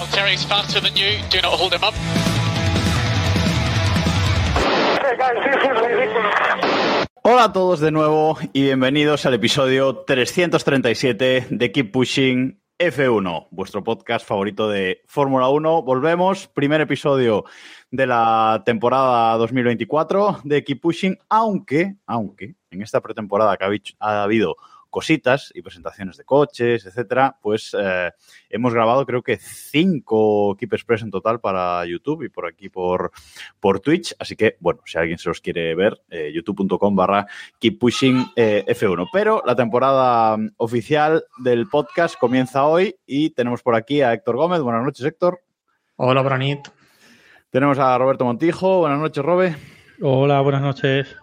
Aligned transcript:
Faster 0.00 0.80
than 0.80 0.96
you. 0.96 1.18
Do 1.28 1.42
not 1.42 1.52
hold 1.52 1.74
him 1.74 1.84
up. 1.84 1.92
Hola 7.22 7.44
a 7.44 7.52
todos 7.52 7.80
de 7.80 7.90
nuevo 7.90 8.38
y 8.54 8.62
bienvenidos 8.62 9.26
al 9.26 9.34
episodio 9.34 9.96
337 10.06 11.48
de 11.50 11.72
Keep 11.72 11.92
Pushing 11.92 12.62
F1, 12.78 13.48
vuestro 13.50 13.84
podcast 13.84 14.26
favorito 14.26 14.70
de 14.70 15.02
Fórmula 15.06 15.50
1. 15.50 15.82
Volvemos, 15.82 16.48
primer 16.48 16.80
episodio 16.80 17.44
de 17.90 18.06
la 18.06 18.62
temporada 18.64 19.36
2024 19.36 20.40
de 20.44 20.64
Keep 20.64 20.80
Pushing, 20.80 21.18
aunque, 21.28 21.96
aunque 22.06 22.54
en 22.70 22.80
esta 22.80 23.02
pretemporada 23.02 23.58
que 23.58 23.82
ha 23.98 24.22
habido 24.22 24.56
cositas 24.90 25.52
y 25.54 25.62
presentaciones 25.62 26.16
de 26.16 26.24
coches, 26.24 26.84
etcétera, 26.84 27.36
pues 27.40 27.74
eh, 27.78 28.10
hemos 28.50 28.74
grabado 28.74 29.06
creo 29.06 29.22
que 29.22 29.38
cinco 29.38 30.56
Keep 30.58 30.74
Express 30.74 31.02
en 31.02 31.10
total 31.10 31.40
para 31.40 31.84
YouTube 31.86 32.24
y 32.24 32.28
por 32.28 32.46
aquí 32.46 32.68
por, 32.68 33.12
por 33.60 33.80
Twitch. 33.80 34.14
Así 34.18 34.36
que, 34.36 34.56
bueno, 34.60 34.80
si 34.84 34.98
alguien 34.98 35.18
se 35.18 35.28
los 35.28 35.40
quiere 35.40 35.74
ver, 35.74 36.02
eh, 36.10 36.30
youtube.com 36.34 36.94
barra 36.94 37.26
Keep 37.58 37.78
Pushing 37.78 38.26
eh, 38.36 38.64
F1. 38.66 39.08
Pero 39.12 39.42
la 39.46 39.54
temporada 39.54 40.36
oficial 40.56 41.24
del 41.38 41.68
podcast 41.68 42.16
comienza 42.18 42.66
hoy 42.66 42.96
y 43.06 43.30
tenemos 43.30 43.62
por 43.62 43.74
aquí 43.74 44.02
a 44.02 44.12
Héctor 44.12 44.36
Gómez. 44.36 44.60
Buenas 44.60 44.84
noches, 44.84 45.04
Héctor. 45.06 45.40
Hola, 45.96 46.22
Branit. 46.22 46.68
Tenemos 47.50 47.78
a 47.78 47.96
Roberto 47.98 48.24
Montijo. 48.24 48.78
Buenas 48.78 48.98
noches, 48.98 49.24
Robe. 49.24 49.56
Hola, 50.00 50.40
buenas 50.40 50.62
noches. 50.62 51.19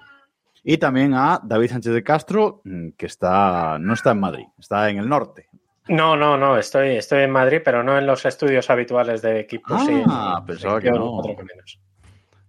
Y 0.69 0.79
también 0.79 1.13
a 1.13 1.39
David 1.41 1.69
Sánchez 1.69 1.93
de 1.93 2.03
Castro, 2.03 2.59
mm, 2.65 2.89
que 2.97 3.05
está, 3.05 3.77
no 3.79 3.93
está 3.93 4.11
en 4.11 4.19
Madrid, 4.19 4.47
está 4.59 4.89
en 4.89 4.97
el 4.97 5.07
norte. 5.07 5.47
No, 5.87 6.17
no, 6.17 6.37
no, 6.37 6.57
estoy, 6.57 6.97
estoy 6.97 7.23
en 7.23 7.31
Madrid, 7.31 7.61
pero 7.63 7.83
no 7.83 7.97
en 7.97 8.05
los 8.05 8.25
estudios 8.25 8.69
habituales 8.69 9.21
de 9.21 9.39
equipo. 9.39 9.63
Ah, 9.69 10.43
pensaba 10.45 10.81
que 10.81 10.91
no. 10.91 11.05
otro 11.13 11.37
que 11.37 11.43
menos. 11.45 11.79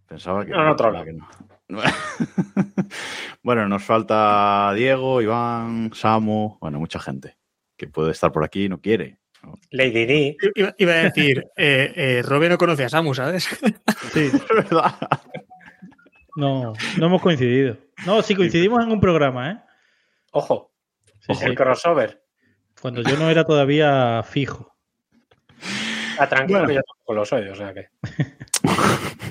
Pensaba 0.08 0.44
que 0.44 0.50
No, 0.50 0.62
en 0.64 0.68
otro 0.68 0.90
lado. 0.90 1.04
que 1.04 1.12
no. 1.12 1.28
bueno, 3.44 3.68
nos 3.68 3.84
falta 3.84 4.72
Diego, 4.74 5.22
Iván, 5.22 5.92
Samu, 5.94 6.58
bueno, 6.60 6.80
mucha 6.80 6.98
gente 6.98 7.36
que 7.76 7.86
puede 7.86 8.10
estar 8.10 8.32
por 8.32 8.42
aquí 8.42 8.64
y 8.64 8.68
no 8.68 8.80
quiere. 8.80 9.20
Lady 9.70 10.06
D. 10.06 10.36
Iba, 10.56 10.74
iba 10.76 10.92
a 10.92 10.96
decir, 11.04 11.46
eh, 11.56 11.92
eh, 11.94 12.22
Robe 12.24 12.48
no 12.48 12.58
conoce 12.58 12.82
a 12.82 12.88
Samu, 12.88 13.14
¿sabes? 13.14 13.44
Sí, 14.12 14.24
Es 14.24 14.48
verdad. 14.48 14.92
no, 16.34 16.72
no 16.98 17.06
hemos 17.06 17.22
coincidido. 17.22 17.76
No, 18.06 18.22
sí 18.22 18.34
coincidimos 18.34 18.82
en 18.84 18.92
un 18.92 19.00
programa, 19.00 19.50
¿eh? 19.50 19.58
Ojo, 20.32 20.72
Sí, 21.20 21.34
sí, 21.34 21.44
el 21.44 21.54
crossover. 21.54 22.22
Cuando 22.80 23.02
yo 23.02 23.16
no 23.16 23.28
era 23.28 23.44
todavía 23.44 24.22
fijo. 24.22 24.74
Ah, 26.18 26.28
tranquilo, 26.28 26.60
Bueno. 26.60 26.68
que 26.68 26.74
yo 26.76 26.82
tampoco 26.82 27.14
lo 27.14 27.24
soy, 27.24 27.48
o 27.48 27.54
sea 27.54 27.74
que. 27.74 27.88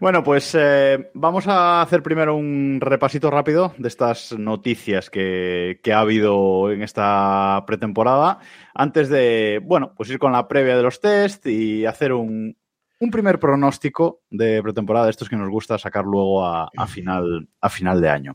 Bueno, 0.00 0.22
pues 0.24 0.54
eh, 0.58 1.10
vamos 1.14 1.46
a 1.46 1.80
hacer 1.80 2.02
primero 2.02 2.34
un 2.34 2.78
repasito 2.80 3.30
rápido 3.30 3.74
de 3.78 3.88
estas 3.88 4.32
noticias 4.36 5.08
que, 5.08 5.80
que 5.82 5.92
ha 5.92 6.00
habido 6.00 6.70
en 6.72 6.82
esta 6.82 7.62
pretemporada, 7.66 8.40
antes 8.74 9.08
de, 9.08 9.60
bueno, 9.62 9.94
pues 9.96 10.10
ir 10.10 10.18
con 10.18 10.32
la 10.32 10.48
previa 10.48 10.76
de 10.76 10.82
los 10.82 11.00
test 11.00 11.46
y 11.46 11.86
hacer 11.86 12.12
un, 12.12 12.56
un 13.04 13.10
primer 13.10 13.38
pronóstico 13.38 14.22
de 14.30 14.62
pretemporada, 14.62 15.06
de 15.06 15.12
estos 15.12 15.28
que 15.28 15.36
nos 15.36 15.48
gusta 15.48 15.78
sacar 15.78 16.04
luego 16.04 16.44
a, 16.44 16.68
a 16.76 16.86
final, 16.86 17.48
a 17.60 17.68
final 17.68 18.00
de 18.00 18.08
año. 18.08 18.34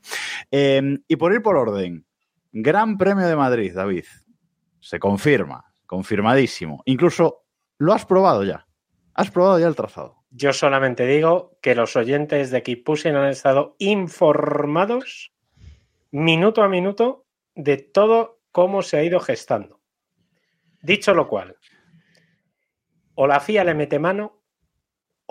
Eh, 0.52 1.00
y 1.08 1.16
por 1.16 1.34
ir 1.34 1.42
por 1.42 1.58
orden, 1.58 2.06
Gran 2.52 2.98
Premio 2.98 3.28
de 3.28 3.36
Madrid, 3.36 3.74
David, 3.74 4.06
se 4.80 5.00
confirma, 5.00 5.74
confirmadísimo. 5.86 6.82
Incluso 6.86 7.46
lo 7.78 7.94
has 7.94 8.06
probado 8.06 8.44
ya, 8.44 8.66
has 9.14 9.30
probado 9.30 9.60
ya 9.60 9.68
el 9.68 9.76
trazado. 9.76 10.24
Yo 10.32 10.54
solamente 10.54 11.06
digo 11.08 11.58
que 11.62 11.76
los 11.76 11.96
oyentes 11.96 12.52
de 12.52 12.62
Keep 12.62 12.84
Pushing 12.84 13.16
han 13.16 13.30
estado 13.30 13.76
informados 13.80 15.34
minuto 16.12 16.62
a 16.62 16.70
minuto 16.70 17.26
de 17.56 17.78
todo 17.78 18.40
cómo 18.52 18.82
se 18.82 18.98
ha 18.98 19.04
ido 19.04 19.20
gestando. 19.20 19.82
Dicho 20.82 21.14
lo 21.14 21.28
cual, 21.28 21.58
o 23.16 23.28
la 23.28 23.40
FIA 23.40 23.64
le 23.64 23.74
mete 23.74 24.00
mano 24.00 24.39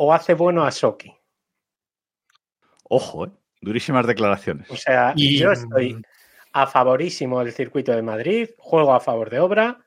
o 0.01 0.13
hace 0.13 0.35
bueno 0.35 0.65
a 0.65 0.71
Soki. 0.71 1.13
Ojo, 2.85 3.27
¿eh? 3.27 3.31
durísimas 3.61 4.07
declaraciones. 4.07 4.71
O 4.71 4.77
sea, 4.77 5.13
Y- 5.17 5.39
yo 5.39 5.51
estoy 5.53 6.01
a 6.53 6.67
favorísimo 6.67 7.41
del 7.45 7.53
circuito 7.53 7.93
de 7.93 8.03
Madrid, 8.03 8.49
juego 8.59 8.95
a 8.95 9.01
favor 9.01 9.29
de 9.29 9.41
obra, 9.41 9.79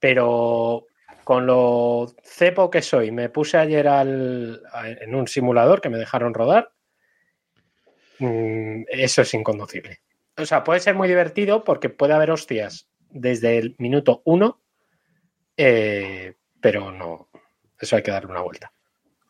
pero 0.00 0.86
con 1.22 1.46
lo 1.46 2.12
cepo 2.22 2.70
que 2.70 2.82
soy, 2.82 3.10
me 3.12 3.28
puse 3.30 3.56
ayer 3.56 3.86
al, 3.88 4.62
a- 4.72 4.88
en 4.90 5.14
un 5.14 5.26
simulador 5.28 5.80
que 5.80 5.88
me 5.88 5.96
dejaron 5.98 6.34
rodar. 6.34 6.72
Mm, 8.18 8.82
Eso 8.88 9.22
es 9.22 9.32
inconducible. 9.32 10.00
O 10.36 10.44
sea, 10.44 10.64
puede 10.64 10.80
ser 10.80 10.96
muy 10.96 11.06
divertido 11.08 11.62
porque 11.62 11.88
puede 11.88 12.12
haber 12.14 12.32
hostias 12.32 12.88
desde 13.10 13.56
el 13.58 13.76
minuto 13.78 14.20
uno, 14.24 14.60
eh, 15.56 16.34
pero 16.60 16.90
no, 16.90 17.28
eso 17.78 17.94
hay 17.96 18.02
que 18.02 18.10
darle 18.10 18.32
una 18.32 18.40
vuelta. 18.42 18.72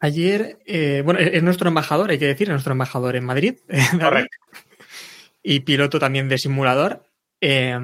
Ayer, 0.05 0.59
eh, 0.67 1.01
bueno, 1.05 1.19
es 1.21 1.33
es 1.35 1.43
nuestro 1.43 1.69
embajador, 1.69 2.11
hay 2.11 2.19
que 2.19 2.27
decir, 2.27 2.49
es 2.49 2.53
nuestro 2.53 2.73
embajador 2.73 3.17
en 3.17 3.25
Madrid. 3.25 3.55
Correcto. 4.01 4.37
Y 5.43 5.61
piloto 5.61 5.99
también 5.99 6.29
de 6.29 6.37
simulador. 6.37 7.09
Eh, 7.41 7.79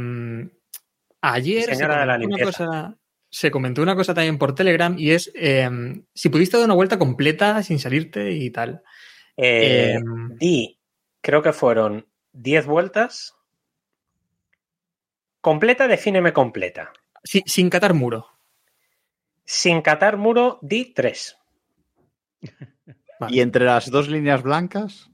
ayer 1.22 1.62
se 1.64 1.74
Señora 1.76 2.00
de 2.00 2.06
la 2.06 2.14
comentó, 2.18 2.34
una 2.36 2.44
cosa, 2.44 2.98
se 3.30 3.50
comentó 3.50 3.82
una 3.82 3.96
cosa 3.96 4.12
también 4.14 4.36
por 4.38 4.54
Telegram 4.54 4.94
y 4.98 5.12
es 5.12 5.30
eh, 5.34 5.68
si 6.14 6.28
pudiste 6.28 6.56
dar 6.58 6.66
una 6.66 6.74
vuelta 6.74 6.98
completa 6.98 7.62
sin 7.62 7.78
salirte 7.78 8.32
y 8.32 8.50
tal. 8.50 8.82
Eh, 9.36 9.94
Eh, 9.94 10.00
di, 10.38 10.78
creo 11.22 11.40
que 11.42 11.52
fueron 11.54 12.06
10 12.32 12.66
vueltas. 12.66 13.34
Completa, 15.40 15.88
defíneme 15.88 16.32
completa. 16.34 16.92
si- 17.24 17.42
sin 17.46 17.70
catar 17.70 17.94
muro. 17.94 18.26
Sin 19.44 19.80
catar 19.82 20.16
muro, 20.18 20.58
di 20.62 20.92
3. 20.92 21.36
Vale. 23.20 23.36
Y 23.36 23.40
entre 23.40 23.66
las 23.66 23.90
dos 23.90 24.08
líneas 24.08 24.42
blancas, 24.42 25.10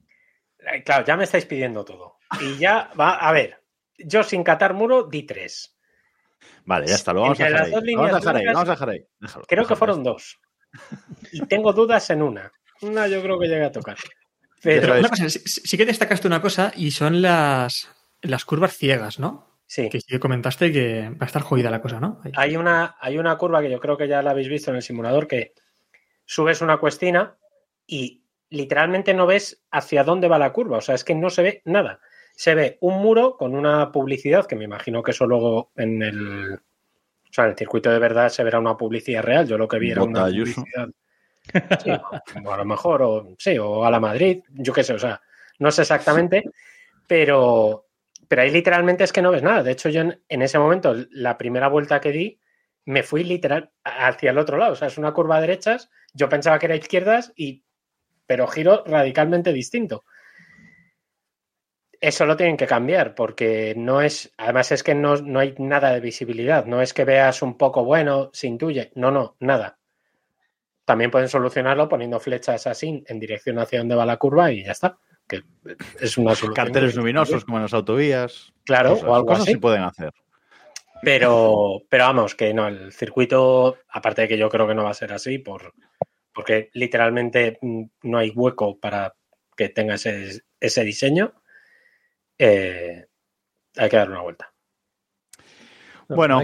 Claro, 0.84 1.04
ya 1.04 1.16
me 1.16 1.24
estáis 1.24 1.46
pidiendo 1.46 1.84
todo. 1.84 2.18
Y 2.40 2.58
ya 2.58 2.90
va, 2.98 3.16
a 3.16 3.32
ver, 3.32 3.62
yo 3.98 4.22
sin 4.22 4.42
catar 4.42 4.74
muro, 4.74 5.04
di 5.04 5.22
3. 5.22 5.76
vale, 6.64 6.86
ya 6.88 6.96
está, 6.96 7.12
lo 7.12 7.22
vamos 7.22 7.40
a 7.40 7.44
dejar 7.44 7.62
ahí. 7.62 7.70
Lo 7.70 7.96
Vamos 7.96 8.12
a 8.12 8.18
dejar 8.18 8.36
ahí, 8.36 8.46
vamos 8.46 8.68
a 8.68 8.72
dejar 8.72 8.90
ahí. 8.90 9.06
Déjalo, 9.20 9.44
Creo 9.46 9.66
que 9.66 9.76
fueron 9.76 10.02
dos. 10.02 10.40
Y 11.32 11.46
tengo 11.46 11.72
dudas 11.72 12.10
en 12.10 12.22
una. 12.22 12.52
Una 12.82 13.06
yo 13.06 13.22
creo 13.22 13.38
que 13.38 13.46
llegué 13.46 13.64
a 13.64 13.72
tocar. 13.72 13.96
Pero. 14.62 14.98
Una 14.98 15.08
cosa, 15.08 15.30
sí, 15.30 15.38
sí 15.44 15.76
que 15.76 15.86
destacaste 15.86 16.26
una 16.26 16.42
cosa 16.42 16.72
y 16.74 16.90
son 16.90 17.22
las, 17.22 17.88
las 18.22 18.44
curvas 18.44 18.76
ciegas, 18.76 19.18
¿no? 19.18 19.60
sí, 19.66 19.88
Que 19.88 20.00
sí 20.00 20.06
que 20.08 20.20
comentaste 20.20 20.72
que 20.72 21.10
va 21.10 21.18
a 21.20 21.26
estar 21.26 21.42
jodida 21.42 21.70
la 21.70 21.80
cosa, 21.80 22.00
¿no? 22.00 22.20
Ahí. 22.24 22.32
hay 22.36 22.56
una, 22.56 22.96
hay 23.00 23.18
una 23.18 23.36
curva 23.38 23.62
que 23.62 23.70
yo 23.70 23.80
creo 23.80 23.96
que 23.96 24.08
ya 24.08 24.22
la 24.22 24.32
habéis 24.32 24.48
visto 24.48 24.70
en 24.70 24.76
el 24.76 24.82
simulador 24.82 25.26
que 25.26 25.54
subes 26.26 26.60
una 26.60 26.76
cuestina 26.76 27.36
y 27.86 28.22
literalmente 28.50 29.14
no 29.14 29.26
ves 29.26 29.64
hacia 29.70 30.04
dónde 30.04 30.28
va 30.28 30.38
la 30.38 30.52
curva. 30.52 30.78
O 30.78 30.80
sea, 30.82 30.94
es 30.94 31.04
que 31.04 31.14
no 31.14 31.30
se 31.30 31.42
ve 31.42 31.62
nada. 31.64 32.00
Se 32.34 32.54
ve 32.54 32.76
un 32.80 33.00
muro 33.00 33.36
con 33.38 33.54
una 33.54 33.90
publicidad 33.90 34.46
que 34.46 34.56
me 34.56 34.64
imagino 34.64 35.02
que 35.02 35.12
eso 35.12 35.26
luego 35.26 35.72
en 35.76 36.02
el, 36.02 36.54
o 36.54 37.32
sea, 37.32 37.44
en 37.44 37.50
el 37.50 37.56
circuito 37.56 37.90
de 37.90 37.98
verdad 37.98 38.28
se 38.28 38.44
verá 38.44 38.58
una 38.58 38.76
publicidad 38.76 39.22
real. 39.22 39.46
Yo 39.48 39.56
lo 39.56 39.68
que 39.68 39.78
vi 39.78 39.92
era 39.92 40.02
una 40.02 40.26
publicidad. 40.26 40.88
Sí, 41.82 41.90
o 42.44 42.52
a 42.52 42.56
lo 42.56 42.64
mejor, 42.64 43.02
o 43.02 43.34
sí, 43.38 43.56
o 43.56 43.84
a 43.84 43.90
la 43.90 44.00
Madrid, 44.00 44.42
yo 44.50 44.72
qué 44.72 44.82
sé, 44.82 44.94
o 44.94 44.98
sea, 44.98 45.20
no 45.60 45.70
sé 45.70 45.82
exactamente, 45.82 46.42
pero, 47.06 47.86
pero 48.26 48.42
ahí 48.42 48.50
literalmente 48.50 49.04
es 49.04 49.12
que 49.12 49.22
no 49.22 49.30
ves 49.30 49.44
nada. 49.44 49.62
De 49.62 49.70
hecho, 49.70 49.88
yo 49.88 50.00
en, 50.00 50.20
en 50.28 50.42
ese 50.42 50.58
momento, 50.58 50.96
la 51.12 51.38
primera 51.38 51.68
vuelta 51.68 52.00
que 52.00 52.10
di, 52.10 52.40
me 52.86 53.02
fui 53.02 53.22
literal 53.24 53.70
hacia 53.84 54.30
el 54.30 54.38
otro 54.38 54.56
lado. 54.56 54.72
O 54.72 54.76
sea, 54.76 54.88
es 54.88 54.96
una 54.96 55.12
curva 55.12 55.36
a 55.36 55.40
derechas, 55.40 55.90
yo 56.14 56.28
pensaba 56.28 56.58
que 56.58 56.66
era 56.66 56.76
izquierdas, 56.76 57.32
y, 57.36 57.62
pero 58.26 58.46
giro 58.46 58.82
radicalmente 58.86 59.52
distinto. 59.52 60.04
Eso 62.00 62.26
lo 62.26 62.36
tienen 62.36 62.56
que 62.56 62.66
cambiar 62.66 63.14
porque 63.14 63.74
no 63.76 64.02
es, 64.02 64.32
además 64.36 64.70
es 64.70 64.82
que 64.82 64.94
no, 64.94 65.16
no 65.16 65.40
hay 65.40 65.54
nada 65.58 65.92
de 65.92 66.00
visibilidad, 66.00 66.66
no 66.66 66.82
es 66.82 66.92
que 66.92 67.04
veas 67.04 67.40
un 67.42 67.56
poco 67.56 67.84
bueno, 67.84 68.30
se 68.32 68.46
intuye, 68.46 68.92
no, 68.94 69.10
no, 69.10 69.36
nada. 69.40 69.78
también 70.84 71.10
pueden 71.10 71.28
solucionarlo 71.28 71.88
poniendo 71.88 72.20
flechas 72.20 72.66
así 72.66 73.02
en 73.06 73.18
dirección 73.18 73.58
hacia 73.58 73.78
donde 73.80 73.94
va 73.96 74.06
la 74.06 74.18
curva 74.18 74.52
y 74.52 74.62
ya 74.64 74.72
está. 74.72 74.98
Que 75.26 75.42
es 76.00 76.16
una 76.18 76.36
solución. 76.36 76.54
Carteles 76.54 76.94
luminosos 76.94 77.44
como 77.44 77.56
en 77.56 77.62
las 77.64 77.74
autovías. 77.74 78.52
Claro, 78.64 78.90
Cosas- 78.90 79.08
o 79.08 79.14
algo 79.16 79.26
cosas 79.26 79.42
así. 79.42 79.52
sí 79.54 79.58
pueden 79.58 79.82
hacer. 79.82 80.12
Pero, 81.02 81.82
pero 81.88 82.04
vamos, 82.04 82.34
que 82.34 82.52
no, 82.54 82.68
el 82.68 82.92
circuito, 82.92 83.76
aparte 83.88 84.22
de 84.22 84.28
que 84.28 84.38
yo 84.38 84.48
creo 84.48 84.66
que 84.66 84.74
no 84.74 84.84
va 84.84 84.90
a 84.90 84.94
ser 84.94 85.12
así, 85.12 85.38
por, 85.38 85.72
porque 86.32 86.70
literalmente 86.74 87.58
mm, 87.60 87.84
no 88.02 88.18
hay 88.18 88.30
hueco 88.30 88.78
para 88.78 89.14
que 89.56 89.68
tenga 89.68 89.94
ese, 89.94 90.42
ese 90.60 90.84
diseño, 90.84 91.34
eh, 92.38 93.06
hay 93.76 93.88
que 93.88 93.96
darle 93.96 94.14
una 94.14 94.22
vuelta. 94.22 94.52
Bueno. 96.08 96.42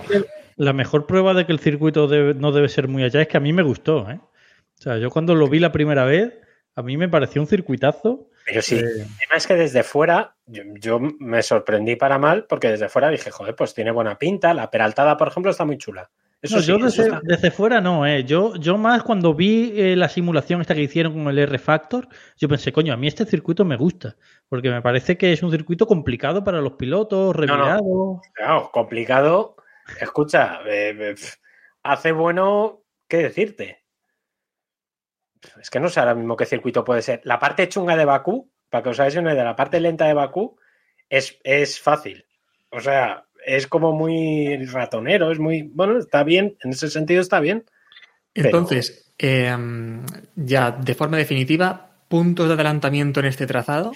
La 0.56 0.75
mejor 0.75 1.06
prueba 1.06 1.32
de 1.32 1.46
que 1.46 1.52
el 1.52 1.60
circuito 1.60 2.06
debe- 2.06 2.34
no 2.34 2.52
debe 2.52 2.69
ser 2.69 2.87
muy 2.87 3.02
allá 3.02 3.22
es 3.22 3.28
que 3.28 3.38
a 3.38 3.40
mí 3.40 3.55
me 3.55 3.62
gustó. 3.62 4.08
¿eh? 4.10 4.20
O 4.22 4.82
sea, 4.82 4.98
yo 4.98 5.10
cuando 5.10 5.34
lo 5.34 5.48
vi 5.48 5.58
la 5.58 5.72
primera 5.72 6.05
vez, 6.05 6.31
a 6.75 6.82
mí 6.82 6.98
me 6.98 7.08
pareció 7.08 7.40
un 7.40 7.48
circuitazo. 7.48 8.28
Pero 8.44 8.62
sí, 8.62 8.77
Eh, 8.77 8.81
el 8.81 9.05
tema 9.19 9.37
es 9.37 9.47
que 9.47 9.55
desde 9.55 9.83
fuera, 9.83 10.35
yo, 10.47 10.62
yo 10.81 10.99
me 11.00 11.43
sorprendí 11.43 11.97
para 11.97 12.19
mal, 12.19 12.47
porque 12.49 12.69
desde 12.71 12.89
fuera 12.89 13.09
dije, 13.09 13.31
joder, 13.31 13.55
pues 13.55 13.75
tiene 13.75 13.91
buena 13.91 14.19
pinta. 14.19 14.53
La 14.55 14.71
peraltada, 14.71 15.17
por 15.17 15.29
ejemplo, 15.29 15.50
está 15.50 15.65
muy 15.65 15.79
chula. 15.79 16.11
Eso 16.41 16.56
no, 16.56 16.62
sí, 16.62 16.69
yo 16.69 16.79
desde, 16.79 17.05
está- 17.05 17.21
desde 17.23 17.53
fuera 17.53 17.81
no, 17.81 18.05
¿eh? 18.05 18.25
Yo, 18.25 18.56
yo 18.56 18.77
más 18.77 19.05
cuando 19.05 19.33
vi 19.33 19.73
eh, 19.77 19.94
la 19.94 20.09
simulación 20.09 20.61
esta 20.61 20.75
que 20.75 20.83
hicieron 20.83 21.12
con 21.12 21.29
el 21.29 21.39
R-Factor, 21.39 22.09
yo 22.37 22.49
pensé, 22.49 22.73
coño, 22.73 22.93
a 22.93 22.97
mí 22.97 23.06
este 23.06 23.25
circuito 23.27 23.65
me 23.65 23.77
gusta, 23.77 24.17
porque 24.49 24.69
me 24.69 24.83
parece 24.83 25.17
que 25.17 25.33
es 25.33 25.41
un 25.44 25.53
circuito 25.53 25.87
complicado 25.87 26.43
para 26.43 26.61
los 26.61 26.73
pilotos, 26.73 27.29
no. 27.29 27.33
revirado. 27.33 28.21
Claro, 28.35 28.71
complicado. 28.73 29.55
Escucha, 30.00 30.59
eh, 30.67 31.15
hace 31.85 32.11
bueno, 32.11 32.83
¿qué 33.06 33.19
decirte? 33.19 33.81
Es 35.61 35.71
que 35.71 35.81
no 35.81 35.89
sé 35.89 36.00
ahora 36.00 36.15
mismo 36.15 36.37
qué 36.37 36.47
circuito 36.47 36.85
puede 36.85 37.03
ser. 37.03 37.21
La 37.25 37.39
parte 37.39 37.69
chunga 37.69 37.97
de 37.97 38.05
Bakú, 38.05 38.50
para 38.71 38.83
que 38.83 38.91
os 38.91 39.00
hagáis 39.00 39.17
una 39.17 39.33
idea, 39.33 39.44
la 39.44 39.56
parte 39.56 39.81
lenta 39.81 40.06
de 40.06 40.15
Bakú 40.15 40.56
es, 41.09 41.39
es 41.44 41.81
fácil. 41.81 42.25
O 42.71 42.81
sea, 42.81 43.25
es 43.44 43.67
como 43.67 43.93
muy 43.93 44.65
ratonero, 44.67 45.31
es 45.33 45.39
muy. 45.39 45.62
Bueno, 45.62 45.99
está 45.99 46.23
bien, 46.25 46.56
en 46.62 46.71
ese 46.71 46.89
sentido 46.89 47.21
está 47.21 47.41
bien. 47.41 47.65
Pero- 48.33 48.47
Entonces, 48.49 49.12
eh, 49.19 49.55
ya 50.37 50.71
de 50.71 50.94
forma 50.94 51.17
definitiva, 51.19 51.91
puntos 52.09 52.49
de 52.49 52.55
adelantamiento 52.55 53.21
en 53.21 53.27
este 53.27 53.47
trazado. 53.47 53.93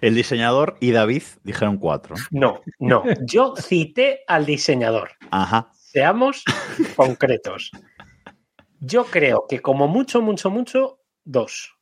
El 0.00 0.14
diseñador 0.14 0.76
y 0.80 0.92
David 0.92 1.22
dijeron 1.42 1.76
cuatro. 1.78 2.14
No, 2.30 2.60
no. 2.78 3.02
Yo 3.26 3.54
cité 3.56 4.20
al 4.28 4.46
diseñador. 4.46 5.10
Ajá. 5.30 5.70
Seamos 5.74 6.44
concretos. 6.96 7.70
Yo 8.84 9.04
creo 9.04 9.46
que 9.48 9.60
como 9.60 9.86
mucho, 9.86 10.20
mucho, 10.20 10.50
mucho, 10.50 10.98
dos. 11.24 11.78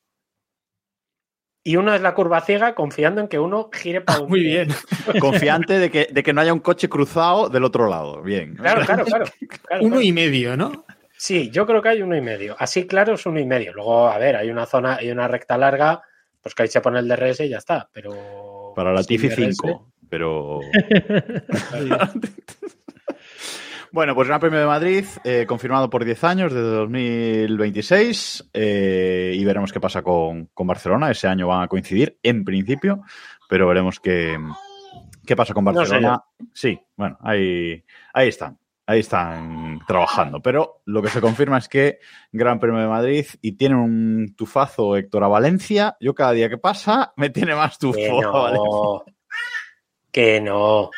Y 1.65 1.77
uno 1.77 1.95
es 1.95 2.03
la 2.03 2.15
curva 2.15 2.43
ciega 2.43 2.75
confiando 2.75 3.23
en 3.23 3.29
que 3.29 3.39
uno 3.39 3.71
gire 3.73 4.01
para 4.03 4.21
un 4.21 4.29
Muy 4.29 4.43
bien. 4.43 4.69
Confiante 5.21 5.79
de 5.79 5.91
que, 5.91 6.09
de 6.11 6.23
que 6.23 6.35
no 6.35 6.43
haya 6.43 6.53
un 6.53 6.61
coche 6.61 6.91
cruzado 6.91 7.49
del 7.49 7.65
otro 7.65 7.89
lado. 7.89 8.23
Bien. 8.23 8.55
Claro, 8.55 8.85
claro, 8.85 9.07
claro. 9.07 9.25
claro, 9.67 9.83
Uno 9.83 9.97
claro. 9.97 10.03
y 10.03 10.13
medio, 10.13 10.59
¿no? 10.59 10.85
Sí, 11.17 11.51
yo 11.51 11.67
creo 11.67 11.81
que 11.81 11.89
hay 11.89 12.03
uno 12.03 12.15
y 12.15 12.21
medio. 12.21 12.55
Así 12.59 12.87
claro 12.87 13.15
es 13.15 13.25
uno 13.25 13.41
y 13.41 13.47
medio. 13.47 13.73
Luego, 13.73 14.09
a 14.09 14.19
ver, 14.19 14.37
hay 14.37 14.51
una 14.51 14.67
zona, 14.67 14.97
hay 14.97 15.11
una 15.11 15.27
recta 15.27 15.57
larga, 15.57 16.03
pues 16.43 16.55
que 16.55 16.65
ahí 16.65 16.69
se 16.69 16.83
pone 16.83 16.99
el 16.99 17.09
DRS 17.09 17.41
y 17.41 17.49
ya 17.49 17.59
está. 17.59 17.89
Pero. 17.95 18.75
Para 18.77 18.93
la 18.93 19.03
Tifi 19.03 19.29
DRS, 19.29 19.57
5. 19.57 19.93
Pero. 20.11 20.61
Bueno, 23.93 24.15
pues 24.15 24.29
Gran 24.29 24.41
Premio 24.41 24.61
de 24.61 24.67
Madrid, 24.67 25.05
eh, 25.25 25.47
confirmado 25.49 25.91
por 25.91 26.05
10 26.05 26.23
años, 26.25 26.53
desde 26.55 26.69
2026, 26.69 28.51
eh, 28.55 29.33
y 29.35 29.45
veremos 29.45 29.73
qué 29.73 29.81
pasa 29.81 30.03
con, 30.03 30.47
con 30.55 30.67
Barcelona. 30.67 31.11
Ese 31.11 31.27
año 31.27 31.49
van 31.49 31.63
a 31.63 31.69
coincidir, 31.69 32.17
en 32.23 32.45
principio, 32.45 33.03
pero 33.49 33.67
veremos 33.67 33.99
qué, 33.99 34.39
qué 35.27 35.35
pasa 35.35 35.55
con 35.55 35.65
No 35.65 35.73
sé 35.73 35.79
Barcelona. 35.79 36.23
sí, 36.53 36.81
bueno, 36.97 37.19
ahí, 37.21 37.83
ahí 38.15 38.29
están, 38.29 38.59
ahí 38.87 39.01
están 39.01 39.81
trabajando. 39.89 40.41
Pero 40.41 40.83
lo 40.85 41.03
que 41.03 41.09
se 41.09 41.21
confirma 41.21 41.59
es 41.59 41.69
que 41.69 41.99
Gran 42.31 42.61
Premio 42.61 42.81
de 42.81 42.87
Madrid 42.87 43.27
y 43.43 43.53
tiene 43.53 43.75
un 43.75 44.35
tufazo 44.37 44.97
Héctor 44.97 45.25
a 45.25 45.29
Valencia. 45.29 45.97
Yo 45.99 46.15
cada 46.15 46.31
día 46.31 46.49
que 46.49 46.59
pasa 46.59 47.13
me 47.17 47.31
tiene 47.31 47.57
más 47.57 47.77
tufo 47.77 47.97
Que 47.97 48.09
a 48.09 48.29
Valencia. 48.29 48.61
no. 48.63 49.05
Que 50.13 50.41
no. 50.41 50.91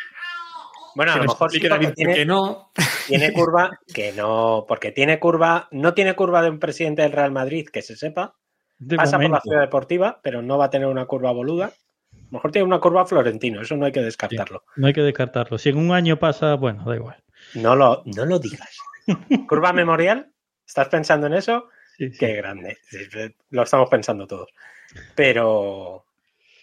Bueno, 0.95 1.13
a 1.13 1.17
lo 1.17 1.25
mejor 1.25 1.51
sí, 1.51 1.61
tiene, 1.61 1.93
que 1.95 2.27
no. 2.27 2.71
Tiene 3.07 3.33
curva, 3.33 3.79
que 3.93 4.13
no, 4.13 4.65
porque 4.69 4.93
tiene 4.93 5.19
curva, 5.19 5.69
no 5.73 5.93
tiene 5.95 6.15
curva 6.15 6.43
de 6.43 6.51
un 6.51 6.59
presidente 6.59 7.03
del 7.03 7.13
Real 7.13 7.33
Madrid, 7.33 7.69
que 7.69 7.83
se 7.83 7.97
sepa. 7.97 8.37
De 8.79 8.97
Pasa 8.97 9.19
por 9.19 9.31
la 9.31 9.41
ciudad 9.41 9.61
deportiva, 9.61 10.21
pero 10.23 10.43
no 10.43 10.59
va 10.59 10.67
a 10.67 10.71
tener 10.71 10.89
una 10.89 11.07
curva 11.07 11.33
boluda. 11.33 11.67
A 11.67 12.17
lo 12.17 12.31
mejor 12.31 12.53
tiene 12.53 12.67
una 12.67 12.81
curva 12.81 13.07
florentino, 13.07 13.61
eso 13.61 13.77
no 13.77 13.87
hay 13.87 13.93
que 13.93 14.03
descartarlo. 14.03 14.65
No 14.77 14.87
hay 14.87 14.93
que 14.93 15.03
descartarlo. 15.03 15.59
Si 15.59 15.69
en 15.69 15.79
un 15.79 15.93
año 15.93 16.19
pasa, 16.19 16.55
bueno, 16.55 16.85
da 16.85 16.97
igual. 16.97 17.23
No 17.55 17.77
lo, 17.77 18.03
no 18.07 18.25
lo 18.25 18.39
digas. 18.39 18.77
curva 19.49 19.73
memorial, 19.73 20.33
¿estás 20.67 20.89
pensando 20.89 21.27
en 21.27 21.35
eso? 21.35 21.69
Sí, 21.97 22.11
sí. 22.11 22.19
Qué 22.19 22.35
grande. 22.35 22.79
Lo 23.51 23.63
estamos 23.63 23.89
pensando 23.89 24.27
todos. 24.27 24.49
Pero, 25.15 26.07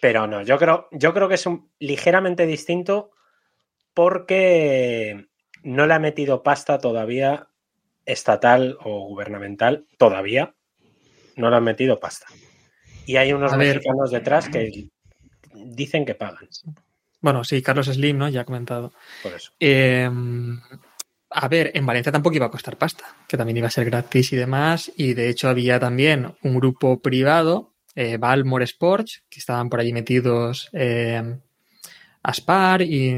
pero 0.01 0.27
no, 0.27 0.41
yo 0.41 0.57
creo, 0.57 0.87
yo 0.91 1.13
creo 1.13 1.27
que 1.27 1.35
es 1.35 1.45
un, 1.45 1.69
ligeramente 1.79 2.45
distinto 2.45 3.11
porque 3.99 5.27
no 5.61 5.85
le 5.85 5.93
ha 5.93 5.99
metido 5.99 6.41
pasta 6.41 6.77
todavía 6.77 7.49
estatal 8.05 8.77
o 8.81 9.07
gubernamental, 9.07 9.87
todavía 9.97 10.55
no 11.35 11.49
le 11.49 11.57
han 11.57 11.65
metido 11.65 11.99
pasta. 11.99 12.27
Y 13.05 13.17
hay 13.17 13.33
unos 13.33 13.57
mexicanos 13.57 14.09
detrás 14.09 14.47
que 14.47 14.87
dicen 15.53 16.05
que 16.05 16.15
pagan. 16.15 16.47
Bueno, 17.19 17.43
sí, 17.43 17.61
Carlos 17.61 17.87
Slim, 17.87 18.17
¿no? 18.17 18.29
Ya 18.29 18.39
ha 18.39 18.45
comentado. 18.45 18.93
Por 19.21 19.33
eso. 19.33 19.51
Eh, 19.59 20.09
a 21.31 21.47
ver, 21.49 21.71
en 21.73 21.85
Valencia 21.85 22.13
tampoco 22.13 22.37
iba 22.37 22.45
a 22.45 22.51
costar 22.51 22.77
pasta, 22.77 23.03
que 23.27 23.35
también 23.35 23.57
iba 23.57 23.67
a 23.67 23.71
ser 23.71 23.83
gratis 23.83 24.31
y 24.31 24.37
demás. 24.37 24.93
Y 24.95 25.13
de 25.13 25.27
hecho 25.27 25.49
había 25.49 25.77
también 25.77 26.37
un 26.41 26.55
grupo 26.55 27.01
privado, 27.01 27.73
eh, 27.95 28.15
Balmore 28.15 28.63
Sports, 28.63 29.25
que 29.29 29.39
estaban 29.39 29.69
por 29.69 29.81
allí 29.81 29.91
metidos 29.91 30.69
eh, 30.71 31.37
Aspar 32.23 32.81
y 32.81 33.17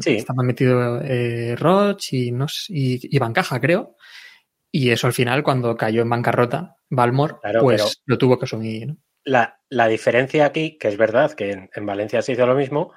Sí. 0.00 0.16
estaban 0.16 0.46
metidos 0.46 1.02
eh, 1.04 1.54
Roche 1.58 2.16
y, 2.16 2.30
no 2.32 2.48
sé, 2.48 2.72
y, 2.72 3.16
y 3.16 3.18
Bancaja, 3.18 3.60
creo. 3.60 3.96
Y 4.70 4.90
eso 4.90 5.06
al 5.06 5.12
final, 5.12 5.42
cuando 5.42 5.76
cayó 5.76 6.02
en 6.02 6.10
bancarrota, 6.10 6.76
Balmore, 6.90 7.34
Claro, 7.42 7.60
pues 7.62 8.02
lo 8.04 8.18
tuvo 8.18 8.38
que 8.38 8.44
asumir. 8.44 8.88
¿no? 8.88 8.96
La, 9.24 9.60
la 9.68 9.88
diferencia 9.88 10.44
aquí, 10.46 10.76
que 10.78 10.88
es 10.88 10.96
verdad 10.96 11.32
que 11.32 11.52
en, 11.52 11.70
en 11.74 11.86
Valencia 11.86 12.22
se 12.22 12.32
hizo 12.32 12.46
lo 12.46 12.54
mismo, 12.54 12.92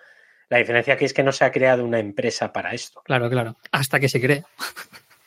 la 0.49 0.57
diferencia 0.57 0.95
aquí 0.95 1.05
es 1.05 1.13
que 1.13 1.23
no 1.23 1.31
se 1.31 1.45
ha 1.45 1.51
creado 1.51 1.83
una 1.85 1.99
empresa 1.99 2.51
para 2.51 2.73
esto. 2.73 3.01
Claro, 3.05 3.29
claro. 3.29 3.57
Hasta 3.71 3.99
que 3.99 4.09
se 4.09 4.19
cree. 4.19 4.43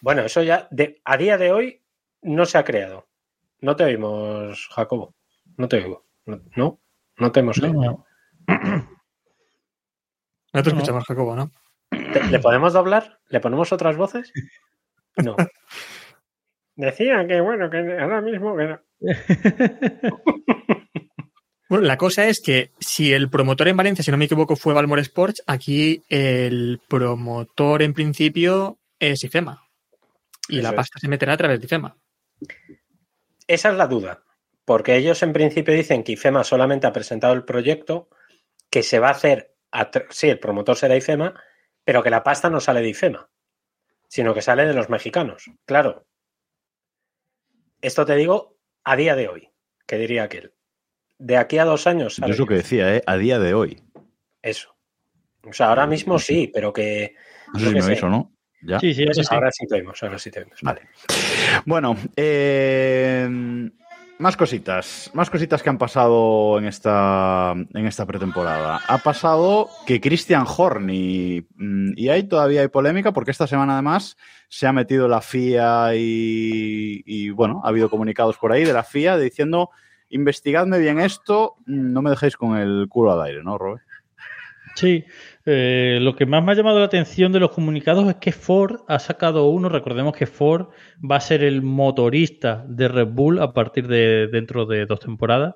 Bueno, 0.00 0.22
eso 0.22 0.42
ya 0.42 0.66
de, 0.70 1.00
a 1.04 1.16
día 1.16 1.38
de 1.38 1.52
hoy 1.52 1.82
no 2.22 2.44
se 2.44 2.58
ha 2.58 2.64
creado. 2.64 3.08
No 3.60 3.76
te 3.76 3.84
oímos, 3.84 4.68
Jacobo. 4.72 5.14
No 5.56 5.68
te 5.68 5.76
oigo. 5.76 6.06
No, 6.26 6.40
no, 6.56 6.80
no 7.18 7.32
te 7.32 7.40
hemos 7.40 7.58
oído. 7.62 7.72
no. 7.80 8.04
No 8.48 9.01
te 10.52 10.70
No. 10.70 10.76
escuchamos, 10.76 11.04
Jacobo, 11.04 11.34
¿no? 11.36 11.50
¿Te- 11.90 12.24
¿Le 12.30 12.38
podemos 12.40 12.72
doblar? 12.72 13.18
¿Le 13.28 13.40
ponemos 13.40 13.72
otras 13.72 13.96
voces? 13.96 14.32
No. 15.16 15.36
Decía 16.74 17.26
que 17.28 17.38
bueno, 17.42 17.68
que 17.68 17.76
ahora 18.00 18.22
mismo 18.22 18.56
que 18.56 18.64
no. 18.66 18.80
Bueno, 21.68 21.86
la 21.86 21.96
cosa 21.96 22.26
es 22.28 22.40
que 22.42 22.70
si 22.80 23.12
el 23.14 23.30
promotor 23.30 23.66
en 23.68 23.76
Valencia, 23.78 24.04
si 24.04 24.10
no 24.10 24.18
me 24.18 24.26
equivoco, 24.26 24.56
fue 24.56 24.74
Balmore 24.74 25.00
Sports, 25.02 25.42
aquí 25.46 26.02
el 26.10 26.80
promotor 26.86 27.80
en 27.82 27.94
principio 27.94 28.78
es 28.98 29.24
IFEMA. 29.24 29.62
Y 30.48 30.56
Eso 30.58 30.62
la 30.64 30.68
es. 30.70 30.74
pasta 30.74 30.98
se 30.98 31.08
meterá 31.08 31.32
a 31.32 31.36
través 31.38 31.58
de 31.60 31.64
IFEMA. 31.66 31.96
Esa 33.46 33.70
es 33.70 33.76
la 33.76 33.86
duda. 33.86 34.22
Porque 34.66 34.96
ellos 34.96 35.22
en 35.22 35.32
principio 35.32 35.72
dicen 35.72 36.04
que 36.04 36.12
IFEMA 36.12 36.44
solamente 36.44 36.86
ha 36.86 36.92
presentado 36.92 37.32
el 37.32 37.44
proyecto, 37.44 38.08
que 38.70 38.82
se 38.82 38.98
va 38.98 39.08
a 39.08 39.12
hacer. 39.12 39.51
Sí, 40.10 40.28
el 40.28 40.38
promotor 40.38 40.76
será 40.76 40.96
IFEMA, 40.96 41.34
pero 41.84 42.02
que 42.02 42.10
la 42.10 42.22
pasta 42.22 42.50
no 42.50 42.60
sale 42.60 42.80
de 42.80 42.90
IFEMA, 42.90 43.28
sino 44.08 44.34
que 44.34 44.42
sale 44.42 44.66
de 44.66 44.74
los 44.74 44.88
mexicanos. 44.88 45.50
Claro. 45.64 46.06
Esto 47.80 48.06
te 48.06 48.14
digo 48.14 48.58
a 48.84 48.96
día 48.96 49.16
de 49.16 49.28
hoy, 49.28 49.50
que 49.86 49.98
diría 49.98 50.24
aquel. 50.24 50.54
De 51.18 51.36
aquí 51.36 51.58
a 51.58 51.64
dos 51.64 51.86
años 51.86 52.16
Yo 52.16 52.22
sale 52.22 52.32
es 52.32 52.38
lo 52.38 52.46
que 52.46 52.54
decía, 52.54 52.96
¿eh? 52.96 53.02
A 53.06 53.16
día 53.16 53.38
de 53.38 53.54
hoy. 53.54 53.82
eso. 54.42 54.76
O 55.44 55.52
sea, 55.52 55.68
ahora 55.68 55.86
mismo 55.86 56.18
sí, 56.18 56.50
pero 56.52 56.72
que. 56.72 57.16
No 57.52 57.58
sé 57.58 57.66
si 57.66 57.70
qué 57.70 57.76
me 57.76 57.82
sé. 57.82 57.88
veis 57.88 58.02
o 58.02 58.08
no. 58.08 58.32
Ya. 58.62 58.78
Sí, 58.78 58.94
sí, 58.94 59.02
ahora 59.02 59.14
sí. 59.14 59.22
Ahora 59.30 59.50
sí 59.50 59.66
te 59.66 59.74
oímos, 59.74 60.02
ahora 60.02 60.18
sí 60.18 60.30
te. 60.30 60.46
Vale. 60.62 60.82
Bueno, 61.66 61.96
eh, 62.16 63.28
más 64.22 64.36
cositas, 64.36 65.10
más 65.14 65.30
cositas 65.30 65.64
que 65.64 65.68
han 65.68 65.78
pasado 65.78 66.56
en 66.56 66.66
esta, 66.66 67.54
en 67.56 67.86
esta 67.86 68.06
pretemporada. 68.06 68.80
Ha 68.86 68.98
pasado 68.98 69.68
que 69.84 70.00
Christian 70.00 70.44
Horny, 70.46 71.44
mm, 71.56 71.94
y 71.96 72.08
ahí 72.08 72.22
todavía 72.22 72.60
hay 72.60 72.68
polémica 72.68 73.10
porque 73.10 73.32
esta 73.32 73.48
semana 73.48 73.72
además 73.72 74.16
se 74.48 74.68
ha 74.68 74.72
metido 74.72 75.08
la 75.08 75.22
FIA 75.22 75.96
y, 75.96 77.02
y, 77.04 77.30
bueno, 77.30 77.62
ha 77.64 77.68
habido 77.68 77.90
comunicados 77.90 78.38
por 78.38 78.52
ahí 78.52 78.64
de 78.64 78.72
la 78.72 78.84
FIA 78.84 79.18
diciendo 79.18 79.70
investigadme 80.08 80.78
bien 80.78 81.00
esto, 81.00 81.56
mm, 81.66 81.92
no 81.92 82.00
me 82.00 82.10
dejéis 82.10 82.36
con 82.36 82.56
el 82.56 82.86
culo 82.88 83.12
al 83.12 83.26
aire, 83.26 83.42
¿no, 83.42 83.58
Robert? 83.58 83.82
Sí, 84.76 85.04
eh, 85.44 85.98
lo 86.00 86.14
que 86.14 86.26
más 86.26 86.44
me 86.44 86.52
ha 86.52 86.54
llamado 86.54 86.78
la 86.78 86.86
atención 86.86 87.32
de 87.32 87.40
los 87.40 87.50
comunicados 87.50 88.08
es 88.08 88.16
que 88.16 88.32
Ford 88.32 88.82
ha 88.88 88.98
sacado 88.98 89.48
uno. 89.48 89.68
Recordemos 89.68 90.14
que 90.14 90.26
Ford 90.26 90.68
va 90.98 91.16
a 91.16 91.20
ser 91.20 91.42
el 91.42 91.62
motorista 91.62 92.64
de 92.68 92.88
Red 92.88 93.08
Bull 93.08 93.40
a 93.40 93.52
partir 93.52 93.88
de 93.88 94.28
dentro 94.28 94.66
de 94.66 94.86
dos 94.86 95.00
temporadas. 95.00 95.54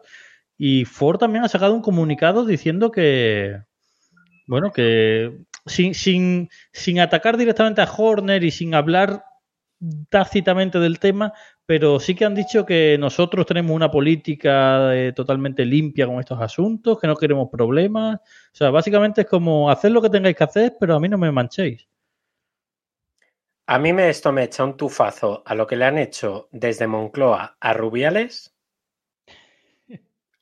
Y 0.59 0.85
Ford 0.87 1.19
también 1.19 1.45
ha 1.45 1.49
sacado 1.49 1.75
un 1.75 1.83
comunicado 1.83 2.45
diciendo 2.45 2.91
que, 2.91 3.61
bueno, 4.47 4.73
que 4.73 5.39
sin, 5.67 5.95
sin, 5.95 6.49
sin 6.73 7.01
atacar 7.01 7.37
directamente 7.37 7.83
a 7.83 7.91
Horner 7.91 8.43
y 8.43 8.51
sin 8.51 8.75
hablar 8.75 9.23
tácitamente 10.09 10.79
del 10.79 10.99
tema, 10.99 11.33
pero 11.67 11.99
sí 11.99 12.15
que 12.15 12.25
han 12.25 12.35
dicho 12.35 12.65
que 12.65 12.97
nosotros 12.99 13.45
tenemos 13.45 13.73
una 13.73 13.91
política 13.91 14.95
eh, 14.95 15.13
totalmente 15.13 15.65
limpia 15.65 16.07
con 16.07 16.21
estos 16.21 16.41
asuntos, 16.41 16.99
que 17.01 17.09
no 17.09 17.17
queremos 17.17 17.49
problemas. 17.51 18.21
O 18.21 18.57
sea, 18.57 18.71
básicamente 18.71 19.23
es 19.23 19.27
como 19.27 19.69
hacer 19.69 19.91
lo 19.91 20.01
que 20.01 20.11
tengáis 20.11 20.37
que 20.37 20.45
hacer, 20.45 20.77
pero 20.79 20.95
a 20.95 21.01
mí 21.01 21.09
no 21.09 21.19
me 21.19 21.33
manchéis. 21.33 21.89
A 23.67 23.81
mí 23.81 23.93
me, 23.93 24.09
esto 24.09 24.31
me 24.31 24.45
echa 24.45 24.63
un 24.63 24.77
tufazo 24.77 25.43
a 25.45 25.57
lo 25.57 25.67
que 25.67 25.75
le 25.75 25.87
han 25.87 25.99
hecho 25.99 26.49
desde 26.53 26.87
Moncloa 26.87 27.57
a 27.59 27.73
Rubiales. 27.73 28.55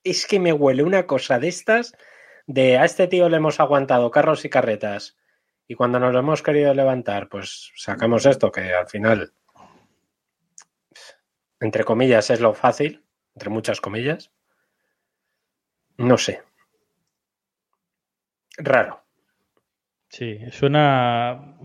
Es 0.05 0.27
que 0.27 0.39
me 0.39 0.53
huele 0.53 0.83
una 0.83 1.07
cosa 1.07 1.39
de 1.39 1.49
estas, 1.49 1.97
de 2.47 2.77
a 2.77 2.85
este 2.85 3.07
tío 3.07 3.31
le 3.31 3.39
hemos 3.39 3.61
aguantado 3.61 4.11
carros 4.11 4.45
y 4.45 4.51
carretas 4.51 5.17
y 5.67 5.75
cuando 5.75 5.99
nos 5.99 6.13
lo 6.13 6.19
hemos 6.19 6.43
querido 6.43 6.75
levantar, 6.75 7.31
pues 7.31 7.73
sacamos 7.75 8.27
esto 8.27 8.53
que 8.53 8.75
al 8.75 8.87
final 8.87 9.33
entre 11.65 11.85
comillas, 11.85 12.29
es 12.29 12.41
lo 12.41 12.53
fácil, 12.53 13.03
entre 13.35 13.49
muchas 13.49 13.81
comillas. 13.81 14.31
No 15.97 16.19
sé. 16.19 16.43
Raro. 18.59 19.03
Sí, 20.09 20.39
suena. 20.53 21.57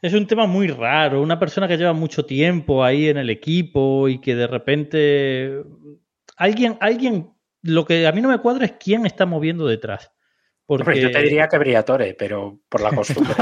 Es 0.00 0.14
un 0.14 0.26
tema 0.26 0.46
muy 0.46 0.68
raro. 0.68 1.20
Una 1.20 1.38
persona 1.38 1.68
que 1.68 1.76
lleva 1.76 1.92
mucho 1.92 2.24
tiempo 2.24 2.82
ahí 2.82 3.08
en 3.08 3.18
el 3.18 3.28
equipo 3.28 4.08
y 4.08 4.20
que 4.20 4.34
de 4.34 4.46
repente. 4.46 5.62
Alguien, 6.36 6.78
alguien. 6.80 7.34
Lo 7.62 7.84
que 7.84 8.06
a 8.06 8.12
mí 8.12 8.20
no 8.22 8.28
me 8.28 8.38
cuadra 8.38 8.64
es 8.64 8.72
quién 8.80 9.04
está 9.04 9.26
moviendo 9.26 9.66
detrás. 9.66 10.12
Porque... 10.64 11.00
yo 11.00 11.10
te 11.10 11.22
diría 11.22 11.48
que 11.48 11.58
Briatore, 11.58 12.14
pero 12.14 12.60
por 12.68 12.80
la 12.80 12.90
costumbre. 12.94 13.34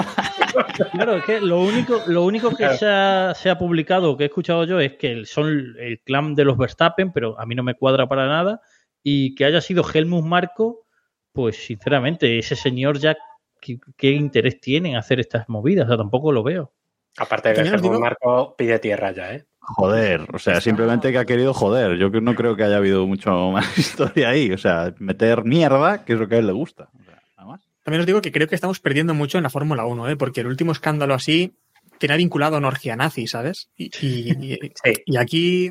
Claro, 0.92 1.16
es 1.16 1.24
que 1.24 1.40
lo 1.40 1.60
único, 1.60 2.02
lo 2.06 2.24
único 2.24 2.50
que 2.54 2.68
se 2.76 2.86
ha, 2.86 3.34
se 3.34 3.50
ha, 3.50 3.58
publicado, 3.58 4.16
que 4.16 4.24
he 4.24 4.26
escuchado 4.26 4.64
yo, 4.64 4.80
es 4.80 4.94
que 4.94 5.24
son 5.24 5.74
el 5.78 6.00
clan 6.00 6.34
de 6.34 6.44
los 6.44 6.56
Verstappen, 6.56 7.12
pero 7.12 7.38
a 7.38 7.46
mí 7.46 7.54
no 7.54 7.62
me 7.62 7.74
cuadra 7.74 8.08
para 8.08 8.26
nada. 8.26 8.60
Y 9.02 9.34
que 9.34 9.44
haya 9.44 9.60
sido 9.60 9.84
Helmut 9.92 10.24
Marco, 10.24 10.86
pues 11.32 11.64
sinceramente, 11.66 12.38
ese 12.38 12.56
señor 12.56 12.98
ya, 12.98 13.16
¿qué, 13.60 14.10
interés 14.10 14.60
tiene 14.60 14.90
en 14.90 14.96
hacer 14.96 15.20
estas 15.20 15.48
movidas? 15.48 15.86
O 15.86 15.88
sea, 15.88 15.96
tampoco 15.96 16.32
lo 16.32 16.42
veo. 16.42 16.72
Aparte 17.16 17.50
de 17.50 17.54
que 17.54 17.68
Helmut 17.68 18.00
Marco 18.00 18.54
pide 18.56 18.78
tierra 18.78 19.12
ya, 19.12 19.34
¿eh? 19.34 19.46
Joder, 19.66 20.26
o 20.32 20.38
sea, 20.38 20.60
simplemente 20.60 21.10
que 21.10 21.18
ha 21.18 21.24
querido 21.24 21.54
joder. 21.54 21.96
Yo 21.96 22.10
no 22.10 22.34
creo 22.34 22.54
que 22.54 22.64
haya 22.64 22.76
habido 22.76 23.06
mucho 23.06 23.30
más 23.52 23.78
historia 23.78 24.30
ahí. 24.30 24.52
O 24.52 24.58
sea, 24.58 24.94
meter 24.98 25.44
mierda, 25.44 26.04
que 26.04 26.12
es 26.14 26.18
lo 26.18 26.28
que 26.28 26.36
a 26.36 26.38
él 26.38 26.46
le 26.46 26.52
gusta. 26.52 26.90
También 27.84 28.00
os 28.00 28.06
digo 28.06 28.22
que 28.22 28.32
creo 28.32 28.48
que 28.48 28.54
estamos 28.54 28.80
perdiendo 28.80 29.12
mucho 29.14 29.36
en 29.36 29.44
la 29.44 29.50
Fórmula 29.50 29.84
1, 29.84 30.08
¿eh? 30.08 30.16
porque 30.16 30.40
el 30.40 30.46
último 30.46 30.72
escándalo 30.72 31.12
así 31.12 31.54
tenía 31.98 32.16
vinculado 32.16 32.56
a 32.56 32.58
una 32.58 32.68
orgía 32.68 32.96
nazi, 32.96 33.26
¿sabes? 33.26 33.70
Y, 33.76 33.90
y, 35.06 35.16
aquí. 35.16 35.70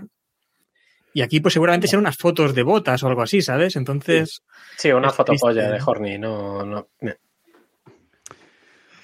Y 1.16 1.22
aquí, 1.22 1.40
pues 1.40 1.54
seguramente 1.54 1.88
serán 1.88 2.06
unas 2.06 2.18
fotos 2.18 2.56
de 2.56 2.64
botas 2.64 3.04
o 3.04 3.08
algo 3.08 3.24
así, 3.24 3.42
¿sabes? 3.42 3.76
Entonces. 3.76 4.44
Sí, 4.78 4.92
una 4.92 5.10
fotopolla 5.10 5.70
de 5.70 5.82
Horny, 5.84 6.18
no, 6.18 6.64
no. 6.66 6.88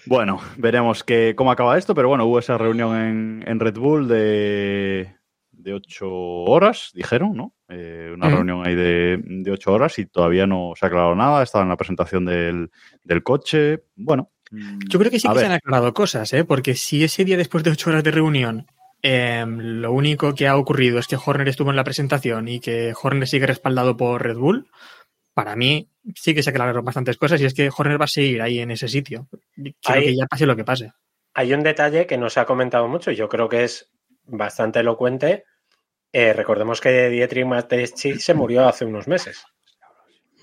Bueno, 0.05 0.39
veremos 0.57 1.03
que, 1.03 1.33
cómo 1.35 1.51
acaba 1.51 1.77
esto, 1.77 1.93
pero 1.93 2.09
bueno, 2.09 2.25
hubo 2.25 2.39
esa 2.39 2.57
reunión 2.57 2.95
en, 2.95 3.43
en 3.47 3.59
Red 3.59 3.75
Bull 3.75 4.07
de, 4.07 5.15
de 5.51 5.73
ocho 5.73 6.09
horas, 6.09 6.91
dijeron, 6.93 7.35
¿no? 7.35 7.53
Eh, 7.69 8.11
una 8.13 8.29
reunión 8.29 8.65
ahí 8.65 8.73
de, 8.73 9.21
de, 9.23 9.51
ocho 9.51 9.71
horas 9.71 9.99
y 9.99 10.07
todavía 10.07 10.47
no 10.47 10.73
se 10.75 10.85
ha 10.85 10.88
aclarado 10.88 11.15
nada. 11.15 11.43
Estaba 11.43 11.63
en 11.63 11.69
la 11.69 11.77
presentación 11.77 12.25
del, 12.25 12.71
del 13.03 13.23
coche. 13.23 13.83
Bueno. 13.95 14.31
Yo 14.51 14.97
creo 14.97 15.11
que 15.11 15.19
sí 15.19 15.27
que 15.27 15.39
se 15.39 15.45
han 15.45 15.51
aclarado 15.51 15.93
cosas, 15.93 16.33
¿eh? 16.33 16.43
Porque 16.43 16.73
si 16.73 17.03
ese 17.03 17.23
día 17.23 17.38
después 17.38 17.63
de 17.63 17.69
ocho 17.69 17.91
horas 17.91 18.03
de 18.03 18.09
reunión 18.09 18.65
eh, 19.01 19.45
lo 19.47 19.93
único 19.93 20.35
que 20.35 20.47
ha 20.47 20.57
ocurrido 20.57 20.99
es 20.99 21.07
que 21.07 21.17
Horner 21.23 21.47
estuvo 21.47 21.69
en 21.69 21.75
la 21.75 21.83
presentación 21.83 22.47
y 22.47 22.59
que 22.59 22.93
Horner 23.01 23.27
sigue 23.27 23.47
respaldado 23.47 23.95
por 23.95 24.21
Red 24.21 24.38
Bull, 24.38 24.69
para 25.33 25.55
mí 25.55 25.89
sí 26.15 26.33
que 26.33 26.43
se 26.43 26.49
aclararon 26.49 26.83
bastantes 26.83 27.17
cosas 27.17 27.39
y 27.39 27.45
es 27.45 27.53
que 27.53 27.69
Horner 27.75 27.99
va 27.99 28.05
a 28.05 28.09
seguir 28.09 28.41
ahí 28.41 28.59
en 28.59 28.71
ese 28.71 28.88
sitio. 28.88 29.27
Quiero 29.55 30.01
que 30.01 30.15
ya 30.15 30.25
pase 30.25 30.45
lo 30.45 30.55
que 30.55 30.65
pase. 30.65 30.91
Hay 31.33 31.53
un 31.53 31.63
detalle 31.63 32.07
que 32.07 32.17
no 32.17 32.29
se 32.29 32.39
ha 32.39 32.45
comentado 32.45 32.88
mucho 32.88 33.11
y 33.11 33.15
yo 33.15 33.29
creo 33.29 33.47
que 33.47 33.63
es 33.63 33.91
bastante 34.25 34.79
elocuente 34.79 35.45
eh, 36.11 36.33
recordemos 36.33 36.81
que 36.81 37.09
Dietrich 37.09 37.45
Mateschitz 37.45 38.23
se 38.23 38.33
murió 38.35 38.67
hace 38.67 38.85
unos 38.85 39.07
meses. 39.07 39.43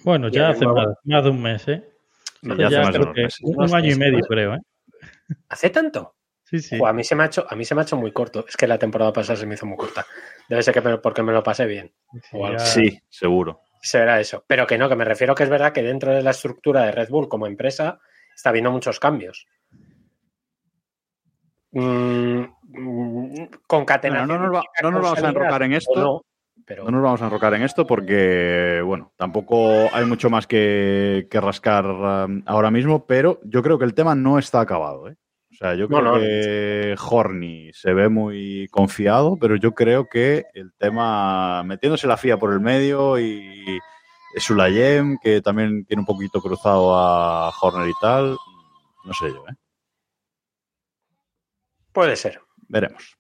Bueno, 0.05 0.29
ya 0.29 0.51
hace 0.51 0.67
más, 0.67 1.25
de 1.25 1.31
un 1.31 1.43
mes, 1.43 1.67
¿eh? 1.67 1.83
ya, 2.43 2.67
hace 2.67 2.79
más 2.79 2.93
de 2.93 2.99
un, 3.01 3.13
mes. 3.13 3.37
un 3.43 3.75
año 3.75 3.93
y 3.93 3.97
medio, 3.97 4.21
creo, 4.21 4.55
¿eh? 4.55 4.61
¿Hace 5.49 5.71
tanto? 5.71 6.15
Sí, 6.45 6.61
sí. 6.61 6.79
a, 6.85 6.93
mí 6.93 7.03
se 7.03 7.17
me 7.17 7.25
ha 7.25 7.27
hecho, 7.27 7.45
a 7.49 7.57
mí 7.57 7.65
se 7.65 7.75
me 7.75 7.81
ha 7.81 7.85
hecho 7.85 7.97
muy 7.97 8.13
corto. 8.13 8.45
Es 8.49 8.57
que 8.57 8.69
la 8.69 8.79
temporada 8.79 9.13
pasada 9.13 9.37
se 9.37 9.47
me 9.47 9.55
hizo 9.55 9.67
muy 9.67 9.77
corta. 9.77 10.07
Debe 10.49 10.63
ser 10.63 10.73
que 10.73 10.81
porque 10.99 11.23
me 11.25 11.33
lo 11.33 11.43
pasé 11.43 11.67
bien. 11.67 11.93
Sí, 12.59 13.01
seguro. 13.09 13.63
Será 13.83 14.21
eso. 14.21 14.45
Pero 14.47 14.65
que 14.65 14.79
no, 14.79 14.89
que 14.89 14.95
me 14.95 15.05
refiero 15.05 15.35
que 15.35 15.43
es 15.43 15.49
verdad 15.49 15.73
que 15.73 15.83
dentro 15.83 16.15
de 16.15 16.23
la 16.23 16.31
estructura 16.31 16.85
de 16.85 16.93
Red 16.93 17.09
Bull 17.09 17.29
como 17.29 17.49
empresa 17.49 17.99
está 18.33 18.51
habiendo 18.51 18.71
muchos 18.71 19.01
cambios. 19.01 19.49
Mm, 21.73 22.36
concatenación. 23.67 24.29
no, 24.29 24.39
nos 24.39 24.65
no, 24.83 24.91
nos 24.91 25.03
vamos 25.03 25.23
a 25.23 25.29
enrocar 25.29 25.63
en 25.63 25.73
esto. 25.75 25.95
No, 25.95 26.23
pero... 26.65 26.85
no 26.85 26.91
nos 26.91 27.03
vamos 27.03 27.23
a 27.23 27.27
enrocar 27.27 27.55
en 27.55 27.63
esto 27.63 27.87
porque, 27.87 28.83
bueno, 28.85 29.13
tampoco 29.17 29.89
hay 29.93 30.05
mucho 30.05 30.31
más 30.31 30.47
que, 30.47 31.29
rascar 31.33 31.87
um, 31.87 32.43
ahora 32.47 32.71
mismo, 32.71 33.07
pero 33.07 33.41
yo 33.45 33.63
creo 33.63 33.79
que 33.79 33.85
el 33.85 33.95
tema 33.95 34.15
no 34.15 34.39
está 34.39 34.61
acabado. 34.61 35.09
¿eh? 35.09 35.17
O 35.53 35.55
sea, 35.55 35.75
yo 35.75 35.89
creo 35.89 36.15
que 36.15 36.95
Horny 36.99 37.71
se 37.73 37.95
ve 37.95 38.09
muy 38.09 38.69
confiado, 38.71 39.37
pero 39.41 39.57
yo 39.57 39.73
creo 39.73 40.07
que 40.09 40.45
el 40.55 40.73
tema, 40.77 41.63
metiéndose 41.63 42.07
la 42.07 42.17
FIA 42.17 42.37
por 42.37 42.53
el 42.53 42.61
medio 42.61 43.19
y 43.19 43.81
Sulayem, 44.37 45.17
que 45.23 45.41
también 45.41 45.85
tiene 45.87 46.01
un 46.01 46.07
poquito 46.07 46.43
cruzado 46.43 46.95
a 46.95 47.51
Horner 47.59 47.89
y 47.89 47.95
tal, 48.01 48.37
no 49.05 49.13
sé 49.15 49.29
yo, 49.29 49.45
¿eh? 49.49 49.55
Puede 51.93 52.17
ser. 52.17 52.41
Veremos. 52.69 53.16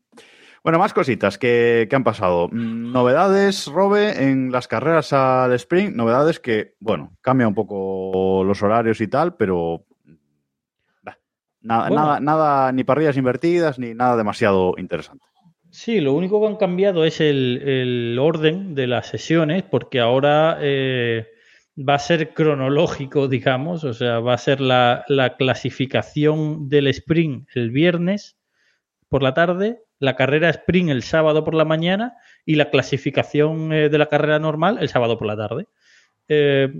Bueno, 0.66 0.80
más 0.80 0.92
cositas 0.92 1.38
que, 1.38 1.88
han 1.92 2.02
pasado. 2.02 2.48
Mm, 2.48 2.90
novedades, 2.90 3.68
Robe, 3.68 4.24
en 4.24 4.50
las 4.50 4.66
carreras 4.66 5.12
al 5.12 5.52
sprint. 5.52 5.94
Novedades 5.94 6.40
que, 6.40 6.74
bueno, 6.80 7.16
cambia 7.20 7.46
un 7.46 7.54
poco 7.54 8.42
los 8.42 8.64
horarios 8.64 9.00
y 9.00 9.06
tal, 9.06 9.36
pero 9.36 9.84
nada, 11.60 11.88
nada, 11.88 12.18
nada, 12.18 12.72
ni 12.72 12.82
parrillas 12.82 13.16
invertidas, 13.16 13.78
ni 13.78 13.94
nada 13.94 14.16
demasiado 14.16 14.74
interesante. 14.76 15.24
Sí, 15.70 16.00
lo 16.00 16.14
único 16.14 16.40
que 16.40 16.48
han 16.48 16.56
cambiado 16.56 17.04
es 17.04 17.20
el, 17.20 18.18
orden 18.20 18.74
de 18.74 18.88
las 18.88 19.06
sesiones, 19.06 19.62
porque 19.62 20.00
ahora 20.00 20.58
eh, 20.60 21.28
va 21.78 21.94
a 21.94 22.00
ser 22.00 22.34
cronológico, 22.34 23.28
digamos, 23.28 23.84
o 23.84 23.94
sea, 23.94 24.18
va 24.18 24.34
a 24.34 24.38
ser 24.38 24.60
la, 24.60 25.04
la 25.06 25.36
clasificación 25.36 26.68
del 26.68 26.88
sprint 26.88 27.50
el 27.54 27.70
viernes 27.70 28.36
por 29.08 29.22
la 29.22 29.32
tarde, 29.32 29.85
la 29.98 30.16
carrera 30.16 30.50
sprint 30.50 30.90
el 30.90 31.02
sábado 31.02 31.44
por 31.44 31.54
la 31.54 31.64
mañana 31.64 32.16
y 32.44 32.56
la 32.56 32.70
clasificación 32.70 33.72
eh, 33.72 33.88
de 33.88 33.98
la 33.98 34.06
carrera 34.06 34.38
normal 34.38 34.78
el 34.80 34.88
sábado 34.88 35.18
por 35.18 35.26
la 35.26 35.36
tarde. 35.36 35.66
Eh, 36.28 36.72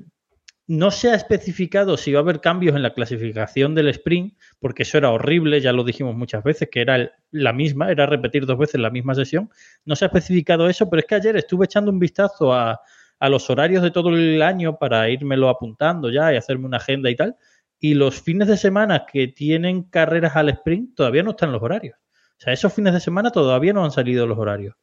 no 0.68 0.90
se 0.90 1.10
ha 1.10 1.14
especificado 1.14 1.96
si 1.96 2.12
va 2.12 2.18
a 2.18 2.22
haber 2.22 2.40
cambios 2.40 2.74
en 2.74 2.82
la 2.82 2.92
clasificación 2.92 3.74
del 3.74 3.88
sprint, 3.88 4.36
porque 4.58 4.82
eso 4.82 4.98
era 4.98 5.10
horrible, 5.10 5.60
ya 5.60 5.72
lo 5.72 5.84
dijimos 5.84 6.16
muchas 6.16 6.42
veces, 6.42 6.68
que 6.70 6.80
era 6.80 7.12
la 7.30 7.52
misma, 7.52 7.90
era 7.90 8.06
repetir 8.06 8.46
dos 8.46 8.58
veces 8.58 8.80
la 8.80 8.90
misma 8.90 9.14
sesión. 9.14 9.48
No 9.84 9.94
se 9.94 10.04
ha 10.04 10.08
especificado 10.08 10.68
eso, 10.68 10.90
pero 10.90 11.00
es 11.00 11.06
que 11.06 11.14
ayer 11.14 11.36
estuve 11.36 11.66
echando 11.66 11.92
un 11.92 12.00
vistazo 12.00 12.52
a, 12.52 12.80
los 13.20 13.48
horarios 13.48 13.82
de 13.82 13.92
todo 13.92 14.10
el 14.10 14.42
año 14.42 14.76
para 14.76 15.08
irmelo 15.08 15.48
apuntando 15.48 16.10
ya 16.10 16.32
y 16.32 16.36
hacerme 16.36 16.66
una 16.66 16.78
agenda 16.78 17.10
y 17.10 17.16
tal. 17.16 17.36
Y 17.78 17.94
los 17.94 18.20
fines 18.20 18.48
de 18.48 18.56
semana 18.56 19.06
que 19.06 19.28
tienen 19.28 19.84
carreras 19.84 20.34
al 20.34 20.48
sprint 20.48 20.96
todavía 20.96 21.22
no 21.22 21.30
están 21.30 21.52
los 21.52 21.62
horarios. 21.62 21.96
O 22.38 22.40
sea, 22.42 22.52
esos 22.52 22.72
fines 22.72 22.92
de 22.92 23.00
semana 23.00 23.30
todavía 23.30 23.72
no 23.72 23.84
han 23.84 23.90
salido 23.90 24.26
los 24.26 24.38
horarios. 24.38 24.74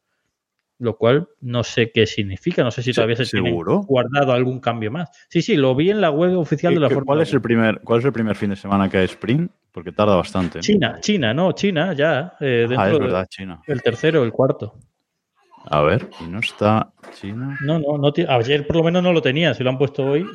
lo 0.78 0.96
cual 0.98 1.28
no 1.40 1.62
sé 1.62 1.92
qué 1.94 2.04
significa, 2.04 2.64
no 2.64 2.70
sé 2.72 2.82
si 2.82 2.92
todavía 2.92 3.14
se 3.14 3.26
tiene 3.26 3.52
guardado 3.86 4.32
algún 4.32 4.58
cambio 4.58 4.90
más. 4.90 5.08
Sí, 5.30 5.40
sí, 5.40 5.54
lo 5.56 5.72
vi 5.76 5.90
en 5.90 6.00
la 6.00 6.10
web 6.10 6.36
oficial 6.36 6.74
de 6.74 6.80
la 6.80 6.88
¿Qué- 6.88 6.94
Fórmula 6.94 7.14
¿Cuál 7.18 7.22
es, 7.22 7.28
1. 7.30 7.36
el 7.36 7.42
primer, 7.42 7.80
¿Cuál 7.82 7.98
es 8.00 8.04
el 8.06 8.12
primer 8.12 8.34
fin 8.36 8.50
de 8.50 8.56
semana 8.56 8.90
que 8.90 8.98
hay 8.98 9.04
sprint? 9.04 9.52
Porque 9.70 9.92
tarda 9.92 10.16
bastante. 10.16 10.58
¿no? 10.58 10.62
China, 10.62 10.98
China, 11.00 11.32
no, 11.32 11.52
China, 11.52 11.92
ya. 11.94 12.34
eh, 12.40 12.66
Ah, 12.76 12.86
es 12.88 12.92
de- 12.92 12.98
verdad, 12.98 13.26
China. 13.30 13.62
el 13.68 13.82
tercero 13.82 14.24
el 14.24 14.32
cuarto. 14.32 14.74
A 15.70 15.80
ver, 15.82 16.08
y 16.20 16.24
no 16.24 16.40
está 16.40 16.92
China. 17.14 17.56
No, 17.62 17.78
no, 17.78 17.96
no 17.96 18.12
ayer 18.30 18.66
por 18.66 18.76
lo 18.76 18.82
menos 18.82 19.02
no 19.02 19.12
lo 19.12 19.22
tenía, 19.22 19.54
si 19.54 19.62
lo 19.62 19.70
han 19.70 19.78
puesto 19.78 20.04
hoy. 20.04 20.26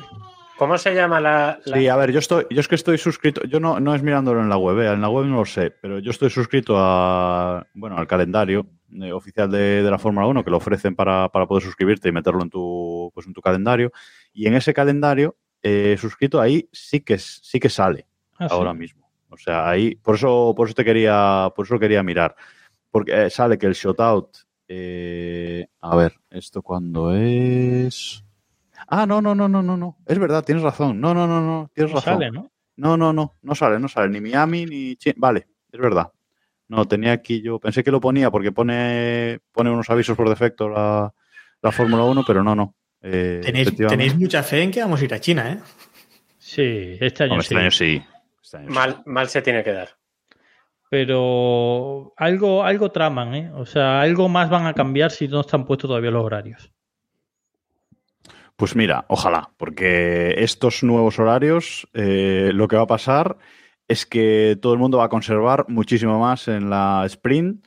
¿Cómo 0.60 0.76
se 0.76 0.94
llama 0.94 1.22
la, 1.22 1.58
la- 1.64 1.76
Sí, 1.78 1.88
a 1.88 1.96
ver, 1.96 2.12
yo 2.12 2.18
estoy, 2.18 2.44
yo 2.50 2.60
es 2.60 2.68
que 2.68 2.74
estoy 2.74 2.98
suscrito, 2.98 3.42
yo 3.44 3.60
no, 3.60 3.80
no 3.80 3.94
es 3.94 4.02
mirándolo 4.02 4.42
en 4.42 4.50
la 4.50 4.58
web, 4.58 4.78
eh, 4.80 4.92
en 4.92 5.00
la 5.00 5.08
web 5.08 5.24
no 5.24 5.36
lo 5.36 5.44
sé, 5.46 5.70
pero 5.70 6.00
yo 6.00 6.10
estoy 6.10 6.28
suscrito 6.28 6.74
a, 6.76 7.66
bueno, 7.72 7.96
al 7.96 8.06
calendario 8.06 8.66
eh, 8.92 9.10
oficial 9.10 9.50
de, 9.50 9.82
de 9.82 9.90
la 9.90 9.98
Fórmula 9.98 10.26
1 10.26 10.44
que 10.44 10.50
lo 10.50 10.58
ofrecen 10.58 10.94
para, 10.94 11.30
para 11.30 11.46
poder 11.46 11.62
suscribirte 11.64 12.10
y 12.10 12.12
meterlo 12.12 12.42
en 12.42 12.50
tu, 12.50 13.10
pues 13.14 13.26
en 13.26 13.32
tu 13.32 13.40
calendario. 13.40 13.90
Y 14.34 14.48
en 14.48 14.54
ese 14.54 14.74
calendario, 14.74 15.34
eh, 15.62 15.96
suscrito 15.98 16.38
ahí 16.42 16.68
sí 16.72 17.00
que, 17.00 17.16
sí 17.16 17.58
que 17.58 17.70
sale 17.70 18.06
Ah, 18.38 18.46
sí. 18.46 18.54
ahora 18.54 18.74
mismo. 18.74 19.10
O 19.30 19.38
sea, 19.38 19.66
ahí, 19.66 19.94
por 19.94 20.16
eso, 20.16 20.52
por 20.54 20.66
eso 20.68 20.74
te 20.74 20.84
quería, 20.84 21.50
por 21.56 21.64
eso 21.64 21.72
lo 21.72 21.80
quería 21.80 22.02
mirar. 22.02 22.36
Porque 22.90 23.24
eh, 23.26 23.30
sale 23.30 23.56
que 23.56 23.64
el 23.64 23.72
shootout, 23.72 24.28
eh, 24.68 25.66
a 25.80 25.96
ver, 25.96 26.12
¿esto 26.28 26.60
cuándo 26.60 27.14
es? 27.16 28.22
Ah, 28.92 29.06
no, 29.06 29.22
no, 29.22 29.34
no, 29.34 29.48
no, 29.48 29.62
no, 29.62 29.76
no. 29.76 29.96
Es 30.04 30.18
verdad, 30.18 30.44
tienes 30.44 30.64
razón. 30.64 31.00
No, 31.00 31.14
no, 31.14 31.26
no, 31.26 31.40
no, 31.40 31.70
tienes 31.72 31.92
No 31.92 32.00
razón. 32.00 32.14
sale, 32.14 32.30
¿no? 32.32 32.50
No, 32.76 32.96
no, 32.96 33.12
no, 33.12 33.36
no 33.40 33.54
sale, 33.54 33.78
no 33.78 33.86
sale. 33.88 34.08
Ni 34.08 34.20
Miami 34.20 34.66
ni 34.66 34.96
Chi- 34.96 35.14
Vale, 35.16 35.46
es 35.70 35.80
verdad. 35.80 36.10
No, 36.66 36.86
tenía 36.86 37.12
aquí 37.12 37.40
yo. 37.40 37.58
Pensé 37.60 37.84
que 37.84 37.90
lo 37.90 38.00
ponía 38.00 38.30
porque 38.30 38.52
pone, 38.52 39.40
pone 39.52 39.70
unos 39.70 39.88
avisos 39.90 40.16
por 40.16 40.28
defecto 40.28 40.68
la, 40.68 41.12
la 41.62 41.72
Fórmula 41.72 42.02
1, 42.04 42.24
pero 42.26 42.42
no, 42.42 42.54
no. 42.56 42.74
Eh, 43.02 43.40
Tenéis, 43.44 44.16
mucha 44.16 44.42
fe 44.42 44.62
en 44.62 44.70
que 44.70 44.80
vamos 44.80 45.00
a 45.00 45.04
ir 45.04 45.14
a 45.14 45.20
China, 45.20 45.52
¿eh? 45.52 45.58
Sí, 46.38 46.96
este 47.00 47.24
año 47.24 47.34
Hombre, 47.34 47.46
sí. 47.46 47.54
este 47.54 47.60
año 47.60 47.70
sí. 47.70 48.02
Este 48.42 48.56
año 48.56 48.68
sí. 48.68 48.74
mal, 48.74 49.02
mal 49.06 49.28
se 49.28 49.42
tiene 49.42 49.62
que 49.62 49.72
dar? 49.72 49.90
Pero 50.88 52.12
algo, 52.16 52.64
algo 52.64 52.90
traman, 52.90 53.34
¿eh? 53.34 53.50
O 53.54 53.64
sea, 53.64 54.00
algo 54.00 54.28
más 54.28 54.50
van 54.50 54.66
a 54.66 54.74
cambiar 54.74 55.10
si 55.12 55.28
no 55.28 55.40
están 55.42 55.64
puestos 55.64 55.88
todavía 55.88 56.10
los 56.10 56.24
horarios. 56.24 56.72
Pues 58.60 58.76
mira, 58.76 59.06
ojalá, 59.08 59.48
porque 59.56 60.34
estos 60.36 60.82
nuevos 60.82 61.18
horarios, 61.18 61.88
eh, 61.94 62.50
lo 62.52 62.68
que 62.68 62.76
va 62.76 62.82
a 62.82 62.86
pasar 62.86 63.38
es 63.88 64.04
que 64.04 64.58
todo 64.60 64.74
el 64.74 64.78
mundo 64.78 64.98
va 64.98 65.06
a 65.06 65.08
conservar 65.08 65.64
muchísimo 65.68 66.18
más 66.18 66.46
en 66.46 66.68
la 66.68 67.04
sprint 67.06 67.66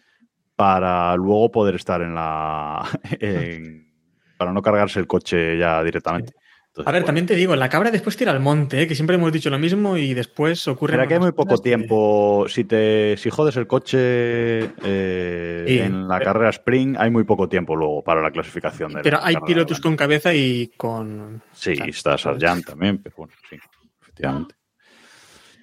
para 0.55 1.15
luego 1.15 1.50
poder 1.50 1.73
estar 1.73 2.03
en 2.03 2.13
la. 2.13 2.88
para 4.38 4.53
no 4.53 4.62
cargarse 4.62 5.00
el 5.00 5.07
coche 5.07 5.57
ya 5.57 5.83
directamente. 5.83 6.33
Entonces, 6.75 6.88
A 6.89 6.92
ver, 6.92 7.01
bueno, 7.01 7.06
también 7.06 7.27
te 7.27 7.36
digo, 7.36 7.56
la 7.56 7.70
cabra 7.70 7.92
después 7.92 8.18
tira 8.18 8.32
al 8.32 8.39
monte, 8.39 8.82
¿eh? 8.82 8.88
que 8.88 8.96
siempre 8.96 9.15
hemos 9.15 9.32
dicho 9.32 9.51
lo 9.51 9.60
mismo 9.60 9.96
y 9.96 10.15
después 10.15 10.68
ocurre. 10.68 10.94
Pero 10.94 11.03
aquí 11.03 11.13
hay 11.13 11.20
muy 11.20 11.32
poco 11.32 11.60
tiempo. 11.60 12.46
Si 12.50 12.63
te 12.63 13.15
si 13.18 13.30
jodes 13.30 13.56
el 13.58 13.68
coche 13.68 14.72
eh, 14.84 15.65
Sí, 15.68 15.77
en 15.77 16.08
la 16.08 16.18
pero- 16.18 16.32
carrera 16.34 16.50
sprint, 16.50 16.98
hay 17.00 17.12
muy 17.12 17.25
poco 17.25 17.48
tiempo 17.48 17.75
luego 17.75 18.03
para 18.03 18.24
la 18.24 18.32
clasificación. 18.32 18.92
De 18.92 19.01
Pero 19.03 19.18
la 19.20 19.27
hay 19.27 19.36
pilotos 19.46 19.80
con 19.80 19.96
cabeza 19.96 20.34
y 20.34 20.72
con. 20.75 21.44
Sí, 21.51 21.74
o 21.74 21.75
sea, 21.75 21.86
está 21.86 22.18
Sargent 22.18 22.65
también, 22.65 22.98
pero 23.03 23.18
bueno, 23.18 23.34
sí, 23.48 23.58
efectivamente. 24.01 24.56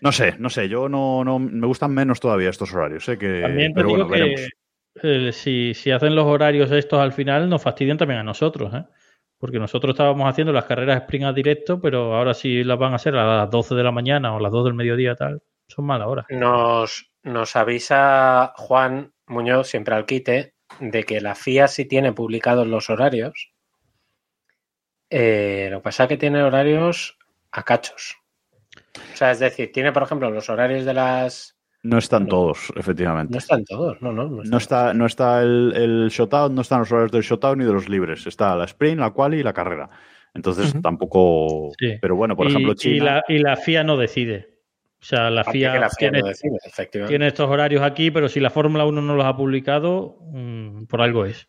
No 0.02 0.12
sé, 0.12 0.36
no 0.38 0.48
sé, 0.48 0.68
yo 0.68 0.88
no, 0.88 1.24
no 1.24 1.40
me 1.40 1.66
gustan 1.66 1.92
menos 1.92 2.20
todavía 2.20 2.50
estos 2.50 2.72
horarios, 2.72 3.04
sé 3.04 3.18
que 3.18 3.40
También 3.42 3.72
te 3.74 3.80
pero 3.82 3.88
digo 3.88 4.06
bueno, 4.06 4.24
que 4.26 4.30
veremos. 4.36 4.50
eh, 5.02 5.32
si, 5.32 5.74
si 5.74 5.90
hacen 5.90 6.14
los 6.14 6.24
horarios 6.26 6.70
estos 6.70 7.00
al 7.00 7.12
final, 7.12 7.48
nos 7.50 7.60
fastidian 7.60 7.98
también 7.98 8.20
a 8.20 8.22
nosotros, 8.22 8.72
¿eh? 8.74 8.84
Porque 9.40 9.58
nosotros 9.58 9.94
estábamos 9.94 10.28
haciendo 10.28 10.52
las 10.52 10.66
carreras 10.66 11.00
sprint 11.00 11.24
a 11.24 11.32
directo, 11.32 11.80
pero 11.80 12.14
ahora 12.14 12.34
sí 12.34 12.62
las 12.62 12.78
van 12.78 12.92
a 12.92 12.96
hacer 12.96 13.16
a 13.16 13.38
las 13.38 13.50
12 13.50 13.74
de 13.74 13.82
la 13.82 13.90
mañana 13.90 14.34
o 14.34 14.38
las 14.38 14.52
2 14.52 14.66
del 14.66 14.74
mediodía, 14.74 15.16
tal. 15.16 15.42
Son 15.66 15.86
malas 15.86 16.08
horas. 16.08 16.26
Nos, 16.28 17.10
nos 17.22 17.56
avisa 17.56 18.52
Juan 18.56 19.14
Muñoz, 19.26 19.68
siempre 19.68 19.94
al 19.94 20.04
quite, 20.04 20.54
de 20.78 21.04
que 21.04 21.22
la 21.22 21.34
FIA 21.34 21.68
sí 21.68 21.86
tiene 21.86 22.12
publicados 22.12 22.66
los 22.66 22.90
horarios. 22.90 23.50
Eh, 25.08 25.68
lo 25.70 25.78
que 25.78 25.84
pasa 25.84 26.02
es 26.04 26.08
que 26.10 26.16
tiene 26.18 26.42
horarios 26.42 27.18
a 27.50 27.62
cachos. 27.62 28.16
O 29.12 29.16
sea, 29.16 29.30
es 29.30 29.38
decir, 29.38 29.72
tiene, 29.72 29.90
por 29.92 30.02
ejemplo, 30.02 30.30
los 30.30 30.50
horarios 30.50 30.84
de 30.84 30.94
las. 30.94 31.56
No 31.82 31.96
están 31.98 32.26
todos, 32.26 32.72
efectivamente. 32.76 33.32
No 33.32 33.38
están 33.38 33.64
todos, 33.64 34.02
no, 34.02 34.12
no. 34.12 34.28
No 34.28 34.42
están. 34.42 34.50
No 34.50 34.58
está, 34.58 34.94
no 34.94 35.06
está 35.06 35.42
el, 35.42 35.72
el 35.74 36.08
shootout, 36.08 36.52
no 36.52 36.60
están 36.60 36.80
los 36.80 36.92
horarios 36.92 37.12
del 37.12 37.22
shootout 37.22 37.56
ni 37.56 37.64
de 37.64 37.72
los 37.72 37.88
libres. 37.88 38.26
Está 38.26 38.54
la 38.54 38.64
sprint, 38.64 39.00
la 39.00 39.10
quali 39.10 39.38
y 39.38 39.42
la 39.42 39.52
carrera. 39.54 39.88
Entonces 40.34 40.74
tampoco. 40.82 41.72
Sí. 41.78 41.94
Pero 42.00 42.16
bueno, 42.16 42.36
por 42.36 42.46
y, 42.46 42.50
ejemplo, 42.50 42.72
y 42.72 42.76
China. 42.76 43.04
la, 43.04 43.24
y 43.28 43.38
la 43.38 43.56
FIA 43.56 43.82
no 43.82 43.96
decide. 43.96 44.50
O 45.00 45.04
sea, 45.04 45.30
la 45.30 45.44
FIA, 45.44 45.78
la 45.78 45.88
FIA 45.88 46.10
tiene, 46.10 46.20
lo 46.20 46.26
decide, 46.28 46.58
efectivamente. 46.62 47.12
tiene 47.12 47.26
estos 47.28 47.48
horarios 47.48 47.82
aquí, 47.82 48.10
pero 48.10 48.28
si 48.28 48.38
la 48.38 48.50
Fórmula 48.50 48.84
1 48.84 49.00
no 49.00 49.16
los 49.16 49.24
ha 49.24 49.34
publicado, 49.34 50.18
mm, 50.32 50.84
por 50.84 51.00
algo 51.00 51.24
es. 51.24 51.48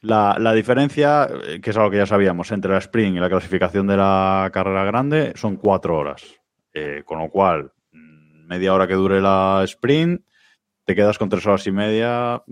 La, 0.00 0.36
la 0.40 0.54
diferencia, 0.54 1.28
eh, 1.46 1.60
que 1.60 1.70
es 1.70 1.76
algo 1.76 1.90
que 1.90 1.98
ya 1.98 2.06
sabíamos, 2.06 2.50
entre 2.50 2.72
la 2.72 2.78
sprint 2.78 3.18
y 3.18 3.20
la 3.20 3.28
clasificación 3.28 3.86
de 3.86 3.98
la 3.98 4.50
carrera 4.52 4.84
grande 4.84 5.32
son 5.36 5.56
cuatro 5.56 5.98
horas. 5.98 6.24
Eh, 6.72 7.02
con 7.04 7.18
lo 7.18 7.28
cual, 7.28 7.70
media 8.46 8.74
hora 8.74 8.86
que 8.86 8.94
dure 8.94 9.20
la 9.20 9.62
sprint, 9.64 10.22
te 10.84 10.94
quedas 10.94 11.18
con 11.18 11.28
tres 11.28 11.46
horas 11.46 11.66
y 11.66 11.72
media. 11.72 12.42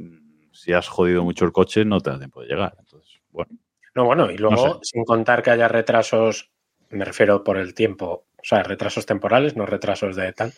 Si 0.52 0.72
has 0.72 0.88
jodido 0.88 1.24
mucho 1.24 1.44
el 1.44 1.52
coche, 1.52 1.84
no 1.84 2.00
te 2.00 2.10
da 2.10 2.18
tiempo 2.18 2.40
de 2.42 2.48
llegar. 2.48 2.74
Entonces, 2.78 3.20
bueno. 3.30 3.50
No, 3.94 4.04
bueno, 4.04 4.30
y 4.30 4.36
luego, 4.38 4.54
No 4.56 4.74
sé. 4.74 4.78
sin 4.82 5.04
contar 5.04 5.42
que 5.42 5.50
haya 5.50 5.66
retrasos, 5.68 6.50
me 6.90 7.04
refiero 7.04 7.42
por 7.42 7.56
el 7.56 7.74
tiempo, 7.74 8.26
o 8.36 8.42
sea, 8.44 8.62
retrasos 8.62 9.04
temporales, 9.06 9.56
no 9.56 9.66
retrasos 9.66 10.14
de 10.16 10.32
tal. 10.32 10.52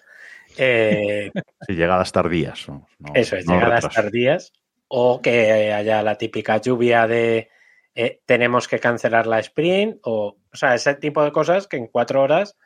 Eh, 0.58 1.30
Si 1.66 1.74
llegadas 1.74 2.12
tardías. 2.12 2.66
eso 3.14 3.36
es, 3.36 3.46
no 3.46 3.54
llegadas 3.54 3.84
retrasos. 3.84 3.94
tardías, 3.94 4.52
o 4.88 5.22
que 5.22 5.72
haya 5.72 6.02
la 6.02 6.16
típica 6.18 6.58
lluvia 6.58 7.06
de 7.06 7.48
eh, 7.94 8.20
tenemos 8.26 8.68
que 8.68 8.78
cancelar 8.78 9.26
la 9.26 9.38
sprint, 9.38 9.96
o, 10.02 10.36
o 10.52 10.56
sea, 10.56 10.74
ese 10.74 10.94
tipo 10.96 11.22
de 11.24 11.32
cosas 11.32 11.66
que 11.68 11.76
en 11.78 11.86
cuatro 11.86 12.22
horas. 12.22 12.56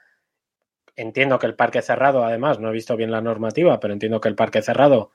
Entiendo 0.96 1.38
que 1.38 1.46
el 1.46 1.54
parque 1.54 1.82
cerrado, 1.82 2.24
además, 2.24 2.59
no 2.59 2.70
he 2.70 2.72
visto 2.72 2.96
bien 2.96 3.11
la 3.11 3.20
normativa, 3.20 3.78
pero 3.78 3.92
entiendo 3.92 4.20
que 4.20 4.28
el 4.28 4.35
parque 4.35 4.62
cerrado 4.62 5.12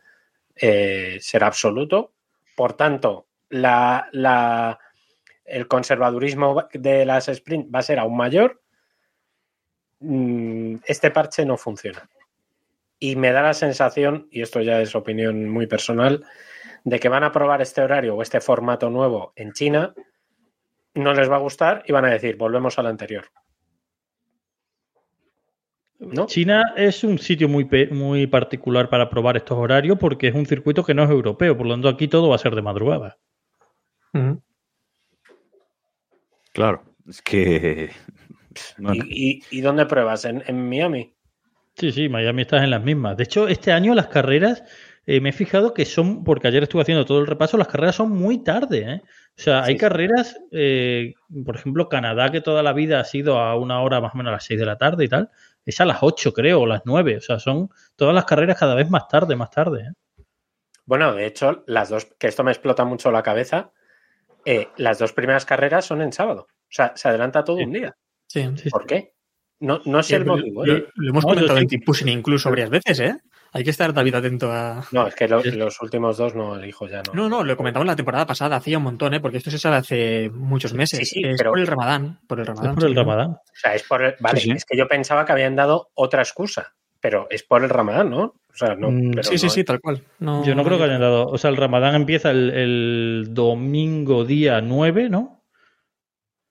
eh, 0.55 1.17
será 1.19 1.47
absoluto. 1.47 2.13
Por 2.55 2.73
tanto, 2.73 3.27
el 3.49 4.77
conservadurismo 5.67 6.67
de 6.73 7.05
las 7.05 7.27
sprint 7.29 7.73
va 7.73 7.79
a 7.79 7.83
ser 7.83 7.99
aún 7.99 8.15
mayor. 8.15 8.61
Mm, 9.99 10.75
Este 10.85 11.11
parche 11.11 11.45
no 11.45 11.57
funciona. 11.57 12.07
Y 12.99 13.15
me 13.15 13.31
da 13.31 13.41
la 13.41 13.55
sensación, 13.55 14.27
y 14.29 14.43
esto 14.43 14.61
ya 14.61 14.79
es 14.79 14.95
opinión 14.95 15.49
muy 15.49 15.65
personal, 15.65 16.23
de 16.83 16.99
que 16.99 17.09
van 17.09 17.23
a 17.23 17.31
probar 17.31 17.61
este 17.61 17.81
horario 17.81 18.15
o 18.15 18.21
este 18.21 18.39
formato 18.39 18.91
nuevo 18.91 19.33
en 19.35 19.53
China, 19.53 19.95
no 20.93 21.13
les 21.13 21.29
va 21.29 21.37
a 21.37 21.39
gustar 21.39 21.83
y 21.87 21.91
van 21.91 22.05
a 22.05 22.11
decir, 22.11 22.35
volvemos 22.35 22.77
al 22.77 22.87
anterior. 22.87 23.25
¿No? 26.01 26.25
China 26.25 26.73
es 26.75 27.03
un 27.03 27.19
sitio 27.19 27.47
muy, 27.47 27.69
muy 27.91 28.25
particular 28.25 28.89
para 28.89 29.07
probar 29.09 29.37
estos 29.37 29.55
horarios 29.57 29.99
porque 29.99 30.29
es 30.29 30.35
un 30.35 30.47
circuito 30.47 30.83
que 30.83 30.95
no 30.95 31.03
es 31.03 31.09
europeo, 31.11 31.55
por 31.55 31.67
lo 31.67 31.73
tanto 31.75 31.89
aquí 31.89 32.07
todo 32.07 32.27
va 32.29 32.35
a 32.35 32.39
ser 32.39 32.55
de 32.55 32.61
madrugada. 32.63 33.17
Claro, 36.53 36.83
es 37.07 37.21
que. 37.21 37.91
bueno, 38.77 39.03
¿Y, 39.07 39.39
y- 39.51 39.57
y 39.59 39.61
dónde 39.61 39.85
pruebas? 39.85 40.25
¿En, 40.25 40.43
en 40.47 40.67
Miami? 40.69 41.13
Sí, 41.75 41.91
sí, 41.91 42.09
Miami 42.09 42.41
estás 42.41 42.63
en 42.63 42.71
las 42.71 42.83
mismas. 42.83 43.15
De 43.15 43.23
hecho, 43.23 43.47
este 43.47 43.71
año 43.71 43.95
las 43.95 44.07
carreras, 44.07 44.63
eh, 45.05 45.21
me 45.21 45.29
he 45.29 45.33
fijado 45.33 45.73
que 45.73 45.85
son, 45.85 46.23
porque 46.23 46.47
ayer 46.47 46.63
estuve 46.63 46.81
haciendo 46.81 47.05
todo 47.05 47.19
el 47.21 47.27
repaso, 47.27 47.57
las 47.57 47.67
carreras 47.69 47.95
son 47.95 48.09
muy 48.11 48.43
tarde. 48.43 48.79
¿eh? 48.91 49.01
O 49.37 49.41
sea, 49.41 49.63
hay 49.63 49.75
Sí. 49.75 49.79
carreras, 49.79 50.37
eh, 50.51 51.13
por 51.45 51.55
ejemplo, 51.55 51.87
Canadá, 51.87 52.29
que 52.29 52.41
toda 52.41 52.61
la 52.61 52.73
vida 52.73 52.99
ha 52.99 53.05
sido 53.05 53.39
a 53.39 53.55
una 53.55 53.81
hora 53.81 54.01
más 54.01 54.13
o 54.13 54.17
menos 54.17 54.31
a 54.31 54.33
las 54.33 54.43
6 54.45 54.59
de 54.59 54.65
la 54.65 54.77
tarde 54.77 55.05
y 55.05 55.07
tal, 55.07 55.29
es 55.65 55.79
a 55.81 55.85
las 55.85 55.99
8 56.01 56.33
creo, 56.33 56.61
o 56.61 56.65
las 56.65 56.81
9. 56.85 57.17
O 57.17 57.21
sea, 57.21 57.39
son 57.39 57.69
todas 57.95 58.13
las 58.15 58.25
carreras 58.25 58.57
cada 58.57 58.75
vez 58.75 58.89
más 58.89 59.07
tarde, 59.07 59.35
más 59.35 59.49
tarde. 59.51 59.81
¿eh? 59.89 60.23
Bueno, 60.85 61.13
de 61.13 61.25
hecho, 61.25 61.63
las 61.67 61.89
dos, 61.89 62.07
que 62.19 62.27
esto 62.27 62.43
me 62.43 62.51
explota 62.51 62.83
mucho 62.85 63.11
la 63.11 63.23
cabeza, 63.23 63.71
eh, 64.45 64.69
las 64.77 64.97
dos 64.99 65.13
primeras 65.13 65.45
carreras 65.45 65.85
son 65.85 66.01
en 66.01 66.11
sábado. 66.11 66.47
O 66.49 66.73
sea, 66.73 66.93
se 66.95 67.07
adelanta 67.09 67.43
todo 67.43 67.57
Sí. 67.57 67.63
un 67.63 67.71
día. 67.73 67.95
Sí. 68.27 68.49
Sí, 68.55 68.69
¿Por 68.69 68.85
qué? 68.85 69.13
No, 69.59 69.79
no 69.85 70.01
sé 70.01 70.15
el 70.15 70.25
motivo. 70.25 70.65
lo- 70.65 70.73
¿eh? 70.77 70.87
lo 70.95 71.09
hemos 71.11 71.23
No, 71.23 71.29
comentado 71.29 71.57
sí. 71.57 71.63
en 71.63 71.69
Team 71.69 71.81
Pushing 71.85 72.07
incluso 72.09 72.49
varias 72.49 72.69
veces, 72.71 72.99
¿eh? 72.99 73.15
Hay 73.53 73.63
que 73.65 73.69
estar, 73.71 73.93
David, 73.93 74.15
atento 74.15 74.49
a. 74.51 74.85
No, 74.91 75.07
es 75.07 75.15
que 75.15 75.27
lo- 75.27 75.41
los 75.43 75.81
últimos 75.81 76.17
dos 76.17 76.33
no 76.35 76.55
elijo 76.55 76.87
ya. 76.87 77.01
No, 77.13 77.23
No, 77.23 77.29
no, 77.29 77.43
lo 77.43 77.57
comentamos 77.57 77.85
la 77.85 77.95
temporada 77.97 78.25
pasada, 78.25 78.55
hacía 78.55 78.77
un 78.77 78.85
montón, 78.85 79.13
¿eh? 79.13 79.19
Porque 79.19 79.37
esto 79.39 79.51
se 79.51 79.57
sabe 79.59 79.75
hace 79.77 80.29
muchos 80.33 80.73
meses. 80.73 80.99
Sí, 80.99 81.05
sí, 81.05 81.21
es 81.27 81.37
pero- 81.37 81.51
por 81.51 81.59
el 81.59 81.67
Ramadán. 81.67 82.19
Por 82.27 82.39
el 82.39 82.43
Es 82.43 82.47
Ramadán. 82.49 82.75
por 82.75 82.83
el. 82.85 82.95
Ramadán. 82.95 83.29
O 83.31 83.41
sea, 83.53 83.75
es 83.75 83.83
por. 83.83 84.15
Vale, 84.21 84.39
Sí, 84.39 84.49
sí. 84.49 84.55
es 84.55 84.63
que 84.65 84.77
yo 84.77 84.87
pensaba 84.87 85.25
que 85.25 85.33
habían 85.33 85.55
dado 85.55 85.89
otra 85.95 86.21
excusa. 86.21 86.73
pero 87.03 87.25
es 87.31 87.41
por 87.41 87.63
el 87.63 87.69
Ramadán, 87.71 88.11
¿no? 88.11 88.21
O 88.25 88.53
sea, 88.53 88.75
no. 88.75 88.91
Mm, 88.91 89.09
pero 89.15 89.23
Sí, 89.23 89.39
sí, 89.39 89.47
no 89.47 89.51
sí, 89.51 89.59
es- 89.61 89.65
tal 89.65 89.81
cual. 89.81 90.03
No- 90.19 90.45
Yo 90.45 90.53
no 90.53 90.63
creo 90.63 90.77
que 90.77 90.83
hayan 90.83 91.01
dado. 91.01 91.25
O 91.25 91.35
sea, 91.39 91.49
el 91.49 91.57
Ramadán 91.57 91.95
empieza 91.95 92.29
el, 92.29 92.51
el 92.51 93.27
domingo 93.31 94.23
día 94.23 94.61
9, 94.61 95.09
¿no? 95.09 95.43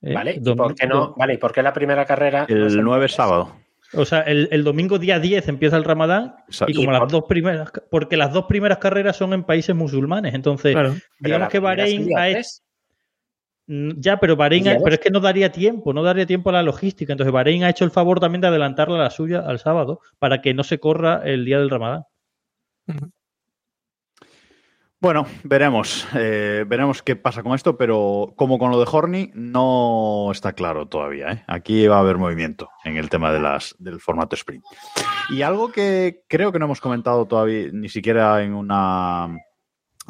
¿Eh? 0.03 0.13
Vale, 0.13 0.41
¿y 0.45 0.55
por 0.57 0.75
qué 0.75 0.89
no? 0.89 1.15
Vale, 1.17 1.35
¿y 1.35 1.37
por 1.37 1.53
qué 1.53 1.63
la 1.63 1.73
primera 1.73 2.05
carrera? 2.05 2.47
no 2.49 2.67
es 2.67 2.73
El 2.75 2.83
9 2.83 2.99
viernes? 3.03 3.13
sábado. 3.15 3.55
O 3.95 4.05
sea, 4.05 4.21
el, 4.21 4.49
el 4.53 4.63
domingo 4.65 4.99
día 4.99 5.19
10 5.19 5.49
empieza 5.49 5.77
el 5.77 5.85
Ramadán 5.85 6.37
Exacto. 6.47 6.71
y 6.73 6.75
como 6.77 6.91
Y 6.91 6.93
las 6.93 7.01
por- 7.01 7.11
dos 7.11 7.25
primeras. 7.29 7.73
Porque 7.91 8.17
las 8.17 8.33
dos 8.33 8.45
primeras 8.47 8.79
carreras 8.79 9.17
son 9.17 9.33
en 9.33 9.43
países 9.45 9.75
musulmanes. 9.75 10.35
Entonces, 10.35 10.73
Claro. 10.73 10.95
Digamos 11.19 11.49
que 11.49 11.57
es 11.57 11.63
Bahrein 11.63 12.07
día 12.07 12.19
ha 12.19 12.29
hecho. 12.29 12.35
tres. 12.37 12.63
Mm, 13.67 13.91
Ya, 13.99 14.17
pero 14.19 14.37
Bahrein, 14.37 14.65
pero 14.65 14.95
es 14.95 15.01
que 15.01 15.11
no 15.11 15.21
daría 15.21 15.51
tiempo, 15.53 15.93
no 15.93 16.03
daría 16.03 16.27
tiempo 16.27 16.51
a 16.51 16.53
la 16.55 16.63
logística. 16.63 17.13
Entonces 17.13 17.33
Bahrein 17.33 17.65
ha 17.65 17.71
hecho 17.71 17.85
el 17.85 17.91
favor 17.91 18.21
también 18.21 18.41
de 18.41 18.49
adelantarla 18.49 18.97
a 18.97 19.03
la 19.05 19.11
suya 19.11 19.41
al 19.41 19.59
sábado 19.59 20.01
para 20.19 20.41
que 20.41 20.55
no 20.55 20.63
se 20.65 20.79
corra 20.79 21.23
el 21.25 21.45
día 21.45 21.59
del 21.59 21.71
Ramadán. 21.71 22.03
Bueno, 25.03 25.25
veremos. 25.45 26.07
eh, 26.15 26.67
veremos 26.69 27.03
qué 27.03 27.17
pasa 27.17 27.43
con 27.43 27.55
esto, 27.55 27.79
pero 27.79 28.35
como 28.37 28.59
con 28.59 28.71
lo 28.71 28.79
de 28.79 28.87
Horny, 28.91 29.31
no 29.33 30.29
está 30.31 30.53
claro 30.53 30.89
todavía. 30.89 31.33
¿eh? 31.33 31.45
Aquí 31.47 31.87
va 31.87 31.97
a 31.97 32.01
haber 32.01 32.19
movimiento 32.19 32.69
en 32.85 32.99
el 32.99 33.09
tema 33.09 33.33
de 33.33 33.41
las, 33.41 33.75
del 33.79 33.99
formato 33.99 34.37
sprint. 34.37 34.63
Y 35.31 35.41
algo 35.41 35.73
que 35.73 36.23
creo 36.29 36.53
que 36.53 36.59
no 36.59 36.67
hemos 36.67 36.83
comentado 36.83 37.27
todavía, 37.27 37.71
ni 37.73 37.89
siquiera 37.89 38.43
en 38.43 38.53
una 38.53 39.39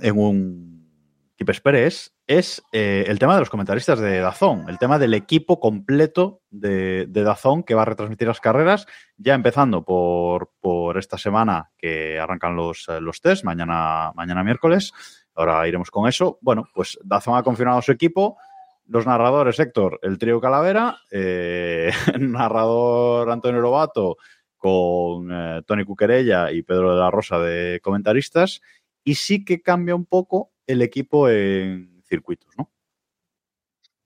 en 0.01 0.19
un 0.19 0.91
Keep 1.37 1.51
Express, 1.51 2.13
es 2.31 2.63
eh, 2.71 3.07
el 3.09 3.19
tema 3.19 3.35
de 3.35 3.41
los 3.41 3.51
comentaristas 3.51 3.99
de 3.99 4.21
Dazón, 4.21 4.67
el 4.69 4.79
tema 4.79 5.01
del 5.01 5.15
equipo 5.15 5.59
completo 5.59 6.43
de, 6.49 7.07
de 7.07 7.25
Dazón 7.25 7.65
que 7.65 7.75
va 7.75 7.83
a 7.83 7.87
retransmitir 7.87 8.29
las 8.29 8.39
carreras, 8.39 8.87
ya 9.17 9.35
empezando 9.35 9.85
por, 9.85 10.53
por 10.61 10.97
esta 10.97 11.19
semana 11.19 11.73
que 11.77 12.21
arrancan 12.21 12.55
los, 12.55 12.89
eh, 12.89 13.01
los 13.01 13.21
test, 13.21 13.43
mañana, 13.43 14.13
mañana 14.15 14.45
miércoles. 14.45 14.93
Ahora 15.35 15.67
iremos 15.67 15.91
con 15.91 16.09
eso. 16.09 16.39
Bueno, 16.41 16.69
pues 16.73 17.01
Dazón 17.03 17.37
ha 17.37 17.43
confirmado 17.43 17.83
su 17.83 17.91
equipo. 17.91 18.39
Los 18.87 19.07
narradores, 19.07 19.59
Héctor, 19.59 19.99
el 20.01 20.17
trío 20.17 20.41
Calavera, 20.41 20.99
eh, 21.11 21.91
narrador 22.21 23.29
Antonio 23.29 23.61
Lobato 23.61 24.19
con 24.57 25.65
Tony 25.67 25.85
Cuquerella 25.85 26.53
y 26.53 26.63
Pedro 26.63 26.95
de 26.95 27.01
la 27.01 27.11
Rosa 27.11 27.41
de 27.41 27.81
comentaristas. 27.83 28.61
Y 29.03 29.17
sí 29.17 29.45
que 29.45 29.63
cambia 29.63 29.97
un 29.97 30.07
poco 30.07 30.53
el 30.69 30.83
equipo 30.83 31.29
en 31.29 31.90
circuitos, 32.11 32.49
¿no? 32.59 32.71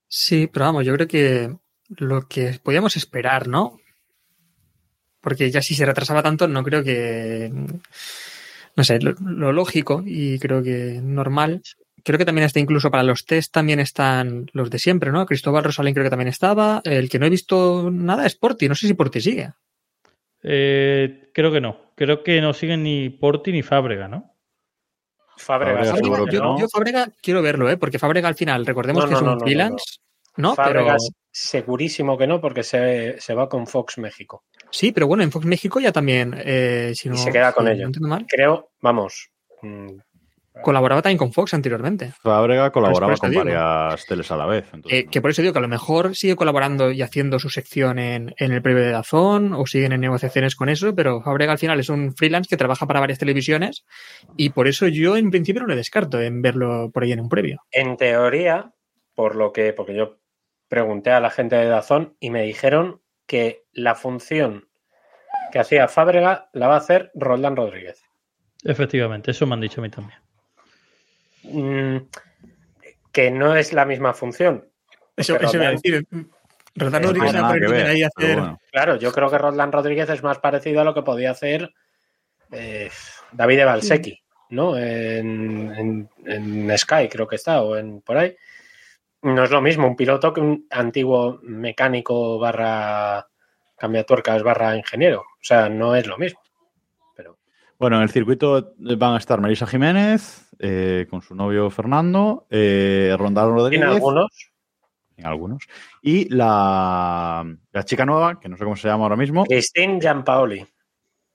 Sí, 0.07 0.47
pero 0.47 0.67
vamos, 0.67 0.87
yo 0.87 0.95
creo 0.95 1.09
que 1.09 1.57
lo 1.89 2.29
que 2.29 2.61
podíamos 2.63 2.97
esperar, 2.97 3.49
¿no? 3.49 3.81
Porque 5.21 5.51
ya 5.51 5.63
si 5.63 5.75
se 5.75 5.87
retrasaba 5.87 6.23
tanto, 6.23 6.47
no 6.47 6.63
creo 6.63 6.85
que. 6.85 7.51
No 8.77 8.85
sé, 8.85 9.01
lo, 9.01 9.15
lo 9.21 9.53
lógico 9.53 10.03
y 10.07 10.39
creo 10.39 10.63
que 10.63 11.01
normal. 11.03 11.63
Creo 12.05 12.19
que 12.19 12.27
también 12.27 12.45
está 12.45 12.61
incluso 12.61 12.91
para 12.91 13.03
los 13.03 13.25
test, 13.25 13.53
también 13.53 13.81
están 13.81 14.47
los 14.53 14.69
de 14.69 14.79
siempre, 14.79 15.11
¿no? 15.11 15.25
Cristóbal 15.25 15.65
Rosalín 15.65 15.95
creo 15.95 16.05
que 16.05 16.11
también 16.11 16.29
estaba. 16.29 16.83
El 16.85 17.09
que 17.09 17.19
no 17.19 17.27
he 17.27 17.31
visto 17.31 17.91
nada 17.91 18.27
es 18.27 18.37
Porti, 18.37 18.69
no 18.69 18.75
sé 18.75 18.87
si 18.87 18.95
Porti 18.95 19.21
sigue. 19.21 19.53
Eh, 20.43 21.31
creo 21.33 21.51
que 21.51 21.63
no. 21.63 21.79
Creo 21.95 22.23
que 22.23 22.41
no 22.43 22.53
siguen 22.53 22.83
ni 22.83 23.09
Porti 23.09 23.53
ni 23.53 23.63
Fábrega, 23.63 24.09
¿no? 24.09 24.34
Que 25.37 26.33
yo, 26.37 26.43
no. 26.43 26.59
yo 26.59 26.69
Fábrega 26.69 27.09
quiero 27.21 27.43
verlo, 27.43 27.69
¿eh? 27.71 27.77
Porque 27.77 27.99
Fábrega 27.99 28.29
al 28.29 28.35
final, 28.35 28.65
recordemos 28.67 29.05
No, 29.05 29.09
que 29.09 29.13
no, 29.15 29.19
es 29.19 29.23
no, 29.25 29.31
un 29.33 29.35
no, 29.35 29.41
no, 29.41 29.45
freelance, 29.45 29.85
¿no? 30.37 30.55
Pero 30.55 30.67
Fábregas, 30.69 31.11
segurísimo 31.31 32.17
que 32.17 32.27
no, 32.27 32.41
porque 32.41 32.63
se, 32.63 33.21
se 33.21 33.35
va 33.35 33.49
con 33.49 33.67
Fox 33.67 33.99
México. 33.99 34.45
sí, 34.71 34.93
pero 34.93 35.07
bueno, 35.07 35.23
en 35.23 35.33
Fox 35.33 35.45
México 35.47 35.81
ya 35.81 35.93
también, 35.93 36.35
eh, 36.39 36.93
si 36.95 37.09
no, 37.09 37.17
se 37.17 37.33
queda 37.33 37.53
con 37.53 37.67
si 37.67 37.73
ello. 37.73 37.83
no 37.83 37.87
entiendo 37.87 38.09
mal, 38.09 38.27
Creo, 38.29 38.71
vamos. 38.81 39.31
Colaboraba 40.63 41.03
también 41.03 41.19
con 41.19 41.33
Fox 41.33 41.53
anteriormente. 41.55 42.13
Fábrega 42.23 42.71
colaboraba 42.71 43.13
Pues 43.13 43.21
con 43.21 43.31
digo. 43.31 43.43
varias 43.45 44.07
teles 44.07 44.31
a 44.31 44.37
la 44.37 44.47
vez. 44.47 44.65
entonces, 44.73 45.01
Eh, 45.01 45.07
que 45.11 45.21
por 45.21 45.31
eso 45.31 45.43
digo 45.43 45.53
que 45.53 45.59
a 45.59 45.63
lo 45.63 45.69
mejor 45.69 46.15
sigue 46.15 46.37
colaborando 46.37 46.91
y 46.93 47.03
haciendo 47.03 47.39
su 47.39 47.51
sección 47.51 47.99
en, 47.99 48.35
en 48.39 48.53
el 48.53 48.63
previo 48.63 48.83
de 48.85 48.91
Dazón 48.93 49.53
o 49.53 49.67
siguen 49.67 49.93
en 49.93 50.01
negociaciones 50.01 50.55
con 50.57 50.69
eso, 50.69 50.95
pero 50.95 51.21
Fabrega 51.23 51.53
al 51.53 51.59
final 51.59 51.81
es 51.81 51.89
un 51.89 52.15
freelance 52.15 52.49
que 52.49 52.57
trabaja 52.57 52.87
para 52.87 53.01
varias 53.01 53.19
televisiones 53.19 53.85
y 54.37 54.51
por 54.51 54.69
eso 54.69 54.87
yo 54.87 55.17
en 55.17 55.31
principio 55.31 55.63
no 55.63 55.69
le 55.69 55.77
descarto 55.77 56.21
en 56.21 56.41
verlo 56.43 56.91
por 56.93 57.03
ahí 57.03 57.13
en 57.13 57.21
un 57.21 57.29
previo. 57.29 57.61
En 57.73 57.97
teoría, 57.97 58.73
por 59.15 59.35
lo 59.37 59.53
que, 59.53 59.73
porque 59.73 59.95
yo 59.95 60.19
pregunté 60.69 61.11
a 61.11 61.21
la 61.21 61.31
gente 61.31 61.57
de 61.57 61.67
Dazón 61.67 62.17
y 62.21 62.31
me 62.31 62.43
dijeron 62.43 63.01
que 63.27 63.65
la 63.73 63.95
función 63.95 64.69
que 65.53 65.59
hacía 65.59 65.89
Fábrega 65.89 66.49
la 66.53 66.69
va 66.69 66.75
a 66.75 66.79
hacer 66.79 67.11
Roldán 67.15 67.57
Rodríguez. 67.57 68.03
Efectivamente, 68.65 69.31
eso 69.33 69.47
me 69.47 69.55
han 69.55 69.61
dicho 69.61 69.81
a 69.81 69.85
mí 69.85 69.91
también. 69.91 70.19
Mm, 71.45 71.97
que 73.13 73.31
no 73.31 73.55
es 73.57 73.73
la 73.73 73.85
misma 73.85 74.15
función. 74.15 74.69
Eso, 75.17 75.35
iba 75.57 75.69
a 75.69 75.71
decir. 75.71 76.07
Rodríguez 77.05 77.33
ver, 77.73 77.87
ahí 77.87 78.03
hacer. 78.03 78.37
bueno. 78.39 78.61
Claro, 78.73 78.97
yo 78.97 79.13
creo 79.13 79.31
que 79.31 79.39
Roldán 79.39 79.71
Rodríguez 79.71 80.09
es 80.11 80.23
más 80.23 80.39
parecido 80.39 80.81
a 80.81 80.85
lo 80.85 80.93
que 80.95 81.03
podía 81.03 81.31
hacer 81.31 81.73
eh, 82.51 82.91
David 83.31 83.57
de 83.59 83.65
¿no? 84.51 84.77
En, 84.77 85.73
en- 85.77 86.11
en 86.27 86.79
Sky 86.79 87.09
creo 87.09 87.27
que 87.29 87.37
está, 87.37 87.63
o 87.63 87.77
en 87.77 88.01
por 88.01 88.17
ahí. 88.19 88.35
No 89.23 89.45
es 89.45 89.51
lo 89.51 89.61
mismo 89.63 89.87
un 89.87 89.97
piloto 89.97 90.33
que 90.33 90.41
un 90.41 90.67
antiguo 90.71 91.39
mecánico 91.43 92.39
barra 92.39 93.27
cambiatuercas 93.77 94.43
barra 94.43 94.77
ingeniero. 94.77 95.21
O 95.21 95.43
sea, 95.45 95.69
no 95.69 95.95
es 95.95 96.07
lo 96.07 96.19
mismo. 96.19 96.41
Bueno, 97.79 97.97
en 97.97 98.03
el 98.03 98.11
circuito 98.11 98.75
van 98.79 99.15
a 99.15 99.19
estar 99.19 99.41
Marisa 99.41 99.67
Jiménez 99.67 100.49
eh, 100.59 101.07
con 101.11 101.23
su 101.23 101.35
novio 101.35 101.71
Fernando, 101.71 102.47
eh, 102.51 103.15
Rondán 103.19 103.49
en 103.49 103.55
Rodríguez. 103.55 103.89
algunos, 103.89 104.31
en 105.17 105.27
algunos. 105.27 105.65
Y 106.03 106.29
la, 106.35 107.45
la 107.73 107.85
chica 107.85 108.07
nueva, 108.07 108.39
que 108.41 108.49
no 108.49 108.57
sé 108.57 108.65
cómo 108.65 108.77
se 108.77 108.89
llama 108.89 109.05
ahora 109.05 109.17
mismo, 109.17 109.45
Christine 109.45 109.99
Giampaoli, 110.01 110.65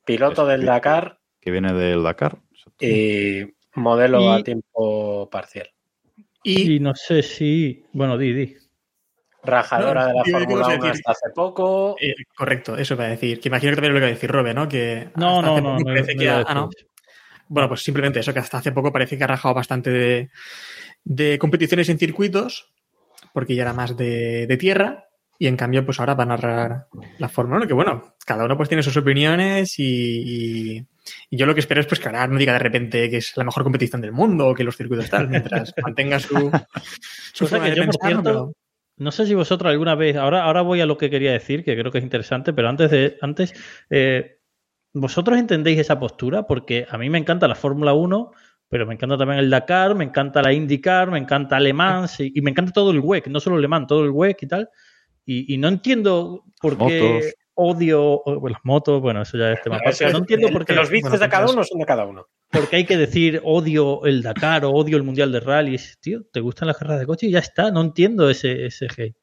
piloto 0.06 0.45
del 0.45 0.65
Dakar 0.65 1.19
que 1.41 1.52
viene 1.52 1.73
del 1.73 2.04
Dakar. 2.04 2.38
y 2.80 3.43
modelo 3.75 4.21
Y- 4.21 4.28
a 4.28 4.43
tiempo 4.43 5.30
parcial. 5.30 5.69
Y, 6.43 6.75
Y 6.75 6.80
no 6.80 6.95
sé 6.95 7.21
si. 7.21 7.84
Bueno, 7.91 8.17
di, 8.17 8.34
di. 8.34 8.56
Rajadora 9.49 10.01
No, 10.01 10.07
de 10.07 10.13
la 10.13 10.23
digo, 10.23 10.39
¿qué 10.39 10.45
Fórmula 10.45 10.62
vas 10.62 10.69
a 10.69 10.75
1 10.77 10.83
decir? 10.88 11.03
hasta 11.07 11.12
hace 11.12 11.33
poco. 11.35 11.95
eh, 11.99 12.13
correcto, 12.35 12.77
eso 12.77 12.95
va 12.97 13.05
a 13.05 13.09
decir. 13.09 13.39
Que 13.39 13.49
imagino 13.49 13.71
que 13.71 13.75
también 13.75 13.93
lo 13.93 13.99
que 13.99 14.05
va 14.05 14.09
a 14.09 14.13
decir 14.13 14.31
Robe, 14.31 14.53
¿no? 14.53 14.67
Que 14.69 15.09
No, 15.15 15.41
no, 15.41 15.59
no. 15.59 15.77
parece 15.83 16.15
no 16.15 16.19
que 16.21 16.29
ha- 16.29 16.43
ah, 16.47 16.53
no. 16.53 16.69
Bueno, 17.47 17.67
pues 17.67 17.81
simplemente 17.81 18.19
eso, 18.19 18.31
que 18.33 18.39
hasta 18.39 18.59
hace 18.59 18.71
poco 18.71 18.91
parece 18.91 19.17
que 19.17 19.23
ha 19.23 19.27
rajado 19.27 19.55
bastante 19.55 19.89
de, 19.89 20.29
de 21.03 21.39
competiciones 21.39 21.89
en 21.89 21.97
circuitos, 21.97 22.71
porque 23.33 23.55
ya 23.55 23.63
era 23.63 23.73
más 23.73 23.97
de, 23.97 24.45
de 24.47 24.57
tierra, 24.57 25.05
y 25.41 25.47
en 25.47 25.55
cambio, 25.57 25.85
pues 25.85 25.99
ahora 25.99 26.13
va 26.15 26.23
a 26.23 26.27
narrar 26.27 26.88
la 27.17 27.29
Fórmula 27.29 27.59
1, 27.59 27.67
que 27.67 27.73
bueno, 27.73 28.13
cada 28.25 28.43
uno 28.45 28.55
pues 28.57 28.67
tiene 28.69 28.83
sus 28.83 28.97
opiniones 28.97 29.79
y, 29.79 29.85
y- 30.75 30.85
y 31.31 31.38
yo 31.38 31.47
lo 31.47 31.55
que 31.55 31.62
espero 31.62 31.79
es 31.81 31.88
pues 31.88 31.99
que 31.99 32.07
ahora 32.07 32.27
no 32.27 32.38
diga 32.38 32.53
de 32.53 32.59
repente 32.59 33.09
que 33.09 33.17
es 33.17 33.31
la 33.35 33.43
mejor 33.43 33.63
competición 33.63 33.99
del 34.01 34.12
mundo 34.12 34.49
o 34.49 34.53
que 34.53 34.63
los 34.63 34.77
circuitos 34.77 35.09
tal, 35.09 35.27
mientras 35.29 35.73
mantenga 35.83 36.19
su, 36.19 36.51
su 37.33 37.45
Cosa 37.45 37.55
forma 37.57 37.63
que 37.65 37.69
de 37.71 37.75
yo, 37.77 37.85
por 37.85 37.91
pensar, 37.99 38.07
cierto, 38.12 38.23
pero- 38.23 38.53
No 38.99 39.12
sé 39.12 39.25
si 39.25 39.33
vosotros 39.33 39.71
alguna 39.71 39.95
vez, 39.95 40.17
ahora, 40.17 40.43
ahora 40.43 40.62
voy 40.62 40.81
a 40.81 40.85
lo 40.85 40.97
que 40.97 41.09
quería 41.09 41.31
decir, 41.31 41.63
que 41.63 41.75
creo 41.77 41.91
que 41.91 41.99
es 41.99 42.03
interesante, 42.03 42.53
pero 42.53 42.69
antes 42.69 42.91
de, 42.91 43.17
antes, 43.21 43.53
eh, 43.89 44.39
¿vosotros 44.93 45.39
entendéis 45.39 45.79
esa 45.79 45.99
postura? 45.99 46.45
Porque 46.45 46.85
a 46.89 46.97
mí 46.97 47.09
me 47.09 47.17
encanta 47.17 47.47
la 47.47 47.55
Fórmula 47.55 47.93
1, 47.93 48.31
pero 48.67 48.85
me 48.85 48.93
encanta 48.93 49.17
también 49.17 49.39
el 49.39 49.49
Dakar, 49.49 49.95
me 49.95 50.03
encanta 50.03 50.41
la 50.41 50.53
IndyCar, 50.53 51.09
me 51.09 51.17
encanta 51.17 51.59
Le 51.59 51.73
Mans 51.73 52.19
y, 52.19 52.41
me 52.41 52.51
encanta 52.51 52.73
todo 52.73 52.91
el 52.91 52.99
WEC, 52.99 53.27
no 53.27 53.39
solo 53.39 53.57
Le 53.57 53.67
Mans, 53.67 53.88
todo 53.88 54.03
el 54.03 54.12
WEC 54.12 54.43
y 54.43 54.47
tal. 54.47 54.69
Y, 55.25 55.57
no 55.57 55.67
entiendo 55.67 56.43
por 56.59 56.77
qué. 56.77 57.33
Odio 57.62 58.02
o- 58.24 58.50
las 58.50 58.60
motos, 58.63 59.02
bueno, 59.02 59.22
eso 59.22 59.38
ya 59.38 59.52
es 59.52 59.62
tema 59.62 59.80
no 60.12 60.17
entiendo 60.17 60.50
por 60.50 60.65
qué, 60.65 60.74
Los 60.74 60.89
bueno, 60.89 61.17
de 61.17 61.30
cada 61.30 61.45
uno 61.52 61.63
son 61.63 61.80
de 61.80 61.86
cada 61.86 62.06
uno. 62.06 62.26
por 62.50 62.67
qué 62.69 62.78
hay 62.78 62.86
que 62.86 62.98
decir 62.98 63.41
odio 63.43 64.06
el 64.06 64.24
Dakar 64.24 64.63
o 64.65 64.72
odio 64.72 64.95
el 64.98 65.04
Mundial 65.04 65.32
de 65.32 65.39
Rallys. 65.41 66.00
Tío, 66.00 66.22
¿te 66.32 66.39
gustan 66.39 66.67
las 66.67 66.78
carreras 66.78 67.02
de 67.02 67.06
coche? 67.06 67.28
Y 67.28 67.32
ya 67.32 67.39
está, 67.39 67.69
no 67.72 67.82
entiendo 67.82 68.30
ese, 68.30 68.65
ese 68.65 68.88
hate. 68.98 69.15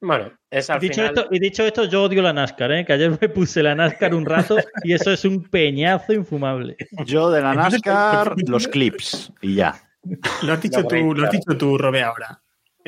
Bueno, 0.00 0.30
es 0.50 0.70
al 0.70 0.78
dicho 0.80 0.94
final. 0.94 1.06
esto, 1.16 1.28
y 1.30 1.38
dicho 1.40 1.64
esto, 1.64 1.84
yo 1.84 2.04
odio 2.04 2.22
la 2.22 2.32
NASCAR, 2.32 2.70
¿eh? 2.72 2.84
que 2.84 2.92
ayer 2.92 3.10
me 3.20 3.28
puse 3.28 3.62
la 3.62 3.74
NASCAR 3.74 4.14
un 4.14 4.24
rato 4.26 4.56
y 4.84 4.92
eso 4.92 5.10
es 5.12 5.24
un 5.24 5.42
peñazo 5.44 6.12
infumable. 6.12 6.76
Yo 7.04 7.30
de 7.30 7.40
la 7.40 7.54
NASCAR, 7.54 8.34
los 8.46 8.68
clips 8.68 9.32
y 9.42 9.56
ya. 9.56 9.74
Lo 10.42 10.52
has 10.52 10.62
dicho 10.62 10.84
tú, 10.86 11.14
lo 11.14 11.24
has 11.24 11.30
dicho 11.32 11.56
tú, 11.58 11.76
Robe, 11.76 12.02
ahora. 12.02 12.40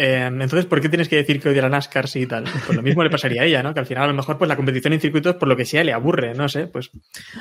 Eh, 0.02 0.24
entonces, 0.24 0.64
¿por 0.64 0.80
qué 0.80 0.88
tienes 0.88 1.10
que 1.10 1.16
decir 1.16 1.40
que 1.42 1.50
odia 1.50 1.60
la 1.60 1.68
NASCAR 1.68 2.08
sí 2.08 2.20
y 2.20 2.26
tal? 2.26 2.44
Pues 2.44 2.74
lo 2.74 2.82
mismo 2.82 3.02
le 3.04 3.10
pasaría 3.10 3.42
a 3.42 3.44
ella, 3.44 3.62
¿no? 3.62 3.74
Que 3.74 3.80
al 3.80 3.86
final 3.86 4.04
a 4.04 4.06
lo 4.06 4.14
mejor 4.14 4.38
pues 4.38 4.48
la 4.48 4.56
competición 4.56 4.94
en 4.94 5.00
circuitos 5.00 5.34
por 5.36 5.46
lo 5.46 5.56
que 5.56 5.66
sea 5.66 5.84
le 5.84 5.92
aburre, 5.92 6.32
no 6.32 6.48
sé, 6.48 6.68
pues 6.68 6.90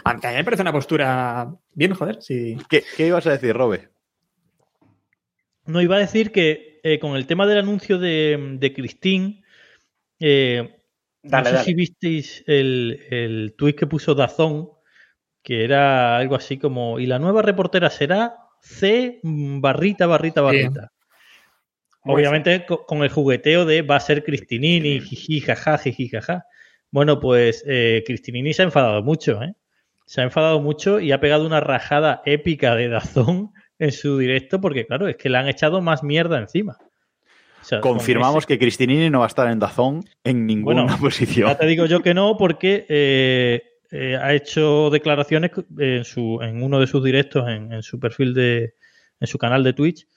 aunque 0.03 0.27
a 0.27 0.31
mí 0.31 0.35
me 0.37 0.43
parece 0.43 0.63
una 0.63 0.73
postura 0.73 1.47
bien, 1.73 1.93
joder, 1.93 2.21
sí. 2.21 2.57
¿Qué, 2.69 2.83
qué 2.97 3.07
ibas 3.07 3.25
a 3.27 3.31
decir, 3.31 3.55
Robe? 3.55 3.87
No, 5.67 5.81
iba 5.81 5.95
a 5.95 5.99
decir 5.99 6.31
que 6.33 6.81
eh, 6.83 6.99
con 6.99 7.15
el 7.15 7.27
tema 7.27 7.47
del 7.47 7.59
anuncio 7.59 7.97
de, 7.97 8.57
de 8.59 8.73
Christine, 8.73 9.41
eh, 10.19 10.75
Dale, 11.23 11.43
no 11.43 11.49
sé 11.49 11.53
dale. 11.53 11.65
si 11.65 11.73
visteis 11.75 12.43
el, 12.47 12.99
el 13.09 13.53
tuit 13.57 13.77
que 13.77 13.87
puso 13.87 14.15
Dazón, 14.15 14.69
que 15.43 15.63
era 15.63 16.17
algo 16.17 16.35
así 16.35 16.57
como, 16.57 16.99
y 16.99 17.05
la 17.05 17.19
nueva 17.19 17.41
reportera 17.41 17.89
será 17.89 18.35
C 18.61 19.19
barrita, 19.23 20.07
barrita, 20.07 20.41
barrita. 20.41 20.91
Muy 22.09 22.21
Obviamente 22.21 22.65
co- 22.65 22.85
con 22.85 23.03
el 23.03 23.09
jugueteo 23.09 23.65
de 23.65 23.81
va 23.81 23.95
a 23.97 23.99
ser 23.99 24.23
Cristinini, 24.23 24.99
jiji, 25.01 25.39
jaja, 25.41 25.77
jiji, 25.77 26.09
jaja. 26.09 26.45
Bueno, 26.91 27.19
pues 27.19 27.63
eh, 27.67 28.03
Cristinini 28.05 28.53
se 28.53 28.61
ha 28.63 28.65
enfadado 28.65 29.03
mucho, 29.03 29.41
¿eh? 29.43 29.53
Se 30.05 30.21
ha 30.21 30.23
enfadado 30.23 30.59
mucho 30.59 30.99
y 30.99 31.11
ha 31.11 31.19
pegado 31.19 31.45
una 31.45 31.59
rajada 31.59 32.21
épica 32.25 32.75
de 32.75 32.87
Dazón 32.89 33.51
en 33.77 33.91
su 33.91 34.17
directo 34.17 34.59
porque, 34.59 34.85
claro, 34.85 35.07
es 35.07 35.15
que 35.17 35.29
le 35.29 35.37
han 35.37 35.47
echado 35.47 35.81
más 35.81 36.03
mierda 36.03 36.39
encima. 36.39 36.77
O 37.61 37.63
sea, 37.63 37.79
con 37.81 37.93
Confirmamos 37.97 38.43
ese- 38.43 38.47
que 38.53 38.59
Cristinini 38.59 39.09
no 39.09 39.19
va 39.19 39.25
a 39.25 39.27
estar 39.27 39.49
en 39.51 39.59
Dazón 39.59 40.03
en 40.23 40.45
ninguna 40.47 40.83
Bueno, 40.83 40.97
posición. 40.99 41.47
Ya 41.47 41.57
te 41.57 41.65
digo 41.67 41.85
yo 41.85 42.01
que 42.01 42.13
no, 42.13 42.37
porque 42.37 42.85
eh, 42.89 43.61
eh, 43.91 44.17
ha 44.19 44.33
hecho 44.33 44.89
declaraciones 44.89 45.51
en, 45.77 46.03
su, 46.05 46.39
en 46.41 46.63
uno 46.63 46.79
de 46.79 46.87
sus 46.87 47.03
directos, 47.03 47.47
en, 47.47 47.71
en 47.73 47.83
su 47.83 47.99
perfil 47.99 48.33
de, 48.33 48.73
en 49.19 49.27
su 49.27 49.37
canal 49.37 49.63
de 49.63 49.73
Twitch, 49.73 50.07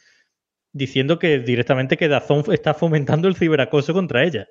diciendo 0.73 1.19
que 1.19 1.39
directamente 1.39 1.97
que 1.97 2.09
Dazón 2.09 2.45
está 2.53 2.75
fomentando 2.75 3.29
el 3.29 3.37
ciberacoso 3.37 3.93
contra 3.93 4.25
ella. 4.25 4.49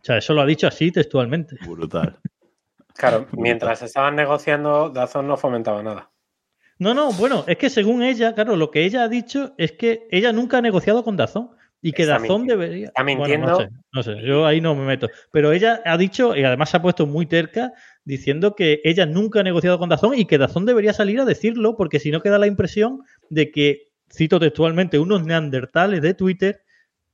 O 0.00 0.04
sea, 0.04 0.18
eso 0.18 0.34
lo 0.34 0.42
ha 0.42 0.46
dicho 0.46 0.66
así 0.66 0.90
textualmente. 0.90 1.56
Brutal. 1.66 2.18
Claro, 2.96 3.26
mientras 3.32 3.82
estaban 3.82 4.14
negociando, 4.14 4.88
Dazón 4.88 5.26
no 5.26 5.36
fomentaba 5.36 5.82
nada. 5.82 6.12
No, 6.78 6.94
no, 6.94 7.12
bueno, 7.14 7.44
es 7.48 7.56
que 7.56 7.68
según 7.68 8.04
ella, 8.04 8.34
claro, 8.34 8.54
lo 8.54 8.70
que 8.70 8.84
ella 8.84 9.02
ha 9.02 9.08
dicho 9.08 9.52
es 9.58 9.72
que 9.72 10.06
ella 10.12 10.32
nunca 10.32 10.58
ha 10.58 10.62
negociado 10.62 11.02
con 11.02 11.16
Dazón 11.16 11.50
y 11.82 11.90
que 11.90 12.02
Está 12.02 12.20
Dazón 12.20 12.42
mintiendo. 12.42 12.62
debería. 12.62 12.86
Está 12.86 13.02
Bueno, 13.02 13.18
mintiendo. 13.18 13.46
no 13.48 13.56
sé, 13.58 13.68
no 13.92 14.02
sé, 14.04 14.22
yo 14.24 14.46
ahí 14.46 14.60
no 14.60 14.76
me 14.76 14.84
meto. 14.86 15.08
Pero 15.32 15.50
ella 15.50 15.82
ha 15.84 15.98
dicho, 15.98 16.36
y 16.36 16.44
además 16.44 16.70
se 16.70 16.76
ha 16.76 16.82
puesto 16.82 17.04
muy 17.04 17.26
terca, 17.26 17.72
diciendo 18.04 18.54
que 18.54 18.80
ella 18.84 19.06
nunca 19.06 19.40
ha 19.40 19.42
negociado 19.42 19.80
con 19.80 19.88
Dazón 19.88 20.16
y 20.16 20.24
que 20.26 20.38
Dazón 20.38 20.64
debería 20.64 20.92
salir 20.92 21.18
a 21.18 21.24
decirlo, 21.24 21.76
porque 21.76 21.98
si 21.98 22.12
no 22.12 22.22
queda 22.22 22.38
la 22.38 22.46
impresión 22.46 23.00
de 23.28 23.50
que, 23.50 23.88
cito 24.10 24.38
textualmente, 24.40 24.98
unos 24.98 25.24
neandertales 25.24 26.02
de 26.02 26.14
Twitter, 26.14 26.62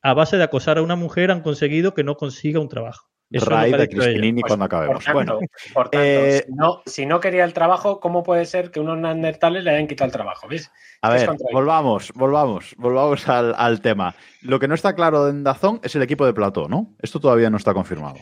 a 0.03 0.15
base 0.15 0.37
de 0.37 0.45
acosar 0.45 0.79
a 0.79 0.83
una 0.83 0.97
mujer, 0.97 1.31
han 1.31 1.43
conseguido 1.43 1.95
que 1.95 2.05
no 2.05 2.17
consiga 2.17 2.61
un 2.61 2.69
trabajo. 2.69 3.09
Eso 3.33 3.55
ha 3.55 3.65
de. 3.65 3.89
Cristinini 3.89 4.41
Pues, 4.41 4.51
cuando 4.51 4.69
Por 4.69 4.75
acabemos. 4.77 5.05
tanto, 5.05 5.15
Bueno, 5.15 5.39
por 5.73 5.89
tanto, 5.89 6.05
eh, 6.05 6.43
si, 6.47 6.53
no, 6.53 6.83
si 6.85 7.07
no 7.07 7.21
quería 7.21 7.45
el 7.45 7.53
trabajo, 7.53 8.01
¿cómo 8.01 8.25
puede 8.25 8.45
ser 8.45 8.73
que 8.73 8.81
unos 8.81 8.99
neandertales 8.99 9.63
le 9.63 9.71
hayan 9.71 9.87
quitado 9.87 10.07
el 10.07 10.13
trabajo? 10.13 10.49
¿Ves? 10.49 10.69
a 11.03 11.11
ver, 11.11 11.31
volvamos, 11.53 12.13
volvamos, 12.15 12.75
volvamos 12.77 13.29
al, 13.29 13.55
al 13.57 13.81
tema. 13.81 14.15
Lo 14.43 14.59
que 14.59 14.67
no 14.67 14.75
está 14.75 14.95
claro 14.97 15.29
en 15.29 15.45
Dazón 15.45 15.81
es 15.85 15.95
el 15.95 16.03
equipo 16.03 16.27
de 16.27 16.35
plató, 16.35 16.69
¿no? 16.69 16.97
Esto 17.01 17.21
todavía 17.21 17.51
no 17.51 17.57
está 17.57 17.73
confirmado. 17.73 18.17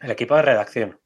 El 0.00 0.10
equipo 0.10 0.34
de 0.34 0.42
redacción. 0.42 0.98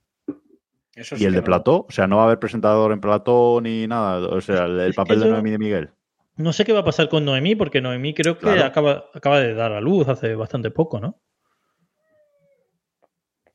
Eso 0.94 1.16
sí 1.16 1.24
¿Y 1.24 1.26
el 1.26 1.32
de 1.32 1.40
no. 1.40 1.44
plató? 1.44 1.84
O 1.88 1.90
sea, 1.92 2.06
no 2.06 2.16
va 2.18 2.22
a 2.22 2.26
haber 2.26 2.38
presentador 2.38 2.92
en 2.92 3.00
plató 3.00 3.60
ni 3.60 3.86
nada. 3.88 4.26
O 4.28 4.40
sea, 4.40 4.64
el, 4.66 4.78
el 4.78 4.90
Es 4.90 4.96
papel 4.96 5.18
de 5.20 5.28
Noemí 5.28 5.50
de 5.50 5.58
Miguel. 5.58 5.90
No 6.36 6.52
sé 6.52 6.64
qué 6.64 6.72
va 6.72 6.80
a 6.80 6.84
pasar 6.84 7.08
con 7.08 7.24
Noemí, 7.24 7.54
porque 7.56 7.80
Noemí 7.80 8.12
creo 8.14 8.34
que 8.36 8.40
Claro. 8.42 8.64
acaba, 8.64 9.06
acaba 9.14 9.40
de 9.40 9.54
dar 9.54 9.72
a 9.72 9.80
luz 9.80 10.06
hace 10.08 10.34
bastante 10.34 10.70
poco, 10.70 11.00
¿no? 11.00 11.20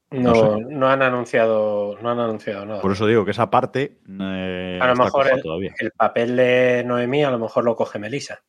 No, 0.09 0.33
No 0.33 0.59
no 0.69 0.89
han 0.89 1.01
anunciado, 1.03 1.97
no 2.01 2.09
han 2.09 2.19
anunciado 2.19 2.65
nada. 2.65 2.81
Por 2.81 2.91
eso 2.91 3.07
digo 3.07 3.23
que 3.23 3.31
esa 3.31 3.49
parte 3.49 3.99
eh, 4.09 4.79
A 4.81 4.85
lo 4.87 4.91
está 4.93 5.03
mejor 5.05 5.23
coja 5.23 5.35
el- 5.35 5.41
todavía. 5.41 5.73
El 5.79 5.91
papel 5.91 6.35
de 6.35 6.83
Noemí 6.85 7.23
a 7.23 7.31
lo 7.31 7.39
mejor 7.39 7.63
lo 7.63 7.75
coge 7.77 7.97
Melissa. 7.97 8.43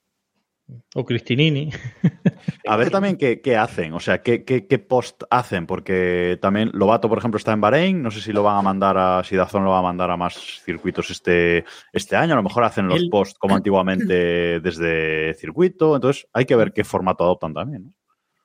O 0.95 1.05
Cristinini. 1.05 1.71
A 2.67 2.77
ver 2.77 2.91
también 2.91 3.17
qué, 3.17 3.41
qué 3.41 3.57
hacen, 3.57 3.93
o 3.93 4.01
sea, 4.01 4.23
qué, 4.23 4.45
qué, 4.45 4.67
qué 4.67 4.79
post 4.79 5.23
hacen, 5.31 5.67
porque 5.67 6.39
también 6.41 6.71
Lobato, 6.73 7.09
por 7.09 7.19
ejemplo, 7.19 7.39
está 7.39 7.53
en 7.53 7.61
Bahrein, 7.61 8.03
no 8.03 8.11
sé 8.11 8.21
si 8.21 8.33
lo 8.33 8.43
van 8.43 8.59
a 8.59 8.63
mandar 8.63 8.97
a, 8.99 9.25
si 9.25 9.37
Dazón 9.37 9.65
lo 9.65 9.71
va 9.71 9.79
a 9.79 9.83
mandar 9.83 10.11
a 10.11 10.17
más 10.17 10.35
circuitos 10.65 11.11
este, 11.11 11.65
este 11.93 12.17
año, 12.17 12.35
a 12.35 12.37
lo 12.37 12.43
mejor 12.43 12.65
hacen 12.65 12.89
los 12.89 13.05
posts 13.11 13.39
como 13.39 13.57
antiguamente 13.57 14.61
desde 14.61 15.35
circuito, 15.35 15.95
entonces 15.95 16.27
hay 16.33 16.45
que 16.45 16.57
ver 16.57 16.73
qué 16.73 16.85
formato 16.85 17.25
adoptan 17.25 17.55
también. 17.55 17.85
¿no? 17.85 17.93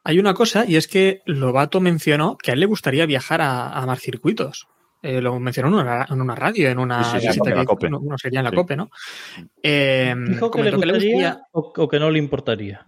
Hay 0.03 0.19
una 0.19 0.33
cosa, 0.33 0.65
y 0.65 0.77
es 0.77 0.87
que 0.87 1.21
Lobato 1.25 1.81
mencionó 1.81 2.37
que 2.37 2.51
a 2.51 2.53
él 2.53 2.61
le 2.61 2.65
gustaría 2.65 3.05
viajar 3.05 3.41
a, 3.41 3.71
a 3.71 3.85
más 3.85 3.99
circuitos. 3.99 4.67
Eh, 5.07 5.21
lo 5.21 5.39
mencionó 5.39 5.69
en 5.69 5.85
una, 5.87 6.05
en 6.09 6.21
una 6.21 6.35
radio, 6.35 6.69
en 6.69 6.79
una 6.79 7.03
Sí, 7.03 7.11
sí, 7.11 7.19
sí, 7.21 7.27
visita 7.27 7.49
en 7.51 7.55
la 7.55 7.61
que- 7.61 7.67
COPE. 7.67 7.89
no, 7.89 7.99
no, 8.03 8.17
sería 8.17 8.39
en 8.39 8.43
la 8.45 8.49
Sí. 8.49 8.55
COPE, 8.57 8.75
¿no? 8.75 8.89
Eh, 9.63 10.13
¿Dijo 10.27 10.51
que 10.51 10.63
le 10.63 10.71
gustaría, 10.75 11.41
o, 11.51 11.73
o 11.77 11.87
que 11.87 11.99
no 11.99 12.09
le 12.11 12.19
importaría? 12.19 12.85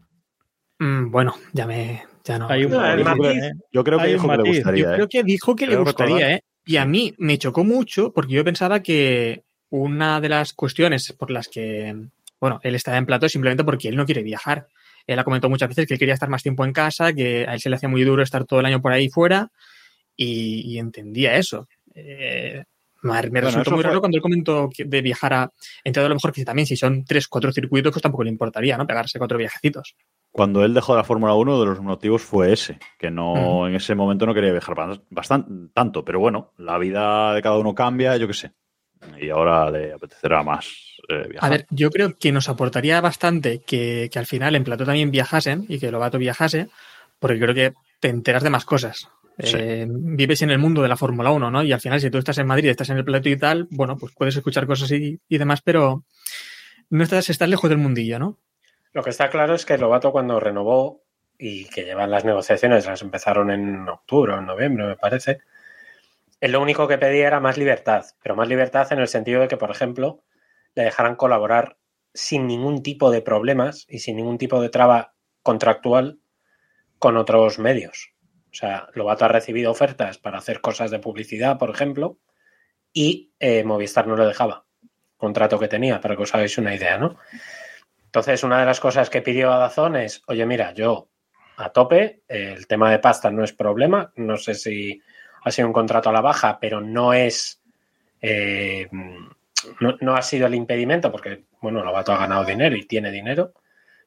Mm, 0.80 1.12
bueno, 1.12 1.34
ya 1.54 1.66
me. 1.66 2.04
Ya 2.26 2.38
no. 2.38 2.50
Hay 2.50 2.66
un 2.66 2.72
No, 2.72 2.86
el 2.86 3.04
matiz, 3.04 3.22
matiz- 3.24 3.44
¿eh? 3.44 3.52
Yo 3.72 3.84
creo 3.84 3.98
que 4.00 4.04
Hay 4.06 4.14
dijo 4.14 4.28
que 4.30 4.38
le 4.38 4.44
gustaría. 4.44 4.84
Yo 4.86 4.94
creo 4.96 5.08
que 5.08 5.24
dijo 5.24 5.56
que 5.56 5.68
le 5.68 5.76
gustaría, 5.78 6.16
recordar. 6.16 6.32
¿eh? 6.38 6.44
Y 6.66 6.78
a 6.78 6.86
mí 6.86 7.14
me 7.18 7.38
chocó 7.38 7.64
mucho 7.64 8.12
porque 8.14 8.34
yo 8.34 8.44
pensaba 8.44 8.82
que 8.82 9.44
una 9.70 10.20
de 10.22 10.30
las 10.30 10.54
cuestiones 10.54 11.14
por 11.18 11.32
las 11.32 11.48
que, 11.48 11.96
bueno, 12.40 12.60
él 12.64 12.76
estaba 12.76 12.98
en 12.98 13.06
plato 13.06 13.26
es 13.26 13.32
simplemente 13.32 13.64
porque 13.64 13.88
él 13.88 13.96
no 13.96 14.06
quiere 14.06 14.24
viajar. 14.24 14.68
Él 15.08 15.18
ha 15.18 15.24
comentado 15.24 15.50
muchas 15.50 15.70
veces 15.70 15.88
que 15.88 15.94
él 15.96 16.00
quería 16.00 16.14
estar 16.14 16.30
más 16.30 16.44
tiempo 16.44 16.66
en 16.66 16.74
casa, 16.74 17.14
que 17.14 17.46
a 17.48 17.54
él 17.54 17.60
se 17.62 17.70
le 17.70 17.78
hacía 17.78 17.90
muy 17.90 18.04
duro 18.04 18.22
estar 18.22 18.44
todo 18.46 18.60
el 18.60 18.66
año 18.66 18.82
por 18.82 18.92
ahí 18.92 19.10
fuera 19.10 19.50
y, 20.16 20.62
y 20.74 20.78
entendía 20.80 21.36
eso. 21.38 21.68
Eh, 21.95 22.63
me, 23.02 23.12
Bueno, 23.30 23.30
resultó 23.47 23.71
muy 23.71 23.82
fue- 23.82 23.88
raro 23.89 23.99
cuando 24.02 24.17
él 24.17 24.21
comentó 24.21 24.69
de 24.78 25.02
viajar 25.02 25.34
a... 25.34 25.52
Entiendo 25.84 26.08
a 26.08 26.10
lo 26.10 26.15
mejor 26.15 26.34
que 26.34 26.43
también 26.43 26.65
si 26.65 26.75
son 26.75 27.06
tres, 27.06 27.28
cuatro 27.28 27.52
circuitos, 27.52 27.93
pues 27.93 28.04
tampoco 28.04 28.23
le 28.23 28.30
importaría, 28.30 28.78
¿no? 28.78 28.86
Pegarse 28.86 29.17
cuatro 29.17 29.38
viajecitos. 29.38 29.95
Cuando 30.32 30.63
él 30.63 30.73
dejó 30.73 30.95
la 30.95 31.04
Fórmula 31.04 31.34
1, 31.34 31.60
de 31.60 31.65
los 31.65 31.80
motivos 31.82 32.21
fue 32.21 32.52
ese, 32.54 32.78
que 32.99 33.10
no 33.10 33.67
en 33.67 33.75
ese 33.75 33.95
momento 33.95 34.25
no 34.25 34.34
quería 34.34 34.52
viajar 34.52 34.75
bastante, 35.10 35.71
tanto, 35.73 36.06
pero 36.06 36.19
bueno, 36.19 36.52
la 36.58 36.78
vida 36.78 37.34
de 37.34 37.41
cada 37.41 37.58
uno 37.58 37.73
cambia, 37.73 38.15
yo 38.17 38.28
qué 38.28 38.34
sé. 38.34 38.52
Y 39.19 39.30
ahora 39.30 39.71
le 39.71 39.93
apetecerá 39.93 40.43
más 40.43 40.67
eh, 41.08 41.25
viajar. 41.30 41.47
A 41.47 41.49
ver, 41.49 41.65
yo 41.71 41.89
creo 41.89 42.15
que 42.17 42.32
nos 42.32 42.47
aportaría 42.49 43.02
bastante 43.02 43.62
que, 43.65 44.10
que 44.12 44.19
al 44.19 44.28
final 44.28 44.56
en 44.56 44.63
Plató 44.65 44.86
también 44.86 45.10
viajasen 45.10 45.65
y 45.69 45.80
que 45.80 45.89
Lobato 45.89 46.17
viajase, 46.19 46.67
porque 47.17 47.39
creo 47.39 47.56
que 47.56 47.73
te 47.99 48.10
enteras 48.10 48.43
de 48.43 48.49
más 48.52 48.65
cosas. 48.65 49.08
Sí. 49.39 49.56
Eh, 49.58 49.88
vives 49.89 50.41
en 50.41 50.49
el 50.49 50.60
mundo 50.60 50.82
de 50.82 50.89
la 50.89 50.97
Fórmula 50.97 51.32
1, 51.32 51.49
¿no? 51.49 51.63
Y 51.63 51.71
al 51.71 51.80
final, 51.80 52.02
si 52.02 52.10
tú 52.10 52.17
estás 52.17 52.38
en 52.38 52.47
Madrid, 52.47 52.69
estás 52.69 52.89
en 52.89 52.97
el 52.97 53.06
Plató 53.06 53.30
y 53.30 53.38
tal, 53.38 53.67
bueno, 53.71 53.97
pues 53.97 54.13
puedes 54.13 54.36
escuchar 54.36 54.67
cosas 54.67 54.91
y, 54.91 55.19
y 55.28 55.38
demás, 55.38 55.62
pero 55.62 56.04
no 56.89 57.04
estás, 57.04 57.30
estás 57.30 57.47
lejos 57.47 57.69
del 57.69 57.80
mundillo, 57.80 58.19
¿no? 58.19 58.38
Lo 58.91 59.04
que 59.04 59.12
está 59.12 59.30
claro 59.30 59.56
es 59.56 59.65
que 59.65 59.78
Lobato 59.78 60.12
cuando 60.12 60.39
renovó 60.39 61.04
y 61.38 61.65
que 61.65 61.86
llevan 61.86 62.12
las 62.12 62.25
negociaciones, 62.25 62.86
las 62.86 63.02
empezaron 63.02 63.49
en 63.49 63.88
octubre 63.88 64.34
o 64.34 64.39
en 64.39 64.45
noviembre, 64.45 64.86
me 64.86 64.97
parece, 64.97 65.39
él 66.41 66.52
lo 66.54 66.62
único 66.62 66.88
que 66.88 66.97
pedía 66.97 67.28
era 67.28 67.39
más 67.39 67.58
libertad, 67.58 68.06
pero 68.23 68.36
más 68.36 68.47
libertad 68.47 68.91
en 68.91 68.99
el 68.99 69.08
sentido 69.08 69.41
de 69.41 69.47
que, 69.47 69.58
por 69.58 69.71
ejemplo, 69.71 70.23
le 70.75 70.84
dejaran 70.84 71.15
colaborar 71.15 71.78
sin 72.13 72.47
ningún 72.47 72.82
tipo 72.82 73.12
de 73.12 73.21
problemas 73.21 73.86
y 73.89 73.99
sin 73.99 74.15
ningún 74.15 74.38
tipo 74.38 74.62
de 74.62 74.69
traba 74.69 75.13
contractual 75.43 76.19
con 76.97 77.17
otros 77.17 77.60
medios. 77.60 78.12
O 78.52 78.56
sea, 78.56 78.90
Lobato 78.94 79.26
ha 79.26 79.30
recibido 79.30 79.72
ofertas 79.72 80.18
para 80.18 80.40
hacer 80.40 80.62
cosas 80.62 80.92
de 80.92 81.00
publicidad, 81.00 81.58
por 81.58 81.70
ejemplo, 81.70 82.18
y 82.92 83.32
eh, 83.40 83.64
Movistar 83.64 84.08
no 84.08 84.16
le 84.16 84.26
dejaba. 84.26 84.66
Contrato 85.18 85.60
que 85.60 85.68
tenía, 85.68 86.00
para 86.02 86.16
que 86.16 86.24
os 86.24 86.34
hagáis 86.34 86.58
una 86.58 86.74
idea, 86.74 86.98
¿no? 86.98 87.18
Entonces, 88.06 88.44
una 88.44 88.60
de 88.60 88.66
las 88.66 88.80
cosas 88.80 89.10
que 89.10 89.22
pidió 89.22 89.52
a 89.54 89.72
es, 90.02 90.24
oye, 90.28 90.46
mira, 90.46 90.74
yo 90.74 91.10
a 91.58 91.70
tope, 91.70 92.24
el 92.28 92.66
tema 92.68 92.90
de 92.90 93.00
pasta 93.00 93.30
no 93.30 93.44
es 93.44 93.54
problema, 93.54 94.12
no 94.16 94.38
sé 94.38 94.56
si 94.56 95.00
ha 95.44 95.52
sido 95.52 95.68
un 95.68 95.74
contrato 95.74 96.10
a 96.10 96.14
la 96.14 96.22
baja, 96.22 96.58
pero 96.60 96.82
no 96.82 97.14
es, 97.14 97.62
eh, 98.22 98.88
no, 99.80 99.98
no 100.00 100.16
ha 100.16 100.22
sido 100.22 100.48
el 100.48 100.56
impedimento, 100.56 101.12
porque, 101.12 101.44
bueno, 101.62 101.84
Lobato 101.84 102.14
ha 102.14 102.18
ganado 102.18 102.46
dinero 102.46 102.76
y 102.76 102.86
tiene 102.86 103.12
dinero, 103.12 103.54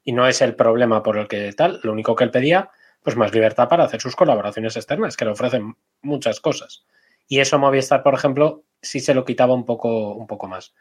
y 0.02 0.12
no 0.12 0.26
es 0.26 0.40
el 0.42 0.56
problema 0.56 1.02
por 1.02 1.18
el 1.18 1.28
que 1.28 1.52
tal, 1.52 1.78
lo 1.82 1.92
único 1.92 2.16
que 2.16 2.24
él 2.24 2.30
pedía, 2.30 2.70
pues 3.02 3.16
más 3.16 3.32
libertad 3.32 3.68
para 3.68 3.84
hacer 3.84 4.00
sus 4.00 4.16
colaboraciones 4.16 4.76
externas, 4.76 5.16
que 5.16 5.24
le 5.24 5.32
ofrecen 5.32 5.76
muchas 6.02 6.40
cosas. 6.40 6.84
Y 7.28 7.40
eso 7.40 7.58
Movistar, 7.58 8.02
por 8.02 8.14
ejemplo, 8.14 8.64
sí 8.80 9.00
se 9.00 9.14
lo 9.14 9.24
quitaba 9.24 9.54
un 9.54 9.64
poco, 9.64 10.14
un 10.14 10.26
poco 10.26 10.46
más. 10.46 10.74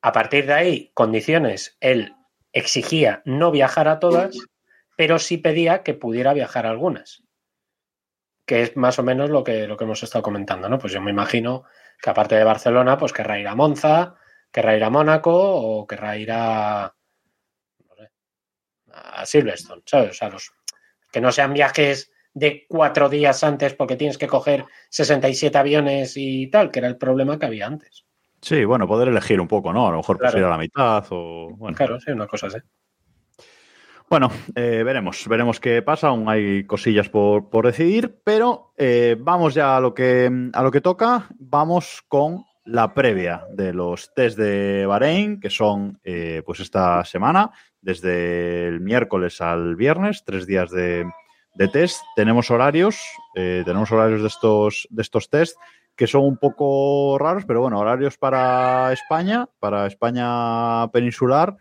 A 0.00 0.12
partir 0.12 0.46
de 0.46 0.52
ahí, 0.52 0.90
condiciones, 0.94 1.76
él 1.80 2.16
exigía 2.52 3.22
no 3.24 3.50
viajar 3.50 3.88
a 3.88 3.98
todas, 3.98 4.36
pero 4.96 5.18
sí 5.18 5.38
pedía 5.38 5.82
que 5.82 5.94
pudiera 5.94 6.32
viajar 6.32 6.66
a 6.66 6.70
algunas. 6.70 7.22
Que 8.44 8.62
es 8.62 8.76
más 8.76 8.98
o 8.98 9.04
menos 9.04 9.30
lo 9.30 9.44
que, 9.44 9.66
lo 9.68 9.76
que 9.76 9.84
hemos 9.84 10.02
estado 10.02 10.22
comentando, 10.22 10.68
¿no? 10.68 10.78
Pues 10.78 10.92
yo 10.92 11.00
me 11.00 11.12
imagino 11.12 11.64
que 12.00 12.10
aparte 12.10 12.34
de 12.34 12.44
Barcelona, 12.44 12.98
pues 12.98 13.12
querrá 13.12 13.38
ir 13.38 13.46
a 13.46 13.54
Monza, 13.54 14.16
querrá 14.50 14.76
ir 14.76 14.82
a 14.82 14.90
Mónaco 14.90 15.32
o 15.32 15.86
querrá 15.86 16.16
ir 16.18 16.32
a. 16.32 16.94
No 17.88 17.94
sé, 17.94 18.10
a 18.92 19.24
Silverstone, 19.24 19.82
¿sabes? 19.86 20.10
O 20.10 20.14
sea, 20.14 20.28
los, 20.28 20.52
que 21.12 21.20
no 21.20 21.30
sean 21.30 21.52
viajes 21.52 22.10
de 22.34 22.64
cuatro 22.68 23.08
días 23.08 23.44
antes 23.44 23.74
porque 23.74 23.96
tienes 23.96 24.18
que 24.18 24.26
coger 24.26 24.64
67 24.88 25.56
aviones 25.58 26.14
y 26.16 26.48
tal, 26.48 26.70
que 26.70 26.78
era 26.78 26.88
el 26.88 26.96
problema 26.96 27.38
que 27.38 27.46
había 27.46 27.66
antes. 27.66 28.06
Sí, 28.40 28.64
bueno, 28.64 28.88
poder 28.88 29.08
elegir 29.08 29.40
un 29.40 29.46
poco, 29.46 29.72
¿no? 29.72 29.86
A 29.86 29.90
lo 29.92 29.98
mejor 29.98 30.18
Claro. 30.18 30.32
prefiero 30.32 30.50
la 30.50 30.58
mitad 30.58 31.04
o. 31.10 31.50
Bueno. 31.56 31.76
Claro, 31.76 32.00
sí, 32.00 32.10
una 32.10 32.26
cosa 32.26 32.48
así. 32.48 32.58
Bueno, 34.10 34.30
eh, 34.54 34.82
veremos, 34.84 35.26
veremos 35.28 35.58
qué 35.60 35.80
pasa. 35.80 36.08
Aún 36.08 36.28
hay 36.28 36.64
cosillas 36.64 37.08
por, 37.08 37.48
por 37.48 37.66
decidir, 37.66 38.20
pero 38.24 38.74
eh, 38.76 39.16
vamos 39.18 39.54
ya 39.54 39.76
a 39.76 39.80
lo 39.80 39.94
que 39.94 40.30
a 40.52 40.62
lo 40.62 40.70
que 40.70 40.80
toca. 40.80 41.28
Vamos 41.38 42.02
con 42.08 42.44
la 42.64 42.92
previa 42.92 43.44
de 43.52 43.72
los 43.72 44.12
test 44.14 44.36
de 44.38 44.86
Bahrein, 44.86 45.40
que 45.40 45.50
son 45.50 45.98
eh, 46.04 46.42
pues 46.44 46.60
esta 46.60 47.04
semana, 47.04 47.50
desde 47.82 48.66
el 48.68 48.80
miércoles 48.80 49.40
al 49.40 49.76
viernes, 49.76 50.24
tres 50.24 50.46
días 50.46 50.70
de, 50.70 51.04
test. 51.72 52.00
Tenemos 52.16 52.50
horarios, 52.50 52.98
eh, 53.34 53.62
tenemos 53.66 53.92
horarios 53.92 54.22
de 54.22 54.28
estos, 54.28 54.88
de 54.90 55.02
estos 55.02 55.28
test 55.28 55.56
que 55.94 56.06
son 56.06 56.24
un 56.24 56.38
poco 56.38 57.18
raros, 57.18 57.44
pero 57.44 57.60
bueno, 57.60 57.78
horarios 57.78 58.16
para 58.16 58.92
España, 58.92 59.46
para 59.58 59.86
España 59.86 60.88
peninsular. 60.88 61.56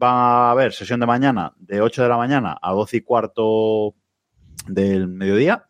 Va 0.00 0.48
a 0.48 0.50
haber 0.50 0.72
sesión 0.72 1.00
de 1.00 1.06
mañana 1.06 1.54
de 1.56 1.80
8 1.80 2.02
de 2.02 2.08
la 2.08 2.18
mañana 2.18 2.58
a 2.60 2.72
12 2.72 2.98
y 2.98 3.00
cuarto 3.00 3.94
del 4.66 5.08
mediodía 5.08 5.64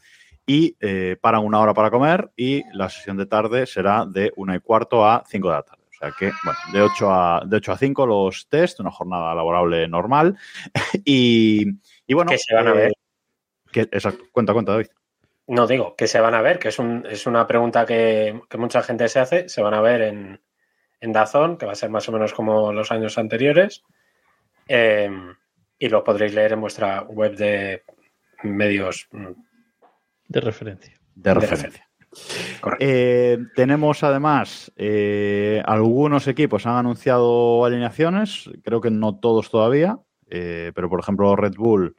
y 0.47 0.77
eh, 0.81 1.17
paran 1.21 1.45
una 1.45 1.61
hora 1.61 1.75
para 1.75 1.91
comer 1.91 2.33
y 2.37 2.63
la 2.73 2.89
sesión 2.89 3.17
de 3.17 3.27
tarde 3.27 3.67
será 3.67 4.07
de 4.07 4.33
1 4.37 4.55
y 4.55 4.61
cuarto 4.61 5.07
a 5.07 5.25
5 5.29 5.49
de 5.49 5.55
la 5.55 5.63
tarde. 5.63 5.76
O 5.97 5.99
sea 5.99 6.13
que, 6.19 6.31
bueno, 6.45 6.59
de 6.73 6.83
8 6.83 7.11
a, 7.11 7.43
de 7.47 7.57
8 7.57 7.73
a 7.73 7.79
5 7.79 8.07
los 8.07 8.49
test, 8.49 8.81
una 8.81 8.91
jornada 8.91 9.35
laborable 9.35 9.89
normal. 9.89 10.37
y, 11.05 11.65
y 12.07 12.15
bueno. 12.15 12.31
Que 12.31 12.39
se 12.39 12.55
van 12.55 12.69
a 12.69 12.73
eh, 12.73 12.75
ver. 12.75 12.93
que- 13.73 13.81
exacto. 13.97 14.25
Cuenta, 14.31 14.53
cuenta, 14.53 14.73
David. 14.73 14.89
No 15.49 15.67
digo 15.67 15.95
que 15.97 16.07
se 16.09 16.21
van 16.21 16.35
a 16.35 16.43
ver, 16.43 16.59
que 16.59 16.69
es, 16.69 16.79
un, 16.79 17.07
es 17.09 17.27
una 17.27 17.47
pregunta 17.47 17.87
que, 17.87 18.41
que 18.51 18.59
mucha 18.59 18.83
gente 18.83 19.09
se 19.09 19.21
hace. 19.21 19.49
Se 19.49 19.63
van 19.63 19.75
a 19.75 19.81
ver 19.81 20.03
en, 20.03 20.41
en 21.01 21.13
Dazón, 21.13 21.57
que 21.57 21.67
va 21.67 21.73
a 21.73 21.77
ser 21.77 21.89
más 21.89 22.09
o 22.09 22.13
menos 22.13 22.35
como 22.35 22.73
los 22.73 22.91
años 22.91 23.17
anteriores. 23.17 23.83
Eh, 24.69 25.09
y 25.79 25.89
lo 25.89 26.03
podréis 26.03 26.35
leer 26.35 26.53
en 26.55 26.61
vuestra 26.61 27.03
web 27.03 27.37
de 27.37 27.85
medios. 28.43 29.07
mm, 29.13 29.33
De 30.29 30.41
referencia. 30.41 30.99
De 31.15 31.31
De 31.31 31.35
referencia. 31.35 31.86
Eh, 32.81 33.39
tenemos 33.55 34.03
además 34.03 34.73
eh, 34.77 35.63
algunos 35.65 36.27
equipos 36.29 36.67
han 36.67 36.77
anunciado 36.77 37.65
alineaciones, 37.65 38.51
creo 38.63 38.81
que 38.81 38.91
no 38.91 39.19
todos 39.19 39.51
todavía, 39.51 39.99
eh, 40.29 40.73
pero 40.75 40.89
por 40.89 41.01
ejemplo 41.01 41.37
Red 41.37 41.55
Bull 41.57 41.97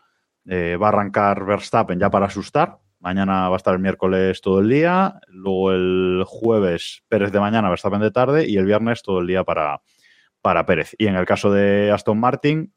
va 0.50 0.86
a 0.86 0.90
arrancar 0.90 1.46
Verstappen 1.46 2.00
ya 2.00 2.10
para 2.10 2.28
asustar. 2.28 2.78
Mañana 3.00 3.50
va 3.50 3.56
a 3.56 3.58
estar 3.58 3.74
el 3.74 3.82
miércoles 3.82 4.40
todo 4.42 4.62
el 4.62 4.70
día, 4.70 5.20
luego 5.28 5.72
el 5.74 6.24
jueves 6.26 7.04
Pérez 7.10 7.34
de 7.34 7.40
mañana, 7.42 7.70
Verstappen 7.70 8.00
de 8.00 8.12
tarde 8.12 8.48
y 8.48 8.58
el 8.58 8.66
viernes 8.66 9.04
todo 9.04 9.20
el 9.20 9.28
día 9.28 9.44
para, 9.44 9.82
para 10.42 10.66
Pérez. 10.66 10.96
Y 10.98 11.08
en 11.08 11.16
el 11.16 11.26
caso 11.26 11.52
de 11.52 11.92
Aston 11.92 12.18
Martin, 12.18 12.74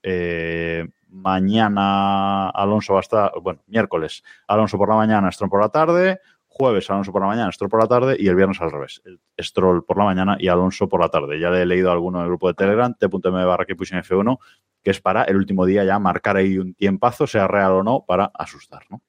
mañana 1.09 2.51
Alonso 2.51 2.95
va 2.95 2.99
a 2.99 3.03
estar, 3.03 3.33
bueno, 3.41 3.63
miércoles 3.69 4.25
Alonso 4.49 4.77
por 4.77 4.89
la 4.89 4.97
mañana, 4.97 5.31
Stroll 5.31 5.51
por 5.51 5.61
la 5.61 5.69
tarde, 5.69 6.19
jueves 6.61 6.91
Alonso 6.91 7.11
por 7.11 7.23
la 7.23 7.29
mañana, 7.29 7.51
Stroll 7.51 7.71
por 7.71 7.81
la 7.81 7.89
tarde 7.89 8.17
y 8.19 8.29
el 8.29 8.37
viernes 8.37 8.61
al 8.61 8.71
revés. 8.71 9.01
Stroll 9.41 9.83
por 9.83 9.97
la 9.97 10.05
mañana 10.05 10.37
y 10.39 10.49
Alonso 10.49 10.91
por 10.91 11.01
la 11.01 11.09
tarde. 11.09 11.41
Ya 11.41 11.49
le 11.49 11.63
he 11.63 11.67
leído 11.67 11.89
a 11.89 11.95
alguno 11.95 12.19
en 12.19 12.25
el 12.25 12.29
grupo 12.29 12.49
de 12.49 12.55
Telegram, 12.55 12.95
t.m 12.95 13.45
barra 13.47 13.65
que 13.65 13.75
puse 13.75 13.95
en 13.95 14.03
F1, 14.03 14.39
que 14.83 14.91
es 14.91 15.01
para 15.01 15.25
el 15.25 15.37
último 15.37 15.65
día 15.65 15.85
ya 15.85 15.99
marcar 15.99 16.37
ahí 16.37 16.59
un 16.59 16.75
tiempazo, 16.75 17.27
sea 17.27 17.49
real 17.49 17.73
o 17.73 17.83
no, 17.83 18.05
para 18.07 18.27
asustar, 18.35 18.83
¿no? 18.91 19.01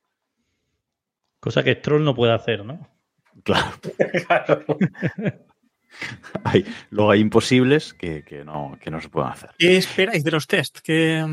Cosa 1.41 1.61
que 1.61 1.75
Stroll 1.75 2.05
no 2.05 2.15
puede 2.15 2.31
hacer, 2.31 2.63
¿no? 2.63 2.87
Claro, 3.43 3.71
Claro. 4.27 4.65
hay, 6.45 6.65
luego 6.89 7.11
hay 7.11 7.19
imposibles 7.19 7.93
que, 7.93 8.23
que 8.23 8.45
no, 8.45 8.77
que 8.79 8.89
no 8.89 9.01
se 9.01 9.09
pueden 9.09 9.29
hacer. 9.29 9.49
¿Qué 9.57 9.75
esperáis 9.75 10.23
de 10.23 10.31
los 10.31 10.47
test? 10.47 10.79
¿Qué, 10.81 11.25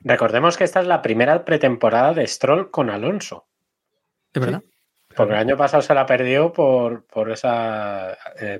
Recordemos 0.00 0.56
que 0.56 0.64
esta 0.64 0.80
es 0.80 0.86
la 0.86 1.00
primera 1.00 1.44
pretemporada 1.44 2.12
de 2.12 2.26
Stroll 2.26 2.70
con 2.70 2.90
Alonso. 2.90 3.48
¿De 4.32 4.40
verdad? 4.40 4.62
Porque 5.16 5.32
el 5.32 5.40
año 5.40 5.56
pasado 5.56 5.82
se 5.82 5.94
la 5.94 6.04
perdió 6.04 6.52
por, 6.52 7.04
por 7.06 7.30
ese 7.30 7.48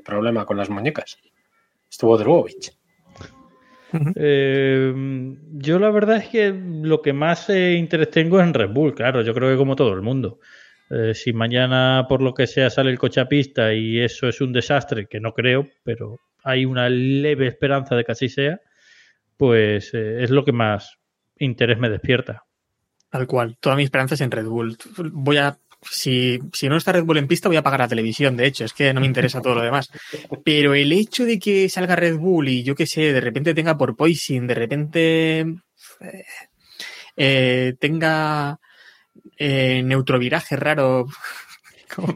problema 0.04 0.46
con 0.46 0.56
las 0.56 0.70
muñecas. 0.70 1.18
Estuvo 1.90 2.16
Druovic. 2.16 2.72
Eh, 4.14 4.92
yo 5.52 5.78
la 5.78 5.90
verdad 5.90 6.16
es 6.16 6.28
que 6.28 6.52
lo 6.52 7.00
que 7.00 7.12
más 7.12 7.48
eh, 7.48 7.74
interés 7.74 8.10
tengo 8.10 8.40
es 8.40 8.46
en 8.46 8.52
Red 8.52 8.70
Bull, 8.70 8.94
claro, 8.94 9.22
yo 9.22 9.32
creo 9.32 9.50
que 9.50 9.56
como 9.56 9.76
todo 9.76 9.92
el 9.94 10.02
mundo. 10.02 10.40
Eh, 10.88 11.14
si 11.14 11.32
mañana 11.32 12.06
por 12.08 12.22
lo 12.22 12.32
que 12.32 12.46
sea 12.46 12.70
sale 12.70 12.90
el 12.90 12.98
coche 12.98 13.20
a 13.20 13.28
pista 13.28 13.72
y 13.72 13.98
eso 14.00 14.28
es 14.28 14.40
un 14.40 14.52
desastre, 14.52 15.06
que 15.06 15.18
no 15.18 15.32
creo, 15.32 15.68
pero 15.82 16.20
hay 16.44 16.64
una 16.64 16.88
leve 16.88 17.48
esperanza 17.48 17.96
de 17.96 18.04
que 18.04 18.12
así 18.12 18.28
sea, 18.28 18.60
pues 19.36 19.92
eh, 19.94 20.22
es 20.22 20.30
lo 20.30 20.44
que 20.44 20.52
más 20.52 20.98
interés 21.38 21.78
me 21.78 21.90
despierta. 21.90 22.44
Tal 23.10 23.26
cual. 23.26 23.56
Toda 23.58 23.76
mi 23.76 23.82
esperanza 23.82 24.14
es 24.14 24.20
en 24.20 24.30
Red 24.30 24.46
Bull. 24.46 24.76
Voy 25.12 25.38
a. 25.38 25.58
Si, 25.90 26.38
si 26.52 26.68
no 26.68 26.76
está 26.76 26.92
Red 26.92 27.04
Bull 27.04 27.18
en 27.18 27.26
pista, 27.28 27.48
voy 27.48 27.56
a 27.56 27.60
apagar 27.60 27.80
la 27.80 27.88
televisión. 27.88 28.36
De 28.36 28.46
hecho, 28.46 28.64
es 28.64 28.72
que 28.72 28.92
no 28.92 29.00
me 29.00 29.06
interesa 29.06 29.40
todo 29.40 29.54
lo 29.54 29.62
demás. 29.62 29.88
Pero 30.44 30.74
el 30.74 30.92
hecho 30.92 31.24
de 31.24 31.38
que 31.38 31.68
salga 31.68 31.96
Red 31.96 32.16
Bull 32.16 32.48
y 32.48 32.62
yo 32.62 32.74
qué 32.74 32.86
sé, 32.86 33.12
de 33.12 33.20
repente 33.20 33.54
tenga 33.54 33.76
por 33.78 33.96
Poison, 33.96 34.46
de 34.46 34.54
repente 34.54 35.40
eh, 35.40 36.24
eh, 37.16 37.74
tenga 37.78 38.58
eh, 39.38 39.82
neutroviraje 39.84 40.56
raro. 40.56 41.06
¿Cómo? 41.94 42.08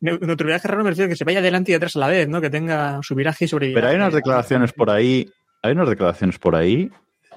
Neu- 0.00 0.20
Neutroviraje 0.20 0.68
raro 0.68 0.84
me 0.84 0.90
refiero 0.90 1.06
a 1.06 1.10
que 1.10 1.16
se 1.16 1.24
vaya 1.24 1.40
adelante 1.40 1.72
y 1.72 1.74
atrás 1.74 1.96
a 1.96 1.98
la 1.98 2.08
vez, 2.08 2.28
¿no? 2.28 2.40
Que 2.40 2.48
tenga 2.50 3.00
su 3.02 3.14
viraje 3.14 3.44
y 3.44 3.48
sobreviraje. 3.48 3.80
Pero 3.80 3.90
hay 3.90 3.96
unas 3.96 4.14
declaraciones 4.14 4.72
por 4.72 4.90
ahí, 4.90 5.28
hay 5.62 5.72
unas 5.72 5.88
declaraciones 5.88 6.38
por 6.38 6.54
ahí, 6.56 6.90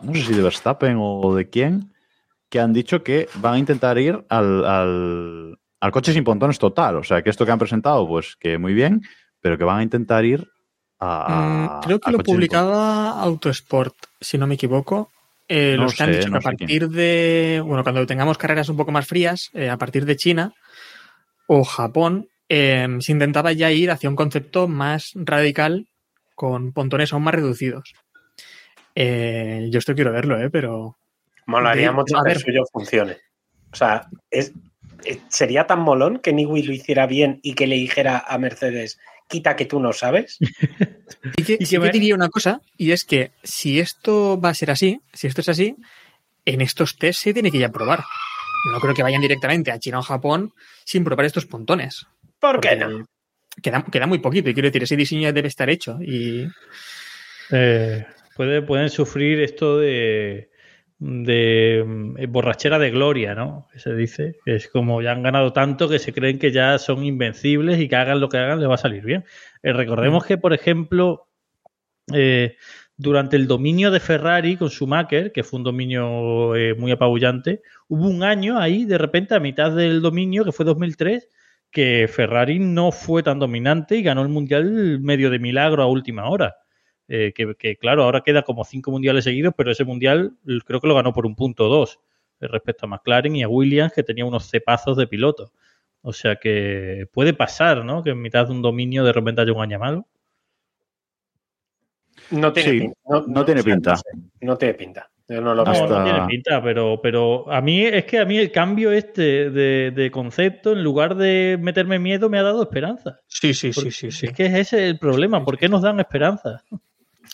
no 0.04 0.14
sé 0.14 0.22
si 0.22 0.34
de 0.34 0.42
Verstappen 0.44 0.98
o 1.00 1.36
de 1.36 1.50
quién, 1.50 1.92
que 2.50 2.60
han 2.60 2.74
dicho 2.74 3.04
que 3.04 3.28
van 3.36 3.56
a 3.56 3.60
intentar 3.60 3.98
ir 3.98 4.24
al, 4.30 4.66
al, 4.66 5.60
al 5.80 5.92
coche 5.92 6.14
sin 6.14 6.24
pontones 6.24 6.60
total. 6.60 6.98
O 6.98 7.04
sea, 7.04 7.22
que 7.22 7.30
esto 7.30 7.46
que 7.46 7.52
han 7.52 7.60
presentado, 7.60 8.08
pues 8.08 8.36
que 8.40 8.58
muy 8.58 8.74
bien, 8.74 9.02
pero 9.42 9.58
que 9.58 9.64
van 9.64 9.80
a 9.80 9.84
intentar 9.84 10.26
ir 10.26 10.48
a. 11.00 11.80
Mm, 11.82 11.86
Creo 11.86 12.00
que 12.00 12.12
lo 12.12 12.20
publicaba 12.20 13.22
Autosport, 13.22 13.96
si 14.20 14.38
no 14.38 14.48
me 14.48 14.56
equivoco. 14.56 15.12
Eh, 15.48 15.76
No 15.78 15.84
los 15.84 15.94
que 15.94 16.04
han 16.04 16.12
dicho 16.12 16.28
no 16.30 16.40
que 16.40 16.48
a 16.48 16.52
partir 16.52 16.90
de, 16.90 17.62
bueno, 17.64 17.84
cuando 17.84 18.06
tengamos 18.08 18.38
carreras 18.38 18.70
un 18.70 18.78
poco 18.78 18.92
más 18.92 19.06
frías, 19.06 19.52
eh, 19.54 19.70
a 19.70 19.78
partir 19.78 20.06
de 20.06 20.16
China 20.16 20.54
o 21.46 21.64
Japón, 21.64 22.30
eh, 22.50 22.88
se 23.00 23.12
intentaba 23.12 23.52
ya 23.52 23.72
ir 23.72 23.92
hacia 23.92 24.10
un 24.10 24.16
concepto 24.16 24.68
más 24.68 25.12
radical 25.14 25.88
con 26.34 26.74
pontones 26.74 27.14
aún 27.14 27.24
más 27.24 27.36
reducidos. 27.36 27.94
Eh, 28.96 29.68
yo 29.72 29.80
esto 29.80 29.94
quiero 29.94 30.12
verlo, 30.12 30.42
¿eh? 30.42 30.50
pero 30.50 30.98
Molaría 31.46 31.90
De- 31.90 31.96
mucho 31.96 32.16
que 32.26 32.32
el 32.32 32.40
suyo 32.40 32.64
funcione. 32.72 33.18
O 33.72 33.76
sea, 33.76 34.08
es, 34.32 34.54
sería 35.30 35.68
tan 35.68 35.80
molón 35.80 36.20
que 36.20 36.34
Niwi 36.34 36.64
lo 36.64 36.74
hiciera 36.74 37.06
bien 37.08 37.40
y 37.44 37.54
que 37.54 37.68
le 37.68 37.76
dijera 37.76 38.24
a 38.28 38.38
Mercedes, 38.38 38.98
quita 39.28 39.56
que 39.56 39.66
tú 39.66 39.80
no 39.80 39.94
sabes. 39.94 40.38
Y 41.38 41.44
que, 41.44 41.54
Y 41.60 41.66
sí 41.66 41.76
que 41.76 41.82
que 41.82 41.88
me- 41.88 41.90
diría 41.92 42.14
una 42.16 42.30
cosa, 42.30 42.62
y 42.78 42.92
es 42.92 43.04
que 43.04 43.32
si 43.44 43.80
esto 43.80 44.40
va 44.40 44.50
a 44.50 44.54
ser 44.54 44.70
así, 44.72 45.02
si 45.14 45.26
esto 45.28 45.42
es 45.42 45.50
así, 45.50 45.76
en 46.46 46.62
estos 46.62 46.98
test 46.98 47.20
se 47.22 47.34
tiene 47.34 47.52
que 47.52 47.58
ya 47.58 47.70
probar. 47.70 48.04
No 48.72 48.80
creo 48.80 48.94
que 48.94 49.02
vayan 49.04 49.22
directamente 49.22 49.72
a 49.72 49.80
China 49.80 50.00
o 50.00 50.04
Japón 50.04 50.54
sin 50.84 51.04
probar 51.04 51.26
estos 51.26 51.46
pontones. 51.48 52.06
¿Por 52.40 52.60
qué 52.60 52.76
no? 52.76 53.06
Queda, 53.62 53.84
queda 53.92 54.06
muy 54.08 54.20
poquito, 54.20 54.50
y 54.50 54.54
quiero 54.54 54.68
decir, 54.70 54.84
ese 54.84 54.96
diseño 54.96 55.32
debe 55.34 55.48
estar 55.48 55.70
hecho. 55.70 55.98
Y 56.02 56.48
Eh, 57.52 58.06
puede- 58.36 58.62
pueden 58.62 58.90
sufrir 58.90 59.40
esto 59.42 59.78
de, 59.80 60.50
de 61.00 61.84
mm, 61.86 62.32
borrachera 62.32 62.80
de 62.80 62.92
gloria, 62.92 63.36
¿no? 63.36 63.68
Que 63.72 63.80
se 63.80 63.96
dice. 63.96 64.38
Es 64.46 64.68
como 64.68 65.02
ya 65.02 65.12
han 65.12 65.24
ganado 65.24 65.54
tanto 65.54 65.90
que 65.90 66.00
se 66.00 66.14
creen 66.14 66.40
que 66.40 66.52
ya 66.52 66.78
son 66.80 67.04
invencibles 67.04 67.80
y 67.80 67.88
que 67.88 67.96
hagan 67.96 68.20
lo 68.20 68.30
que 68.30 68.38
hagan 68.38 68.60
les 68.60 68.70
va 68.70 68.76
a 68.76 68.78
salir 68.78 69.04
bien. 69.04 69.26
Eh, 69.64 69.74
recordemos 69.74 70.26
que, 70.26 70.38
por 70.38 70.54
ejemplo, 70.54 71.28
eh, 72.14 72.56
durante 72.98 73.36
el 73.36 73.48
dominio 73.48 73.92
de 73.92 74.00
Ferrari 74.00 74.58
con 74.58 74.70
Schumacher, 74.70 75.32
que 75.32 75.44
fue 75.44 75.58
un 75.58 75.64
dominio 75.64 76.56
eh, 76.56 76.76
muy 76.76 76.92
apabullante, 76.92 77.62
hubo 77.88 78.08
un 78.08 78.24
año 78.24 78.58
ahí, 78.60 78.86
de 78.86 78.98
repente, 78.98 79.36
a 79.36 79.40
mitad 79.40 79.76
del 79.76 80.02
dominio, 80.02 80.46
que 80.46 80.52
fue 80.52 80.66
2003, 80.66 81.28
que 81.72 82.08
Ferrari 82.10 82.60
no 82.60 82.92
fue 82.92 83.22
tan 83.22 83.40
dominante 83.40 83.98
y 83.98 84.04
ganó 84.04 84.22
el 84.22 84.30
mundial 84.30 85.00
medio 85.02 85.30
de 85.30 85.40
milagro 85.40 85.84
a 85.84 85.88
última 85.88 86.30
hora. 86.30 86.56
Eh, 87.08 87.34
que, 87.36 87.54
que, 87.56 87.78
claro, 87.78 88.04
ahora 88.04 88.22
queda 88.22 88.42
como 88.42 88.64
cinco 88.64 88.90
mundiales 88.92 89.24
seguidos, 89.26 89.54
pero 89.56 89.72
ese 89.72 89.84
mundial 89.84 90.34
creo 90.66 90.82
que 90.82 90.88
lo 90.88 90.96
ganó 90.96 91.14
por 91.14 91.26
un 91.28 91.36
punto 91.36 91.68
dos 91.68 92.00
eh, 92.42 92.48
respecto 92.48 92.86
a 92.86 92.90
McLaren 92.90 93.36
y 93.36 93.44
a 93.44 93.48
Williams, 93.48 93.94
que 93.94 94.02
tenía 94.04 94.26
unos 94.26 94.50
cepazos 94.50 94.98
de 94.98 95.06
piloto. 95.08 95.52
O 96.02 96.14
sea 96.14 96.36
que 96.38 97.08
puede 97.12 97.34
pasar, 97.34 97.84
¿no? 97.86 98.04
Que 98.04 98.12
en 98.12 98.22
mitad 98.22 98.46
de 98.48 98.54
un 98.54 98.62
dominio 98.62 99.04
de 99.04 99.14
repente 99.14 99.42
haya 99.42 99.54
un 99.54 99.62
año 99.62 99.80
malo. 99.80 100.08
No 102.32 102.52
tiene 102.54 102.70
Sí, 102.72 102.80
pinta. 102.80 102.96
no 103.28 103.46
tiene 103.46 103.64
pinta. 103.64 103.96
sé, 103.98 104.04
no 104.42 104.58
tiene 104.58 104.74
pinta. 104.74 105.10
Yo 105.28 105.42
no 105.42 105.56
lo 105.56 105.64
No. 105.66 105.72
Hasta- 105.72 105.88
no 106.00 106.04
tiene 106.04 106.28
pinta, 106.28 106.62
pero, 106.64 107.00
pero 107.02 107.52
a 107.52 107.60
mí 107.62 107.82
es 107.84 108.06
que 108.06 108.20
a 108.20 108.26
mí 108.26 108.38
el 108.38 108.52
cambio 108.52 108.92
este 108.92 109.50
de, 109.50 109.92
de 109.92 110.12
concepto, 110.12 110.72
en 110.74 110.84
lugar 110.84 111.16
de 111.16 111.58
meterme 111.60 111.98
miedo, 112.00 112.30
me 112.30 112.38
ha 112.40 112.44
dado 112.44 112.62
esperanza. 112.64 113.20
sí, 113.28 113.54
sí, 113.54 113.72
Porque 113.74 113.92
sí, 113.92 114.12
sí, 114.12 114.20
sí. 114.20 114.26
Es 114.28 114.34
que 114.34 114.46
es 114.46 114.54
ese 114.54 114.88
el 114.88 115.00
problema. 115.00 115.44
¿Por 115.44 115.58
qué 115.58 115.68
nos 115.70 115.82
dan 115.82 116.00
esperanza? 116.00 116.64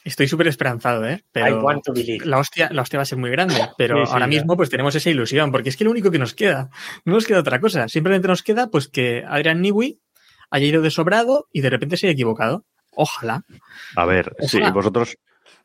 Estoy 0.04 0.28
súper 0.28 0.48
esperanzado, 0.48 1.08
¿eh? 1.08 1.24
Pero 1.32 1.48
I 1.48 1.54
want 1.64 1.84
to 1.84 1.94
believe. 1.94 2.26
la 2.26 2.40
hostia, 2.40 2.70
la 2.72 2.82
hostia 2.82 2.98
va 2.98 3.04
a 3.04 3.06
ser 3.06 3.20
muy 3.20 3.30
grande. 3.30 3.56
Pero 3.78 3.98
Sí, 4.00 4.06
sí, 4.08 4.14
ahora 4.14 4.28
mismo, 4.28 4.58
pues 4.58 4.70
tenemos 4.70 4.96
esa 4.96 5.10
ilusión, 5.10 5.52
porque 5.52 5.70
es 5.70 5.78
que 5.78 5.84
lo 5.84 5.92
único 5.92 6.10
que 6.10 6.18
nos 6.20 6.34
queda. 6.34 6.70
No 7.06 7.14
nos 7.14 7.26
queda 7.28 7.40
otra 7.40 7.60
cosa. 7.60 7.88
Simplemente 7.88 8.28
nos 8.28 8.42
queda, 8.42 8.68
pues, 8.68 8.88
que 8.88 9.24
Adrian 9.28 9.62
Newey 9.62 10.00
haya 10.50 10.66
ido 10.66 10.82
de 10.82 10.90
sobrado 10.92 11.48
y 11.54 11.62
de 11.62 11.70
repente 11.70 11.98
se 11.98 12.08
haya 12.08 12.14
equivocado. 12.14 12.66
Ojalá. 12.96 13.44
A 13.96 14.06
ver, 14.06 14.36
sí, 14.40 14.58
Ojalá. 14.58 14.72
vosotros, 14.74 15.18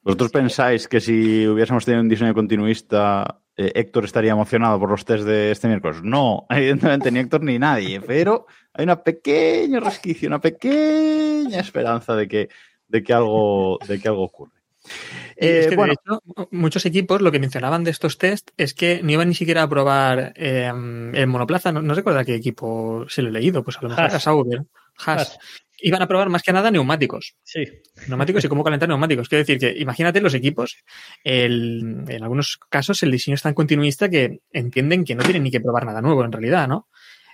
vosotros 0.02 0.30
pensáis 0.30 0.86
que 0.86 1.00
si 1.00 1.46
hubiésemos 1.46 1.84
tenido 1.84 2.02
un 2.02 2.08
diseño 2.08 2.34
continuista, 2.34 3.40
eh, 3.56 3.72
Héctor 3.74 4.04
estaría 4.04 4.32
emocionado 4.32 4.78
por 4.78 4.90
los 4.90 5.04
test 5.04 5.24
de 5.24 5.50
este 5.50 5.66
miércoles. 5.66 6.02
No, 6.02 6.46
evidentemente 6.50 7.10
ni 7.10 7.20
Héctor 7.20 7.42
ni 7.42 7.58
nadie, 7.58 8.00
pero 8.00 8.46
hay 8.74 8.84
una 8.84 9.02
pequeña 9.02 9.80
resquicio, 9.80 10.28
una 10.28 10.40
pequeña 10.40 11.58
esperanza 11.60 12.14
de 12.14 12.28
que, 12.28 12.48
de 12.88 13.02
que, 13.02 13.12
algo, 13.12 13.78
de 13.86 13.98
que 14.00 14.08
algo 14.08 14.22
ocurre. 14.24 14.52
Y 15.38 15.44
Eh, 15.44 15.58
es 15.60 15.64
que, 15.66 15.70
de 15.70 15.76
bueno, 15.76 15.92
hecho, 15.92 16.22
muchos 16.50 16.86
equipos 16.86 17.20
lo 17.20 17.30
que 17.30 17.38
mencionaban 17.40 17.84
de 17.84 17.90
estos 17.90 18.16
test 18.16 18.50
es 18.56 18.72
que 18.72 19.02
no 19.02 19.10
iban 19.12 19.28
ni 19.28 19.34
siquiera 19.34 19.64
a 19.64 19.68
probar 19.68 20.32
eh, 20.34 20.66
el 21.12 21.26
monoplaza. 21.26 21.72
No, 21.72 21.82
no 21.82 21.92
recuerdo 21.92 22.20
a 22.20 22.24
qué 22.24 22.34
equipo 22.36 23.04
se 23.08 23.20
lo 23.20 23.28
he 23.28 23.32
leído, 23.32 23.62
pues 23.62 23.76
a 23.76 23.82
lo 23.82 23.88
mejor 23.90 24.04
Haas. 24.04 24.12
era 24.14 24.20
Sauber. 24.20 24.60
Haas. 25.04 25.18
Haas. 25.18 25.38
Iban 25.82 26.00
a 26.00 26.08
probar 26.08 26.30
más 26.30 26.42
que 26.42 26.54
nada 26.54 26.70
neumáticos. 26.70 27.34
Sí. 27.42 27.64
Neumáticos 28.08 28.42
y 28.46 28.48
cómo 28.48 28.64
calentar 28.64 28.88
neumáticos. 28.88 29.28
Quiero 29.28 29.44
decir 29.44 29.58
que, 29.58 29.78
imagínate 29.78 30.22
los 30.22 30.32
equipos, 30.32 30.78
el- 31.22 32.04
en 32.08 32.22
algunos 32.22 32.58
casos 32.70 33.02
el 33.02 33.10
diseño 33.10 33.34
es 33.34 33.42
tan 33.42 33.52
continuista 33.52 34.08
que 34.08 34.40
entienden 34.52 35.04
que 35.04 35.14
no 35.14 35.22
tienen 35.22 35.42
ni 35.42 35.50
que 35.50 35.60
probar 35.60 35.84
nada 35.84 36.00
nuevo 36.00 36.24
en 36.24 36.32
realidad, 36.32 36.66
¿no? 36.66 36.88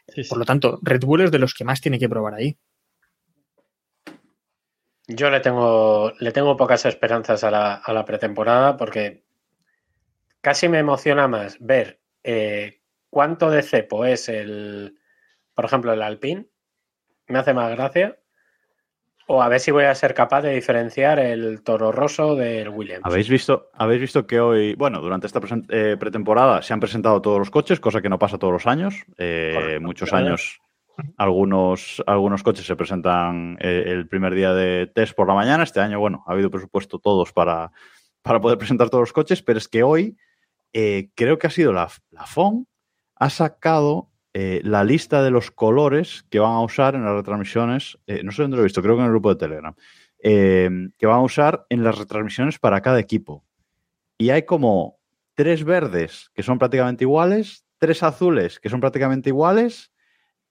sí, 0.09 0.25
sí. 0.25 0.29
Por 0.29 0.39
lo 0.39 0.45
tanto, 0.45 0.81
Red 0.83 1.03
Bull 1.05 1.21
es 1.21 1.31
de 1.31 1.39
los 1.39 1.55
que 1.55 1.65
más 1.65 1.81
tiene 1.81 2.01
que 2.01 2.09
probar 2.09 2.35
ahí. 2.35 2.57
Yo 5.09 5.31
le 5.31 5.41
tengo, 5.41 6.13
le 6.21 6.33
tengo 6.33 6.57
pocas 6.57 6.85
esperanzas 6.87 7.43
a 7.45 7.51
la, 7.51 7.75
a 7.75 7.93
la 7.93 8.05
pretemporada 8.05 8.77
porque 8.77 9.25
casi 10.41 10.69
me 10.69 10.79
emociona 10.79 11.27
más 11.29 11.57
ver 11.61 12.01
eh, 12.25 12.81
cuánto 13.11 13.51
de 13.51 13.63
cepo 13.63 14.05
es 14.05 14.29
el, 14.29 14.99
por 15.55 15.65
ejemplo, 15.65 15.93
el 15.93 16.03
Alpine. 16.03 16.47
Me 17.29 17.39
hace 17.39 17.55
más 17.55 17.71
gracia. 17.71 18.19
O 19.29 19.41
a 19.41 19.49
ver 19.49 19.61
si 19.61 19.71
voy 19.71 19.85
a 19.85 19.95
ser 19.95 20.15
capaz 20.15 20.43
de 20.43 20.53
diferenciar 20.53 21.19
el 21.19 21.63
Toro 21.63 21.93
Rosso 21.93 22.35
del 22.35 22.69
Williams. 22.69 23.05
¿Habéis 23.05 23.29
visto, 23.29 23.71
habéis 23.73 24.01
visto 24.01 24.27
que 24.27 24.41
hoy, 24.41 24.75
bueno, 24.75 25.01
durante 25.01 25.29
esta 25.29 25.41
eh, 25.69 25.97
pretemporada 25.99 26.61
se 26.61 26.73
han 26.73 26.81
presentado 26.81 27.23
todos 27.23 27.39
los 27.39 27.51
coches, 27.51 27.79
cosa 27.79 28.03
que 28.03 28.09
no 28.09 28.19
pasa 28.19 28.37
todos 28.37 28.53
los 28.53 28.67
años. 28.67 29.05
Eh, 29.19 29.53
Correcto. 29.55 29.81
muchos 29.81 30.13
años, 30.13 30.61
algunos, 31.17 32.03
algunos 32.07 32.43
coches 32.43 32.67
se 32.67 32.77
presentan 32.77 33.57
eh, 33.61 33.85
el 33.87 34.09
primer 34.09 34.35
día 34.35 34.53
de 34.55 34.87
test 34.87 35.15
por 35.15 35.29
la 35.29 35.35
mañana. 35.35 35.63
Este 35.65 35.81
año, 35.81 35.99
bueno, 36.01 36.25
ha 36.27 36.33
habido 36.33 36.51
presupuesto 36.51 36.99
todos 36.99 37.33
para, 37.33 37.73
para 38.23 38.41
poder 38.41 38.59
presentar 38.59 38.91
todos 38.91 39.03
los 39.03 39.13
coches, 39.13 39.43
pero 39.43 39.59
es 39.59 39.69
que 39.69 39.83
hoy 39.83 40.17
eh, 40.73 41.11
creo 41.15 41.39
que 41.39 41.47
ha 41.47 41.51
sido 41.51 41.73
la, 41.73 41.89
la 42.11 42.27
FON, 42.27 42.67
ha 43.17 43.31
sacado 43.31 44.11
eh, 44.35 44.61
la 44.65 44.85
lista 44.85 45.23
de 45.23 45.31
los 45.31 45.51
colores 45.51 46.25
que 46.31 46.39
van 46.39 46.53
a 46.53 46.61
usar 46.63 46.95
en 46.95 47.05
las 47.05 47.15
retransmisiones. 47.15 47.99
no 48.23 48.33
sé 48.33 48.43
dónde 48.43 48.57
lo 48.57 48.63
he 48.63 48.67
visto, 48.67 48.83
creo 48.83 48.95
que 48.95 49.01
en 49.01 49.07
el 49.07 49.13
grupo 49.13 49.29
de 49.31 49.37
Telegram. 49.37 49.75
eh, 50.23 50.71
que 50.99 51.07
van 51.07 51.19
a 51.19 51.23
usar 51.23 51.67
en 51.69 51.83
las 51.83 51.99
retransmisiones 51.99 52.59
para 52.59 52.81
cada 52.81 53.01
equipo. 53.01 53.45
Y 54.17 54.31
hay 54.31 54.45
como 54.45 54.99
tres 55.35 55.65
verdes 55.65 56.31
que 56.35 56.43
son 56.43 56.59
prácticamente 56.59 57.05
iguales, 57.05 57.65
tres 57.79 58.03
azules 58.03 58.61
que 58.61 58.69
son 58.69 58.81
prácticamente 58.81 59.31
iguales. 59.31 59.93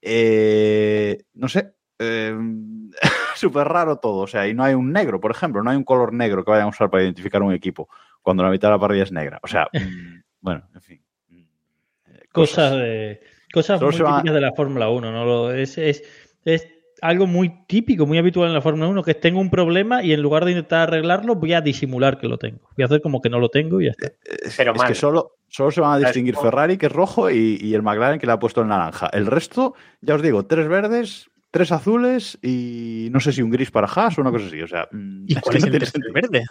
Eh, 0.01 1.23
no 1.35 1.47
sé. 1.47 1.73
Súper 3.35 3.67
raro 3.67 3.97
todo. 3.97 4.19
O 4.23 4.27
sea, 4.27 4.47
y 4.47 4.53
no 4.53 4.63
hay 4.63 4.73
un 4.73 4.91
negro, 4.91 5.19
por 5.19 5.31
ejemplo. 5.31 5.63
No 5.63 5.69
hay 5.71 5.77
un 5.77 5.83
color 5.83 6.13
negro 6.13 6.43
que 6.43 6.51
vayan 6.51 6.65
a 6.67 6.69
usar 6.69 6.89
para 6.89 7.03
identificar 7.03 7.41
un 7.41 7.53
equipo 7.53 7.89
cuando 8.21 8.43
la 8.43 8.49
mitad 8.49 8.67
de 8.69 8.73
la 8.73 8.79
parrilla 8.79 9.03
es 9.03 9.11
negra. 9.11 9.39
O 9.43 9.47
sea, 9.47 9.67
mm, 9.73 10.19
bueno, 10.41 10.67
en 10.73 10.81
fin. 10.81 11.01
Mm, 11.29 11.41
eh, 12.07 12.19
Cosas 12.31 12.73
de 12.73 13.21
cosas 13.53 13.79
Solo 13.79 13.91
muy 13.91 13.97
típicas 14.17 14.33
de 14.35 14.41
la 14.41 14.53
Fórmula 14.53 14.89
1, 14.89 15.11
¿no? 15.11 15.25
Lo- 15.25 15.51
es, 15.53 15.77
es, 15.77 16.03
es 16.45 16.67
algo 17.01 17.25
muy 17.27 17.65
típico, 17.67 18.05
muy 18.05 18.19
habitual 18.19 18.47
en 18.47 18.53
la 18.53 18.61
Fórmula 18.61 18.87
1, 18.87 19.03
que 19.03 19.15
tengo 19.15 19.39
un 19.39 19.49
problema 19.49 20.03
y 20.03 20.13
en 20.13 20.21
lugar 20.21 20.45
de 20.45 20.51
intentar 20.51 20.87
arreglarlo, 20.87 21.35
voy 21.35 21.53
a 21.53 21.61
disimular 21.61 22.19
que 22.19 22.27
lo 22.27 22.37
tengo. 22.37 22.69
Voy 22.77 22.83
a 22.83 22.85
hacer 22.85 23.01
como 23.01 23.21
que 23.21 23.29
no 23.29 23.39
lo 23.39 23.49
tengo 23.49 23.81
y 23.81 23.85
ya 23.85 23.91
está. 23.91 24.13
Pero 24.55 24.71
es 24.71 24.77
mal. 24.77 24.87
que 24.87 24.95
solo, 24.95 25.37
solo 25.49 25.71
se 25.71 25.81
van 25.81 25.93
a 25.93 25.99
distinguir. 25.99 26.35
Ferrari, 26.35 26.77
que 26.77 26.85
es 26.85 26.91
rojo, 26.91 27.29
y, 27.31 27.57
y 27.59 27.73
el 27.73 27.81
McLaren, 27.81 28.19
que 28.19 28.27
le 28.27 28.33
ha 28.33 28.39
puesto 28.39 28.61
el 28.61 28.67
naranja. 28.67 29.09
El 29.13 29.25
resto, 29.25 29.73
ya 30.01 30.15
os 30.15 30.21
digo, 30.21 30.45
tres 30.45 30.67
verdes, 30.67 31.31
tres 31.51 31.71
azules 31.71 32.39
y 32.41 33.09
no 33.11 33.19
sé 33.19 33.33
si 33.33 33.41
un 33.41 33.51
gris 33.51 33.71
para 33.71 33.87
Haas 33.87 34.17
o 34.17 34.21
una 34.21 34.31
cosa 34.31 34.45
así. 34.45 34.61
O 34.61 34.67
sea, 34.67 34.87
mm, 34.91 35.25
¿Y 35.27 35.33
es 35.33 35.41
cuál 35.41 35.57
es 35.57 35.65
no 35.65 35.71
el 35.71 35.79
tercer 35.79 36.01
verde? 36.13 36.45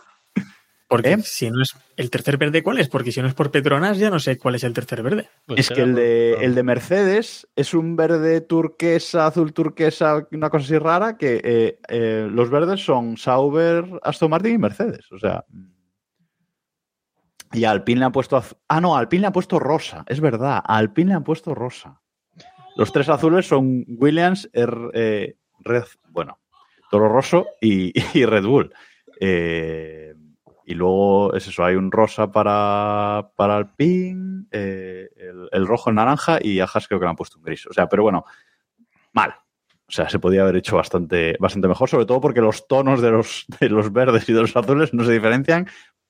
Porque 0.91 1.13
¿Eh? 1.13 1.19
si 1.23 1.49
no 1.53 1.63
es 1.63 1.69
el 1.97 2.11
tercer 2.11 2.37
verde, 2.37 2.65
¿cuál 2.65 2.79
es? 2.81 2.89
Porque 2.89 3.13
si 3.13 3.23
no 3.23 3.29
es 3.29 3.35
por 3.35 3.53
Petronas, 3.53 3.97
ya 3.99 4.11
no 4.11 4.19
sé 4.19 4.37
cuál 4.39 4.57
es 4.57 4.65
el 4.65 4.73
tercer 4.75 5.03
verde. 5.05 5.29
Pues 5.47 5.61
Es 5.61 5.71
que 5.71 5.83
el 5.83 5.95
de, 5.95 6.33
por- 6.35 6.45
el 6.45 6.55
de 6.57 6.63
Mercedes 6.65 7.47
es 7.55 7.75
un 7.75 7.95
verde 7.95 8.41
turquesa, 8.41 9.27
azul 9.27 9.53
turquesa, 9.53 10.27
una 10.33 10.51
cosa 10.51 10.65
así 10.65 10.77
rara, 10.79 11.17
que 11.17 11.41
eh, 11.45 11.79
eh, 11.89 12.29
los 12.29 12.51
verdes 12.51 12.85
son 12.85 13.17
Sauber, 13.17 13.85
Aston 14.03 14.31
Martin 14.31 14.55
y 14.55 14.59
Mercedes. 14.59 15.11
O 15.13 15.19
sea. 15.21 15.45
Y 17.53 17.65
a 17.65 17.71
Alpine 17.71 18.01
le 18.01 18.07
han 18.07 18.13
puesto. 18.13 18.37
az- 18.37 18.57
Ah, 18.69 18.81
no, 18.81 18.97
a 18.97 19.01
Alpine 19.01 19.21
le 19.23 19.27
han 19.29 19.33
puesto 19.33 19.59
rosa. 19.59 20.05
Es 20.09 20.21
verdad, 20.21 20.61
a 20.65 20.77
Alpine 20.77 21.11
le 21.11 21.15
han 21.15 21.25
puesto 21.25 21.55
rosa. 21.55 22.01
Los 22.77 22.93
tres 22.93 23.09
azules 23.09 23.47
son 23.47 23.85
Williams, 23.89 24.49
R- 24.53 24.91
eh, 24.95 25.37
Red, 25.61 25.85
bueno, 26.09 26.39
Toro 26.91 27.09
Rosso 27.09 27.47
y, 27.61 27.93
y 28.19 28.25
Red 28.25 28.45
Bull. 28.45 28.73
Eh, 29.21 30.15
y 30.71 30.75
luego 30.75 31.35
es 31.35 31.49
eso, 31.49 31.65
hay 31.65 31.75
un 31.75 31.91
rosa 31.91 32.31
para, 32.31 33.33
para 33.35 33.75
eh, 33.77 35.09
el, 35.17 35.49
el 35.51 35.67
rojo, 35.67 35.91
el 35.91 35.97
naranja 35.97 36.39
y 36.41 36.61
a 36.61 36.65
Haas 36.65 36.87
creo 36.87 37.01
que 37.01 37.07
le 37.07 37.11
han 37.11 37.17
puesto 37.17 37.39
un 37.39 37.45
gris. 37.45 37.67
O 37.67 37.73
sea, 37.73 37.89
pero 37.89 38.05
bueno, 38.05 38.25
mal. 39.13 39.35
O 39.89 39.91
sea, 39.91 40.09
se 40.09 40.21
podía 40.21 40.43
haber 40.43 40.55
hecho 40.55 40.77
bastante, 40.77 41.37
bastante 41.41 41.67
mejor, 41.67 41.89
sobre 41.89 42.07
todo 42.07 42.21
porque 42.21 42.41
los 42.41 42.69
tonos 42.69 43.03
de 43.03 43.11
los, 43.11 43.47
de 43.59 43.69
los 43.69 43.93
verdes 43.93 44.29
y 44.29 44.33
de 44.33 44.43
los 44.43 44.57
azules 44.57 44.95
no 44.95 45.05
se 45.05 45.11
diferencian 45.11 45.67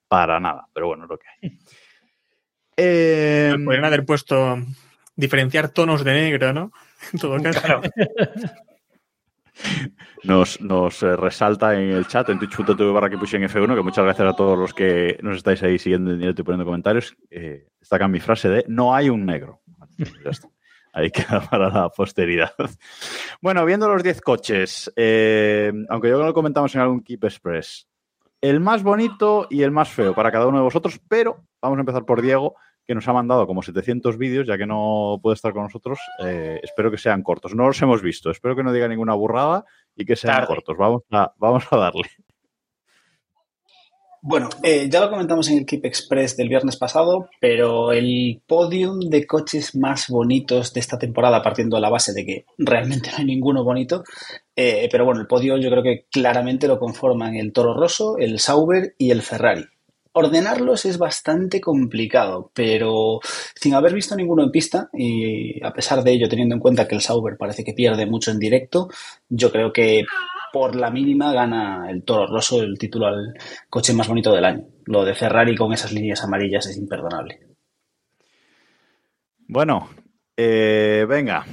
para 0.09 0.39
nada. 0.41 0.69
Pero 0.75 0.89
bueno, 0.89 1.05
es 1.05 1.09
lo 1.09 1.19
que 1.19 1.27
hay. 1.41 1.59
Eh, 2.77 3.57
Podrían 3.65 3.87
haber 3.87 4.05
puesto 4.05 4.59
diferenciar 5.17 5.71
tonos 5.71 6.05
de 6.05 6.13
negro, 6.13 6.53
¿no? 6.53 6.71
En 7.15 7.19
todo 7.19 7.37
caso. 7.43 7.63
Claro. 7.63 7.81
Nos, 10.25 11.03
eh, 11.03 11.17
resalta 11.17 11.75
en 11.75 11.91
el 11.91 12.07
chat 12.07 12.29
en 12.29 12.39
twitch.tv 12.39 12.93
barra 12.93 13.11
que 13.11 13.19
puse 13.19 13.37
en 13.37 13.45
F1 13.45 13.75
que 13.75 13.83
muchas 13.83 14.05
gracias 14.05 14.29
a 14.29 14.37
todos 14.37 14.59
los 14.59 14.75
que 14.75 15.19
nos 15.23 15.37
estáis 15.37 15.63
ahí 15.63 15.79
siguiendo 15.79 16.13
en 16.13 16.19
directo 16.19 16.43
y 16.43 16.45
poniendo 16.45 16.65
comentarios. 16.65 17.17
Eh, 17.31 17.67
destaca 17.79 18.09
mi 18.09 18.21
frase 18.21 18.49
de 18.49 18.65
no 18.69 18.95
hay 18.95 19.09
un 19.11 19.27
negro. 19.27 19.61
Ya. 19.99 20.31
Ahí 20.93 21.11
queda 21.11 21.41
para 21.51 21.71
la 21.71 21.89
posteridad. 21.89 22.53
Bueno, 23.41 23.65
viendo 23.65 23.89
los 23.89 24.03
10 24.03 24.21
coches, 24.21 24.93
eh, 24.97 25.73
aunque 25.89 26.09
yo 26.09 26.19
lo 26.23 26.35
comentamos 26.35 26.75
en 26.75 26.81
algún 26.81 27.03
Keep 27.03 27.25
Express, 27.25 27.87
el 28.41 28.61
más 28.61 28.83
bonito 28.83 29.47
y 29.51 29.63
el 29.63 29.71
más 29.71 29.89
feo 29.91 30.15
para 30.15 30.33
cada 30.33 30.47
uno 30.47 30.59
de 30.59 30.65
vosotros, 30.65 31.01
pero 31.09 31.45
vamos 31.61 31.77
a 31.79 31.81
empezar 31.81 32.05
por 32.05 32.23
Diego, 32.23 32.57
que 32.91 32.95
nos 32.97 33.07
ha 33.07 33.12
mandado 33.12 33.47
como 33.47 33.62
700 33.62 34.18
vídeos, 34.18 34.49
ya 34.49 34.59
que 34.59 34.66
no 34.66 35.20
puede 35.22 35.36
estar 35.36 35.53
con 35.53 35.62
nosotros. 35.62 36.01
Eh, 36.24 36.59
espero 36.61 36.91
que 36.91 36.99
sean 36.99 37.22
cortos. 37.22 37.55
No 37.55 37.68
los 37.68 37.80
hemos 37.82 38.03
visto, 38.03 38.32
espero 38.32 38.57
que 38.57 38.64
no 38.64 38.72
diga 38.72 38.88
ninguna 38.88 39.14
burrada 39.14 39.64
y 39.95 40.05
que 40.05 40.16
sean 40.16 40.34
Tarde. 40.34 40.49
cortos. 40.49 40.76
Vamos 40.76 41.03
a, 41.12 41.32
vamos 41.38 41.62
a 41.70 41.76
darle. 41.76 42.09
Bueno, 44.22 44.49
eh, 44.64 44.88
ya 44.91 45.01
lo 45.03 45.09
comentamos 45.09 45.49
en 45.51 45.59
el 45.59 45.66
Keep 45.66 45.84
Express 45.86 46.36
del 46.36 46.49
viernes 46.49 46.76
pasado, 46.76 47.28
pero 47.41 47.93
el 47.93 48.43
podium 48.45 48.99
de 48.99 49.24
coches 49.24 49.76
más 49.76 50.09
bonitos 50.09 50.72
de 50.74 50.80
esta 50.80 50.99
temporada, 50.99 51.45
partiendo 51.45 51.76
de 51.76 51.82
la 51.82 51.91
base 51.91 52.12
de 52.12 52.26
que 52.26 52.45
realmente 52.59 53.11
no 53.12 53.18
hay 53.18 53.24
ninguno 53.24 53.62
bonito, 53.62 54.03
eh, 54.57 54.88
pero 54.91 55.05
bueno, 55.05 55.20
el 55.20 55.28
podio 55.28 55.59
yo 55.59 55.70
creo 55.70 55.84
que 55.84 56.07
claramente 56.11 56.66
lo 56.66 56.80
conforman 56.80 57.36
el 57.36 57.53
Toro 57.53 57.72
Rosso, 57.72 58.18
el 58.18 58.41
Sauber 58.41 58.97
y 58.99 59.12
el 59.12 59.22
Ferrari. 59.22 59.64
Ordenarlos 60.13 60.87
es 60.87 60.99
bastante 60.99 61.61
complicado, 61.61 62.51
pero 62.53 63.21
sin 63.55 63.75
haber 63.75 63.95
visto 63.95 64.17
ninguno 64.17 64.43
en 64.43 64.51
pista 64.51 64.91
y 64.93 65.65
a 65.65 65.73
pesar 65.73 66.03
de 66.03 66.13
ello, 66.13 66.29
teniendo 66.29 66.57
en 66.57 66.61
cuenta 66.61 66.89
que 66.89 66.97
el 66.97 67.01
Sauber 67.01 67.37
parece 67.37 67.63
que 67.63 67.75
pierde 67.75 68.07
mucho 68.07 68.33
en 68.33 68.41
directo, 68.41 68.89
yo 69.29 69.53
creo 69.53 69.73
que 69.73 70.05
por 70.53 70.75
la 70.75 70.91
mínima 70.91 71.33
gana 71.33 71.87
el 71.89 72.03
Toro 72.03 72.27
Rosso 72.27 72.61
el 72.61 72.77
título 72.77 73.07
al 73.07 73.35
coche 73.69 73.93
más 73.93 74.09
bonito 74.09 74.33
del 74.33 74.45
año. 74.45 74.65
Lo 74.87 75.05
de 75.05 75.15
Ferrari 75.15 75.57
con 75.57 75.73
esas 75.73 75.93
líneas 75.93 76.25
amarillas 76.25 76.67
es 76.67 76.77
imperdonable. 76.77 77.41
Bueno, 79.47 79.91
eh, 80.37 81.07
venga. 81.09 81.45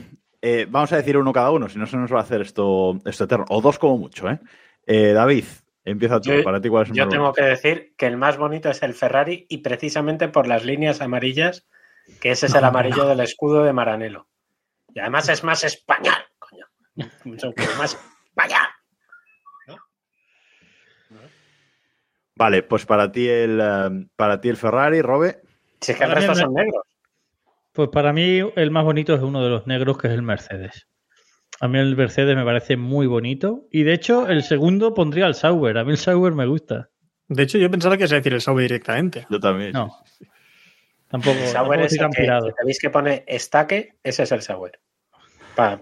Eh, 0.42 0.68
vamos 0.70 0.92
a 0.94 0.98
decir 0.98 1.18
uno 1.18 1.34
cada 1.34 1.52
uno, 1.52 1.68
si 1.68 1.80
no 1.80 1.86
se 1.86 1.98
nos 1.98 2.14
va 2.14 2.20
a 2.20 2.24
hacer 2.24 2.42
esto, 2.42 3.00
esto 3.06 3.24
eterno. 3.24 3.46
O 3.50 3.62
dos 3.62 3.80
como 3.80 3.98
mucho, 3.98 4.30
¿eh? 4.30 4.40
Eh, 4.86 5.12
David, 5.12 5.46
empieza 5.92 6.20
tú. 6.22 6.32
Yo- 6.32 6.44
para 6.44 6.60
ti, 6.62 6.70
¿cuál 6.70 6.84
es 6.84 6.90
el 6.90 6.96
Yo 6.96 7.06
más 7.06 7.12
tengo 7.12 7.24
bonito? 7.26 7.42
que 7.42 7.50
decir 7.50 7.94
que 7.98 8.08
el 8.08 8.18
más 8.18 8.38
bonito 8.38 8.70
es 8.70 8.82
el 8.84 8.94
Ferrari 8.94 9.46
y 9.50 9.60
precisamente 9.60 10.28
por 10.28 10.48
las 10.48 10.66
líneas 10.66 11.02
amarillas, 11.02 11.68
que 12.22 12.32
ese 12.32 12.46
es 12.48 12.56
el 12.56 12.64
amarillo 12.64 13.06
del 13.08 13.20
escudo 13.22 13.64
de 13.64 13.74
Maranello. 13.74 14.28
Y 14.94 15.00
además 15.00 15.30
es 15.30 15.44
más 15.44 15.64
español, 15.64 16.16
coño. 16.40 16.66
Mucho 17.26 17.52
más 17.78 17.94
español. 18.26 18.68
Vale, 22.36 22.62
pues 22.64 22.86
para 22.86 23.12
ti 23.12 23.28
el, 23.28 23.60
eh, 23.62 24.08
para 24.16 24.40
ti 24.40 24.50
el 24.50 24.58
Ferrari, 24.58 25.02
Robe. 25.02 25.42
Si 25.82 25.92
es 25.92 25.98
que 25.98 26.04
el 26.04 26.12
resto 26.12 26.36
son 26.36 26.54
negros. 26.54 26.84
Pues 27.74 27.90
para 27.90 28.14
mí 28.14 28.40
el 28.56 28.72
más 28.72 28.84
bonito 28.84 29.14
es 29.16 29.22
uno 29.22 29.44
de 29.44 29.50
los 29.50 29.66
negros, 29.68 29.98
que 29.98 30.08
es 30.08 30.14
el 30.14 30.22
Mercedes. 30.22 30.88
A 31.60 31.68
mí 31.68 31.80
el 31.80 31.96
Mercedes 31.96 32.36
me 32.36 32.46
parece 32.46 32.78
muy 32.78 33.08
bonito. 33.08 33.66
Y 33.72 33.84
de 33.84 33.94
hecho, 33.94 34.28
el 34.28 34.44
segundo 34.44 34.94
pondría 34.94 35.26
el 35.26 35.34
Sauber. 35.34 35.78
A 35.78 35.84
mí 35.84 35.92
el 35.92 35.98
Sauber 35.98 36.34
me 36.34 36.46
gusta. 36.46 36.90
De 37.28 37.44
hecho, 37.44 37.58
yo 37.58 37.70
pensaba 37.72 37.98
que 37.98 38.04
a 38.14 38.18
decir 38.18 38.34
el 38.34 38.42
Sauber 38.42 38.64
directamente. 38.64 39.26
Yo 39.30 39.40
también. 39.40 39.72
No. 39.74 39.98
Tampoco, 41.10 41.38
El 41.38 41.52
tampoco 41.52 41.52
Sauer 41.52 41.80
es 41.82 41.94
el 41.94 42.00
que, 42.12 42.22
pirado. 42.22 42.54
que 42.80 42.90
pone 42.90 43.24
estaque, 43.28 43.96
ese 44.04 44.24
es 44.24 44.32
el 44.32 44.42
Sauer. 44.42 44.80
Pa- 45.56 45.82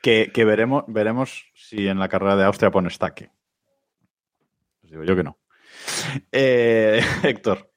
Que, 0.00 0.30
que 0.32 0.44
veremos, 0.44 0.84
veremos 0.86 1.44
si 1.54 1.86
en 1.88 1.98
la 1.98 2.08
carrera 2.08 2.36
de 2.36 2.44
Austria 2.44 2.70
pone 2.70 2.88
estaque. 2.88 3.30
Os 4.84 4.90
digo 4.90 5.04
yo 5.04 5.16
que 5.16 5.22
no. 5.22 5.38
Eh, 6.32 7.00
Héctor, 7.22 7.70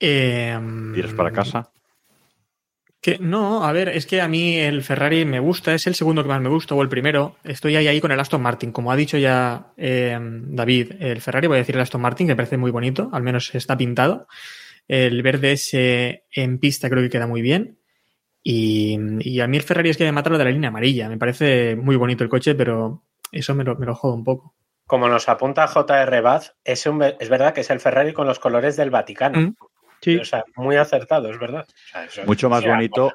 Eh, 0.00 0.58
¿tiras 0.94 1.12
para 1.14 1.30
casa? 1.30 1.71
Que, 3.02 3.18
no, 3.18 3.64
a 3.64 3.72
ver, 3.72 3.88
es 3.88 4.06
que 4.06 4.20
a 4.20 4.28
mí 4.28 4.56
el 4.56 4.82
Ferrari 4.84 5.24
me 5.24 5.40
gusta, 5.40 5.74
es 5.74 5.88
el 5.88 5.96
segundo 5.96 6.22
que 6.22 6.28
más 6.28 6.40
me 6.40 6.48
gusta 6.48 6.76
o 6.76 6.82
el 6.82 6.88
primero. 6.88 7.34
Estoy 7.42 7.74
ahí, 7.74 7.88
ahí 7.88 8.00
con 8.00 8.12
el 8.12 8.20
Aston 8.20 8.40
Martin. 8.40 8.70
Como 8.70 8.92
ha 8.92 8.96
dicho 8.96 9.18
ya 9.18 9.72
eh, 9.76 10.16
David, 10.20 10.92
el 11.00 11.20
Ferrari, 11.20 11.48
voy 11.48 11.56
a 11.56 11.58
decir 11.58 11.74
el 11.74 11.80
Aston 11.80 12.00
Martin, 12.00 12.28
que 12.28 12.32
me 12.34 12.36
parece 12.36 12.56
muy 12.56 12.70
bonito, 12.70 13.10
al 13.12 13.24
menos 13.24 13.52
está 13.56 13.76
pintado. 13.76 14.28
El 14.86 15.20
verde 15.22 15.52
ese 15.52 16.24
en 16.30 16.58
pista 16.58 16.88
creo 16.88 17.02
que 17.02 17.10
queda 17.10 17.26
muy 17.26 17.42
bien. 17.42 17.80
Y, 18.40 18.96
y 19.20 19.40
a 19.40 19.46
mí 19.48 19.56
el 19.56 19.62
Ferrari 19.64 19.90
es 19.90 19.96
que 19.96 20.04
me 20.04 20.12
mata 20.12 20.30
lo 20.30 20.38
de 20.38 20.44
la 20.44 20.50
línea 20.50 20.68
amarilla. 20.68 21.08
Me 21.08 21.18
parece 21.18 21.74
muy 21.74 21.96
bonito 21.96 22.22
el 22.22 22.30
coche, 22.30 22.54
pero 22.54 23.02
eso 23.32 23.52
me 23.54 23.64
lo, 23.64 23.74
me 23.76 23.86
lo 23.86 23.96
jodo 23.96 24.14
un 24.14 24.22
poco. 24.24 24.54
Como 24.86 25.08
nos 25.08 25.28
apunta 25.28 25.66
JR 25.66 26.20
Baz, 26.22 26.54
es, 26.64 26.86
un- 26.86 27.02
es 27.02 27.28
verdad 27.28 27.52
que 27.52 27.62
es 27.62 27.70
el 27.70 27.80
Ferrari 27.80 28.12
con 28.12 28.26
los 28.28 28.38
colores 28.38 28.76
del 28.76 28.90
Vaticano. 28.90 29.40
Mm. 29.40 29.54
Sí. 30.02 30.16
O 30.18 30.24
sea, 30.24 30.44
muy 30.56 30.76
acertado, 30.76 31.30
es 31.30 31.38
verdad. 31.38 31.64
O 31.68 31.90
sea, 31.90 32.04
eso- 32.04 32.22
Mucho 32.26 32.50
más 32.50 32.64
bonito. 32.66 33.12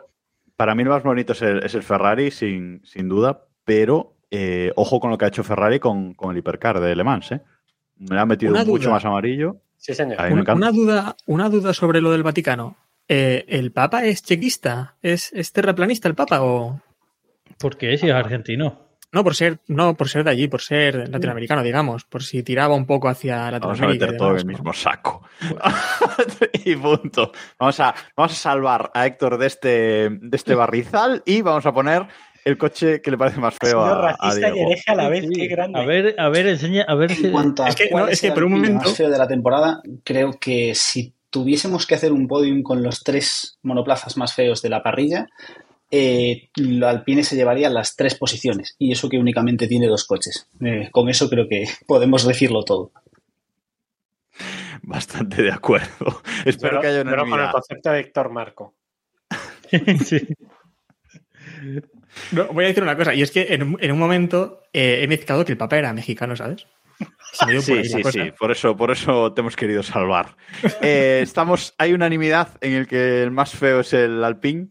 Para 0.55 0.73
mí, 0.73 0.81
el 0.81 0.89
más 0.89 1.03
bonito 1.03 1.33
es 1.33 1.41
el, 1.43 1.63
es 1.63 1.75
el 1.75 1.83
Ferrari, 1.83 2.31
sin, 2.31 2.81
sin 2.83 3.07
duda, 3.07 3.45
pero 3.63 4.15
eh, 4.31 4.71
ojo 4.75 4.99
con 4.99 5.11
lo 5.11 5.17
que 5.17 5.25
ha 5.25 5.27
hecho 5.27 5.43
Ferrari 5.43 5.79
con, 5.79 6.13
con 6.15 6.31
el 6.31 6.37
hipercar 6.37 6.79
de 6.79 6.95
Le 6.95 7.03
Mans. 7.03 7.31
¿eh? 7.33 7.41
Me 7.97 8.15
lo 8.15 8.21
ha 8.21 8.25
metido 8.25 8.53
Una 8.53 8.65
mucho 8.65 8.83
duda. 8.85 8.91
más 8.93 9.05
amarillo. 9.05 9.57
Sí, 9.77 9.93
señor. 9.93 10.17
Una 10.55 10.71
duda, 10.71 11.15
una 11.27 11.49
duda 11.49 11.73
sobre 11.73 12.01
lo 12.01 12.11
del 12.11 12.23
Vaticano. 12.23 12.75
Eh, 13.07 13.45
¿El 13.47 13.71
Papa 13.71 14.05
es 14.05 14.23
chequista? 14.23 14.95
¿Es, 15.01 15.31
¿Es 15.33 15.51
terraplanista 15.53 16.07
el 16.07 16.15
Papa 16.15 16.41
o...? 16.41 16.81
¿Por 17.59 17.77
qué? 17.77 17.97
Si 17.97 18.07
es 18.07 18.13
argentino. 18.13 18.86
No, 19.11 19.23
por 19.23 19.35
ser, 19.35 19.59
no, 19.67 19.95
por 19.95 20.09
ser 20.09 20.23
de 20.25 20.31
allí, 20.31 20.47
por 20.49 20.61
ser 20.61 21.07
latinoamericano, 21.09 21.63
digamos, 21.63 22.03
por 22.03 22.23
si 22.23 22.43
tiraba 22.43 22.75
un 22.75 22.85
poco 22.85 23.07
hacia 23.07 23.35
Vamos 23.37 23.47
a 23.47 23.51
Latinoamérica. 23.51 24.05
meter 24.05 24.15
y 24.15 24.17
todo 24.17 24.31
en 24.31 24.37
el 24.37 24.45
mismo 24.45 24.73
saco. 24.73 25.23
y 26.65 26.75
punto. 26.75 27.31
Vamos 27.59 27.79
a, 27.79 27.95
vamos 28.15 28.31
a 28.33 28.35
salvar 28.35 28.91
a 28.93 29.05
Héctor 29.05 29.37
de 29.37 29.47
este, 29.47 29.69
de 30.09 30.35
este 30.35 30.55
barrizal 30.55 31.23
y 31.25 31.41
vamos 31.41 31.65
a 31.65 31.73
poner 31.73 32.05
el 32.43 32.57
coche 32.57 33.01
que 33.01 33.11
le 33.11 33.17
parece 33.17 33.39
más 33.39 33.55
feo 33.59 33.81
a, 33.81 33.91
a 33.91 34.01
racista 34.13 34.49
y 34.49 34.53
Diego. 34.53 34.69
hereje 34.69 34.91
a 34.91 34.95
la 34.95 35.09
vez, 35.09 35.25
Sí. 35.25 35.33
qué 35.33 35.47
grande. 35.47 35.79
A 35.79 35.85
ver, 35.85 36.15
a 36.17 36.29
ver, 36.29 36.47
enseña, 36.47 36.83
a 36.87 36.95
ver 36.95 37.11
si. 37.11 37.25
En 37.27 37.31
cuanto 37.31 37.63
a 37.63 37.69
Es 37.69 37.75
que- 37.75 37.89
cuál 37.89 38.05
no, 38.05 38.09
es 38.11 38.21
que 38.21 38.31
por 38.31 38.43
un 38.43 38.51
momento- 38.53 38.85
más 38.87 38.95
feo 38.97 39.09
de 39.09 39.17
la 39.17 39.27
temporada, 39.27 39.81
creo 40.03 40.33
que 40.39 40.73
si 40.75 41.13
tuviésemos 41.29 41.85
que 41.85 41.95
hacer 41.95 42.11
un 42.13 42.27
podium 42.27 42.63
con 42.63 42.83
los 42.83 43.03
tres 43.03 43.57
monoplazas 43.63 44.15
más 44.17 44.33
feos 44.33 44.61
de 44.61 44.69
la 44.69 44.81
parrilla, 44.81 45.27
eh, 45.91 46.49
Alpine 46.85 47.23
se 47.23 47.35
llevaría 47.35 47.69
las 47.69 47.95
tres 47.95 48.15
posiciones 48.15 48.75
y 48.77 48.91
eso 48.91 49.09
que 49.09 49.17
únicamente 49.17 49.67
tiene 49.67 49.87
dos 49.87 50.05
coches. 50.05 50.47
Eh, 50.61 50.89
con 50.91 51.09
eso 51.09 51.29
creo 51.29 51.47
que 51.47 51.65
podemos 51.87 52.25
decirlo 52.25 52.63
todo. 52.63 52.91
Bastante 54.83 55.41
de 55.41 55.51
acuerdo. 55.51 56.21
Espero 56.45 56.79
Pero- 56.79 56.81
que 56.81 56.87
haya 56.87 57.03
pero 57.03 57.25
con 57.27 57.39
el 57.39 57.51
concepto 57.51 57.91
de 57.91 57.99
Héctor 57.99 58.29
Marco. 58.31 58.75
Sí. 60.05 60.25
No, 62.31 62.45
voy 62.47 62.65
a 62.65 62.67
decir 62.69 62.83
una 62.83 62.95
cosa, 62.95 63.13
y 63.13 63.21
es 63.21 63.31
que 63.31 63.47
en, 63.53 63.63
un- 63.63 63.77
en 63.81 63.91
un 63.91 63.99
momento 63.99 64.63
eh, 64.73 64.99
he 65.01 65.07
mezclado 65.07 65.43
que 65.43 65.51
el 65.51 65.57
Papa 65.57 65.77
era 65.77 65.91
mexicano, 65.93 66.35
¿sabes? 66.35 66.65
Sí, 67.33 67.61
sí, 67.61 67.83
sí. 68.11 68.31
Por 68.39 68.51
eso, 68.51 68.75
por 68.77 68.91
eso 68.91 69.33
te 69.33 69.41
hemos 69.41 69.55
querido 69.55 69.83
salvar. 69.83 70.35
Eh, 70.81 71.19
estamos, 71.21 71.73
hay 71.77 71.93
unanimidad 71.93 72.57
en 72.61 72.73
el 72.73 72.87
que 72.87 73.21
el 73.23 73.31
más 73.31 73.51
feo 73.51 73.81
es 73.81 73.91
el 73.93 74.23
Alpine. 74.23 74.69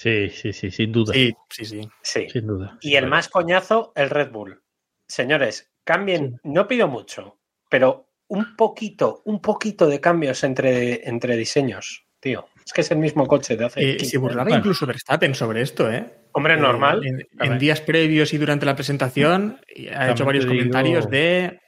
Sí, 0.00 0.30
sí, 0.30 0.52
sí, 0.52 0.70
sin 0.70 0.92
duda. 0.92 1.12
Sí, 1.12 1.34
sí, 1.50 1.64
sí. 1.64 1.80
Sí. 2.02 2.28
Sin 2.30 2.46
duda. 2.46 2.78
Y 2.80 2.96
el 2.96 3.06
más 3.06 3.28
coñazo, 3.28 3.92
el 3.94 4.10
Red 4.10 4.30
Bull. 4.30 4.62
Señores, 5.06 5.70
cambien, 5.84 6.40
no 6.44 6.66
pido 6.68 6.88
mucho, 6.88 7.38
pero 7.68 8.06
un 8.28 8.56
poquito, 8.56 9.22
un 9.24 9.40
poquito 9.40 9.86
de 9.88 10.00
cambios 10.00 10.44
entre, 10.44 11.08
entre 11.08 11.36
diseños, 11.36 12.04
tío. 12.20 12.46
Es 12.64 12.72
que 12.72 12.82
es 12.82 12.90
el 12.92 12.98
mismo 12.98 13.26
coche 13.26 13.56
de 13.56 13.64
hace. 13.64 13.80
Eh, 13.80 13.96
15 13.96 14.10
se 14.12 14.18
burlaba 14.18 14.44
Bueno. 14.44 14.58
incluso 14.58 14.86
Verstappen 14.86 15.34
sobre 15.34 15.62
esto, 15.62 15.90
¿eh? 15.90 16.04
Hombre, 16.32 16.54
Eh, 16.54 16.58
normal. 16.58 17.02
En, 17.40 17.58
días 17.58 17.80
previos 17.80 18.32
y 18.32 18.38
durante 18.38 18.64
la 18.66 18.76
presentación 18.76 19.58
ha 19.60 19.74
También 19.74 20.10
hecho 20.10 20.24
varios 20.24 20.46
comentarios 20.46 21.10
de. 21.10 21.58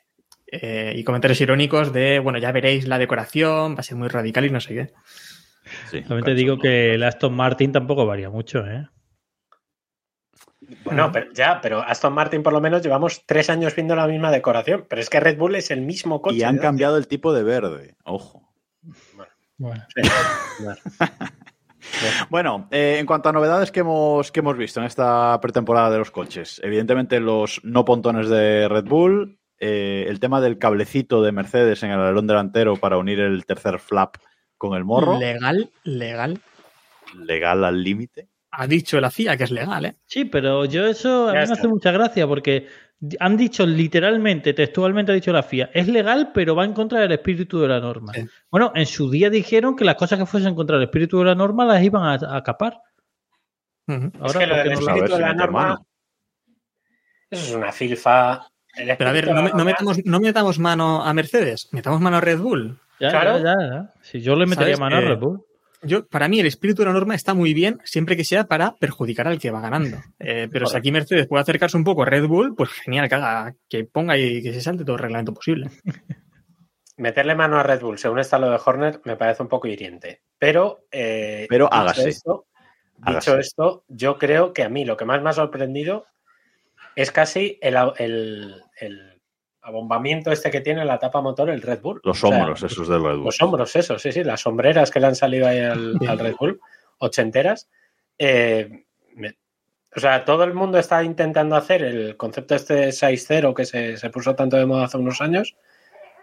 eh, 0.46 0.92
y 0.94 1.02
comentarios 1.02 1.40
irónicos 1.40 1.92
de, 1.92 2.20
bueno, 2.20 2.38
ya 2.38 2.52
veréis 2.52 2.86
la 2.86 2.98
decoración, 2.98 3.74
va 3.74 3.80
a 3.80 3.82
ser 3.82 3.96
muy 3.96 4.06
radical 4.08 4.44
y 4.44 4.50
no 4.50 4.60
sé 4.60 4.74
qué. 4.74 4.90
Sí, 5.90 6.02
También 6.02 6.24
te 6.24 6.34
digo 6.34 6.58
que 6.58 6.94
el 6.94 7.02
Aston 7.02 7.34
Martin 7.34 7.72
tampoco 7.72 8.06
varía 8.06 8.30
mucho, 8.30 8.66
¿eh? 8.66 8.88
Bueno, 10.84 11.10
pero, 11.12 11.32
ya, 11.32 11.60
pero 11.60 11.82
Aston 11.82 12.12
Martin 12.12 12.42
por 12.42 12.52
lo 12.52 12.60
menos 12.60 12.82
llevamos 12.82 13.24
tres 13.26 13.50
años 13.50 13.74
viendo 13.74 13.94
la 13.94 14.06
misma 14.06 14.30
decoración. 14.30 14.86
Pero 14.88 15.02
es 15.02 15.10
que 15.10 15.20
Red 15.20 15.36
Bull 15.36 15.56
es 15.56 15.70
el 15.70 15.82
mismo 15.82 16.22
coche. 16.22 16.36
Y 16.36 16.42
han 16.42 16.58
cambiado 16.58 16.96
el 16.96 17.08
tipo 17.08 17.32
de 17.32 17.42
verde. 17.42 17.96
Ojo. 18.04 18.52
Bueno. 19.58 19.84
Sí, 19.94 20.02
bueno. 20.60 20.78
Bueno, 22.30 22.68
eh, 22.70 22.98
en 22.98 23.06
cuanto 23.06 23.28
a 23.28 23.32
novedades 23.32 23.72
que 23.72 23.80
hemos, 23.80 24.30
que 24.30 24.40
hemos 24.40 24.56
visto 24.56 24.80
en 24.80 24.86
esta 24.86 25.38
pretemporada 25.40 25.90
de 25.90 25.98
los 25.98 26.10
coches, 26.10 26.60
evidentemente 26.62 27.20
los 27.20 27.60
no 27.64 27.84
pontones 27.84 28.28
de 28.28 28.68
Red 28.68 28.84
Bull, 28.84 29.38
eh, 29.58 30.06
el 30.08 30.20
tema 30.20 30.40
del 30.40 30.58
cablecito 30.58 31.22
de 31.22 31.32
Mercedes 31.32 31.82
en 31.82 31.90
el 31.90 32.00
alerón 32.00 32.26
delantero 32.26 32.76
para 32.76 32.98
unir 32.98 33.20
el 33.20 33.44
tercer 33.46 33.78
flap 33.78 34.16
con 34.62 34.76
el 34.76 34.84
morro, 34.84 35.18
Legal, 35.18 35.70
legal. 35.82 36.40
legal 37.14 37.64
al 37.64 37.82
límite. 37.82 38.28
Ha 38.52 38.66
dicho 38.68 39.00
la 39.00 39.10
FIA 39.10 39.36
que 39.36 39.44
es 39.44 39.50
legal, 39.50 39.84
¿eh? 39.86 39.96
Sí, 40.06 40.24
pero 40.26 40.64
yo 40.66 40.86
eso 40.86 41.28
a 41.28 41.34
Ya 41.34 41.40
mí 41.40 41.46
me 41.48 41.52
hace 41.54 41.66
mucha 41.68 41.90
gracia 41.90 42.26
porque 42.28 42.68
han 43.18 43.36
dicho 43.36 43.66
literalmente, 43.66 44.54
textualmente 44.54 45.10
ha 45.10 45.14
dicho 45.16 45.32
la 45.32 45.42
FIA, 45.42 45.70
es 45.74 45.88
legal, 45.88 46.30
pero 46.32 46.54
va 46.54 46.64
en 46.64 46.74
contra 46.74 47.00
del 47.00 47.10
espíritu 47.10 47.58
de 47.60 47.68
la 47.68 47.80
norma. 47.80 48.12
Sí. 48.12 48.24
Bueno, 48.50 48.70
en 48.74 48.86
su 48.86 49.10
día 49.10 49.30
dijeron 49.30 49.74
que 49.74 49.84
las 49.84 49.96
cosas 49.96 50.18
que 50.20 50.26
fuesen 50.26 50.54
contra 50.54 50.76
el 50.76 50.84
espíritu 50.84 51.18
de 51.18 51.24
la 51.24 51.34
norma 51.34 51.64
las 51.64 51.82
iban 51.82 52.04
a, 52.04 52.36
a 52.36 52.42
capar. 52.44 52.78
Ahora, 53.88 54.38
que 54.38 54.46
lo 54.46 54.54
¿por 54.54 54.62
qué 54.62 54.68
del 54.68 54.72
no 54.74 54.78
espíritu 54.80 55.12
de 55.14 55.20
la 55.20 55.34
norma-. 55.34 55.82
Eso 57.30 57.44
es 57.48 57.54
una 57.54 57.72
filfa. 57.72 58.46
Pero 58.74 59.10
a 59.10 59.12
ver, 59.12 59.30
no, 59.54 59.64
metamos, 59.64 59.98
no 60.04 60.20
metamos 60.20 60.58
mano 60.58 61.02
a 61.04 61.12
Mercedes, 61.12 61.68
metamos 61.72 62.00
mano 62.00 62.18
a 62.18 62.20
Red 62.20 62.38
Bull. 62.38 62.78
Ya, 63.02 63.10
Claro. 63.10 63.38
ya, 63.38 63.54
ya. 63.60 63.92
Si 64.00 64.20
yo 64.20 64.36
le 64.36 64.46
metería 64.46 64.76
mano 64.76 64.96
a 64.96 65.00
Red 65.00 65.18
Bull. 65.18 65.44
Yo, 65.84 66.06
para 66.06 66.28
mí, 66.28 66.38
el 66.38 66.46
espíritu 66.46 66.82
de 66.82 66.86
la 66.86 66.92
norma 66.92 67.16
está 67.16 67.34
muy 67.34 67.52
bien 67.54 67.80
siempre 67.82 68.16
que 68.16 68.24
sea 68.24 68.44
para 68.44 68.76
perjudicar 68.76 69.26
al 69.26 69.40
que 69.40 69.50
va 69.50 69.60
ganando. 69.60 69.96
Eh, 70.20 70.48
pero 70.52 70.66
si 70.66 70.76
aquí 70.76 70.92
Mercedes 70.92 71.26
puede 71.26 71.42
acercarse 71.42 71.76
un 71.76 71.82
poco 71.82 72.02
a 72.02 72.06
Red 72.06 72.26
Bull, 72.28 72.54
pues 72.54 72.70
genial, 72.70 73.08
que 73.08 73.16
haga, 73.16 73.54
que 73.68 73.82
ponga 73.84 74.16
y 74.16 74.40
que 74.42 74.52
se 74.54 74.60
salte 74.60 74.84
todo 74.84 74.94
el 74.94 75.02
reglamento 75.02 75.34
posible. 75.34 75.68
Meterle 76.96 77.34
mano 77.34 77.58
a 77.58 77.62
Red 77.64 77.80
Bull 77.80 77.98
según 77.98 78.20
está 78.20 78.38
lo 78.38 78.50
de 78.50 78.60
Horner 78.64 79.00
me 79.04 79.16
parece 79.16 79.42
un 79.42 79.48
poco 79.48 79.66
hiriente. 79.66 80.22
Pero, 80.38 80.84
eh, 80.92 81.46
Pero 81.48 81.64
dicho 81.66 81.74
hágase. 81.74 82.08
Esto, 82.10 82.46
Hágase. 83.00 83.30
dicho 83.30 83.40
esto, 83.40 83.84
yo 83.88 84.18
creo 84.18 84.52
que 84.52 84.62
a 84.62 84.68
mí 84.68 84.84
lo 84.84 84.96
que 84.96 85.04
más 85.06 85.20
me 85.22 85.30
ha 85.30 85.32
sorprendido 85.32 86.04
es 86.94 87.10
casi 87.10 87.58
el, 87.62 87.76
el- 87.98 88.62
el 88.78 89.11
abombamiento 89.62 90.30
este 90.32 90.50
que 90.50 90.60
tiene 90.60 90.84
la 90.84 90.98
tapa 90.98 91.20
motor 91.20 91.48
el 91.50 91.62
Red 91.62 91.80
Bull. 91.80 92.00
Los 92.04 92.22
O 92.24 92.28
sea, 92.28 92.38
hombros 92.38 92.62
esos 92.62 92.88
del 92.88 93.02
Red 93.02 93.16
Bull. 93.16 93.24
Los 93.24 93.40
hombros, 93.42 93.76
eso, 93.76 93.98
sí, 93.98 94.12
sí, 94.12 94.24
las 94.24 94.40
sombreras 94.40 94.90
que 94.90 95.00
le 95.00 95.06
han 95.06 95.14
salido 95.16 95.46
ahí 95.46 95.60
al, 95.60 95.98
al 96.08 96.18
Red 96.18 96.34
Bull, 96.38 96.60
ochenteras. 96.98 97.68
Eh, 98.18 98.84
me- 99.14 99.36
o 99.94 100.00
sea, 100.00 100.24
todo 100.24 100.44
el 100.44 100.54
mundo 100.54 100.78
está 100.78 101.02
intentando 101.04 101.54
hacer 101.56 101.82
el 101.82 102.16
concepto 102.16 102.54
este 102.54 102.74
de 102.74 102.88
6-0 102.92 103.54
que 103.54 103.64
se, 103.64 103.96
se 103.96 104.10
puso 104.10 104.34
tanto 104.34 104.56
de 104.56 104.66
moda 104.66 104.84
hace 104.84 104.96
unos 104.98 105.20
años 105.20 105.54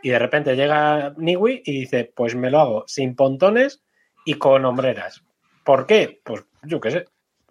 y 0.01 0.09
de 0.09 0.19
repente 0.19 0.55
llega 0.55 1.13
Niwi 1.17 1.61
y 1.65 1.79
dice, 1.81 2.11
pues 2.15 2.35
me 2.35 2.49
lo 2.49 2.59
hago 2.59 2.83
sin 2.87 3.15
pontones 3.15 3.81
y 4.25 4.35
con 4.35 4.65
hombreras. 4.65 5.23
¿Por 5.63 5.85
qué? 5.85 6.19
Pues 6.23 6.43
yo 6.63 6.79
qué 6.79 6.91
sé. 6.91 7.05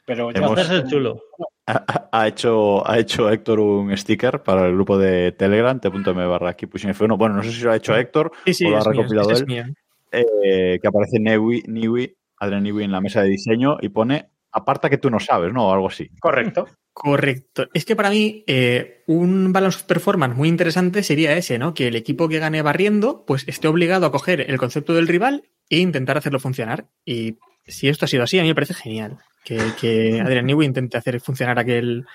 Pero 0.05 0.31
ya 0.33 0.39
Hemos- 0.41 0.71
el 0.71 0.89
chulo. 0.89 1.23
Ha, 1.71 2.09
ha 2.13 2.27
hecho, 2.29 2.89
ha 2.89 2.99
hecho 2.99 3.29
Héctor 3.31 3.61
un 3.61 3.95
sticker 3.97 4.43
para 4.43 4.67
el 4.67 4.73
grupo 4.75 4.97
de 4.97 5.33
Telegram, 5.33 5.79
t.m 5.79 6.27
barra 6.27 6.51
aquí 6.51 6.67
pushing 6.67 6.91
F1. 6.95 7.19
Bueno, 7.19 7.37
no 7.37 7.43
sé 7.43 7.53
si 7.53 7.63
lo 7.63 7.73
ha 7.73 7.77
hecho 7.77 7.95
Héctor 7.95 8.33
Sí, 8.47 8.55
sí, 8.55 8.65
o 8.67 8.71
lo 8.71 8.77
ha 8.79 8.81
mío, 8.81 8.91
recopilado 8.91 9.31
él. 9.33 9.47
mío. 9.47 9.65
eh, 10.11 10.79
que 10.81 10.89
aparece 10.89 11.19
Niwi, 11.21 11.65
Niwi, 11.67 12.17
Adrian 12.39 12.63
Niwi 12.63 12.85
en 12.85 12.93
la 12.93 13.01
mesa 13.03 13.23
de 13.23 13.29
diseño 13.29 13.77
y 13.81 13.91
pone 13.91 14.31
aparta 14.51 14.89
que 14.89 14.97
tú 14.99 15.11
no 15.11 15.21
sabes, 15.21 15.53
¿no? 15.53 15.69
O 15.69 15.73
algo 15.73 15.89
así. 15.89 16.09
Correcto, 16.21 16.67
Correcto. 16.95 17.69
Es 17.75 17.85
que 17.85 17.95
para 17.95 18.11
mí 18.11 18.43
eh, 18.49 19.05
un 19.07 19.53
balance 19.53 19.77
of 19.79 19.85
performance 19.85 20.37
muy 20.37 20.49
interesante 20.49 21.03
sería 21.05 21.37
ese, 21.37 21.59
¿no? 21.59 21.73
Que 21.75 21.89
el 21.89 21.97
equipo 21.97 22.29
que 22.29 22.39
gane 22.41 22.61
barriendo, 22.63 23.25
pues 23.27 23.47
esté 23.47 23.69
obligado 23.69 24.07
a 24.07 24.11
coger 24.11 24.51
el 24.51 24.59
concepto 24.59 24.95
del 24.95 25.07
rival 25.07 25.45
e 25.69 25.79
intentar 25.79 26.17
hacerlo 26.19 26.41
funcionar. 26.41 26.89
Y 27.05 27.39
si 27.67 27.89
esto 27.89 28.07
ha 28.07 28.09
sido 28.09 28.25
así, 28.25 28.39
a 28.39 28.43
mí 28.43 28.49
me 28.49 28.55
parece 28.55 28.75
genial 28.75 29.19
que, 29.45 29.59
que 29.81 30.21
Adrian 30.21 30.47
Newey 30.47 30.67
intente 30.67 30.97
hacer 30.99 31.21
funcionar 31.21 31.59
aquel... 31.59 32.07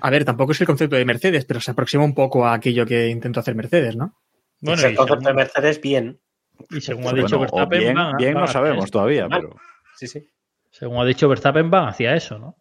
A 0.00 0.10
ver, 0.10 0.24
tampoco 0.24 0.52
es 0.52 0.60
el 0.60 0.66
concepto 0.66 0.96
de 0.96 1.04
Mercedes, 1.04 1.44
pero 1.44 1.60
se 1.60 1.72
aproxima 1.72 2.04
un 2.04 2.14
poco 2.14 2.46
a 2.46 2.54
aquello 2.54 2.86
que 2.86 3.08
intentó 3.08 3.40
hacer 3.40 3.54
Mercedes, 3.54 3.96
¿no? 3.96 4.16
Bueno, 4.60 4.78
es 4.80 4.84
el 4.84 4.96
concepto 4.96 5.28
de 5.28 5.34
Mercedes 5.34 5.80
bien. 5.80 6.20
Y 6.70 6.80
según 6.80 7.06
ha 7.08 7.12
dicho 7.12 7.36
Bueno, 7.36 7.36
o 7.36 7.40
Verstappen, 7.40 7.78
bien, 7.80 7.94
van- 7.94 8.16
bien 8.16 8.34
van 8.34 8.42
no 8.42 8.46
sabemos 8.46 8.90
todavía, 8.90 9.28
pero 9.28 9.56
Sí, 9.96 10.06
sí. 10.06 10.26
Según 10.70 10.98
ha 10.98 11.04
dicho 11.04 11.28
Verstappen, 11.28 11.70
van 11.70 11.88
hacia 11.88 12.14
eso, 12.14 12.38
¿no? 12.38 12.56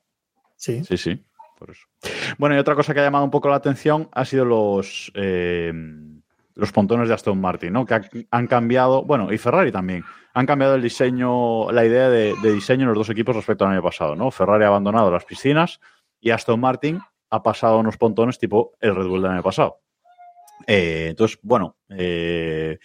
Sí. 0.56 0.84
sí, 0.84 0.98
sí, 0.98 1.24
por 1.58 1.70
eso. 1.72 1.86
Bueno, 2.38 2.56
y 2.56 2.60
otra 2.60 2.76
cosa 2.76 2.94
que 2.94 3.00
ha 3.00 3.04
llamado 3.04 3.24
un 3.26 3.32
poco 3.32 3.50
la 3.50 3.56
atención 3.58 4.10
ha 4.12 4.26
sido 4.26 4.44
los 4.46 5.12
eh, 5.16 5.72
los 6.60 6.72
pontones 6.72 7.08
de 7.08 7.14
Aston 7.14 7.40
Martin, 7.40 7.74
¿no? 7.74 7.86
Que 7.86 7.94
ha- 7.96 8.02
han 8.32 8.48
cambiado, 8.48 9.04
bueno, 9.04 9.32
y 9.32 9.38
Ferrari 9.38 9.72
también, 9.72 10.04
han 10.34 10.46
cambiado 10.46 10.76
el 10.76 10.82
diseño, 10.82 11.72
la 11.72 11.86
idea 11.86 12.10
de, 12.10 12.36
diseño 12.42 12.84
en 12.84 12.90
los 12.90 12.98
dos 12.98 13.10
equipos 13.10 13.36
respecto 13.36 13.66
al 13.66 13.72
año 13.72 13.82
pasado, 13.84 14.16
¿no? 14.16 14.30
Ferrari 14.32 14.64
ha 14.64 14.68
abandonado 14.68 15.10
las 15.12 15.26
piscinas 15.26 15.80
y 16.20 16.30
Aston 16.32 16.60
Martin 16.60 17.00
ha 17.30 17.42
pasado 17.44 17.76
a 17.76 17.80
unos 17.80 17.98
pontones 17.98 18.38
tipo 18.40 18.74
el 18.80 18.96
Red 18.96 19.08
Bull 19.08 19.22
del 19.22 19.32
año 19.32 19.44
pasado. 19.44 19.80
Eh, 20.68 21.08
entonces, 21.10 21.40
bueno, 21.42 21.78
eh, 21.90 22.78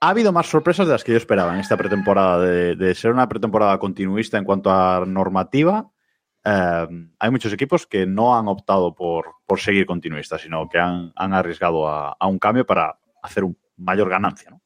ha 0.00 0.08
habido 0.08 0.32
más 0.32 0.46
sorpresas 0.46 0.86
de 0.86 0.92
las 0.92 1.04
que 1.04 1.12
yo 1.12 1.18
esperaba 1.18 1.54
en 1.54 1.60
esta 1.60 1.76
pretemporada, 1.76 2.40
de 2.40 2.94
ser 2.94 3.12
una 3.12 3.28
pretemporada 3.28 3.78
continuista 3.78 4.38
en 4.38 4.44
cuanto 4.44 4.70
a 4.70 5.04
normativa. 5.06 5.90
Eh, 6.44 6.86
hay 7.18 7.30
muchos 7.30 7.52
equipos 7.52 7.86
que 7.86 8.06
no 8.06 8.36
han 8.36 8.48
optado 8.48 8.94
por, 8.94 9.26
por 9.46 9.60
seguir 9.60 9.86
continuistas, 9.86 10.40
sino 10.40 10.68
que 10.68 10.78
han, 10.78 11.12
han 11.16 11.32
arriesgado 11.32 11.88
a, 11.88 12.16
a 12.18 12.26
un 12.26 12.38
cambio 12.38 12.66
para 12.66 12.98
hacer 13.22 13.44
un 13.44 13.58
mayor 13.76 14.08
ganancia. 14.08 14.50
¿no? 14.50 14.62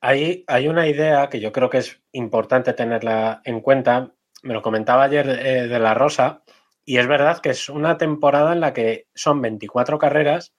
Hay, 0.00 0.44
hay 0.46 0.68
una 0.68 0.86
idea 0.86 1.28
que 1.28 1.40
yo 1.40 1.52
creo 1.52 1.70
que 1.70 1.78
es 1.78 2.02
importante 2.12 2.72
tenerla 2.72 3.40
en 3.44 3.60
cuenta. 3.60 4.12
Me 4.42 4.54
lo 4.54 4.62
comentaba 4.62 5.04
ayer 5.04 5.28
eh, 5.28 5.68
de 5.68 5.78
la 5.78 5.94
Rosa, 5.94 6.42
y 6.84 6.98
es 6.98 7.08
verdad 7.08 7.38
que 7.40 7.50
es 7.50 7.68
una 7.68 7.98
temporada 7.98 8.52
en 8.52 8.60
la 8.60 8.72
que 8.72 9.08
son 9.14 9.42
24 9.42 9.98
carreras 9.98 10.54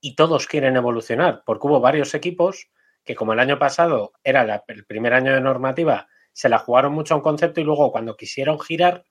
y 0.00 0.16
todos 0.16 0.46
quieren 0.46 0.76
evolucionar, 0.76 1.42
porque 1.46 1.66
hubo 1.66 1.80
varios 1.80 2.14
equipos 2.14 2.68
que, 3.04 3.14
como 3.14 3.32
el 3.32 3.40
año 3.40 3.58
pasado 3.58 4.12
era 4.22 4.62
el 4.66 4.84
primer 4.84 5.14
año 5.14 5.32
de 5.32 5.40
normativa, 5.40 6.08
se 6.32 6.48
la 6.48 6.58
jugaron 6.58 6.92
mucho 6.92 7.14
a 7.14 7.16
un 7.16 7.22
concepto 7.22 7.60
y 7.60 7.64
luego 7.64 7.90
cuando 7.90 8.16
quisieron 8.16 8.60
girar 8.60 9.04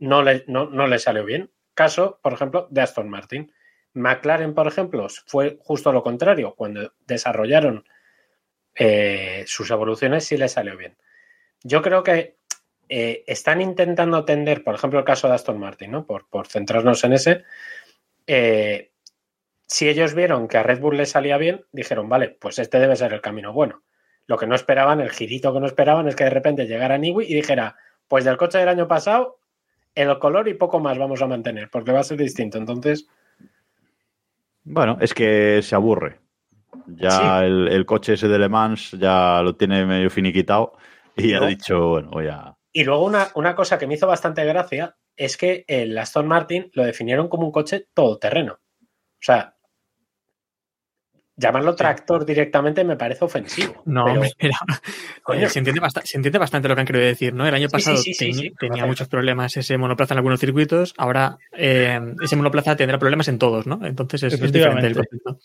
no 0.00 0.22
le, 0.22 0.44
no, 0.48 0.68
no 0.68 0.86
le 0.88 0.98
salió 0.98 1.24
bien. 1.24 1.50
Caso, 1.74 2.18
por 2.22 2.32
ejemplo, 2.32 2.66
de 2.70 2.80
Aston 2.80 3.08
Martin. 3.08 3.52
McLaren, 3.94 4.54
por 4.54 4.66
ejemplo, 4.66 5.06
fue 5.26 5.58
justo 5.62 5.92
lo 5.92 6.02
contrario. 6.02 6.54
Cuando 6.56 6.92
desarrollaron 7.06 7.84
eh, 8.74 9.44
sus 9.46 9.70
evoluciones 9.70 10.24
sí 10.24 10.36
les 10.36 10.52
salió 10.52 10.76
bien. 10.76 10.96
Yo 11.62 11.82
creo 11.82 12.02
que 12.02 12.38
eh, 12.88 13.24
están 13.26 13.60
intentando 13.60 14.24
tender, 14.24 14.64
por 14.64 14.74
ejemplo, 14.74 14.98
el 14.98 15.04
caso 15.04 15.28
de 15.28 15.34
Aston 15.34 15.58
Martin, 15.58 15.90
¿no? 15.92 16.06
por, 16.06 16.28
por 16.28 16.48
centrarnos 16.48 17.04
en 17.04 17.12
ese. 17.14 17.44
eh, 18.26 18.92
si 19.66 19.88
ellos 19.88 20.14
vieron 20.14 20.48
que 20.48 20.58
a 20.58 20.62
Red 20.62 20.80
Bull 20.80 20.96
les 20.96 21.10
salía 21.10 21.36
bien, 21.38 21.64
dijeron, 21.72 22.08
vale, 22.08 22.30
pues 22.30 22.58
este 22.58 22.78
debe 22.80 22.96
ser 22.96 23.12
el 23.12 23.20
camino 23.20 23.52
bueno. 23.52 23.82
Lo 24.26 24.36
que 24.36 24.46
no 24.46 24.54
esperaban, 24.54 25.00
el 25.00 25.10
girito 25.10 25.52
que 25.52 25.60
no 25.60 25.66
esperaban, 25.66 26.08
es 26.08 26.16
que 26.16 26.24
de 26.24 26.30
repente 26.30 26.66
llegara 26.66 26.98
Niwi 26.98 27.26
y 27.26 27.34
dijera, 27.34 27.76
pues 28.08 28.24
del 28.24 28.36
coche 28.36 28.58
del 28.58 28.68
año 28.68 28.88
pasado, 28.88 29.39
el 29.94 30.18
color 30.18 30.48
y 30.48 30.54
poco 30.54 30.80
más 30.80 30.98
vamos 30.98 31.20
a 31.22 31.26
mantener, 31.26 31.68
porque 31.70 31.92
va 31.92 32.00
a 32.00 32.04
ser 32.04 32.18
distinto. 32.18 32.58
Entonces, 32.58 33.08
Bueno, 34.62 34.98
es 35.00 35.14
que 35.14 35.60
se 35.62 35.74
aburre. 35.74 36.20
Ya 36.86 37.10
Sí. 37.10 37.46
el, 37.46 37.68
el 37.68 37.86
coche 37.86 38.14
ese 38.14 38.28
de 38.28 38.38
Le 38.38 38.48
Mans 38.48 38.92
ya 38.92 39.40
lo 39.42 39.56
tiene 39.56 39.84
medio 39.86 40.10
finiquitado 40.10 40.72
y 41.16 41.32
ha 41.34 41.40
dicho, 41.40 41.88
bueno, 41.88 42.10
voy 42.10 42.28
a... 42.28 42.56
Y 42.72 42.84
luego 42.84 43.04
una, 43.04 43.28
una 43.34 43.54
cosa 43.56 43.78
que 43.78 43.86
me 43.86 43.94
hizo 43.94 44.06
bastante 44.06 44.44
gracia 44.44 44.96
es 45.16 45.36
que 45.36 45.64
el 45.66 45.96
Aston 45.98 46.28
Martin 46.28 46.70
lo 46.74 46.84
definieron 46.84 47.28
como 47.28 47.44
un 47.46 47.52
coche 47.52 47.88
todoterreno. 47.92 48.54
O 48.54 49.22
sea, 49.22 49.56
llamarlo 51.40 51.74
tractor 51.74 52.24
directamente 52.24 52.84
me 52.84 52.96
parece 52.96 53.24
ofensivo. 53.24 53.82
No, 53.86 54.04
pero, 54.04 54.20
mira, 54.40 54.56
coño, 55.22 55.46
eh, 55.46 55.48
se, 55.50 55.58
entiende 55.58 55.80
basta- 55.80 56.02
se 56.04 56.16
entiende 56.16 56.38
bastante 56.38 56.68
lo 56.68 56.74
que 56.74 56.80
han 56.82 56.86
querido 56.86 57.04
decir, 57.04 57.34
¿no? 57.34 57.46
El 57.46 57.54
año 57.54 57.68
pasado 57.68 57.96
sí, 57.96 58.14
sí, 58.14 58.32
sí, 58.32 58.40
teni- 58.40 58.42
sí, 58.50 58.54
tenía 58.58 58.86
muchos 58.86 59.08
problemas 59.08 59.56
ese 59.56 59.76
monoplaza 59.78 60.14
en 60.14 60.18
algunos 60.18 60.38
circuitos, 60.40 60.94
ahora 60.98 61.38
eh, 61.56 61.98
ese 62.22 62.36
monoplaza 62.36 62.76
tendrá 62.76 62.98
problemas 62.98 63.28
en 63.28 63.38
todos, 63.38 63.66
¿no? 63.66 63.84
Entonces 63.84 64.22
es, 64.24 64.34
es 64.34 64.52
diferente 64.52 64.86
el 64.86 64.94
concepto. 64.94 65.38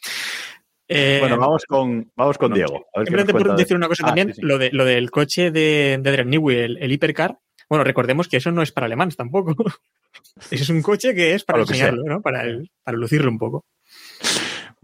Eh, 0.87 1.17
Bueno, 1.19 1.37
vamos 1.39 1.65
con, 1.65 2.11
vamos 2.15 2.37
con 2.37 2.51
no, 2.51 2.55
Diego. 2.57 2.75
A 2.75 2.77
ver 2.77 2.83
qué 2.83 2.91
nos 2.93 3.05
Simplemente 3.07 3.31
por 3.33 3.41
cuenta 3.41 3.55
de- 3.55 3.63
decir 3.63 3.75
una 3.77 3.87
cosa 3.87 4.03
Ah, 4.03 4.07
también, 4.07 4.27
sí, 4.29 4.33
sí. 4.35 4.41
Lo, 4.43 4.57
de, 4.59 4.69
lo 4.71 4.85
del 4.85 5.09
coche 5.09 5.49
de, 5.49 5.97
de 6.01 6.09
Adrian 6.09 6.29
Newey, 6.29 6.57
el, 6.59 6.77
el 6.77 6.91
Hypercar. 6.91 7.39
Bueno, 7.67 7.83
recordemos 7.83 8.27
que 8.27 8.37
eso 8.37 8.51
no 8.51 8.61
es 8.61 8.71
para 8.71 8.85
alemanes 8.85 9.15
tampoco. 9.17 9.55
Ese 10.51 10.63
es 10.63 10.69
un 10.69 10.81
coche 10.83 11.15
que 11.15 11.33
es 11.33 11.43
para 11.43 11.57
Para 11.63 11.71
enseñarlo, 11.71 12.03
¿no? 12.05 12.21
Para, 12.21 12.43
el- 12.43 12.69
para 12.83 12.97
lucirlo 12.97 13.31
un 13.31 13.39
poco. 13.39 13.65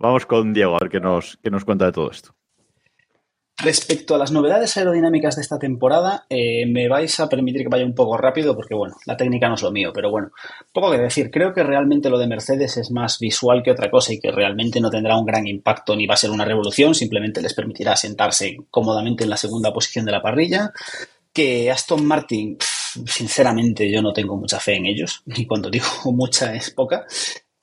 Vamos 0.02 0.26
con 0.26 0.52
Diego, 0.52 0.76
a 0.76 0.80
ver 0.80 0.90
qué 0.90 1.00
nos, 1.00 1.38
qué 1.44 1.52
nos 1.52 1.64
cuenta 1.64 1.86
de 1.86 1.92
todo 1.92 2.10
esto. 2.10 2.34
Respecto 3.64 4.16
a 4.16 4.18
las 4.18 4.32
novedades 4.32 4.76
aerodinámicas 4.76 5.36
de 5.36 5.44
esta 5.44 5.60
temporada, 5.60 6.26
eh, 6.28 6.66
me 6.66 6.90
vais 6.90 7.20
a 7.20 7.30
permitir 7.30 7.62
que 7.62 7.70
vaya 7.70 7.86
un 7.86 7.94
poco 7.94 8.18
rápido 8.18 8.56
porque, 8.56 8.74
bueno, 8.74 8.96
la 9.06 9.16
técnica 9.16 9.48
no 9.48 9.54
es 9.54 9.62
lo 9.62 9.72
mío, 9.72 9.92
pero 9.94 10.10
bueno, 10.10 10.32
poco 10.74 10.90
que 10.90 10.98
decir. 10.98 11.30
Creo 11.30 11.54
que 11.54 11.62
realmente 11.62 12.10
lo 12.10 12.18
de 12.18 12.26
Mercedes 12.26 12.78
es 12.78 12.90
más 12.90 13.20
visual 13.20 13.62
que 13.62 13.70
otra 13.70 13.92
cosa 13.92 14.12
y 14.12 14.20
que 14.20 14.32
realmente 14.32 14.82
no 14.82 14.90
tendrá 14.90 15.16
un 15.16 15.26
gran 15.26 15.46
impacto 15.46 15.96
ni 15.96 16.08
va 16.08 16.16
a 16.16 16.18
ser 16.18 16.32
una 16.32 16.46
revolución, 16.46 16.96
simplemente 16.96 17.40
les 17.40 17.54
permitirá 17.54 17.96
sentarse 17.96 18.58
cómodamente 18.72 19.26
en 19.26 19.30
la 19.30 19.38
segunda 19.38 19.72
posición 19.72 20.06
de 20.06 20.14
la 20.14 20.24
parrilla. 20.24 20.72
Que 21.32 21.70
Aston 21.70 22.04
Martin, 22.04 22.58
sinceramente, 23.06 23.92
yo 23.92 24.02
no 24.02 24.14
tengo 24.14 24.36
mucha 24.36 24.60
fe 24.60 24.78
en 24.78 24.88
ellos, 24.88 25.22
y 25.28 25.46
cuando 25.46 25.70
digo 25.70 25.86
mucha 26.06 26.56
es 26.56 26.72
poca. 26.72 27.06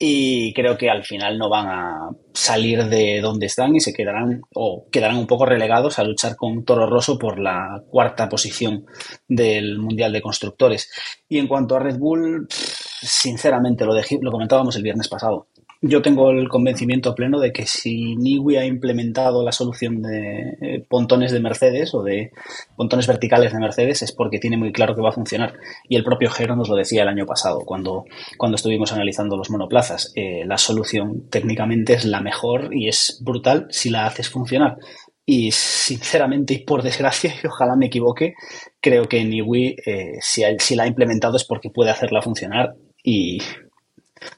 Y 0.01 0.53
creo 0.53 0.77
que 0.77 0.89
al 0.89 1.03
final 1.03 1.37
no 1.37 1.49
van 1.49 1.67
a 1.67 2.09
salir 2.33 2.85
de 2.85 3.19
donde 3.19 3.47
están 3.47 3.75
y 3.75 3.81
se 3.81 3.91
quedarán 3.93 4.41
o 4.55 4.85
quedarán 4.89 5.17
un 5.17 5.27
poco 5.27 5.45
relegados 5.45 5.99
a 5.99 6.05
luchar 6.05 6.37
con 6.37 6.63
Toro 6.63 6.87
Rosso 6.87 7.19
por 7.19 7.37
la 7.37 7.83
cuarta 7.89 8.29
posición 8.29 8.85
del 9.27 9.77
Mundial 9.77 10.13
de 10.13 10.21
Constructores. 10.21 10.89
Y 11.27 11.37
en 11.37 11.49
cuanto 11.49 11.75
a 11.75 11.79
Red 11.79 11.97
Bull, 11.97 12.47
sinceramente, 12.49 13.83
lo, 13.85 13.93
dejé- 13.93 14.19
lo 14.21 14.31
comentábamos 14.31 14.75
el 14.77 14.83
viernes 14.83 15.09
pasado. 15.09 15.47
Yo 15.81 16.01
tengo 16.01 16.29
el 16.31 16.49
convencimiento 16.49 17.15
pleno 17.15 17.39
de 17.39 17.53
que 17.53 17.65
si 17.65 18.17
Niwi 18.17 18.57
ha 18.57 18.65
implementado 18.65 19.45
la 19.45 19.53
solución 19.53 20.01
de 20.01 20.57
eh, 20.59 20.85
pontones 20.85 21.31
de 21.31 21.39
Mercedes 21.39 21.93
o 21.93 22.03
de 22.03 22.31
pontones 22.75 23.07
verticales 23.07 23.53
de 23.53 23.59
Mercedes 23.59 24.01
es 24.01 24.11
porque 24.11 24.39
tiene 24.39 24.57
muy 24.57 24.73
claro 24.73 24.93
que 24.93 25.01
va 25.01 25.09
a 25.09 25.13
funcionar. 25.13 25.53
Y 25.87 25.95
el 25.95 26.03
propio 26.03 26.29
Gero 26.31 26.57
nos 26.57 26.67
lo 26.67 26.75
decía 26.75 27.03
el 27.03 27.07
año 27.07 27.25
pasado, 27.25 27.61
cuando, 27.61 28.03
cuando 28.37 28.55
estuvimos 28.55 28.91
analizando 28.91 29.37
los 29.37 29.49
monoplazas. 29.49 30.11
Eh, 30.15 30.43
la 30.45 30.57
solución 30.57 31.29
técnicamente 31.29 31.93
es 31.93 32.03
la 32.03 32.19
mejor 32.19 32.73
y 32.73 32.89
es 32.89 33.21
brutal 33.23 33.67
si 33.69 33.89
la 33.89 34.05
haces 34.05 34.27
funcionar. 34.29 34.79
Y 35.25 35.51
sinceramente, 35.51 36.55
y 36.55 36.65
por 36.65 36.83
desgracia, 36.83 37.33
y 37.41 37.47
ojalá 37.47 37.77
me 37.77 37.85
equivoque, 37.85 38.33
creo 38.81 39.05
que 39.05 39.23
Niwi, 39.23 39.77
eh, 39.85 40.17
si, 40.19 40.43
si 40.57 40.75
la 40.75 40.83
ha 40.83 40.87
implementado 40.87 41.37
es 41.37 41.45
porque 41.45 41.69
puede 41.69 41.91
hacerla 41.91 42.21
funcionar. 42.21 42.75
Y 43.01 43.37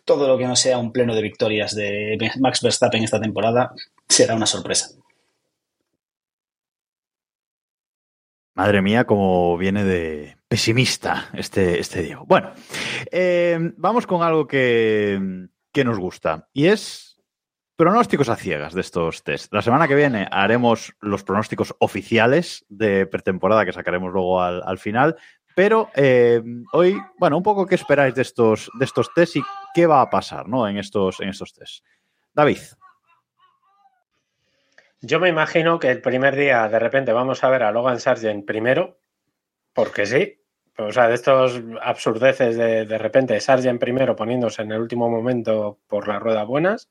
todo 0.05 0.27
lo 0.27 0.37
que 0.37 0.47
no 0.47 0.55
sea 0.55 0.77
un 0.77 0.91
pleno 0.91 1.15
de 1.15 1.21
victorias 1.21 1.75
de 1.75 2.17
Max 2.39 2.61
Verstappen 2.61 3.03
esta 3.03 3.19
temporada 3.19 3.73
será 4.07 4.35
una 4.35 4.45
sorpresa. 4.45 4.89
Madre 8.53 8.81
mía, 8.81 9.05
como 9.05 9.57
viene 9.57 9.83
de 9.83 10.37
pesimista 10.47 11.29
este, 11.33 11.79
este 11.79 12.03
Diego. 12.03 12.25
Bueno, 12.25 12.51
eh, 13.09 13.57
vamos 13.77 14.05
con 14.05 14.21
algo 14.23 14.45
que, 14.45 15.47
que 15.71 15.85
nos 15.85 15.97
gusta 15.97 16.49
y 16.51 16.65
es 16.65 17.11
pronósticos 17.77 18.29
a 18.29 18.35
ciegas 18.35 18.73
de 18.73 18.81
estos 18.81 19.23
test. 19.23 19.51
La 19.53 19.61
semana 19.61 19.87
que 19.87 19.95
viene 19.95 20.27
haremos 20.29 20.93
los 20.99 21.23
pronósticos 21.23 21.73
oficiales 21.79 22.65
de 22.69 23.07
pretemporada 23.07 23.65
que 23.65 23.73
sacaremos 23.73 24.11
luego 24.11 24.41
al, 24.41 24.61
al 24.65 24.77
final. 24.77 25.15
Pero 25.61 25.91
eh, 25.93 26.41
hoy, 26.73 26.99
bueno, 27.19 27.37
un 27.37 27.43
poco 27.43 27.67
qué 27.67 27.75
esperáis 27.75 28.15
de 28.15 28.23
estos, 28.23 28.71
de 28.79 28.85
estos 28.85 29.13
test 29.13 29.35
y 29.35 29.43
qué 29.75 29.85
va 29.85 30.01
a 30.01 30.09
pasar 30.09 30.47
¿no? 30.47 30.67
en, 30.67 30.77
estos, 30.77 31.19
en 31.19 31.29
estos 31.29 31.53
test. 31.53 31.85
David. 32.33 32.57
yo 35.01 35.19
me 35.19 35.29
imagino 35.29 35.77
que 35.77 35.91
el 35.91 36.01
primer 36.01 36.35
día 36.35 36.67
de 36.67 36.79
repente 36.79 37.13
vamos 37.13 37.43
a 37.43 37.49
ver 37.51 37.61
a 37.61 37.71
Logan 37.71 37.99
Sargent 37.99 38.43
primero, 38.43 38.97
porque 39.71 40.07
sí. 40.07 40.41
O 40.79 40.91
sea, 40.91 41.07
de 41.07 41.13
estos 41.13 41.61
absurdeces 41.79 42.57
de 42.57 42.87
de 42.87 42.97
repente 42.97 43.39
Sargent 43.39 43.79
primero 43.79 44.15
poniéndose 44.15 44.63
en 44.63 44.71
el 44.71 44.81
último 44.81 45.11
momento 45.11 45.77
por 45.85 46.07
las 46.07 46.19
ruedas 46.19 46.47
buenas. 46.47 46.89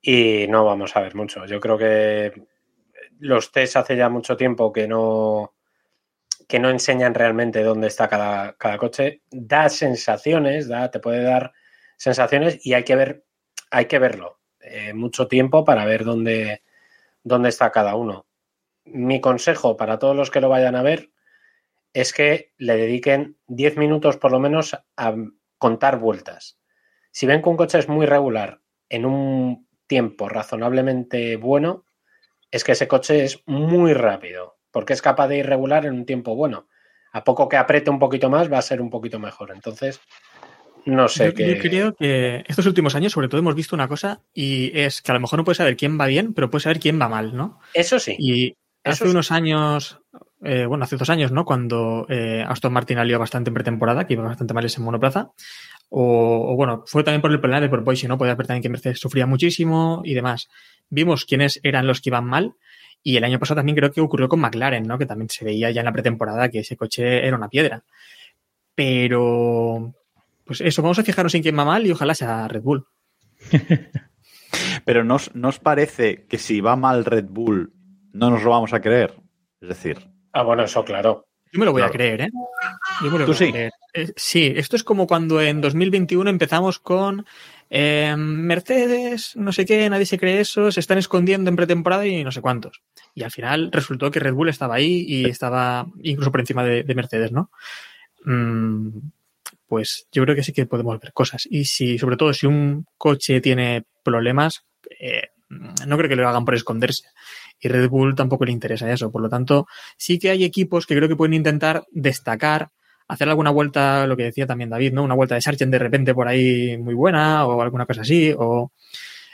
Y 0.00 0.46
no 0.48 0.64
vamos 0.64 0.94
a 0.94 1.00
ver 1.00 1.16
mucho. 1.16 1.44
Yo 1.44 1.58
creo 1.58 1.76
que 1.76 2.40
los 3.18 3.50
test 3.50 3.78
hace 3.78 3.96
ya 3.96 4.08
mucho 4.08 4.36
tiempo 4.36 4.72
que 4.72 4.86
no 4.86 5.57
que 6.48 6.60
no 6.60 6.70
enseñan 6.70 7.14
realmente 7.14 7.62
dónde 7.64 7.88
está 7.88 8.08
cada, 8.08 8.54
cada 8.58 8.78
coche. 8.78 9.22
Da 9.30 9.70
sensaciones, 9.70 10.68
da, 10.68 10.90
te 10.90 11.00
puede 11.00 11.22
dar 11.24 11.52
sensaciones 11.98 12.64
y 12.66 12.74
hay 12.74 12.84
que 12.84 12.96
ver, 12.96 13.24
hay 13.70 13.86
que 13.86 14.00
verlo. 14.00 14.40
eh, 14.60 14.92
mucho 14.94 15.28
tiempo 15.28 15.64
para 15.64 15.84
ver 15.86 16.04
dónde, 16.04 16.62
dónde 17.24 17.48
está 17.50 17.72
cada 17.72 17.96
uno. 17.96 18.26
Mi 18.84 19.20
consejo 19.20 19.76
para 19.76 19.98
todos 19.98 20.16
los 20.16 20.30
que 20.30 20.40
lo 20.40 20.48
vayan 20.50 20.76
a 20.76 20.82
ver 20.82 21.10
es 21.92 22.12
que 22.12 22.52
le 22.58 22.76
dediquen 22.76 23.38
10 23.48 23.76
minutos 23.76 24.16
por 24.16 24.32
lo 24.32 24.40
menos 24.40 24.76
a 24.96 25.14
contar 25.58 25.98
vueltas. 25.98 26.58
Si 27.12 27.26
ven 27.26 27.42
que 27.42 27.48
un 27.48 27.56
coche 27.56 27.78
es 27.78 27.88
muy 27.88 28.06
regular 28.06 28.60
en 28.88 29.06
un 29.06 29.68
tiempo 29.86 30.28
razonablemente 30.28 31.36
bueno, 31.36 31.86
es 32.50 32.64
que 32.64 32.72
ese 32.72 32.88
coche 32.88 33.24
es 33.24 33.42
muy 33.46 33.94
rápido, 33.94 34.57
porque 34.70 34.92
es 34.92 35.02
capaz 35.02 35.28
de 35.28 35.38
ir 35.38 35.46
regular 35.46 35.86
en 35.86 35.94
un 35.94 36.06
tiempo 36.06 36.34
bueno. 36.34 36.68
A 37.12 37.24
poco 37.24 37.48
que 37.48 37.56
apriete 37.56 37.90
un 37.90 37.98
poquito 37.98 38.28
más, 38.30 38.52
va 38.52 38.58
a 38.58 38.62
ser 38.62 38.80
un 38.80 38.90
poquito 38.90 39.18
mejor. 39.18 39.50
Entonces, 39.52 40.00
no 40.84 41.08
sé 41.08 41.26
Yo, 41.26 41.34
qué. 41.34 41.54
yo 41.54 41.60
creo 41.60 41.94
que 41.94 42.44
estos 42.46 42.66
últimos 42.66 42.94
años, 42.94 43.12
sobre 43.12 43.28
todo, 43.28 43.40
hemos 43.40 43.54
visto 43.54 43.74
una 43.74 43.88
cosa 43.88 44.20
y 44.32 44.70
es 44.78 45.02
que 45.02 45.10
a 45.10 45.14
lo 45.14 45.20
mejor 45.20 45.38
no 45.38 45.44
puedes 45.44 45.58
saber 45.58 45.76
quién 45.76 45.98
va 46.00 46.06
bien, 46.06 46.34
pero 46.34 46.50
puedes 46.50 46.64
saber 46.64 46.80
quién 46.80 47.00
va 47.00 47.08
mal, 47.08 47.36
¿no? 47.36 47.58
Eso 47.74 47.98
sí. 47.98 48.14
Y 48.18 48.56
hace 48.84 49.04
Eso 49.04 49.04
sí. 49.06 49.10
unos 49.10 49.32
años, 49.32 50.00
eh, 50.42 50.66
bueno, 50.66 50.84
hace 50.84 50.96
dos 50.96 51.10
años, 51.10 51.32
¿no? 51.32 51.44
Cuando 51.44 52.06
eh, 52.08 52.44
Aston 52.46 52.72
Martin 52.72 52.98
alió 52.98 53.18
bastante 53.18 53.50
en 53.50 53.54
pretemporada, 53.54 54.06
que 54.06 54.14
iba 54.14 54.22
bastante 54.24 54.54
mal 54.54 54.64
ese 54.64 54.80
monoplaza. 54.80 55.30
O, 55.90 56.52
o, 56.52 56.56
bueno, 56.56 56.84
fue 56.86 57.02
también 57.02 57.22
por 57.22 57.32
el 57.32 57.40
problema 57.40 57.62
de 57.62 57.70
porpoising, 57.70 58.08
¿no? 58.10 58.18
Podías 58.18 58.36
ver 58.36 58.46
también 58.46 58.62
que 58.62 58.68
Mercedes 58.68 59.00
sufría 59.00 59.26
muchísimo 59.26 60.02
y 60.04 60.12
demás. 60.12 60.48
Vimos 60.90 61.24
quiénes 61.24 61.58
eran 61.62 61.86
los 61.86 62.00
que 62.02 62.10
iban 62.10 62.26
mal. 62.26 62.54
Y 63.08 63.16
el 63.16 63.24
año 63.24 63.38
pasado 63.38 63.56
también 63.60 63.74
creo 63.76 63.90
que 63.90 64.02
ocurrió 64.02 64.28
con 64.28 64.38
McLaren, 64.40 64.82
¿no? 64.86 64.98
Que 64.98 65.06
también 65.06 65.30
se 65.30 65.42
veía 65.42 65.70
ya 65.70 65.80
en 65.80 65.86
la 65.86 65.92
pretemporada 65.92 66.50
que 66.50 66.58
ese 66.58 66.76
coche 66.76 67.26
era 67.26 67.38
una 67.38 67.48
piedra. 67.48 67.82
Pero, 68.74 69.94
pues 70.44 70.60
eso, 70.60 70.82
vamos 70.82 70.98
a 70.98 71.02
fijarnos 71.04 71.34
en 71.34 71.42
quién 71.42 71.58
va 71.58 71.64
mal 71.64 71.86
y 71.86 71.90
ojalá 71.90 72.14
sea 72.14 72.46
Red 72.48 72.60
Bull. 72.62 72.86
Pero 74.84 75.04
¿nos, 75.04 75.34
¿nos 75.34 75.58
parece 75.58 76.26
que 76.26 76.38
si 76.38 76.60
va 76.60 76.76
mal 76.76 77.04
Red 77.06 77.24
Bull 77.30 77.72
no 78.12 78.30
nos 78.30 78.42
lo 78.42 78.50
vamos 78.50 78.72
a 78.72 78.80
creer? 78.80 79.14
Es 79.60 79.68
decir, 79.68 79.98
Ah, 80.32 80.42
bueno, 80.42 80.62
eso 80.64 80.84
claro. 80.84 81.26
Yo 81.50 81.58
me 81.60 81.64
lo 81.64 81.72
voy 81.72 81.80
Claro. 81.80 81.92
a 81.92 81.96
creer, 81.96 82.20
¿eh? 82.20 82.28
Yo 83.02 83.10
me 83.10 83.18
lo 83.18 83.24
¿Tú 83.24 83.32
voy 83.32 83.34
a 83.36 83.38
sí? 83.38 83.50
creer. 83.52 83.70
Eh, 83.94 84.12
sí, 84.16 84.52
esto 84.54 84.76
es 84.76 84.84
como 84.84 85.06
cuando 85.06 85.40
en 85.40 85.62
2021 85.62 86.28
empezamos 86.28 86.78
con 86.78 87.24
eh, 87.70 88.14
Mercedes, 88.16 89.36
no 89.36 89.52
sé 89.52 89.64
qué, 89.66 89.88
nadie 89.90 90.06
se 90.06 90.18
cree 90.18 90.40
eso, 90.40 90.72
se 90.72 90.80
están 90.80 90.98
escondiendo 90.98 91.50
en 91.50 91.56
pretemporada 91.56 92.06
y 92.06 92.24
no 92.24 92.32
sé 92.32 92.40
cuántos. 92.40 92.82
Y 93.14 93.22
al 93.22 93.30
final 93.30 93.70
resultó 93.72 94.10
que 94.10 94.20
Red 94.20 94.34
Bull 94.34 94.48
estaba 94.48 94.76
ahí 94.76 95.04
y 95.06 95.24
estaba 95.26 95.86
incluso 96.02 96.30
por 96.30 96.40
encima 96.40 96.64
de, 96.64 96.82
de 96.82 96.94
Mercedes, 96.94 97.32
¿no? 97.32 97.50
Mm, 98.24 98.98
pues 99.66 100.06
yo 100.10 100.24
creo 100.24 100.34
que 100.34 100.42
sí 100.42 100.52
que 100.52 100.66
podemos 100.66 100.98
ver 100.98 101.12
cosas. 101.12 101.46
Y 101.48 101.66
si, 101.66 101.98
sobre 101.98 102.16
todo, 102.16 102.32
si 102.32 102.46
un 102.46 102.86
coche 102.96 103.40
tiene 103.40 103.84
problemas, 104.02 104.64
eh, 104.98 105.28
no 105.50 105.96
creo 105.96 106.08
que 106.08 106.16
lo 106.16 106.28
hagan 106.28 106.44
por 106.44 106.54
esconderse. 106.54 107.04
Y 107.60 107.68
Red 107.68 107.88
Bull 107.88 108.14
tampoco 108.14 108.44
le 108.44 108.52
interesa 108.52 108.90
eso. 108.90 109.10
Por 109.10 109.22
lo 109.22 109.28
tanto, 109.28 109.66
sí 109.96 110.18
que 110.18 110.30
hay 110.30 110.44
equipos 110.44 110.86
que 110.86 110.96
creo 110.96 111.08
que 111.08 111.16
pueden 111.16 111.34
intentar 111.34 111.84
destacar, 111.90 112.70
hacer 113.08 113.28
alguna 113.28 113.50
vuelta, 113.50 114.06
lo 114.06 114.16
que 114.16 114.24
decía 114.24 114.46
también 114.46 114.70
David, 114.70 114.92
¿no? 114.92 115.02
Una 115.02 115.14
vuelta 115.14 115.34
de 115.34 115.40
Sargent 115.40 115.72
de 115.72 115.78
repente 115.78 116.14
por 116.14 116.28
ahí 116.28 116.76
muy 116.78 116.94
buena 116.94 117.46
o 117.46 117.60
alguna 117.62 117.86
cosa 117.86 118.02
así. 118.02 118.34
O 118.38 118.70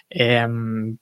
em, 0.09 0.97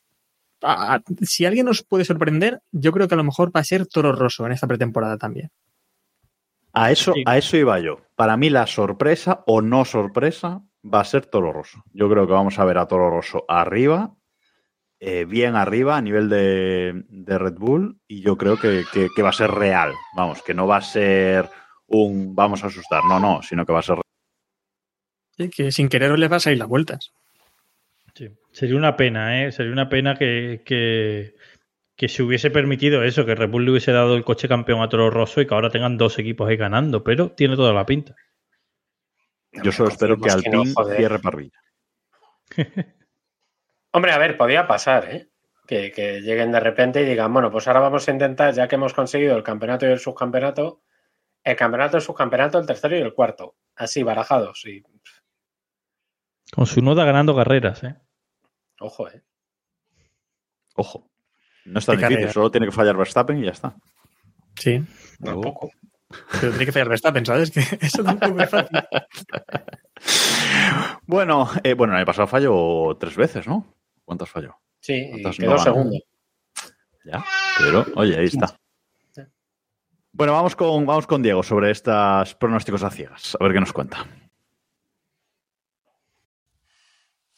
a- 0.63 0.95
a- 0.95 1.03
si 1.23 1.45
alguien 1.45 1.67
nos 1.67 1.83
puede 1.83 2.05
sorprender, 2.05 2.61
yo 2.71 2.93
creo 2.93 3.09
que 3.09 3.15
a 3.15 3.19
lo 3.19 3.25
mejor 3.25 3.55
va 3.55 3.61
a 3.61 3.65
ser 3.65 3.87
Toro 3.87 4.13
Rosso 4.13 4.47
en 4.47 4.53
esta 4.53 4.67
pretemporada 4.67 5.19
también. 5.19 5.51
a 6.75 6.91
eso, 6.91 7.13
Sí. 7.13 7.23
a 7.27 7.37
eso 7.37 7.59
iba 7.59 7.79
yo. 7.81 7.99
Para 8.17 8.39
mí 8.39 8.49
la 8.49 8.67
sorpresa 8.67 9.45
o 9.47 9.61
no 9.61 9.85
sorpresa 9.85 10.63
va 10.83 11.01
a 11.01 11.05
ser 11.05 11.27
Toro 11.27 11.53
Rosso. 11.53 11.85
Yo 11.93 12.09
creo 12.09 12.27
que 12.27 12.33
vamos 12.33 12.59
a 12.59 12.65
ver 12.65 12.79
a 12.79 12.87
Toro 12.87 13.11
Rosso 13.11 13.45
arriba, 13.47 14.15
eh, 14.99 15.27
bien 15.27 15.55
arriba 15.55 15.99
a 15.99 16.01
nivel 16.01 16.31
de, 16.31 17.05
de 17.11 17.37
Red 17.39 17.59
Bull 17.59 17.99
y 18.09 18.23
yo 18.23 18.39
creo 18.39 18.57
que, 18.57 18.85
que- 18.91 19.09
que 19.15 19.23
va 19.23 19.29
a 19.29 19.35
ser 19.35 19.51
real. 19.51 19.93
Vamos, 20.17 20.43
que 20.43 20.55
no 20.55 20.67
va 20.67 20.77
a 20.79 20.81
ser 20.81 21.51
un 21.93 22.35
vamos 22.35 22.65
a 22.65 22.69
asustar, 22.69 23.05
no, 23.05 23.21
no, 23.21 23.43
sino 23.43 23.65
que 23.67 23.73
va 23.73 23.81
a 23.81 23.83
ser 23.83 23.99
Sí, 25.37 25.51
Que 25.51 25.73
sin 25.73 25.89
querer 25.89 26.19
les 26.19 26.31
va 26.31 26.37
a 26.37 26.41
salir 26.41 26.59
las 26.59 26.69
vueltas. 26.69 27.13
Sí. 28.15 28.31
Sería 28.53 28.77
una 28.77 28.97
pena, 28.97 29.43
¿eh? 29.45 29.53
Sería 29.53 29.73
una 29.73 29.89
pena 29.89 30.15
que, 30.15 30.63
que, 30.65 31.35
que 31.97 32.09
se 32.09 32.23
hubiese 32.23 32.51
permitido 32.51 33.03
eso, 33.03 33.25
que 33.25 33.35
Red 33.35 33.49
Bull 33.49 33.65
le 33.65 33.71
hubiese 33.71 33.93
dado 33.93 34.17
el 34.17 34.25
coche 34.25 34.49
campeón 34.49 34.83
a 34.83 34.89
Toro 34.89 35.11
Rosso 35.11 35.41
y 35.41 35.47
que 35.47 35.55
ahora 35.55 35.71
tengan 35.71 35.97
dos 35.97 36.19
equipos 36.19 36.49
ahí 36.49 36.57
ganando, 36.57 37.03
pero 37.03 37.31
tiene 37.33 37.57
toda 37.57 37.73
la 37.73 37.87
pinta. 37.87 38.15
Yo 39.53 39.73
solo 39.73 39.91
espero 39.91 40.19
que 40.19 40.29
no, 40.29 40.35
Alpine 40.35 40.73
joder. 40.75 40.97
cierre 40.97 41.19
parrilla. 41.19 41.59
Hombre, 43.93 44.13
a 44.13 44.19
ver, 44.19 44.37
podía 44.37 44.67
pasar, 44.67 45.11
¿eh? 45.11 45.29
Que, 45.67 45.93
que 45.93 46.21
lleguen 46.21 46.53
de 46.53 46.61
repente 46.61 47.03
y 47.03 47.05
digan, 47.05 47.33
bueno, 47.33 47.51
pues 47.51 47.67
ahora 47.69 47.81
vamos 47.81 48.09
a 48.09 48.13
intentar, 48.13 48.53
ya 48.53 48.69
que 48.69 48.75
hemos 48.75 48.95
conseguido 48.95 49.37
el 49.37 49.43
campeonato 49.43 49.87
y 49.87 49.93
el 49.93 49.99
subcampeonato, 49.99 50.83
el 51.45 51.57
campeonato, 51.57 51.97
el 51.97 52.03
subcampeonato, 52.03 52.59
el 52.59 52.67
tercero 52.67 52.97
y 52.97 53.01
el 53.01 53.15
cuarto. 53.15 53.57
Así, 53.77 54.03
barajados. 54.03 54.65
Y, 54.67 54.83
Con 56.53 56.67
su 56.67 56.81
noda 56.83 57.05
ganando 57.05 57.35
carreras, 57.35 57.83
¿eh? 57.85 57.97
ojo, 58.81 59.09
¿eh? 59.09 59.23
Ojo. 60.75 61.09
No 61.65 61.79
es 61.79 61.87
tan 61.87 61.97
Qué 61.97 62.03
difícil, 62.03 62.17
carrera. 62.17 62.33
solo 62.33 62.51
tiene 62.51 62.67
que 62.67 62.73
fallar 62.73 62.97
Verstappen 62.97 63.39
y 63.39 63.45
ya 63.45 63.53
está. 63.53 63.77
Sí. 64.57 64.83
Tampoco. 65.23 65.71
Pero 66.41 66.51
tiene 66.51 66.67
que 66.67 66.73
fallar 66.73 66.89
Verstappen, 66.89 67.25
¿sabes? 67.25 67.51
Que 67.51 67.61
eso 67.87 68.03
tampoco 68.03 68.41
es 68.41 68.51
fácil. 68.51 68.79
Bueno, 71.07 71.49
eh, 71.63 71.75
bueno, 71.75 71.93
el 71.93 71.99
año 71.99 72.07
pasado 72.07 72.27
falló 72.27 72.97
tres 72.99 73.17
veces, 73.17 73.47
¿no? 73.47 73.75
¿Cuántas 74.05 74.31
falló? 74.31 74.57
Sí, 74.81 74.95
y 74.95 75.11
¿Cuántas 75.11 75.37
quedó 75.37 75.51
no 75.51 75.59
segundo. 75.59 75.99
Ya, 77.05 77.25
pero 77.59 77.85
oye, 77.97 78.19
ahí 78.19 78.27
está. 78.27 78.59
Bueno, 80.15 80.35
vamos 80.35 80.55
con, 80.55 80.85
vamos 80.85 81.07
con 81.07 81.23
Diego 81.23 81.43
sobre 81.43 81.71
estos 81.71 82.35
pronósticos 82.35 82.83
a 82.83 82.91
ciegas. 82.91 83.35
A 83.41 83.45
ver 83.45 83.55
qué 83.55 83.61
nos 83.61 83.73
cuenta. 83.73 84.07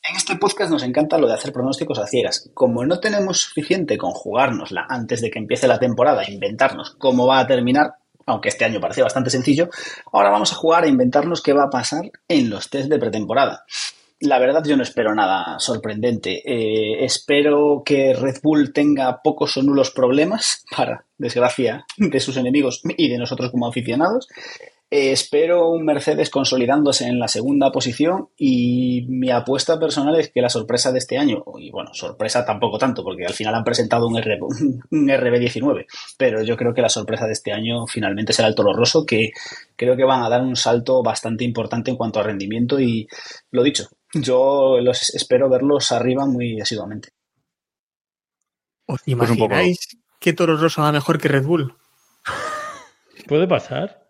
En 0.02 0.16
este 0.16 0.36
podcast 0.36 0.72
nos 0.72 0.82
encanta 0.82 1.16
lo 1.16 1.28
de 1.28 1.34
hacer 1.34 1.52
pronósticos 1.52 2.00
a 2.00 2.06
ciegas. 2.06 2.50
Como 2.52 2.84
no 2.84 2.98
tenemos 2.98 3.38
suficiente 3.38 3.96
con 3.96 4.10
jugárnosla 4.10 4.86
antes 4.88 5.20
de 5.20 5.30
que 5.30 5.38
empiece 5.38 5.68
la 5.68 5.78
temporada 5.78 6.24
e 6.24 6.32
inventarnos 6.32 6.96
cómo 6.98 7.28
va 7.28 7.38
a 7.38 7.46
terminar, 7.46 7.94
aunque 8.26 8.48
este 8.48 8.64
año 8.64 8.80
parecía 8.80 9.04
bastante 9.04 9.30
sencillo, 9.30 9.70
ahora 10.12 10.30
vamos 10.30 10.52
a 10.52 10.56
jugar 10.56 10.82
a 10.82 10.88
inventarnos 10.88 11.42
qué 11.42 11.52
va 11.52 11.64
a 11.64 11.70
pasar 11.70 12.10
en 12.26 12.50
los 12.50 12.70
test 12.70 12.88
de 12.90 12.98
pretemporada. 12.98 13.64
La 14.24 14.38
verdad 14.38 14.62
yo 14.64 14.76
no 14.76 14.82
espero 14.82 15.14
nada 15.14 15.58
sorprendente. 15.58 16.42
Eh, 16.44 17.04
espero 17.04 17.82
que 17.84 18.14
Red 18.14 18.36
Bull 18.42 18.72
tenga 18.72 19.20
pocos 19.22 19.56
o 19.56 19.62
nulos 19.62 19.90
problemas, 19.90 20.64
para 20.76 21.04
desgracia 21.18 21.84
de 21.96 22.20
sus 22.20 22.36
enemigos 22.36 22.82
y 22.96 23.08
de 23.08 23.18
nosotros 23.18 23.50
como 23.50 23.66
aficionados. 23.68 24.28
Eh, 24.90 25.10
espero 25.12 25.70
un 25.70 25.84
Mercedes 25.84 26.30
consolidándose 26.30 27.06
en 27.06 27.18
la 27.18 27.26
segunda 27.26 27.72
posición 27.72 28.28
y 28.36 29.04
mi 29.08 29.30
apuesta 29.30 29.78
personal 29.80 30.14
es 30.20 30.30
que 30.30 30.40
la 30.40 30.48
sorpresa 30.48 30.92
de 30.92 30.98
este 30.98 31.18
año, 31.18 31.42
y 31.58 31.70
bueno, 31.70 31.92
sorpresa 31.94 32.44
tampoco 32.44 32.78
tanto, 32.78 33.02
porque 33.02 33.24
al 33.26 33.32
final 33.32 33.54
han 33.56 33.64
presentado 33.64 34.06
un, 34.06 34.16
R- 34.18 34.38
un 34.40 35.08
RB19, 35.08 35.86
pero 36.16 36.42
yo 36.42 36.56
creo 36.56 36.74
que 36.74 36.82
la 36.82 36.88
sorpresa 36.90 37.26
de 37.26 37.32
este 37.32 37.52
año 37.52 37.86
finalmente 37.86 38.32
será 38.32 38.46
el 38.46 38.54
Toro 38.54 38.72
Rosso, 38.72 39.04
que 39.04 39.32
creo 39.74 39.96
que 39.96 40.04
van 40.04 40.22
a 40.22 40.28
dar 40.28 40.42
un 40.42 40.54
salto 40.54 41.02
bastante 41.02 41.44
importante 41.44 41.90
en 41.90 41.96
cuanto 41.96 42.20
a 42.20 42.22
rendimiento 42.22 42.78
y 42.78 43.08
lo 43.50 43.62
dicho, 43.64 43.88
yo 44.14 44.78
los 44.80 45.14
espero 45.14 45.48
verlos 45.48 45.92
arriba 45.92 46.26
muy 46.26 46.60
asiduamente. 46.60 47.08
¿Os 48.86 49.00
Pues 49.02 49.08
un 49.08 49.18
poco- 49.18 49.34
imagináis 49.54 49.78
que 50.20 50.32
Toro 50.32 50.56
Rosso 50.56 50.82
va 50.82 50.92
mejor 50.92 51.18
que 51.20 51.28
Red 51.28 51.44
Bull? 51.44 51.74
Puede 53.28 53.46
pasar. 53.48 54.02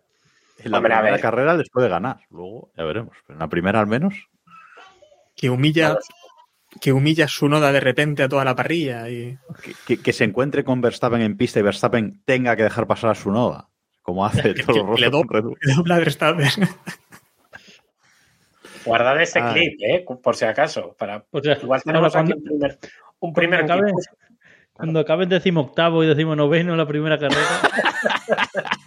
En 0.59 0.71
la 0.71 0.77
Hombre, 0.77 0.93
primera 0.95 1.19
carrera 1.19 1.53
les 1.55 1.69
puede 1.69 1.89
ganar, 1.89 2.21
luego 2.29 2.71
ya 2.75 2.83
veremos. 2.85 3.15
Pero 3.25 3.35
en 3.35 3.39
la 3.39 3.49
primera 3.49 3.79
al 3.79 3.87
menos. 3.87 4.13
Que 5.35 5.49
humilla, 5.49 5.97
que 6.81 6.91
humilla 6.93 7.27
su 7.27 7.47
noda 7.49 7.71
de 7.71 7.79
repente 7.81 8.23
a 8.23 8.29
toda 8.29 8.43
la 8.45 8.55
parrilla. 8.55 9.09
Y... 9.09 9.37
Que, 9.61 9.73
que- 9.85 10.01
que 10.01 10.13
se 10.13 10.23
encuentre 10.23 10.63
con 10.63 10.81
Verstappen 10.81 11.21
en 11.21 11.37
pista 11.37 11.59
y 11.59 11.63
Verstappen 11.63 12.23
tenga 12.25 12.55
que 12.55 12.63
dejar 12.63 12.87
pasar 12.87 13.11
a 13.11 13.15
su 13.15 13.31
noda, 13.31 13.69
como 14.01 14.25
hace 14.25 14.53
Toro 14.65 14.95
le 14.97 15.07
Rosso 15.07 15.11
do- 15.11 15.17
con 15.19 15.29
Red 15.29 15.43
Bull. 15.43 15.57
que 15.61 15.73
dobla 15.73 15.97
Verstappen. 15.99 16.49
Guardad 18.85 19.21
ese 19.21 19.39
Ay. 19.39 19.53
clip, 19.53 19.79
¿eh? 19.81 20.05
Por 20.21 20.35
si 20.35 20.45
acaso. 20.45 20.95
Para... 20.97 21.25
O 21.31 21.41
sea, 21.41 21.57
Igual 21.61 21.81
tenemos 21.83 22.15
ahora 22.15 22.27
aquí 22.33 22.39
cuando, 22.39 22.53
un 22.53 22.59
primer, 22.59 22.79
un 23.19 23.33
primer 23.33 23.59
cuando 23.65 23.73
acabe, 23.73 23.91
clip. 23.91 24.05
cuando 24.73 24.99
acabe 24.99 25.23
el 25.23 25.29
decimoctavo 25.29 26.03
y 26.03 26.07
decimonoveno 26.07 26.71
en 26.73 26.77
la 26.77 26.87
primera 26.87 27.17
carrera, 27.17 27.41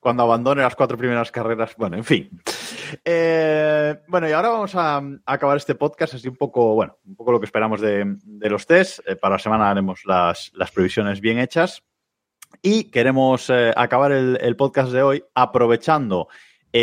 Cuando 0.00 0.22
abandone 0.22 0.62
las 0.62 0.74
cuatro 0.74 0.96
primeras 0.96 1.30
carreras. 1.30 1.74
Bueno, 1.76 1.96
en 1.96 2.04
fin. 2.04 2.30
Eh, 3.04 3.96
bueno, 4.06 4.28
y 4.28 4.32
ahora 4.32 4.50
vamos 4.50 4.74
a, 4.74 4.98
a 4.98 5.02
acabar 5.26 5.56
este 5.56 5.74
podcast 5.74 6.14
así 6.14 6.28
un 6.28 6.36
poco, 6.36 6.74
bueno, 6.74 6.98
un 7.04 7.16
poco 7.16 7.32
lo 7.32 7.40
que 7.40 7.46
esperamos 7.46 7.80
de, 7.80 8.16
de 8.24 8.50
los 8.50 8.66
test. 8.66 9.00
Eh, 9.06 9.16
para 9.16 9.34
la 9.34 9.38
semana 9.38 9.70
haremos 9.70 10.04
las, 10.04 10.50
las 10.54 10.70
previsiones 10.70 11.20
bien 11.20 11.38
hechas. 11.38 11.82
Y 12.62 12.90
queremos 12.90 13.50
eh, 13.50 13.72
acabar 13.76 14.12
el, 14.12 14.38
el 14.40 14.56
podcast 14.56 14.92
de 14.92 15.02
hoy 15.02 15.24
aprovechando 15.34 16.28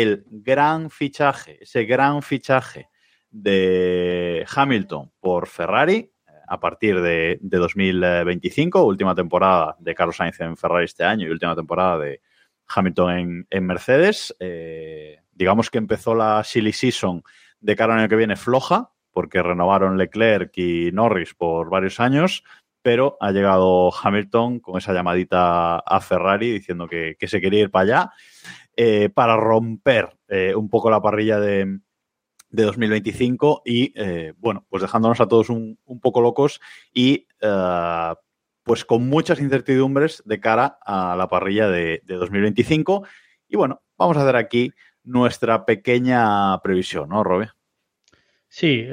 el 0.02 0.24
gran 0.28 0.90
fichaje, 0.90 1.62
ese 1.62 1.84
gran 1.84 2.20
fichaje 2.20 2.88
de 3.30 4.44
Hamilton 4.52 5.12
por 5.20 5.46
Ferrari 5.46 5.96
eh, 5.96 6.10
a 6.48 6.58
partir 6.58 7.00
de, 7.00 7.38
de 7.40 7.58
2025, 7.58 8.82
última 8.82 9.14
temporada 9.14 9.76
de 9.78 9.94
Carlos 9.94 10.16
Sainz 10.16 10.40
en 10.40 10.56
Ferrari 10.56 10.86
este 10.86 11.04
año 11.04 11.28
y 11.28 11.30
última 11.30 11.54
temporada 11.54 11.98
de 11.98 12.20
Hamilton 12.66 13.46
en, 13.48 13.66
Mercedes. 13.66 14.34
Eh, 14.40 15.20
digamos 15.32 15.70
que 15.70 15.78
empezó 15.78 16.16
la 16.16 16.42
silly 16.42 16.72
season 16.72 17.22
de 17.60 17.76
cara 17.76 17.94
al 17.94 18.00
año 18.00 18.08
que 18.08 18.16
viene 18.16 18.34
floja, 18.34 18.90
porque 19.12 19.44
renovaron 19.44 19.96
Leclerc 19.96 20.58
y 20.58 20.90
Norris 20.90 21.34
por 21.34 21.70
varios 21.70 22.00
años, 22.00 22.42
pero 22.82 23.16
ha 23.20 23.30
llegado 23.30 23.92
Hamilton 23.94 24.58
con 24.58 24.76
esa 24.76 24.92
llamadita 24.92 25.78
a 25.78 26.00
Ferrari 26.00 26.50
diciendo 26.50 26.88
que, 26.88 27.16
que 27.16 27.28
se 27.28 27.40
quería 27.40 27.60
ir 27.60 27.70
para 27.70 27.82
allá 27.82 28.12
eh, 28.76 29.08
para 29.08 29.36
romper 29.36 30.16
eh, 30.28 30.54
un 30.54 30.68
poco 30.68 30.90
la 30.90 31.00
parrilla 31.00 31.38
de, 31.38 31.78
de 32.50 32.62
2025 32.64 33.62
y, 33.64 33.92
eh, 33.94 34.32
bueno, 34.38 34.66
pues 34.68 34.82
dejándonos 34.82 35.20
a 35.20 35.28
todos 35.28 35.48
un, 35.48 35.78
un 35.84 36.00
poco 36.00 36.20
locos 36.20 36.60
y 36.92 37.26
pues 38.62 38.86
con 38.86 39.06
muchas 39.06 39.40
incertidumbres 39.40 40.22
de 40.24 40.40
cara 40.40 40.78
a 40.86 41.14
la 41.16 41.28
parrilla 41.28 41.68
de, 41.68 42.00
de 42.04 42.14
2025. 42.14 43.06
Y 43.46 43.56
bueno, 43.56 43.82
vamos 43.98 44.16
a 44.16 44.22
hacer 44.22 44.36
aquí 44.36 44.72
nuestra 45.02 45.66
pequeña 45.66 46.58
previsión, 46.62 47.10
¿no, 47.10 47.22
Robe? 47.22 47.50
Sí, 48.48 48.86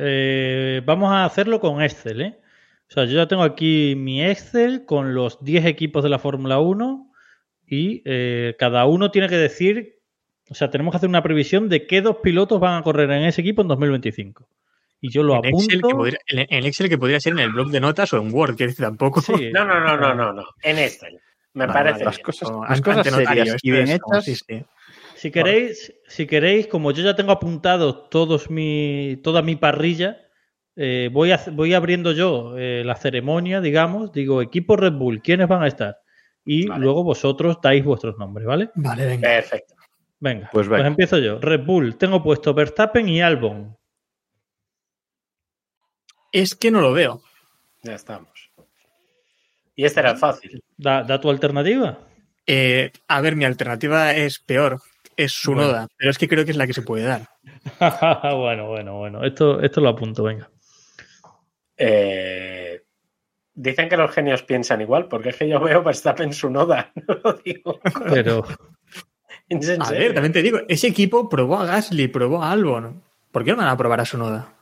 vamos 0.85 1.11
a 1.11 1.23
hacerlo 1.23 1.61
con 1.61 1.81
Excel, 1.81 2.21
¿eh? 2.21 2.39
O 2.89 2.93
sea, 2.93 3.05
yo 3.05 3.13
ya 3.13 3.27
tengo 3.29 3.43
aquí 3.43 3.95
mi 3.95 4.21
Excel 4.21 4.83
con 4.83 5.15
los 5.15 5.41
10 5.41 5.65
equipos 5.65 6.03
de 6.03 6.09
la 6.09 6.19
Fórmula 6.19 6.59
1 6.59 7.10
y 7.73 8.01
eh, 8.03 8.55
cada 8.59 8.85
uno 8.85 9.11
tiene 9.11 9.29
que 9.29 9.37
decir, 9.37 9.95
o 10.49 10.53
sea, 10.53 10.69
tenemos 10.69 10.91
que 10.91 10.97
hacer 10.97 11.07
una 11.07 11.23
previsión 11.23 11.69
de 11.69 11.87
qué 11.87 12.01
dos 12.01 12.17
pilotos 12.17 12.59
van 12.59 12.77
a 12.77 12.83
correr 12.83 13.09
en 13.11 13.23
ese 13.23 13.39
equipo 13.39 13.61
en 13.61 13.69
2025. 13.69 14.45
Y 14.99 15.09
yo 15.09 15.23
lo 15.23 15.35
En 15.35 15.45
Excel, 15.45 15.79
apunto. 15.79 15.87
que 15.87 15.95
podría, 15.95 16.19
en 16.27 16.65
Excel 16.65 16.89
que 16.89 16.97
podría 16.97 17.21
ser 17.21 17.31
en 17.31 17.39
el 17.39 17.51
blog 17.53 17.69
de 17.69 17.79
notas 17.79 18.11
o 18.11 18.17
en 18.21 18.33
Word, 18.33 18.57
que 18.57 18.67
tampoco. 18.73 19.21
Sí, 19.21 19.31
No, 19.53 19.63
no, 19.65 19.79
no, 19.79 19.95
no, 19.95 20.13
no, 20.13 20.33
no. 20.33 20.43
En 20.63 20.77
Excel. 20.79 21.17
Me 21.53 21.65
Vale, 21.65 21.79
parece. 21.91 22.03
las 22.03 22.15
bien. 22.17 22.25
cosas, 22.25 22.49
Como 22.49 22.65
las 22.65 22.81
cosas 22.81 23.07
serias 23.07 23.57
y 23.63 23.71
bien 23.71 23.87
hechas. 23.87 24.25
sí, 24.25 24.35
sí. 24.35 24.65
Si 25.15 25.31
queréis, 25.31 25.93
si 26.07 26.27
queréis, 26.27 26.67
como 26.67 26.91
yo 26.91 27.03
ya 27.03 27.15
tengo 27.15 27.31
apuntado 27.31 28.09
todos 28.09 28.49
mi, 28.49 29.17
toda 29.23 29.41
mi 29.41 29.55
parrilla, 29.55 30.17
eh, 30.75 31.09
voy, 31.13 31.31
a- 31.31 31.39
voy 31.53 31.73
abriendo 31.73 32.11
yo 32.11 32.57
eh, 32.57 32.83
la 32.85 32.95
ceremonia, 32.97 33.61
digamos, 33.61 34.11
digo, 34.11 34.41
equipo 34.41 34.75
Red 34.75 34.93
Bull, 34.93 35.21
¿quiénes 35.21 35.47
van 35.47 35.63
a 35.63 35.67
estar? 35.67 35.97
Y 36.45 36.67
Vale. 36.67 36.83
luego 36.83 37.03
vosotros 37.03 37.57
dais 37.61 37.83
vuestros 37.83 38.17
nombres, 38.17 38.47
¿vale? 38.47 38.69
Vale, 38.75 39.05
venga. 39.05 39.29
Perfecto. 39.29 39.75
Venga, 40.19 40.49
Pues 40.51 40.67
pues, 40.67 40.69
venga. 40.77 40.87
empiezo 40.87 41.17
yo. 41.17 41.39
Red 41.39 41.65
Bull, 41.65 41.97
tengo 41.97 42.21
puesto 42.23 42.53
Verstappen 42.53 43.07
y 43.09 43.21
Albon. 43.21 43.77
Es 46.31 46.55
que 46.55 46.71
no 46.71 46.79
lo 46.81 46.93
veo. 46.93 47.21
Ya 47.83 47.95
estamos. 47.95 48.51
Y 49.75 49.85
este 49.85 49.99
era 49.99 50.11
el 50.11 50.17
fácil. 50.17 50.63
Da, 50.77 51.03
da 51.03 51.19
tu 51.19 51.29
alternativa. 51.29 51.99
Eh, 52.45 52.91
a 53.07 53.21
ver, 53.21 53.35
mi 53.35 53.45
alternativa 53.45 54.13
es 54.15 54.39
peor. 54.39 54.79
Es 55.17 55.33
su 55.33 55.53
Bueno. 55.53 55.67
noda, 55.67 55.87
pero 55.97 56.09
es 56.11 56.17
que 56.17 56.27
creo 56.27 56.45
que 56.45 56.51
es 56.51 56.57
la 56.57 56.67
que 56.67 56.73
se 56.73 56.81
puede 56.83 57.03
dar. 57.03 57.27
bueno, 58.37 58.67
bueno, 58.67 58.97
bueno. 58.97 59.23
Esto, 59.25 59.59
esto 59.61 59.81
lo 59.81 59.89
apunto, 59.89 60.23
venga. 60.23 60.49
Eh, 61.77 62.60
dicen 63.53 63.89
que 63.89 63.97
los 63.97 64.11
genios 64.11 64.43
piensan 64.43 64.81
igual, 64.81 65.07
porque 65.07 65.29
es 65.29 65.35
que 65.37 65.47
yo 65.49 65.59
veo 65.59 65.83
Verstappen 65.83 66.33
su 66.33 66.49
noda. 66.49 66.91
No 67.07 67.15
lo 67.23 67.33
digo. 67.33 67.79
Pero 68.09 68.43
A 69.53 69.85
serio. 69.85 69.85
ver, 69.99 70.13
también 70.13 70.31
te 70.31 70.41
digo, 70.41 70.59
ese 70.69 70.87
equipo 70.87 71.27
probó 71.27 71.57
a 71.59 71.65
Gasly, 71.65 72.07
probó 72.07 72.41
a 72.41 72.51
Albon. 72.51 73.03
¿Por 73.31 73.43
qué 73.43 73.51
no 73.51 73.57
van 73.57 73.67
a 73.67 73.75
probar 73.77 73.99
a 73.99 74.05
su 74.05 74.17
noda? 74.17 74.53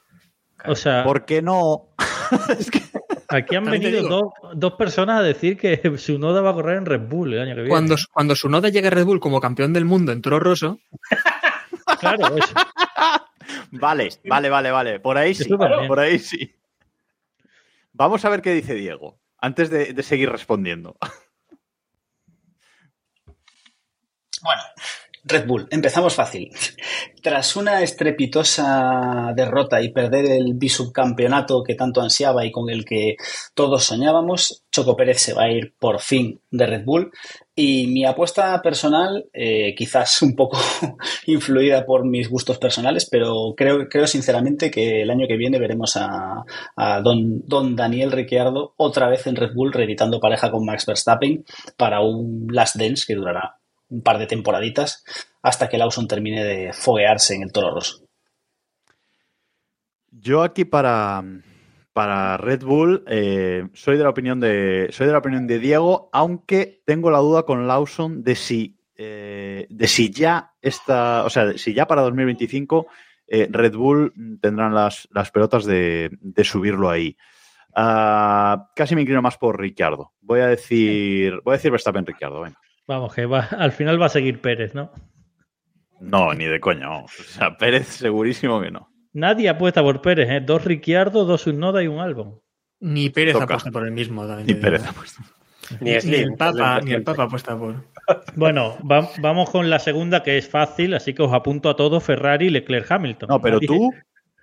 O 0.65 0.75
sea, 0.75 1.03
¿Por 1.03 1.25
qué 1.25 1.41
no? 1.41 1.89
Es 2.57 2.71
que- 2.71 2.79
aquí 3.27 3.55
han 3.55 3.65
También 3.65 3.83
venido 3.83 4.07
dos, 4.09 4.23
dos 4.55 4.73
personas 4.73 5.19
a 5.19 5.23
decir 5.23 5.57
que 5.57 5.79
Sunoda 5.97 6.41
va 6.41 6.49
a 6.49 6.53
correr 6.53 6.77
en 6.77 6.85
Red 6.87 7.01
Bull 7.07 7.33
el 7.33 7.41
año 7.41 7.49
que 7.55 7.61
viene. 7.61 7.69
Cuando, 7.69 7.95
cuando 8.11 8.35
su 8.35 8.49
noda 8.49 8.69
llegue 8.69 8.87
a 8.87 8.91
Red 8.91 9.05
Bull 9.05 9.19
como 9.19 9.39
campeón 9.39 9.73
del 9.73 9.85
mundo 9.85 10.11
en 10.11 10.21
Toro 10.21 10.39
Rosso, 10.39 10.79
Claro, 11.99 12.35
eso. 12.37 12.53
Vale, 13.71 14.09
vale, 14.25 14.49
vale, 14.49 14.71
vale. 14.71 14.99
Por 14.99 15.17
ahí 15.17 15.33
sí, 15.35 15.49
por 15.87 15.99
ahí 15.99 16.17
sí. 16.19 16.55
Vamos 17.99 18.23
a 18.23 18.29
ver 18.29 18.41
qué 18.41 18.53
dice 18.53 18.75
Diego, 18.75 19.19
antes 19.37 19.69
de, 19.69 20.01
seguir 20.03 20.29
respondiendo. 20.29 20.95
Bueno, 24.41 24.61
Red 25.25 25.45
Bull, 25.45 25.67
empezamos 25.69 26.15
fácil. 26.15 26.49
Tras 27.21 27.57
una 27.57 27.81
estrepitosa 27.81 29.33
derrota 29.35 29.81
y 29.81 29.91
perder 29.91 30.27
el 30.27 30.53
bisubcampeonato 30.53 31.61
que 31.61 31.75
tanto 31.75 31.99
ansiaba 31.99 32.45
y 32.45 32.53
con 32.53 32.69
el 32.69 32.85
que 32.85 33.17
todos 33.53 33.83
soñábamos, 33.83 34.63
Choco 34.71 34.95
Pérez 34.95 35.19
se 35.19 35.33
va 35.33 35.43
a 35.43 35.51
ir 35.51 35.75
por 35.77 35.99
fin 35.99 36.41
de 36.51 36.67
Red 36.67 36.85
Bull. 36.85 37.11
Y 37.61 37.87
mi 37.87 38.05
apuesta 38.05 38.61
personal, 38.61 39.29
eh, 39.33 39.75
quizás 39.75 40.21
un 40.21 40.33
poco 40.33 40.57
influida 41.25 41.85
por 41.85 42.05
mis 42.05 42.29
gustos 42.29 42.57
personales, 42.57 43.05
pero 43.11 43.53
creo, 43.57 43.89
creo 43.89 44.07
sinceramente 44.07 44.71
que 44.71 45.01
el 45.01 45.09
año 45.09 45.27
que 45.27 45.35
viene 45.35 45.59
veremos 45.59 45.97
a, 45.97 46.45
don, 47.03 47.41
don 47.45 47.75
Daniel 47.75 48.13
Ricciardo 48.13 48.75
otra 48.77 49.09
vez 49.09 49.27
en 49.27 49.35
Red 49.35 49.53
Bull 49.53 49.73
reeditando 49.73 50.21
pareja 50.21 50.49
con 50.49 50.63
Max 50.63 50.85
Verstappen 50.85 51.43
para 51.75 51.99
un 51.99 52.47
Last 52.49 52.77
Dance 52.77 53.03
que 53.05 53.15
durará 53.15 53.59
un 53.89 54.03
par 54.03 54.19
de 54.19 54.27
temporaditas 54.27 55.03
hasta 55.41 55.67
que 55.67 55.77
Lawson 55.77 56.07
termine 56.07 56.45
de 56.45 56.71
foguearse 56.71 57.35
en 57.35 57.43
el 57.43 57.51
Toro 57.51 57.71
Rosso. 57.75 58.05
Yo 60.11 60.43
aquí 60.43 60.63
para, 60.63 61.25
para 61.99 62.37
Red 62.37 62.63
Bull 62.63 63.03
eh, 63.07 63.67
soy 63.73 63.97
de 63.97 64.03
la 64.03 64.09
opinión 64.09 64.39
de 64.39 64.87
soy 64.91 65.05
de 65.05 65.11
la 65.11 65.19
opinión 65.19 65.47
de 65.47 65.59
Diego, 65.59 66.09
aunque 66.13 66.81
tengo 66.85 67.11
la 67.11 67.17
duda 67.17 67.43
con 67.43 67.67
Lawson 67.67 68.23
de 68.23 68.35
si 68.35 68.79
eh, 68.95 69.67
de 69.69 69.87
si 69.89 70.09
ya 70.09 70.53
está, 70.61 71.25
o 71.25 71.29
sea, 71.29 71.57
si 71.57 71.73
ya 71.73 71.87
para 71.87 72.03
2025 72.03 72.87
eh, 73.27 73.49
Red 73.51 73.75
Bull 73.75 74.13
tendrán 74.41 74.73
las, 74.73 75.09
las 75.11 75.29
pelotas 75.31 75.65
de, 75.65 76.09
de 76.21 76.43
subirlo 76.45 76.89
ahí. 76.89 77.17
Ah, 77.75 78.69
casi 78.77 78.95
me 78.95 79.01
inclino 79.01 79.21
más 79.21 79.37
por 79.37 79.59
Ricciardo. 79.59 80.13
Voy 80.21 80.39
a 80.39 80.47
decir, 80.47 81.41
voy 81.43 81.55
a 81.55 81.57
decir 81.57 81.69
Verstappen 81.69 82.05
Ricciardo, 82.05 82.39
venga. 82.39 82.61
Vamos, 82.87 83.13
que 83.13 83.25
va, 83.25 83.41
al 83.41 83.73
final 83.73 84.01
va 84.01 84.05
a 84.05 84.09
seguir 84.09 84.39
Pérez, 84.39 84.73
¿no? 84.73 84.89
No, 85.99 86.33
ni 86.33 86.45
de 86.45 86.61
coña, 86.61 86.87
vamos. 86.87 87.19
O 87.19 87.23
sea, 87.23 87.57
Pérez 87.57 87.87
segurísimo 87.87 88.61
que 88.61 88.71
no. 88.71 88.88
Nadie 89.13 89.49
apuesta 89.49 89.81
por 89.81 90.01
Pérez, 90.01 90.29
¿eh? 90.29 90.41
Dos 90.41 90.63
Ricciardo, 90.65 91.25
dos 91.25 91.41
Sunoda 91.41 91.81
y 91.83 91.87
un 91.87 91.99
Albon. 91.99 92.39
ni 92.81 93.09
Pérez 93.09 93.33
Toca. 93.33 93.45
apuesta 93.45 93.71
por 93.71 93.85
el 93.85 93.91
mismo. 93.91 94.25
también 94.27 94.47
Ni. 94.47 94.53
Pérez 94.55 94.85
ha 94.87 94.93
puesto. 94.93 95.21
Ni 95.81 95.91
Ni 95.91 96.01
Slim. 96.01 96.31
el 96.31 96.33
Papa, 96.35 96.81
ni 96.81 96.93
el 96.93 97.03
Papa 97.03 97.23
apuesta 97.23 97.57
por. 97.57 97.75
Bueno, 98.35 98.77
va- 98.89 99.09
vamos 99.21 99.49
con 99.51 99.69
la 99.69 99.77
segunda 99.79 100.23
que 100.23 100.37
es 100.37 100.49
fácil, 100.49 100.93
así 100.95 101.13
que 101.13 101.21
os 101.21 101.33
apunto 101.33 101.69
a 101.69 101.75
todos 101.75 102.03
Ferrari, 102.03 102.49
Leclerc, 102.49 102.89
Hamilton. 102.91 103.29
No, 103.29 103.39
pero 103.41 103.59
tú, 103.59 103.93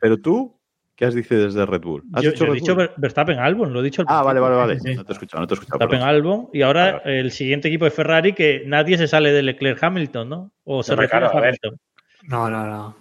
pero 0.01 0.19
tú, 0.19 0.57
¿qué 0.95 1.07
has 1.07 1.15
dicho 1.15 1.35
desde 1.37 1.67
Red 1.67 1.81
Bull? 1.81 2.05
¿Has 2.13 2.23
Yo, 2.23 2.31
dicho 2.31 2.45
yo 2.45 2.51
he 2.53 2.55
Red 2.55 2.61
dicho 2.61 2.75
Bull? 2.77 2.91
Verstappen 2.97 3.39
Albon, 3.41 3.73
lo 3.73 3.81
he 3.81 3.83
dicho 3.85 4.03
al 4.03 4.07
Ah, 4.09 4.23
vale, 4.23 4.39
vale, 4.39 4.55
vale. 4.57 4.79
Sí. 4.79 4.95
No 4.95 5.05
te 5.05 5.13
he 5.13 5.15
escuchado, 5.15 5.41
no 5.41 5.47
te 5.49 5.55
he 5.55 5.57
escuchado. 5.57 5.79
Verstappen 5.79 5.99
perdón. 6.01 6.15
Albon 6.17 6.49
y 6.53 6.63
ahora 6.63 7.01
Vale, 7.05 7.21
el 7.21 7.31
siguiente 7.33 7.69
equipo 7.69 7.87
de 7.87 7.91
Ferrari 7.91 8.33
que 8.33 8.63
nadie 8.67 8.97
se 8.99 9.09
sale 9.09 9.33
de 9.33 9.43
Leclerc 9.43 9.83
Hamilton, 9.83 10.29
¿no? 10.29 10.53
O 10.65 10.83
se 10.85 10.93
Hombre, 10.93 11.07
refiere 11.07 11.27
claro, 11.27 11.35
a 11.37 11.39
a 11.39 11.41
ver. 11.43 11.49
Hamilton. 11.61 11.81
No, 12.29 12.51
no, 12.51 12.67
no. 12.67 12.97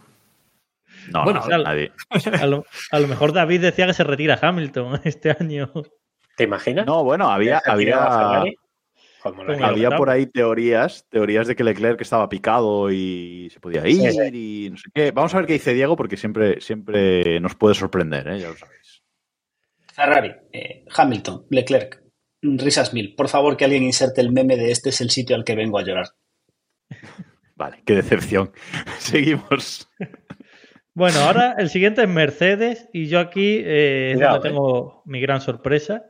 No, 1.11 1.23
Bueno, 1.23 1.39
no, 1.39 1.45
o 1.45 1.49
sea, 1.49 1.57
nadie. 1.59 1.91
A 2.41 2.45
lo, 2.45 2.65
a 2.91 2.99
lo 2.99 3.07
mejor 3.07 3.33
David 3.33 3.61
decía 3.61 3.87
que 3.87 3.93
se 3.93 4.03
retira 4.03 4.39
Hamilton 4.41 5.01
este 5.03 5.35
año. 5.39 5.71
¿Te 6.35 6.43
imaginas? 6.43 6.85
No, 6.85 7.03
bueno, 7.03 7.29
había, 7.29 7.59
¿Se 7.61 7.71
tiraba 7.75 8.41
había, 8.41 9.67
había 9.67 9.89
por 9.91 10.09
ahí 10.09 10.27
teorías, 10.27 11.05
teorías 11.09 11.47
de 11.47 11.55
que 11.55 11.63
Leclerc 11.63 11.99
estaba 12.01 12.29
picado 12.29 12.91
y 12.91 13.49
se 13.51 13.59
podía 13.59 13.87
ir 13.87 14.11
Sí, 14.11 14.19
y 14.33 14.69
no 14.69 14.77
sé 14.77 14.89
qué. 14.93 15.11
Vamos 15.11 15.33
a 15.33 15.37
ver 15.37 15.47
qué 15.47 15.53
dice 15.53 15.73
Diego 15.73 15.95
porque 15.95 16.17
siempre, 16.17 16.61
siempre 16.61 17.39
nos 17.39 17.55
puede 17.55 17.75
sorprender, 17.75 18.27
¿eh? 18.27 18.39
ya 18.39 18.49
lo 18.49 18.57
sabéis. 18.57 19.03
Ferrari, 19.93 20.33
eh, 20.51 20.85
Hamilton, 20.95 21.45
Leclerc, 21.49 22.03
risas 22.41 22.93
mil. 22.93 23.15
Por 23.15 23.29
favor, 23.29 23.57
que 23.57 23.65
alguien 23.65 23.83
inserte 23.83 24.21
el 24.21 24.31
meme 24.31 24.57
de 24.57 24.71
este 24.71 24.89
es 24.89 25.01
el 25.01 25.09
sitio 25.09 25.35
al 25.35 25.43
que 25.45 25.55
vengo 25.55 25.79
a 25.79 25.83
llorar. 25.83 26.07
Vale, 27.55 27.81
qué 27.85 27.95
decepción. 27.95 28.51
Seguimos. 28.99 29.89
Bueno, 30.95 31.19
ahora 31.19 31.55
el 31.59 31.69
siguiente 31.69 32.01
es 32.01 32.09
Mercedes 32.09 32.87
y 32.93 33.07
yo 33.07 33.19
aquí 33.19 33.57
eh, 33.63 34.11
es 34.11 34.15
Cuidado, 34.15 34.35
donde 34.35 34.49
tengo 34.49 35.01
mi 35.05 35.19
gran 35.19 35.41
sorpresa. 35.41 36.05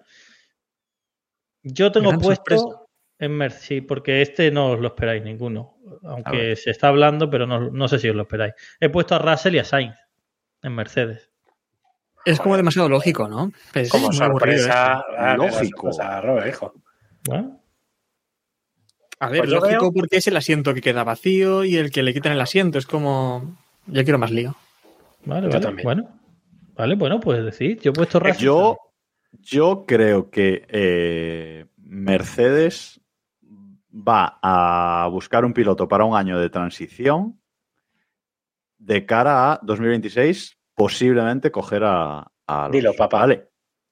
Yo 1.64 1.92
tengo 1.92 2.10
Gran 2.10 2.22
puesto 2.22 2.58
sorpresa. 2.58 2.86
en 3.20 3.32
Mercedes, 3.36 3.64
sí, 3.66 3.82
porque 3.82 4.22
este 4.22 4.52
no 4.52 4.72
os 4.72 4.80
lo 4.80 4.88
esperáis 4.90 5.24
ninguno, 5.24 5.78
aunque 6.04 6.56
se 6.56 6.70
está 6.70 6.90
hablando, 6.90 7.30
pero 7.30 7.48
no, 7.48 7.72
no 7.72 7.88
sé 7.88 7.98
si 8.00 8.08
os 8.10 8.16
lo 8.16 8.22
esperáis. 8.24 8.54
He 8.80 8.90
puesto 8.90 9.16
a 9.16 9.20
Russell 9.20 9.56
y 9.56 9.60
a 9.60 9.64
Sainz 9.66 9.96
en 10.62 10.76
Mercedes. 10.76 11.32
Es 12.24 12.40
como 12.40 12.56
demasiado 12.58 12.88
lógico, 12.90 13.28
¿no? 13.28 13.52
Pues 13.74 13.90
Como 13.90 14.10
es 14.12 14.18
sorpresa. 14.18 15.04
ah, 15.18 15.36
Lógico. 15.38 15.92
sorpresa, 15.92 16.22
Robert, 16.22 16.48
hijo. 16.48 16.74
¿no? 17.28 17.62
A 19.20 19.30
ver, 19.30 19.40
Pues 19.42 19.50
lógico 19.52 19.86
veo- 19.86 19.94
porque 19.94 20.18
es 20.18 20.28
el 20.28 20.38
asiento 20.38 20.74
que 20.74 20.82
queda 20.82 21.04
vacío 21.04 21.64
y 21.64 21.78
el 21.78 21.92
que 21.92 22.04
le 22.04 22.14
quitan 22.14 22.34
el 22.34 22.42
asiento. 22.42 22.78
Es 22.78 22.86
como. 22.86 23.58
Yo 23.88 24.04
quiero 24.04 24.18
más 24.20 24.32
lío. 24.32 24.56
Vale, 25.26 25.48
Yo 25.48 25.54
vale. 25.54 25.66
también. 25.66 25.84
Bueno, 25.84 26.20
vale, 26.76 26.96
bueno, 26.96 27.20
pues 27.20 27.44
decir, 27.44 27.80
yo 27.80 27.92
he 27.92 27.94
puesto 27.94 28.20
Russell. 28.20 28.44
Yo, 28.44 28.78
yo 29.32 29.86
creo 29.86 30.30
que 30.30 30.66
eh, 30.70 31.66
Mercedes 31.78 33.02
va 33.92 34.40
a 34.42 35.08
buscar 35.10 35.46
un 35.46 35.54
piloto 35.54 35.88
para 35.88 36.06
un 36.06 36.16
año 36.16 36.40
de 36.40 36.50
transición 36.50 37.40
de 38.78 39.06
cara 39.06 39.54
a 39.54 39.60
2026, 39.64 40.58
posiblemente 40.76 41.52
coger 41.52 41.84
a, 41.86 42.32
Dilo, 42.72 42.94
papá. 42.94 43.20
¿vale? 43.20 43.50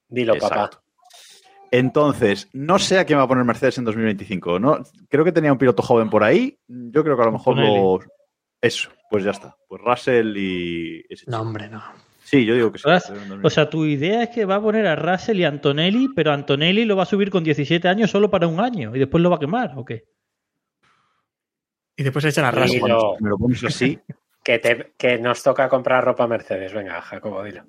Dilo, 0.07 0.36
Exacto. 0.36 0.84
Entonces, 1.71 2.49
no 2.53 2.77
sé 2.77 2.99
a 2.99 3.05
quién 3.05 3.17
va 3.17 3.23
a 3.23 3.27
poner 3.27 3.43
Mercedes 3.43 3.79
en 3.79 3.86
2025. 3.86 4.59
¿no? 4.59 4.84
Creo 5.09 5.25
que 5.25 5.31
tenía 5.31 5.51
un 5.51 5.57
piloto 5.57 5.81
joven 5.81 6.07
por 6.07 6.23
ahí. 6.23 6.59
Yo 6.67 7.03
creo 7.03 7.15
que 7.15 7.23
a 7.23 7.25
lo 7.25 7.31
mejor 7.31 7.57
lo. 7.57 7.99
Eso, 8.61 8.91
pues 9.14 9.24
ya 9.26 9.30
está. 9.30 9.55
Pues 9.68 9.80
Russell 9.84 10.36
y. 10.36 11.05
ese 11.07 11.30
No, 11.30 11.41
hombre, 11.41 11.70
no. 11.70 11.84
Sí, 12.24 12.45
yo 12.45 12.55
digo 12.55 12.72
que 12.72 12.80
sí. 12.80 12.86
O 13.43 13.49
sea, 13.51 13.70
tu 13.70 13.86
idea 13.86 14.24
es 14.24 14.30
que 14.30 14.43
va 14.45 14.55
a 14.55 14.61
poner 14.61 14.88
a 14.88 14.95
Russell 14.95 15.39
y 15.39 15.43
Antonelli, 15.45 16.09
pero 16.16 16.32
Antonelli 16.32 16.84
lo 16.84 16.95
va 16.95 17.03
a 17.03 17.05
subir 17.05 17.30
con 17.30 17.43
17 17.43 17.88
años 17.88 18.09
solo 18.09 18.32
para 18.32 18.47
un 18.47 18.59
año 18.59 18.95
y 18.95 18.97
después 18.99 19.22
lo 19.22 19.30
va 19.30 19.36
a 19.36 19.39
quemar, 19.39 19.74
¿o 19.76 19.86
qué? 19.86 20.05
Y 21.95 22.01
después 22.01 22.26
echan 22.26 22.45
a 22.45 22.49
Russell. 22.51 22.82
lo- 22.88 23.18
me 23.20 23.30
lo 23.30 23.38
pones 23.38 23.64
así. 23.66 23.99
Que, 24.43 24.57
te- 24.57 24.93
que 24.97 25.20
nos 25.20 25.43
toca 25.43 25.70
comprar 25.70 26.03
ropa 26.03 26.26
Mercedes. 26.26 26.74
Venga, 26.74 26.99
Jacobo, 27.01 27.43
dilo. 27.43 27.66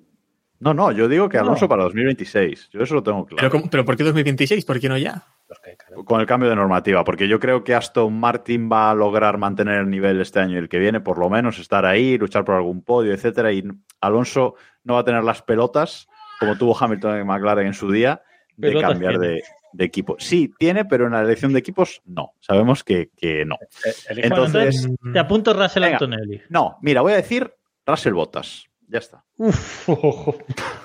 No, 0.61 0.73
no, 0.73 0.93
yo 0.93 1.09
digo 1.09 1.29
que 1.29 1.37
No. 1.37 1.43
Alonso 1.43 1.69
para 1.69 1.83
2026. 1.85 2.71
Yo 2.73 2.81
eso 2.81 2.95
lo 2.95 3.03
tengo 3.03 3.27
claro. 3.27 3.37
Pero, 3.39 3.51
¿cómo- 3.51 3.71
pero 3.71 3.85
¿por 3.85 3.99
qué 3.99 4.05
2026? 4.05 4.65
¿Por 4.65 4.81
qué 4.81 4.89
no 4.89 4.97
ya? 4.97 5.27
Los 5.55 5.61
que, 5.61 5.77
claro. 5.77 6.05
Con 6.05 6.21
el 6.21 6.27
cambio 6.27 6.49
de 6.49 6.57
normativa, 6.57 7.05
porque 7.05 7.29
yo 7.29 7.39
creo 7.39 7.63
que 7.63 7.75
Aston 7.75 8.19
Martin 8.19 8.69
va 8.71 8.91
a 8.91 8.95
lograr 8.95 9.39
mantener 9.39 9.79
el 9.81 9.91
nivel 9.91 10.21
este 10.21 10.41
año 10.41 10.55
y 10.57 10.59
el 10.59 10.69
que 10.69 10.79
viene, 10.79 11.01
por 11.01 11.19
lo 11.19 11.31
menos 11.31 11.59
estar 11.59 11.87
ahí, 11.87 12.19
luchar 12.19 12.45
por 12.45 12.57
algún 12.57 12.83
podio, 12.83 13.13
etcétera. 13.15 13.53
Y 13.53 13.63
Alonso 14.01 14.57
no 14.83 14.95
va 14.95 15.01
a 15.01 15.05
tener 15.05 15.23
las 15.23 15.43
pelotas, 15.43 16.09
como 16.41 16.59
tuvo 16.59 16.77
Hamilton 16.79 17.19
en 17.19 17.27
McLaren 17.27 17.69
en 17.69 17.75
su 17.75 17.91
día, 17.91 18.23
de 18.57 18.69
Pelotas 18.69 18.91
cambiar 18.91 19.19
de, 19.19 19.43
de 19.73 19.85
equipo. 19.85 20.17
Sí, 20.19 20.53
tiene, 20.59 20.85
pero 20.85 21.07
en 21.07 21.13
la 21.13 21.23
elección 21.23 21.53
de 21.53 21.59
equipos 21.61 22.03
no. 22.05 22.35
Sabemos 22.41 22.83
que, 22.85 23.11
que 23.17 23.45
no. 23.45 23.57
Eh, 23.85 23.95
Bueno, 24.09 24.23
Entonces, 24.23 24.85
entonces, 24.85 25.13
te 25.13 25.19
apunto 25.19 25.53
Russell 25.53 25.83
Venga. 25.83 25.97
Antonelli. 25.97 26.43
no, 26.49 26.79
mira, 26.83 27.01
voy 27.01 27.13
a 27.13 27.17
decir 27.17 27.53
Russell 27.87 28.13
Bottas. 28.15 28.67
Ya 28.89 28.99
está. 28.99 29.25
Uf, 29.37 29.89
ojo. 29.89 30.37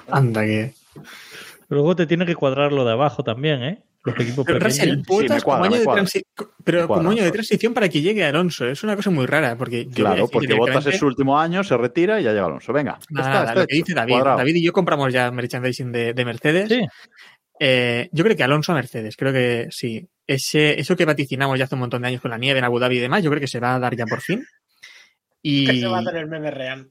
Anda, 0.10 0.44
que. 0.44 0.74
Luego 1.68 1.96
te 1.96 2.08
tiene 2.08 2.26
que 2.26 2.36
cuadrar 2.36 2.72
lo 2.72 2.84
de 2.86 2.94
abajo 2.94 3.24
también, 3.24 3.62
¿eh? 3.62 3.84
Los 4.06 4.16
equipos 4.20 4.46
Pero 4.46 4.60
pequeños. 4.60 4.78
Russell, 4.80 5.04
Bottas 5.08 5.38
me 5.38 5.42
cuadra, 5.42 5.42
como 5.44 5.64
año 5.66 5.76
de 5.76 6.24
pero 6.64 6.88
cuadra, 6.88 7.04
como 7.04 7.22
año 7.22 7.32
transición 7.32 7.74
para 7.74 7.90
que 7.90 8.02
llegue 8.02 8.24
Alonso. 8.24 8.66
Es 8.66 8.82
una 8.84 8.96
cosa 8.96 9.10
muy 9.10 9.26
rara. 9.26 9.58
Porque 9.58 9.88
Claro, 9.88 10.28
porque 10.30 10.48
Bottas 10.54 10.58
directamente- 10.86 10.90
es 10.92 10.98
su 11.00 11.06
último 11.08 11.38
año, 11.40 11.64
se 11.64 11.76
retira 11.76 12.20
y 12.20 12.24
ya 12.24 12.32
llega 12.32 12.46
Alonso. 12.46 12.72
Venga, 12.72 12.98
Nada, 13.10 13.28
está, 13.28 13.30
nada, 13.30 13.46
está 13.50 13.60
lo 13.62 13.68
que 13.68 13.76
dice 13.76 13.94
David. 13.94 14.14
cuadrado. 14.14 14.38
David 14.38 14.56
y 14.56 14.64
yo 14.64 14.72
compramos 14.74 15.12
ya 15.14 15.30
merchandising 15.32 15.92
de, 15.92 16.14
de 16.14 16.26
Mercedes. 16.26 16.70
Sí. 16.70 16.80
Eh, 17.60 18.08
yo 18.14 18.24
creo 18.24 18.38
que 18.38 18.44
Alonso 18.44 18.72
a 18.72 18.76
Mercedes, 18.76 19.18
creo 19.18 19.34
que 19.34 19.68
sí. 19.70 20.08
Ese, 20.26 20.80
eso 20.80 20.96
que 20.96 21.04
vaticinamos 21.06 21.58
ya 21.60 21.66
hace 21.66 21.76
un 21.76 21.82
montón 21.82 22.02
de 22.04 22.08
años 22.08 22.22
con 22.22 22.32
la 22.32 22.38
nieve 22.38 22.60
en 22.60 22.66
Abu 22.66 22.80
Dhabi 22.80 22.98
y 22.98 23.02
demás, 23.02 23.22
yo 23.22 23.30
creo 23.32 23.42
que 23.42 23.48
se 23.48 23.60
va 23.60 23.76
a 23.76 23.80
dar 23.80 23.96
ya 23.98 24.06
por 24.06 24.22
fin. 24.22 24.46
Y 25.42 25.66
Que 25.66 25.80
se 25.82 25.88
va 25.88 25.98
a 25.98 26.02
hacer 26.02 26.16
el 26.18 26.28
meme 26.28 26.52
real. 26.52 26.90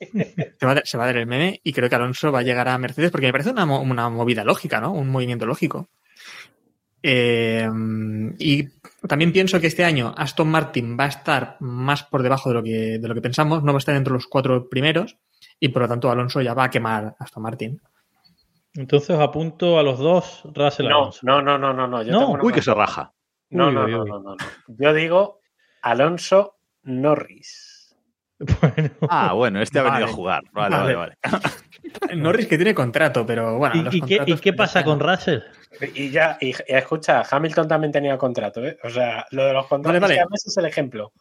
se 0.00 0.64
va 0.66 0.70
a 0.72 0.74
dar, 0.76 0.86
se 0.86 0.96
va 0.96 1.04
a 1.04 1.06
dar 1.08 1.16
el 1.18 1.26
meme 1.26 1.60
y 1.62 1.72
creo 1.72 1.88
que 1.90 1.94
Alonso 1.96 2.30
va 2.32 2.38
a 2.38 2.42
llegar 2.42 2.68
a 2.68 2.78
Mercedes 2.78 3.10
porque 3.10 3.26
me 3.26 3.32
parece 3.32 3.50
una, 3.50 3.64
una 3.64 4.08
movida 4.08 4.44
lógica, 4.44 4.80
¿no? 4.80 4.92
Un 4.92 5.08
movimiento 5.10 5.44
lógico. 5.44 5.90
Eh, 7.02 7.68
y 8.38 8.68
también 9.06 9.32
pienso 9.32 9.60
que 9.60 9.68
este 9.68 9.84
año 9.84 10.12
Aston 10.16 10.48
Martin 10.48 10.96
va 10.98 11.04
a 11.04 11.08
estar 11.08 11.56
más 11.60 12.02
por 12.02 12.22
debajo 12.22 12.48
de 12.50 12.54
lo 12.56 12.62
que, 12.62 12.98
de 12.98 13.08
lo 13.08 13.14
que 13.14 13.22
pensamos, 13.22 13.62
no 13.62 13.72
va 13.72 13.76
a 13.76 13.78
estar 13.78 13.94
entre 13.94 14.12
los 14.12 14.26
cuatro 14.26 14.68
primeros 14.68 15.16
y 15.60 15.68
por 15.68 15.82
lo 15.82 15.88
tanto 15.88 16.10
Alonso 16.10 16.40
ya 16.40 16.54
va 16.54 16.64
a 16.64 16.70
quemar 16.70 17.04
a 17.04 17.16
Aston 17.24 17.42
Martin. 17.42 17.80
Entonces 18.74 19.10
os 19.10 19.20
apunto 19.20 19.78
a 19.78 19.82
los 19.82 19.98
dos 19.98 20.42
Russell 20.54 20.86
No, 20.88 20.98
Alonso. 20.98 21.20
no, 21.22 21.40
no, 21.42 21.58
no, 21.58 21.72
no. 21.72 21.86
no. 21.88 22.02
Yo 22.02 22.12
No, 22.12 22.18
tengo 22.20 22.32
una 22.32 22.44
Uy, 22.44 22.52
que 22.52 22.62
se 22.62 22.74
raja. 22.74 23.12
No, 23.50 23.68
Uy, 23.68 23.74
no, 23.74 23.84
uy, 23.84 23.90
no, 23.92 24.02
uy. 24.02 24.10
no, 24.10 24.18
no, 24.20 24.30
no. 24.36 24.36
Yo 24.78 24.92
digo 24.92 25.40
Alonso 25.82 26.56
Norris. 26.82 27.67
Bueno, 28.60 28.90
Ah, 29.08 29.32
bueno, 29.32 29.60
este 29.60 29.78
ha 29.80 29.82
venido 29.82 30.04
a 30.06 30.08
jugar. 30.12 30.42
Vale, 30.52 30.76
vale, 30.76 30.94
Vale. 30.94 31.16
vale. 31.22 32.16
Norris 32.16 32.46
que 32.46 32.56
tiene 32.56 32.74
contrato, 32.74 33.26
pero 33.26 33.58
bueno. 33.58 33.74
¿Y, 33.76 33.82
los 33.82 33.94
y 33.94 34.00
qué, 34.02 34.22
y 34.26 34.34
qué 34.36 34.52
pasa 34.52 34.84
con. 34.84 35.00
Russell? 35.00 35.40
Y 35.94 36.10
ya, 36.10 36.38
y, 36.40 36.50
y 36.50 36.54
escucha, 36.68 37.22
Hamilton 37.28 37.66
también 37.68 37.92
tenía 37.92 38.16
contrato, 38.16 38.64
¿eh? 38.64 38.78
O 38.84 38.90
sea, 38.90 39.26
lo 39.32 39.44
de 39.44 39.52
los 39.52 39.66
contratos 39.66 40.00
Vale, 40.00 40.00
vale. 40.00 40.14
que 40.14 40.20
además 40.20 40.46
es 40.46 40.56
el 40.56 40.66
ejemplo. 40.66 41.12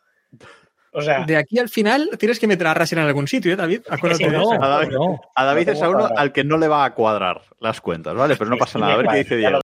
O 0.91 1.01
sea, 1.01 1.25
De 1.25 1.37
aquí 1.37 1.59
al 1.59 1.69
final 1.69 2.09
tienes 2.17 2.39
que 2.39 2.47
meter 2.47 2.65
a 2.67 2.73
Russell 2.73 2.99
en 2.99 3.05
algún 3.05 3.27
sitio, 3.27 3.51
¿eh, 3.53 3.55
David? 3.55 3.81
Acuérdate 3.89 4.23
Sí, 4.23 4.29
de 4.31 4.37
No, 4.37 4.53
eso. 4.53 4.63
A 4.63 4.67
David- 4.67 4.91
no. 4.93 5.21
A 5.35 5.43
David 5.45 5.69
es 5.69 5.81
a 5.81 5.89
uno 5.89 6.09
al 6.15 6.31
que 6.31 6.43
no 6.43 6.57
le 6.57 6.67
va 6.67 6.85
a 6.85 6.93
cuadrar 6.93 7.41
las 7.59 7.81
cuentas, 7.81 8.15
¿vale? 8.15 8.35
Pero 8.35 8.49
no 8.49 8.57
pasa 8.57 8.79
nada. 8.79 8.93
A 8.93 8.97
ver 8.97 9.07
qué 9.07 9.17
dice 9.17 9.35
Diego. 9.37 9.59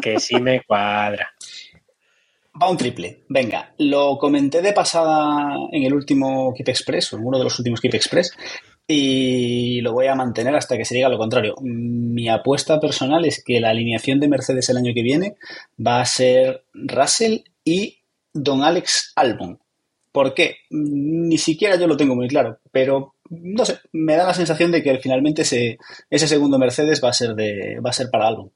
Que 0.00 0.18
sí 0.20 0.40
me 0.40 0.62
cuadra. 0.64 1.32
Va 2.60 2.70
un 2.70 2.76
triple. 2.76 3.24
Venga, 3.28 3.74
lo 3.78 4.18
comenté 4.18 4.62
de 4.62 4.72
pasada 4.72 5.54
en 5.70 5.82
el 5.84 5.94
último 5.94 6.52
Keep 6.54 6.68
Express, 6.68 7.12
o 7.12 7.16
en 7.16 7.26
uno 7.26 7.38
de 7.38 7.44
los 7.44 7.58
últimos 7.58 7.80
Keep 7.80 7.94
Express, 7.94 8.32
y 8.86 9.80
lo 9.82 9.92
voy 9.92 10.06
a 10.06 10.14
mantener 10.14 10.56
hasta 10.56 10.76
que 10.76 10.84
se 10.84 10.94
diga 10.94 11.10
lo 11.10 11.18
contrario. 11.18 11.54
Mi 11.60 12.28
apuesta 12.28 12.80
personal 12.80 13.24
es 13.26 13.44
que 13.44 13.60
la 13.60 13.70
alineación 13.70 14.18
de 14.18 14.28
Mercedes 14.28 14.68
el 14.70 14.78
año 14.78 14.92
que 14.94 15.02
viene 15.02 15.36
va 15.78 16.00
a 16.00 16.06
ser 16.06 16.64
Russell 16.72 17.40
y 17.64 17.98
Don 18.32 18.64
Alex 18.64 19.12
Albon. 19.14 19.58
¿Por 20.10 20.34
qué? 20.34 20.56
Ni 20.70 21.36
siquiera 21.36 21.76
yo 21.76 21.86
lo 21.86 21.96
tengo 21.96 22.16
muy 22.16 22.28
claro, 22.28 22.60
pero 22.72 23.14
no 23.30 23.64
sé, 23.64 23.78
me 23.92 24.16
da 24.16 24.26
la 24.26 24.34
sensación 24.34 24.72
de 24.72 24.82
que 24.82 24.98
finalmente 24.98 25.42
ese, 25.42 25.78
segundo 26.10 26.58
Mercedes 26.58 27.02
va 27.04 27.10
a 27.10 27.12
ser 27.12 27.34
de, 27.34 27.78
va 27.84 27.90
a 27.90 27.92
ser 27.92 28.08
para 28.10 28.26
Albon. 28.26 28.52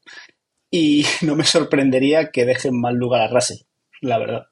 Y 0.71 1.05
no 1.23 1.37
me 1.37 1.45
sorprendería 1.45 2.31
que 2.31 2.47
dejen 2.47 2.81
mal 2.81 2.95
lugar 2.95 3.21
a 3.21 3.29
Russell, 3.29 3.59
la 4.03 4.19
verdad. 4.19 4.47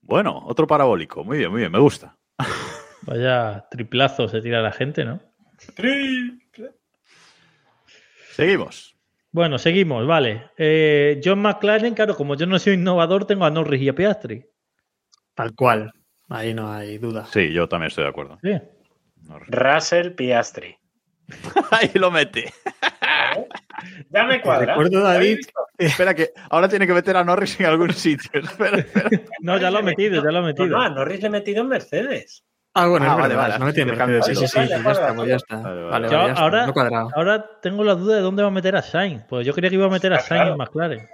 Bueno, 0.00 0.42
otro 0.46 0.66
parabólico. 0.66 1.22
Muy 1.24 1.38
bien, 1.38 1.50
muy 1.50 1.60
bien, 1.60 1.72
me 1.72 1.78
gusta. 1.78 2.16
Vaya 3.02 3.66
triplazo 3.70 4.28
se 4.28 4.40
tira 4.40 4.60
la 4.60 4.72
gente, 4.72 5.04
¿no? 5.04 5.20
Seguimos. 8.32 8.96
Bueno, 9.30 9.58
seguimos, 9.58 10.06
vale. 10.06 10.50
Eh, 10.56 11.20
John 11.24 11.40
McLaren, 11.40 11.94
claro, 11.94 12.16
como 12.16 12.36
yo 12.36 12.46
no 12.46 12.58
soy 12.58 12.74
innovador, 12.74 13.26
tengo 13.26 13.44
a 13.44 13.50
Norris 13.50 13.82
y 13.82 13.88
a 13.88 13.94
Piastri. 13.94 14.46
Tal 15.34 15.54
cual. 15.54 15.92
Ahí 16.28 16.54
no 16.54 16.72
hay 16.72 16.98
duda. 16.98 17.26
Sí, 17.26 17.52
yo 17.52 17.68
también 17.68 17.88
estoy 17.88 18.04
de 18.04 18.10
acuerdo. 18.10 18.38
Sí. 18.42 18.60
Russell 19.48 20.12
Piastri. 20.12 20.76
Ahí 21.70 21.90
lo 21.94 22.10
mete. 22.10 22.52
Ya 24.10 24.24
me 24.24 24.40
cuadra. 24.40 24.66
recuerdo, 24.74 25.00
David, 25.02 25.38
Espera, 25.76 26.14
que 26.14 26.30
ahora 26.50 26.68
tiene 26.68 26.86
que 26.86 26.92
meter 26.94 27.16
a 27.16 27.24
Norris 27.24 27.58
en 27.60 27.66
algún 27.66 27.92
sitio. 27.92 28.30
Espera, 28.40 28.78
espera. 28.78 29.10
No, 29.40 29.58
ya 29.58 29.70
lo 29.70 29.78
ha 29.78 29.82
metido, 29.82 30.22
ya 30.22 30.30
lo 30.30 30.38
ha 30.38 30.40
No, 30.40 30.46
metido. 30.46 30.66
no, 30.68 30.80
a 30.80 30.88
Norris 30.88 31.20
le 31.20 31.26
he 31.26 31.30
metido 31.30 31.62
en 31.62 31.68
Mercedes. 31.68 32.44
Ah, 32.76 32.86
bueno, 32.88 33.06
Ah, 33.08 33.14
vale, 33.16 33.34
vale, 33.36 33.58
no 33.58 33.66
me 33.66 33.72
tiene 33.72 33.92
sí, 33.92 33.98
Mercedes. 33.98 34.26
Sí, 34.26 34.34
sí, 34.34 34.46
sí, 34.48 34.56
vale, 34.58 34.68
ya 34.70 34.78
vale, 34.78 34.92
está, 34.92 35.12
vale. 35.12 35.28
ya 35.30 35.36
está. 35.36 35.56
Vale, 35.56 35.64
Vale, 35.68 35.82
vale. 35.84 35.90
vale, 35.90 36.06
Yo 36.08 36.12
ya 36.12 36.28
está, 36.32 36.42
ahora, 36.42 36.66
no 36.66 36.72
he 36.72 37.12
ahora 37.14 37.50
tengo 37.62 37.84
la 37.84 37.94
duda 37.94 38.16
de 38.16 38.22
dónde 38.22 38.42
va 38.42 38.48
a 38.48 38.52
meter 38.52 38.74
a 38.76 38.82
Sainz. 38.82 39.22
Pues 39.28 39.46
yo 39.46 39.52
creía 39.54 39.70
que 39.70 39.76
iba 39.76 39.86
a 39.86 39.90
meter 39.90 40.12
a 40.12 40.18
Sainz 40.20 40.28
claro. 40.42 40.52
en 40.52 40.58
McLaren. 40.58 41.08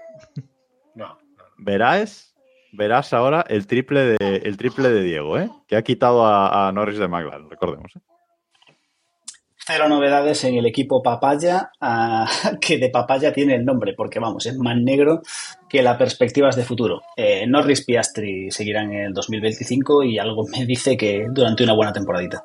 No, 0.94 1.06
no. 1.06 1.18
Verás, 1.58 2.34
verás 2.72 3.12
ahora 3.12 3.44
el 3.48 3.66
triple 3.66 4.16
de, 4.18 4.36
el 4.44 4.56
triple 4.56 4.88
de 4.90 5.02
Diego, 5.02 5.38
¿eh? 5.38 5.50
Que 5.66 5.76
ha 5.76 5.82
quitado 5.82 6.24
a, 6.24 6.68
a 6.68 6.72
Norris 6.72 6.98
de 6.98 7.08
McLaren, 7.08 7.50
recordemos. 7.50 7.94
¿eh? 7.96 8.00
Cero 9.66 9.88
novedades 9.88 10.42
en 10.44 10.54
el 10.54 10.64
equipo 10.64 11.02
Papaya, 11.02 11.70
ah, 11.80 12.26
que 12.60 12.78
de 12.78 12.88
Papaya 12.88 13.32
tiene 13.32 13.54
el 13.56 13.64
nombre, 13.64 13.92
porque 13.94 14.18
vamos, 14.18 14.46
es 14.46 14.56
más 14.56 14.76
negro 14.76 15.20
que 15.68 15.82
las 15.82 15.96
perspectivas 15.96 16.56
de 16.56 16.64
futuro. 16.64 17.02
Eh, 17.16 17.46
Norris 17.46 17.84
Piastri 17.84 18.50
seguirán 18.50 18.92
en 18.92 19.06
el 19.06 19.12
2025 19.12 20.04
y 20.04 20.18
algo 20.18 20.44
me 20.48 20.64
dice 20.64 20.96
que 20.96 21.26
durante 21.30 21.62
una 21.62 21.74
buena 21.74 21.92
temporadita. 21.92 22.42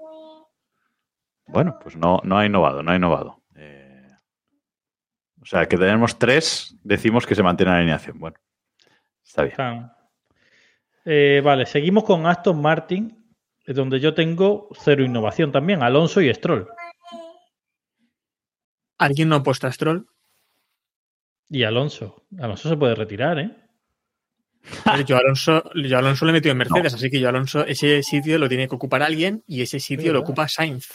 Bueno, 1.48 1.78
pues 1.82 1.96
no, 1.96 2.20
no 2.24 2.38
ha 2.38 2.46
innovado, 2.46 2.84
no 2.84 2.92
ha 2.92 2.96
innovado. 2.96 3.42
Eh, 3.56 4.10
o 5.42 5.46
sea, 5.46 5.68
que 5.68 5.78
tenemos 5.78 6.20
tres, 6.20 6.76
decimos 6.84 7.26
que 7.26 7.36
se 7.36 7.44
mantiene 7.44 7.72
la 7.72 7.78
alineación. 7.78 8.20
Bueno, 8.20 8.38
está 9.24 9.44
bien. 9.44 9.92
Eh, 11.06 11.42
vale, 11.44 11.66
seguimos 11.66 12.04
con 12.04 12.26
Aston 12.26 12.62
Martin, 12.62 13.26
donde 13.68 14.00
yo 14.00 14.14
tengo 14.14 14.68
cero 14.74 15.04
innovación 15.04 15.52
también, 15.52 15.82
Alonso 15.82 16.20
y 16.20 16.34
Stroll. 16.34 16.68
¿Alguien 18.98 19.30
no 19.30 19.36
ha 19.36 19.44
puesto 19.44 19.68
a 19.68 19.72
Stroll? 19.72 20.08
Y 21.50 21.64
Alonso. 21.64 22.24
Alonso 22.40 22.70
se 22.70 22.78
puede 22.78 22.96
retirar, 22.96 23.40
¿eh? 23.40 23.52
Yo 25.06 25.16
a 25.16 25.20
Alonso, 25.20 25.64
yo 25.76 25.96
a 25.96 26.00
Alonso 26.00 26.26
le 26.26 26.32
he 26.32 26.34
metido 26.34 26.52
en 26.54 26.58
Mercedes, 26.58 26.94
así 26.96 27.10
que 27.12 27.20
yo 27.20 27.28
a 27.28 27.30
Alonso 27.30 27.64
ese 27.66 28.02
sitio 28.02 28.40
lo 28.40 28.50
tiene 28.50 28.68
que 28.68 28.74
ocupar 28.76 29.04
alguien 29.04 29.44
y 29.46 29.62
ese 29.62 29.80
sitio 29.80 30.12
lo 30.12 30.22
ocupa 30.22 30.48
Sainz. 30.48 30.88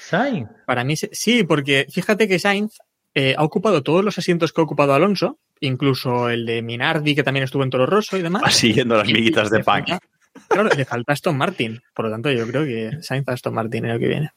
Sainz. 0.00 0.48
Para 0.66 0.82
mí, 0.82 0.96
sí, 0.96 1.44
porque 1.44 1.86
fíjate 1.88 2.26
que 2.26 2.40
Sainz 2.40 2.78
eh, 3.14 3.34
ha 3.38 3.44
ocupado 3.44 3.82
todos 3.84 4.04
los 4.04 4.18
asientos 4.18 4.52
que 4.52 4.60
ha 4.60 4.64
ocupado 4.64 4.92
Alonso, 4.92 5.38
incluso 5.60 6.28
el 6.30 6.46
de 6.46 6.62
Minardi, 6.62 7.14
que 7.14 7.22
también 7.22 7.44
estuvo 7.44 7.62
en 7.62 7.70
Toro 7.70 7.86
Rosso 7.86 8.16
y 8.16 8.22
demás. 8.22 8.42
Va 8.44 8.50
siguiendo 8.50 8.96
las 8.96 9.06
miguitas 9.06 9.50
de 9.50 9.62
pan. 9.62 9.84
falta- 9.86 10.06
Claro, 10.48 10.68
le 10.76 10.84
falta 10.84 11.12
Aston 11.12 11.36
Martin. 11.36 11.80
Por 11.94 12.06
lo 12.06 12.10
tanto, 12.10 12.30
yo 12.30 12.46
creo 12.46 12.64
que 12.64 13.02
Sainz 13.02 13.26
Aston 13.28 13.54
Martin 13.54 13.86
es 13.86 13.92
lo 13.94 13.98
que 14.00 14.08
viene. 14.08 14.30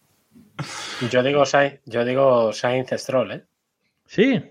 Yo 1.12 1.24
digo, 1.24 1.44
Sainz- 1.44 1.80
yo 1.86 2.04
digo 2.06 2.52
Sainz 2.54 2.90
Stroll, 2.94 3.32
¿eh? 3.32 3.44
Sí. 4.06 4.42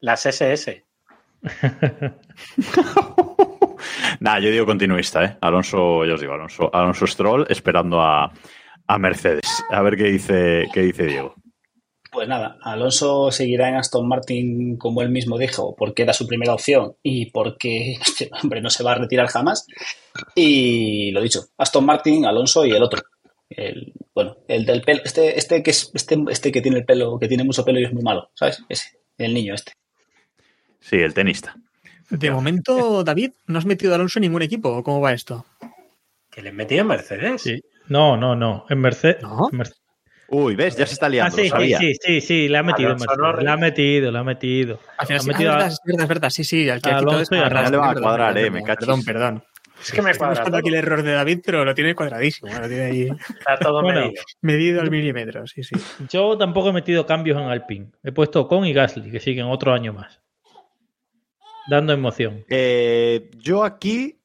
Las 0.00 0.26
SS. 0.26 0.84
Nada, 4.20 4.40
yo 4.40 4.50
digo 4.50 4.66
continuista, 4.66 5.24
¿eh? 5.24 5.36
Alonso, 5.40 6.04
yo 6.04 6.14
os 6.14 6.20
digo, 6.20 6.32
Alonso, 6.32 6.70
Alonso 6.74 7.06
Stroll 7.06 7.46
esperando 7.48 8.00
a, 8.00 8.32
a 8.86 8.98
Mercedes. 8.98 9.64
A 9.70 9.82
ver 9.82 9.96
qué 9.96 10.04
dice, 10.04 10.66
qué 10.72 10.80
dice 10.80 11.04
Diego. 11.04 11.34
Pues 12.10 12.28
nada, 12.28 12.56
Alonso 12.62 13.30
seguirá 13.30 13.68
en 13.68 13.74
Aston 13.76 14.08
Martin 14.08 14.78
como 14.78 15.02
él 15.02 15.10
mismo 15.10 15.36
dijo, 15.38 15.74
porque 15.76 16.02
era 16.02 16.14
su 16.14 16.26
primera 16.26 16.54
opción 16.54 16.94
y 17.02 17.30
porque 17.30 17.92
este 18.00 18.30
hombre 18.42 18.62
no 18.62 18.70
se 18.70 18.82
va 18.82 18.92
a 18.92 18.96
retirar 18.98 19.26
jamás. 19.28 19.66
Y 20.34 21.10
lo 21.10 21.20
dicho, 21.20 21.40
Aston 21.58 21.84
Martin, 21.84 22.24
Alonso 22.24 22.64
y 22.64 22.70
el 22.72 22.82
otro. 22.82 23.02
El, 23.48 23.92
bueno, 24.14 24.36
el 24.48 24.66
del 24.66 24.82
pelo, 24.82 25.02
este, 25.04 25.38
este 25.38 25.62
que 25.62 25.70
es, 25.70 25.90
este, 25.94 26.16
este 26.30 26.50
que 26.50 26.60
tiene 26.62 26.78
el 26.78 26.84
pelo, 26.84 27.18
que 27.18 27.28
tiene 27.28 27.44
mucho 27.44 27.64
pelo 27.64 27.78
y 27.78 27.84
es 27.84 27.92
muy 27.92 28.02
malo, 28.02 28.30
¿sabes? 28.34 28.62
Ese, 28.68 28.98
el 29.18 29.34
niño 29.34 29.54
este. 29.54 29.72
Sí, 30.80 30.96
el 30.96 31.14
tenista. 31.14 31.56
De 32.10 32.30
momento, 32.30 33.02
David, 33.04 33.32
no 33.46 33.58
has 33.58 33.66
metido 33.66 33.92
a 33.92 33.96
Alonso 33.96 34.18
en 34.18 34.22
ningún 34.22 34.42
equipo. 34.42 34.68
¿o 34.70 34.82
¿Cómo 34.82 35.00
va 35.00 35.12
esto? 35.12 35.44
Que 36.30 36.42
le 36.42 36.52
metí 36.52 36.78
en 36.78 36.86
Mercedes. 36.86 37.42
Sí. 37.42 37.60
No, 37.88 38.16
no, 38.16 38.36
no. 38.36 38.64
En 38.68 38.80
Mercedes. 38.80 39.22
¿No? 39.22 39.48
Uy, 40.28 40.56
¿ves? 40.56 40.76
Ya 40.76 40.86
se 40.86 40.94
está 40.94 41.06
Ah, 41.06 41.08
liando, 41.08 41.36
sí, 41.36 41.42
lo 41.42 41.44
sí, 41.44 41.50
sabía. 41.50 41.78
sí, 41.78 41.92
sí, 42.00 42.20
sí, 42.20 42.48
la 42.48 42.58
ha 42.60 42.62
metido 42.64 42.90
en 42.90 42.96
Alonso 42.96 43.16
Mercedes. 43.16 43.44
La 43.44 43.52
ha 43.52 43.56
metido, 43.56 44.10
la 44.12 44.18
ha 44.20 44.24
metido. 44.24 44.80
Al 44.98 45.06
final, 45.06 45.20
Ha 45.20 45.22
sí, 45.22 45.28
ah, 45.28 45.32
metido 45.32 45.50
a- 45.50 45.54
verdad, 45.54 45.68
es 45.72 45.78
verdad, 45.84 46.02
es 46.02 46.08
verdad. 46.08 46.30
Sí, 46.30 46.44
sí, 46.44 46.68
al 46.68 46.82
que 46.82 46.90
ha 46.90 46.96
Alonso. 46.98 47.34
Le 47.34 47.40
va 47.40 47.46
a 47.46 47.48
perdón, 47.50 48.02
cuadrar, 48.02 48.34
perdón, 48.34 48.46
eh, 48.46 48.50
me 48.50 48.62
perdón, 48.62 48.96
cachis. 48.96 49.04
Perdón, 49.06 49.44
Es 49.86 49.92
que 49.92 50.02
me 50.02 50.14
cuadra 50.14 50.44
todo. 50.44 50.56
aquí 50.56 50.68
el 50.68 50.74
error 50.74 51.02
de 51.02 51.12
David, 51.12 51.40
pero 51.44 51.64
lo 51.64 51.74
tiene 51.74 51.94
cuadradísimo. 51.94 52.52
Lo 52.52 52.68
tiene 52.68 52.82
ahí 52.84 53.08
Está 53.38 53.56
todo 53.58 53.82
Bueno. 53.82 54.00
medido. 54.02 54.22
medido 54.42 54.80
al 54.80 54.90
milímetro. 54.90 55.46
Sí, 55.46 55.62
sí. 55.62 55.76
Yo 56.08 56.36
tampoco 56.36 56.70
he 56.70 56.72
metido 56.72 57.06
cambios 57.06 57.38
en 57.38 57.44
Alpine. 57.44 57.90
He 58.02 58.12
puesto 58.12 58.40
Ocon 58.42 58.64
y 58.66 58.72
Gasly, 58.72 59.10
que 59.10 59.20
siguen 59.20 59.46
otro 59.46 59.72
año 59.72 59.92
más. 59.92 60.20
Dando 61.68 61.92
emoción. 61.92 62.44
Eh, 62.48 63.30
yo 63.36 63.64
aquí. 63.64 64.20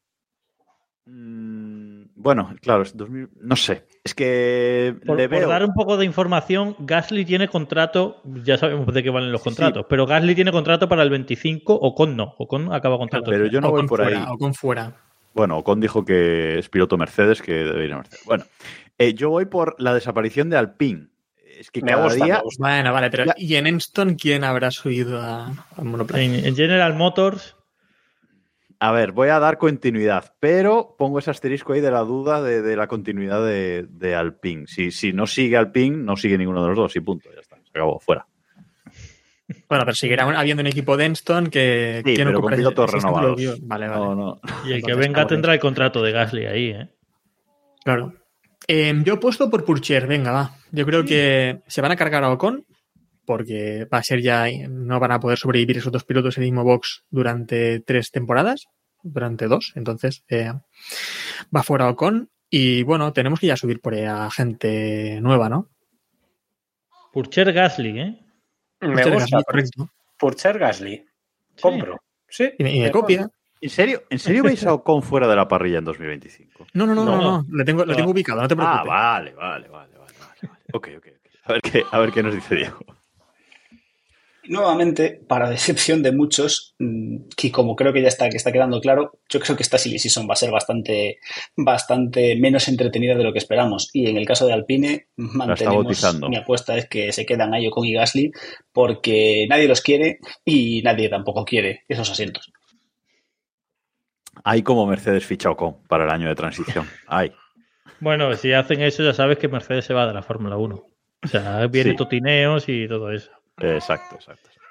mm, 1.05 2.03
Bueno, 2.16 2.53
claro, 2.62 2.84
es 2.84 2.95
2000, 2.95 3.30
no 3.41 3.55
sé. 3.55 3.88
Es 4.03 4.14
que 4.14 4.95
Por, 5.05 5.18
le 5.18 5.28
por 5.30 5.39
veo. 5.39 5.49
dar 5.49 5.64
un 5.64 5.74
poco 5.74 5.97
de 5.97 6.05
información, 6.05 6.76
Gasly 6.80 7.26
tiene 7.26 7.47
contrato, 7.47 8.22
ya 8.43 8.57
sabemos 8.57 8.93
de 8.93 9.01
qué 9.03 9.09
valen 9.09 9.32
los 9.32 9.41
contratos, 9.41 9.86
pero 9.89 10.05
Gasly 10.05 10.36
tiene 10.36 10.51
contrato 10.51 10.88
para 10.88 11.01
el 11.03 11.09
25, 11.09 11.74
Ocon 11.74 12.16
no, 12.16 12.36
Ocon 12.38 12.72
acaba 12.74 12.97
contrato. 12.99 13.30
Pero 13.32 13.47
yo 13.47 13.59
no 13.62 13.70
o 13.70 13.72
voy 13.72 13.80
con 13.82 13.88
por 13.88 14.01
fuera, 14.03 14.20
ahí. 14.20 14.26
O 14.30 14.38
con 14.38 14.53
fuera. 14.53 14.95
Bueno, 15.34 15.57
Ocon 15.59 15.79
dijo 15.79 16.03
que 16.05 16.59
es 16.59 16.69
piloto 16.69 16.97
Mercedes, 16.97 17.41
que 17.41 17.53
debe 17.53 17.86
ir 17.86 17.93
a 17.93 17.97
Mercedes. 17.97 18.23
Bueno, 18.25 18.43
eh, 18.97 19.13
yo 19.13 19.29
voy 19.29 19.45
por 19.45 19.75
la 19.79 19.93
desaparición 19.93 20.49
de 20.49 20.57
Alpine. 20.57 21.07
Es 21.57 21.69
que 21.71 21.82
Me 21.82 21.91
cada 21.91 22.05
gusta, 22.05 22.25
día. 22.25 22.36
me 22.38 22.41
gusta. 22.43 22.63
Bueno, 22.63 22.93
vale, 22.93 23.09
pero 23.11 23.25
Ya. 23.25 23.36
¿y 23.38 23.55
en 23.55 23.67
Enston 23.67 24.15
quién 24.15 24.43
habrá 24.43 24.71
subido 24.71 25.21
a- 25.21 25.67
al 25.77 25.86
monoplaza? 25.86 26.21
En, 26.23 26.34
en 26.45 26.55
General 26.55 26.93
Motors, 26.95 27.55
A 28.84 28.91
ver, 28.91 29.11
voy 29.11 29.29
a 29.29 29.38
dar 29.39 29.59
continuidad, 29.59 30.34
pero 30.39 30.95
pongo 30.97 31.19
ese 31.19 31.29
asterisco 31.29 31.73
ahí 31.73 31.82
de 31.82 31.91
la 31.91 31.99
duda 31.99 32.41
de, 32.41 32.63
de 32.63 32.75
la 32.75 32.88
continuidad 32.88 33.45
de, 33.45 33.86
de 33.88 34.15
Alpine. 34.15 34.65
Si, 34.65 34.89
si 34.89 35.13
no 35.13 35.27
sigue 35.27 35.55
Alpine, 35.55 35.97
no 35.97 36.17
sigue 36.17 36.36
ninguno 36.36 36.63
de 36.63 36.69
los 36.69 36.77
dos 36.77 36.95
y 36.95 36.99
punto. 36.99 37.29
Ya 37.32 37.41
está, 37.41 37.57
se 37.57 37.69
acabó, 37.69 37.99
fuera. 37.99 38.25
Bueno, 39.70 39.86
pero 39.86 39.93
seguirá 39.95 40.26
un- 40.26 40.36
habiendo 40.36 40.62
un 40.62 40.68
equipo 40.68 40.97
de 40.97 41.06
Enston 41.06 41.47
que. 41.47 42.02
Sí, 42.06 42.22
ocupará 42.22 42.56
ese- 42.56 42.62
pilotos 42.62 42.91
renovados. 42.91 43.41
Vale, 43.62 43.88
vale. 43.88 44.02
No, 44.02 44.16
no. 44.16 44.41
y 44.66 44.74
el 44.74 44.82
que 44.84 44.93
venga 44.95 45.26
tendrá 45.28 45.54
el 45.54 45.60
contrato 45.60 46.02
de 46.04 46.12
Gasly 46.12 46.45
ahí, 46.45 46.70
¿eh? 46.72 46.89
Claro. 47.84 48.14
Eh, 48.68 48.93
yo 49.04 49.16
he 49.16 49.18
puesto 49.18 49.49
por 49.49 49.66
Purcher, 49.66 50.06
venga, 50.08 50.32
va. 50.32 50.56
Yo 50.72 50.86
creo 50.86 51.04
que 51.04 51.62
se 51.68 51.82
van 51.82 51.91
a 51.91 51.95
cargar 51.95 52.24
a 52.24 52.32
Ocon 52.32 52.66
porque 53.26 53.88
va 53.91 53.97
a 53.99 54.04
ser 54.04 54.22
ya, 54.22 54.45
no 54.70 54.99
van 54.99 55.12
a 55.14 55.20
poder 55.20 55.38
sobrevivir 55.38 55.78
esos 55.78 55.91
dos 55.91 56.04
pilotos 56.04 56.38
en 56.38 56.43
el 56.43 56.52
mismo 56.52 56.64
box 56.64 57.04
durante 57.10 57.80
tres 57.80 58.12
temporadas, 58.12 58.68
durante 59.04 59.47
dos, 59.47 59.74
entonces 59.76 60.24
eh, 60.30 60.52
va 61.56 61.64
fuera 61.64 61.89
Ocon 61.89 62.30
y 62.49 62.84
bueno, 62.84 63.14
tenemos 63.14 63.39
que 63.39 63.47
ya 63.47 63.56
subir 63.58 63.80
por 63.82 63.93
ahí 63.93 64.04
a 64.06 64.30
gente 64.30 65.20
nueva, 65.22 65.49
¿no? 65.49 65.70
Purcher 67.14 67.52
Gasly, 67.52 67.99
¿eh? 67.99 68.20
Me 68.82 68.88
Purcher 69.03 69.13
gusta. 69.13 69.38
Gasly. 69.53 69.88
Purcher 70.17 70.59
Gasly. 70.59 71.05
Compro. 71.61 71.97
Sí. 72.27 72.51
Y, 72.57 72.63
me- 72.63 72.75
y 72.75 72.79
me 72.82 72.91
copia. 72.91 73.29
¿En 73.59 73.69
serio? 73.69 74.03
¿En 74.09 74.17
serio 74.17 74.41
veis 74.43 74.65
a 74.65 74.73
Ocon 74.73 75.03
fuera 75.03 75.27
de 75.27 75.36
la 75.36 75.47
parrilla 75.47 75.77
en 75.79 75.86
2025? 75.86 76.65
No, 76.73 76.86
no, 76.88 76.95
no, 76.95 77.05
no, 77.05 77.11
No. 77.17 77.21
no, 77.41 77.45
Lo, 77.49 77.63
tengo, 77.65 77.86
lo 77.86 77.95
tengo 77.95 78.11
ubicado, 78.11 78.41
no 78.41 78.47
te 78.47 78.55
preocupes. 78.55 78.82
Ah, 78.82 78.84
vale, 78.88 79.34
vale, 79.34 79.67
vale, 79.69 79.97
vale, 79.97 80.13
vale. 80.19 80.39
vale. 80.47 80.63
Ok, 80.73 80.89
ok, 80.97 81.07
ok. 81.07 81.32
A 81.43 81.53
ver 81.53 81.61
qué, 81.61 81.84
a 81.91 81.99
ver 81.99 82.11
qué 82.11 82.23
nos 82.23 82.34
dice 82.34 82.55
Diego. 82.55 82.79
Nuevamente, 84.46 85.22
para 85.28 85.50
decepción 85.50 86.02
de 86.02 86.12
muchos, 86.12 86.74
mm, 86.80 87.30
que 87.38 87.52
como 87.52 87.76
creo 87.76 87.94
que 87.94 88.02
ya 88.02 88.08
está, 88.08 88.30
que 88.30 88.38
está 88.38 88.52
quedando 88.52 88.82
claro, 88.82 89.20
yo 89.30 89.39
creo 89.39 89.56
que 89.56 89.64
esta 89.64 89.78
silly 89.78 90.00
season 90.00 90.28
va 90.28 90.34
a 90.34 90.38
ser 90.38 90.50
bastante, 90.52 91.20
bastante 91.56 92.36
menos 92.36 92.68
entretenida 92.68 93.16
de 93.16 93.24
lo 93.24 93.34
que 93.34 93.39
esperamos. 93.39 93.89
Y 93.94 94.10
en 94.10 94.18
el 94.18 94.26
caso 94.26 94.48
de 94.48 94.54
Alpine, 94.54 95.08
mantenemos 95.16 96.20
mi 96.30 96.38
apuesta 96.38 96.78
es 96.78 96.88
que 96.88 97.12
se 97.12 97.26
quedan 97.26 97.54
ahí 97.54 97.68
Ocon 97.68 97.86
y 97.86 97.94
Gasly 97.94 98.32
porque 98.72 99.46
nadie 99.50 99.68
los 99.68 99.82
quiere 99.82 100.20
y 100.44 100.82
nadie 100.82 101.10
tampoco 101.10 101.46
quiere 101.46 101.84
esos 101.88 102.10
asientos. 102.10 102.52
Hay 104.44 104.64
como 104.64 104.88
Mercedes 104.88 105.26
ficha 105.26 105.50
a 105.50 105.52
Ocon 105.52 105.84
para 105.88 106.06
el 106.06 106.10
año 106.10 106.28
de 106.28 106.36
transición. 106.36 106.88
Hay. 107.08 107.32
Bueno, 108.00 108.34
si 108.36 108.54
hacen 108.54 108.82
eso 108.82 109.04
ya 109.04 109.14
sabes 109.14 109.38
que 109.38 109.48
Mercedes 109.48 109.86
se 109.86 109.94
va 109.94 110.08
de 110.08 110.14
la 110.14 110.24
Fórmula 110.24 110.58
1. 110.58 110.84
O 111.24 111.28
sea, 111.28 111.68
viene 111.68 111.92
Sí. 111.92 111.96
totineos 111.98 112.68
y 112.68 112.88
todo 112.88 113.12
eso. 113.12 113.30
Exacto, 113.68 114.16
exacto. 114.16 114.47
exacto. 114.49 114.62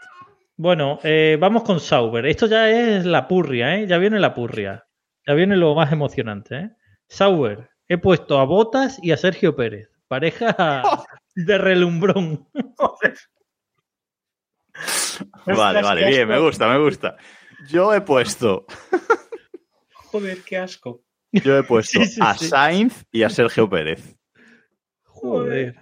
Bueno, 0.57 0.99
eh, 1.03 1.39
vamos 1.41 1.63
con 1.63 1.81
Sauber. 1.81 2.27
Esto 2.27 2.47
ya 2.47 2.69
es 2.71 3.05
la 3.07 3.27
purria, 3.29 3.77
¿eh? 3.77 3.87
Ya 3.87 3.99
viene 3.99 4.21
la 4.21 4.35
purria. 4.35 4.87
Ya 5.27 5.35
viene 5.35 5.57
lo 5.57 5.75
más 5.75 5.93
emocionante, 5.93 6.57
¿eh? 6.57 6.71
Sauber, 7.09 7.71
he 7.89 7.99
puesto 7.99 8.39
a 8.39 8.45
Botas 8.45 8.99
y 9.03 9.13
a 9.13 9.17
Sergio 9.17 9.57
Pérez. 9.57 9.89
Pareja 10.09 10.83
de 11.35 11.59
relumbrón. 11.59 12.49
Vale, 15.47 15.83
vale, 15.83 16.07
bien, 16.07 16.29
me 16.29 16.39
gusta, 16.39 16.69
me 16.69 16.79
gusta. 16.79 17.17
Yo 17.69 17.93
he 17.93 18.01
puesto, 18.01 18.65
Joder, 19.93 20.43
qué 20.43 20.57
asco. 20.59 21.03
yo 21.33 21.59
he 21.59 21.63
puesto 21.63 22.01
Sí, 22.01 22.07
sí, 22.07 22.21
a 22.23 22.35
sí. 22.35 22.49
Sainz 22.49 23.05
y 23.13 23.23
a 23.23 23.31
Sergio 23.31 23.69
Pérez. 23.69 24.17
Joder. 25.05 25.77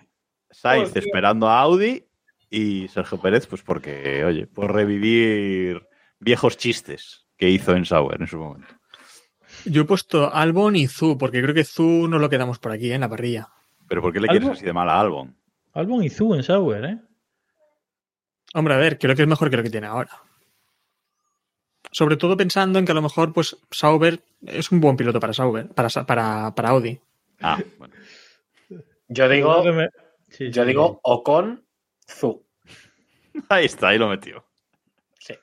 Sainz 0.50 0.88
Joder. 0.88 1.04
esperando 1.04 1.48
a 1.48 1.60
Audi 1.60 2.07
y 2.50 2.88
Sergio 2.88 3.20
Pérez, 3.20 3.46
pues 3.46 3.62
porque, 3.62 4.24
oye, 4.24 4.46
por 4.46 4.72
revivir 4.72 5.86
viejos 6.18 6.56
chistes 6.56 7.26
que 7.36 7.48
hizo 7.50 7.74
en 7.74 7.84
Sauer 7.84 8.20
en 8.20 8.26
su 8.26 8.38
momento. 8.38 8.74
Yo 9.64 9.82
he 9.82 9.84
puesto 9.84 10.32
Albon 10.32 10.76
y 10.76 10.86
Zu, 10.86 11.18
porque 11.18 11.42
creo 11.42 11.54
que 11.54 11.64
Zu 11.64 12.08
nos 12.08 12.20
lo 12.20 12.28
quedamos 12.28 12.58
por 12.58 12.72
aquí, 12.72 12.90
¿eh? 12.90 12.94
en 12.94 13.00
la 13.02 13.08
parrilla. 13.08 13.48
Pero 13.88 14.02
¿por 14.02 14.12
qué 14.12 14.20
le 14.20 14.28
quieres 14.28 14.44
¿Algo? 14.48 14.56
así 14.56 14.64
de 14.64 14.72
mal 14.72 14.88
a 14.88 15.00
Albon? 15.00 15.36
Albon 15.72 16.02
y 16.04 16.10
Zu 16.10 16.34
en 16.34 16.42
Sauber, 16.42 16.84
¿eh? 16.84 16.98
Hombre, 18.54 18.74
a 18.74 18.78
ver, 18.78 18.98
creo 18.98 19.14
que 19.14 19.22
es 19.22 19.28
mejor 19.28 19.50
que 19.50 19.56
lo 19.56 19.62
que 19.62 19.70
tiene 19.70 19.86
ahora. 19.86 20.22
Sobre 21.90 22.16
todo 22.16 22.36
pensando 22.36 22.78
en 22.78 22.84
que 22.84 22.92
a 22.92 22.94
lo 22.94 23.02
mejor, 23.02 23.32
pues, 23.32 23.56
Sauber 23.70 24.22
es 24.46 24.70
un 24.70 24.80
buen 24.80 24.96
piloto 24.96 25.20
para 25.20 25.32
Sauber, 25.32 25.68
para, 25.68 25.88
para, 26.06 26.54
para 26.54 26.68
Audi. 26.70 27.00
Ah, 27.40 27.58
bueno. 27.78 27.94
Yo 29.08 29.28
digo, 29.28 29.62
sí, 30.28 30.50
yo 30.50 30.62
sí. 30.62 30.68
digo 30.68 31.00
Ocon 31.02 31.64
Zu. 32.06 32.44
Ahí 33.48 33.64
está, 33.66 33.88
ahí 33.88 33.98
lo 33.98 34.08
metió. 34.08 34.44
Sí. 35.18 35.34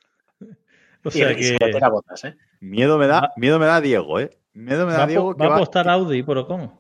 O 1.04 1.12
sea 1.12 1.32
y 1.32 1.36
que 1.36 1.58
meter 1.66 1.84
a 1.84 1.90
botas, 1.90 2.24
¿eh? 2.26 2.36
Miedo 2.60 2.98
me 2.98 3.08
da, 3.08 3.22
Va- 3.22 3.34
miedo 3.38 3.60
me 3.60 3.66
da 3.66 3.82
Diego, 3.82 4.20
¿eh? 4.20 4.32
Miedo 4.54 4.86
me 4.86 4.92
va, 4.94 4.98
da 5.00 5.04
a 5.04 5.08
Diego 5.08 5.36
que 5.36 5.40
va 5.40 5.46
a 5.46 5.50
va- 5.50 5.56
apostar 5.58 5.88
Audi 5.90 6.24
por 6.24 6.38
Ocon. 6.38 6.80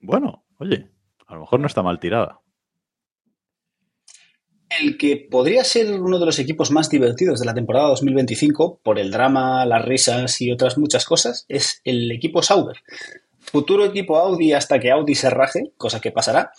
Bueno, 0.00 0.44
oye, 0.58 0.90
a 1.26 1.34
lo 1.34 1.40
mejor 1.40 1.60
no 1.60 1.66
está 1.66 1.82
mal 1.82 2.00
tirada. 2.00 2.40
El 4.80 4.96
que 4.96 5.28
podría 5.30 5.64
ser 5.64 6.00
uno 6.00 6.18
de 6.18 6.24
los 6.26 6.38
equipos 6.38 6.70
más 6.70 6.88
divertidos 6.88 7.38
de 7.40 7.46
la 7.46 7.52
temporada 7.54 7.88
2025 7.88 8.80
por 8.82 8.98
el 8.98 9.10
drama, 9.10 9.66
las 9.66 9.84
risas 9.84 10.40
y 10.40 10.50
otras 10.50 10.78
muchas 10.78 11.04
cosas 11.04 11.44
es 11.48 11.82
el 11.84 12.10
equipo 12.10 12.42
Sauber. 12.42 12.78
Futuro 13.38 13.84
equipo 13.84 14.16
Audi 14.16 14.54
hasta 14.54 14.80
que 14.80 14.90
Audi 14.90 15.14
se 15.14 15.28
raje, 15.28 15.72
cosa 15.76 16.00
que 16.00 16.10
pasará, 16.10 16.52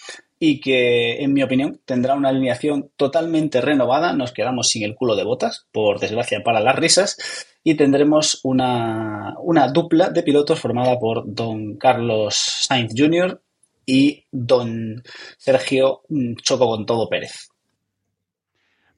y 0.45 0.60
que, 0.60 1.24
en 1.24 1.32
mi 1.32 1.41
opinión, 1.41 1.80
tendrá 1.86 2.15
una 2.15 2.28
alineación 2.28 2.91
totalmente 2.98 3.61
renovada. 3.61 4.11
Nos 4.11 4.34
quedamos 4.34 4.68
sin 4.68 4.84
el 4.84 4.94
culo 4.94 5.15
de 5.15 5.24
botas, 5.24 5.70
por 5.72 6.02
desgracia 6.02 6.44
para 6.44 6.60
las 6.60 6.76
risas, 6.76 7.48
y 7.64 7.76
tendremos 7.76 8.41
una, 8.44 9.36
una 9.40 9.70
dupla 9.70 10.10
de 10.10 10.22
pilotos 10.22 10.60
formada 10.60 10.99
por 10.99 11.24
don 11.34 11.78
Carlos 11.78 12.36
Sainz 12.36 12.91
Jr. 12.94 13.41
y 13.86 14.26
don 14.32 15.02
Sergio 15.38 16.02
mm, 16.10 16.34
Choco 16.41 16.68
con 16.68 16.86
todo 16.86 17.07
Pérez. 17.07 17.48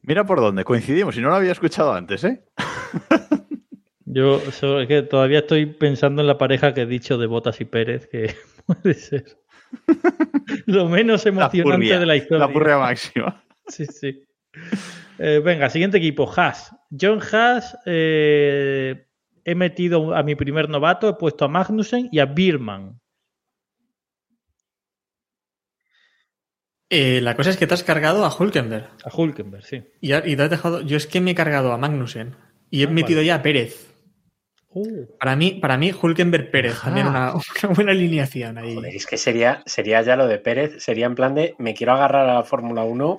Mira 0.01 0.25
por 0.25 0.41
dónde, 0.41 0.63
coincidimos 0.63 1.15
y 1.15 1.21
no 1.21 1.29
lo 1.29 1.35
había 1.35 1.51
escuchado 1.51 1.93
antes, 1.93 2.23
¿eh? 2.23 2.43
Yo 4.05 4.37
es 4.37 4.87
que 4.87 5.03
todavía 5.03 5.39
estoy 5.39 5.67
pensando 5.67 6.23
en 6.23 6.27
la 6.27 6.39
pareja 6.39 6.73
que 6.73 6.81
he 6.81 6.85
dicho 6.87 7.19
de 7.19 7.27
Botas 7.27 7.61
y 7.61 7.65
Pérez, 7.65 8.07
que 8.07 8.33
puede 8.65 8.95
ser 8.95 9.25
lo 10.65 10.87
menos 10.89 11.25
emocionante 11.25 11.63
purria, 11.63 11.99
de 11.99 12.05
la 12.05 12.15
historia. 12.15 12.47
La 12.47 12.53
purria 12.53 12.77
máxima. 12.77 13.41
Sí, 13.67 13.85
sí. 13.87 14.23
Eh, 15.17 15.41
venga, 15.43 15.69
siguiente 15.71 15.97
equipo, 15.97 16.31
Haas. 16.31 16.71
John 16.91 17.19
Haas, 17.19 17.75
eh, 17.87 19.07
he 19.43 19.55
metido 19.55 20.15
a 20.15 20.21
mi 20.21 20.35
primer 20.35 20.69
novato, 20.69 21.09
he 21.09 21.13
puesto 21.15 21.45
a 21.45 21.47
Magnussen 21.47 22.07
y 22.11 22.19
a 22.19 22.25
Birman. 22.27 22.99
Eh, 26.89 27.19
la 27.21 27.35
cosa 27.35 27.49
es 27.49 27.57
que 27.57 27.65
te 27.65 27.73
has 27.73 27.83
cargado 27.83 28.23
a 28.23 28.29
Hulkenberg. 28.35 28.87
A 29.03 29.09
Hulkenberg, 29.15 29.63
sí. 29.65 29.83
Y, 30.01 30.13
y 30.13 30.35
te 30.35 30.43
has 30.43 30.49
dejado. 30.49 30.81
Yo 30.81 30.97
es 30.97 31.07
que 31.07 31.19
me 31.21 31.31
he 31.31 31.35
cargado 31.35 31.71
a 31.73 31.77
Magnussen. 31.77 32.35
Y 32.69 32.83
he 32.83 32.85
Ah, 32.87 32.91
metido 32.91 33.17
vale. 33.19 33.27
ya 33.27 33.35
a 33.35 33.41
Pérez. 33.41 33.94
Uh, 34.77 35.05
Para 35.17 35.37
mí, 35.37 35.51
para 35.51 35.77
mí 35.77 35.93
Hulkenberg 35.93 36.51
Pérez. 36.51 36.81
También 36.81 37.07
una, 37.07 37.33
una 37.33 37.73
buena 37.73 37.91
alineación 37.93 38.57
ahí. 38.57 38.75
Joder, 38.75 38.93
es 38.93 39.05
que 39.05 39.15
sería, 39.15 39.63
sería 39.65 40.01
ya 40.01 40.17
lo 40.17 40.27
de 40.27 40.37
Pérez, 40.37 40.83
sería 40.83 41.05
en 41.05 41.15
plan 41.15 41.33
de 41.33 41.55
me 41.59 41.73
quiero 41.73 41.93
agarrar 41.93 42.29
a 42.29 42.33
la 42.35 42.43
Fórmula 42.43 42.83
1 42.83 43.17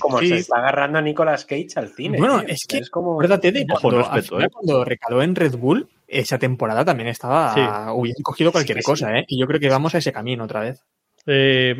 como 0.00 0.18
Sí. 0.20 0.28
se 0.28 0.36
está 0.36 0.58
agarrando 0.58 0.98
a 0.98 1.02
Nicolas 1.02 1.44
Cage 1.44 1.66
al 1.74 1.88
cine. 1.88 2.18
Bueno, 2.18 2.38
tío. 2.40 2.48
es 2.54 2.66
que 2.68 2.78
es 2.78 2.88
como 2.88 3.14
Acuérdate 3.14 3.50
de 3.50 3.66
Ojo, 3.68 3.80
cuando, 3.82 3.98
respeto, 3.98 4.26
final, 4.36 4.44
¿eh? 4.44 4.50
cuando 4.52 4.84
recaló 4.84 5.22
en 5.22 5.34
Red 5.34 5.56
Bull, 5.56 5.88
esa 6.06 6.38
temporada 6.38 6.84
también 6.84 7.08
estaba. 7.08 7.52
Sí. 7.54 7.60
Hubieran 7.94 8.22
cogido 8.22 8.52
cualquier 8.52 8.78
Sí, 8.78 8.82
sí. 8.82 8.86
cosa, 8.86 9.18
¿eh? 9.18 9.24
Y 9.26 9.40
yo 9.40 9.46
creo 9.48 9.58
que 9.58 9.68
vamos 9.68 9.94
a 9.96 9.98
ese 9.98 10.12
camino 10.12 10.44
otra 10.44 10.60
vez. 10.60 10.84
eh, 11.26 11.74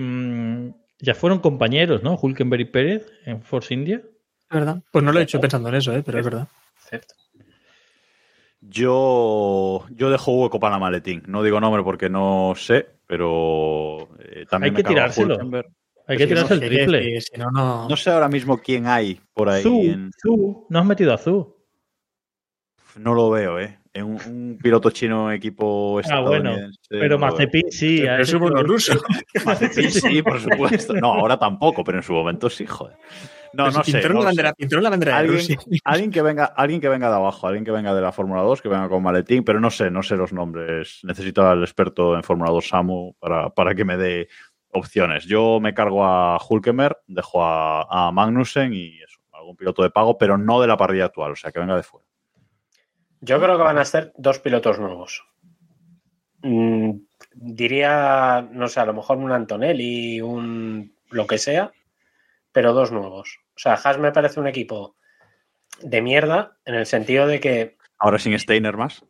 ya 0.99 1.15
fueron 1.15 1.39
compañeros, 1.41 2.03
¿no? 2.03 2.17
Hulkenberg 2.21 2.63
y 2.63 2.65
Pérez 2.65 3.07
en 3.25 3.43
Force 3.43 3.73
India. 3.75 3.97
¿Es 4.05 4.49
verdad? 4.51 4.83
Pues 4.93 5.05
no 5.05 5.13
lo 5.13 5.21
he 5.21 5.23
hecho 5.25 5.41
pensando 5.41 5.69
en 5.69 5.77
eso, 5.77 5.93
¿eh? 5.95 6.03
Pero 6.05 6.19
es 6.19 6.25
verdad. 6.25 6.49
Cierto. 6.89 7.15
Yo, 8.63 9.85
yo 9.91 10.11
dejo 10.11 10.33
hueco 10.33 10.61
para 10.61 10.77
la 10.77 10.79
maletín. 10.79 11.23
No 11.27 11.43
digo 11.43 11.61
nombre 11.61 11.83
porque 11.83 12.09
no 12.09 12.55
sé, 12.57 12.87
pero 13.07 14.09
eh, 14.21 14.47
también 14.49 14.73
Hay 14.75 14.77
me 14.79 14.83
que 14.85 14.89
tirárselo. 14.89 15.39
Hay 16.07 16.17
que 16.17 16.25
que 16.25 16.27
tirarse 16.29 16.55
el 16.55 16.61
triple. 16.61 17.01
que 17.03 17.21
si 17.21 17.37
no, 17.39 17.51
no. 17.51 17.89
No 17.89 17.97
sé 17.97 18.11
ahora 18.11 18.29
mismo 18.29 18.59
quién 18.59 18.87
hay 18.87 19.21
por 19.35 19.49
ahí. 19.49 19.63
Zu, 19.63 19.81
en- 19.83 20.11
Zu, 20.21 20.67
no 20.69 20.79
has 20.79 20.87
metido 20.87 21.13
a 21.13 21.19
Zu. 21.19 21.57
No 22.97 23.15
lo 23.15 23.31
veo, 23.31 23.59
¿eh? 23.59 23.79
En 23.95 24.05
un, 24.05 24.13
un 24.27 24.59
piloto 24.63 24.91
chino 24.91 25.31
equipo 25.33 26.01
Ah, 26.11 26.21
bueno, 26.21 26.51
estadounidense. 26.51 26.79
Pero. 26.89 27.19
Mazepin 27.19 27.71
sí. 27.71 27.99
Pero 28.03 28.23
es 28.23 28.31
tío- 28.31 28.63
ruso. 28.63 28.93
Mazepin 29.45 29.91
sí, 29.91 30.23
por 30.23 30.41
supuesto. 30.41 30.95
No, 30.95 31.13
ahora 31.15 31.39
tampoco, 31.39 31.83
pero 31.85 31.99
en 31.99 32.05
su 32.05 32.13
momento 32.13 32.49
sí, 32.49 32.65
joder. 32.67 32.97
No, 33.55 33.71
no 33.71 33.85
sé. 33.85 33.93
pintó 33.93 34.09
no 34.09 34.21
la 34.21 34.25
bandera, 34.27 34.55
sé. 34.59 34.81
la 34.81 34.91
bandera 34.91 35.13
de 35.13 35.19
Alguien, 35.19 35.39
Rusia. 35.39 35.59
alguien 35.85 36.11
que 36.11 36.23
venga, 36.23 36.45
alguien 36.45 36.81
que 36.81 36.89
venga 36.89 37.09
de 37.09 37.17
abajo, 37.17 37.47
alguien 37.47 37.65
que 37.65 37.71
venga 37.71 37.95
de 37.95 38.01
la 38.01 38.13
Fórmula 38.13 38.43
2, 38.43 38.63
que 38.63 38.69
venga 38.69 38.89
con 38.89 39.03
maletín, 39.03 39.45
pero 39.45 39.61
no 39.61 39.71
sé, 39.71 39.91
no 39.91 40.03
sé 40.03 40.17
los 40.17 40.33
nombres. 40.33 41.01
Necesito 41.03 41.47
al 41.47 41.63
experto 41.63 42.17
en 42.17 42.23
Fórmula 42.23 42.51
2, 42.51 42.69
Samu, 42.69 43.15
para, 43.19 43.51
para 43.51 43.75
que 43.75 43.85
me 43.85 43.97
dé 43.97 44.29
opciones. 44.71 45.25
Yo 45.25 45.61
me 45.61 45.75
cargo 45.75 46.05
a 46.05 46.39
Hulkemer, 46.39 46.99
dejo 47.07 47.45
a, 47.45 48.09
a 48.09 48.11
Magnussen 48.13 48.73
y 48.73 48.99
eso, 49.03 49.21
algún 49.33 49.57
piloto 49.57 49.83
de 49.83 49.91
pago, 49.91 50.17
pero 50.17 50.39
no 50.39 50.61
de 50.61 50.67
la 50.67 50.77
parrilla 50.77 51.07
actual, 51.07 51.33
o 51.33 51.37
sea, 51.37 51.53
que 51.53 51.61
venga 51.61 51.77
de 51.77 51.83
fuera. 51.83 52.07
Yo 53.21 53.41
creo 53.41 53.57
que 53.57 53.63
van 53.63 53.79
a 53.79 53.85
ser 53.85 54.13
dos 54.17 54.39
pilotos 54.41 54.79
nuevos. 54.81 55.25
Mm, 56.43 56.91
diría, 57.35 58.49
no 58.51 58.67
sé, 58.67 58.81
a 58.81 58.87
lo 58.87 58.95
mejor 58.95 59.19
un 59.19 59.31
Antonelli, 59.31 60.21
un 60.21 60.93
lo 61.11 61.27
que 61.27 61.39
sea, 61.39 61.71
pero 62.53 62.73
dos 62.73 62.93
nuevos. 62.93 63.39
O 63.57 63.59
sea, 63.59 63.75
Haas 63.75 63.99
me 63.99 64.13
parece 64.13 64.41
un 64.41 64.47
equipo 64.47 64.97
de 65.81 66.01
mierda 66.03 66.59
en 66.65 66.75
el 66.75 66.87
sentido 66.87 67.27
de 67.27 67.41
que, 67.41 67.77
Ahora 67.99 68.19
sin 68.19 68.39
Steiner 68.39 68.77
más. 68.77 69.05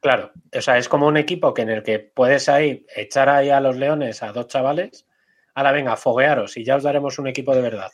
claro, 0.00 0.32
o 0.56 0.60
sea, 0.60 0.78
es 0.78 0.88
como 0.88 1.06
un 1.06 1.16
equipo 1.16 1.52
que 1.54 1.62
en 1.62 1.70
el 1.70 1.82
que 1.82 1.98
puedes 1.98 2.48
ahí 2.48 2.86
echar 2.94 3.28
ahí 3.28 3.50
a 3.50 3.60
los 3.60 3.76
leones 3.76 4.22
a 4.22 4.32
dos 4.32 4.46
chavales, 4.48 5.06
ahora 5.54 5.72
venga, 5.72 5.96
foguearos 5.96 6.56
y 6.56 6.64
ya 6.64 6.76
os 6.76 6.82
daremos 6.82 7.18
un 7.18 7.26
equipo 7.28 7.54
de 7.54 7.62
verdad. 7.62 7.90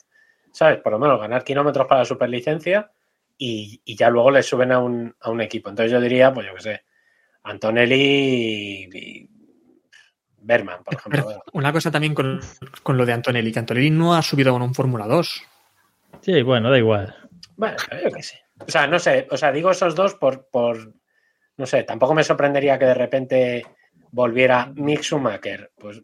¿Sabes? 0.53 0.79
Por 0.79 0.93
lo 0.93 0.99
menos 1.01 1.19
ganar 1.19 1.43
kilómetros 1.43 1.87
para 1.89 2.03
la 2.03 2.05
superlicencia 2.05 2.93
y, 3.37 3.81
y 3.85 3.97
ya 3.97 4.09
luego 4.11 4.31
le 4.31 4.43
suben 4.43 4.71
a 4.71 4.79
un, 4.79 5.15
a 5.21 5.31
un 5.31 5.41
equipo. 5.41 5.69
Entonces 5.71 5.91
yo 5.91 6.01
diría, 6.01 6.33
pues 6.33 6.47
yo 6.47 6.55
qué 6.55 6.61
sé, 6.61 6.85
Antonelli 7.43 8.89
y, 8.93 8.99
y 8.99 9.29
Berman, 10.45 10.83
por 10.85 10.95
ejemplo. 10.95 11.25
Pero 11.27 11.43
una 11.53 11.73
cosa 11.73 11.91
también 11.91 12.15
con, 12.15 12.41
con 12.83 12.97
lo 12.97 13.05
de 13.07 13.13
Antonelli, 13.13 13.53
que 13.53 13.59
Antonelli 13.59 13.91
no 13.91 14.15
ha 14.15 14.23
subido 14.23 14.53
con 14.53 14.63
un 14.63 14.75
Fórmula 14.75 15.07
2. 15.07 15.43
Sí, 16.21 16.43
bueno, 16.43 16.71
da 16.71 16.79
igual. 16.79 17.15
Bueno, 17.57 17.77
yo 18.03 18.11
qué 18.11 18.23
sé. 18.23 18.41
O 18.67 18.71
sea, 18.71 18.87
no 18.87 18.99
sé, 18.99 19.27
o 19.31 19.37
sea, 19.37 19.51
digo 19.53 19.71
esos 19.71 19.95
dos 19.95 20.15
por, 20.15 20.49
por 20.51 20.95
no 21.57 21.67
sé, 21.67 21.83
tampoco 21.85 22.15
me 22.15 22.25
sorprendería 22.25 22.79
que 22.79 22.85
de 22.87 22.95
repente 22.95 23.67
volviera 24.11 24.73
Mick 24.75 25.03
Schumacher. 25.03 25.73
Pues 25.79 26.03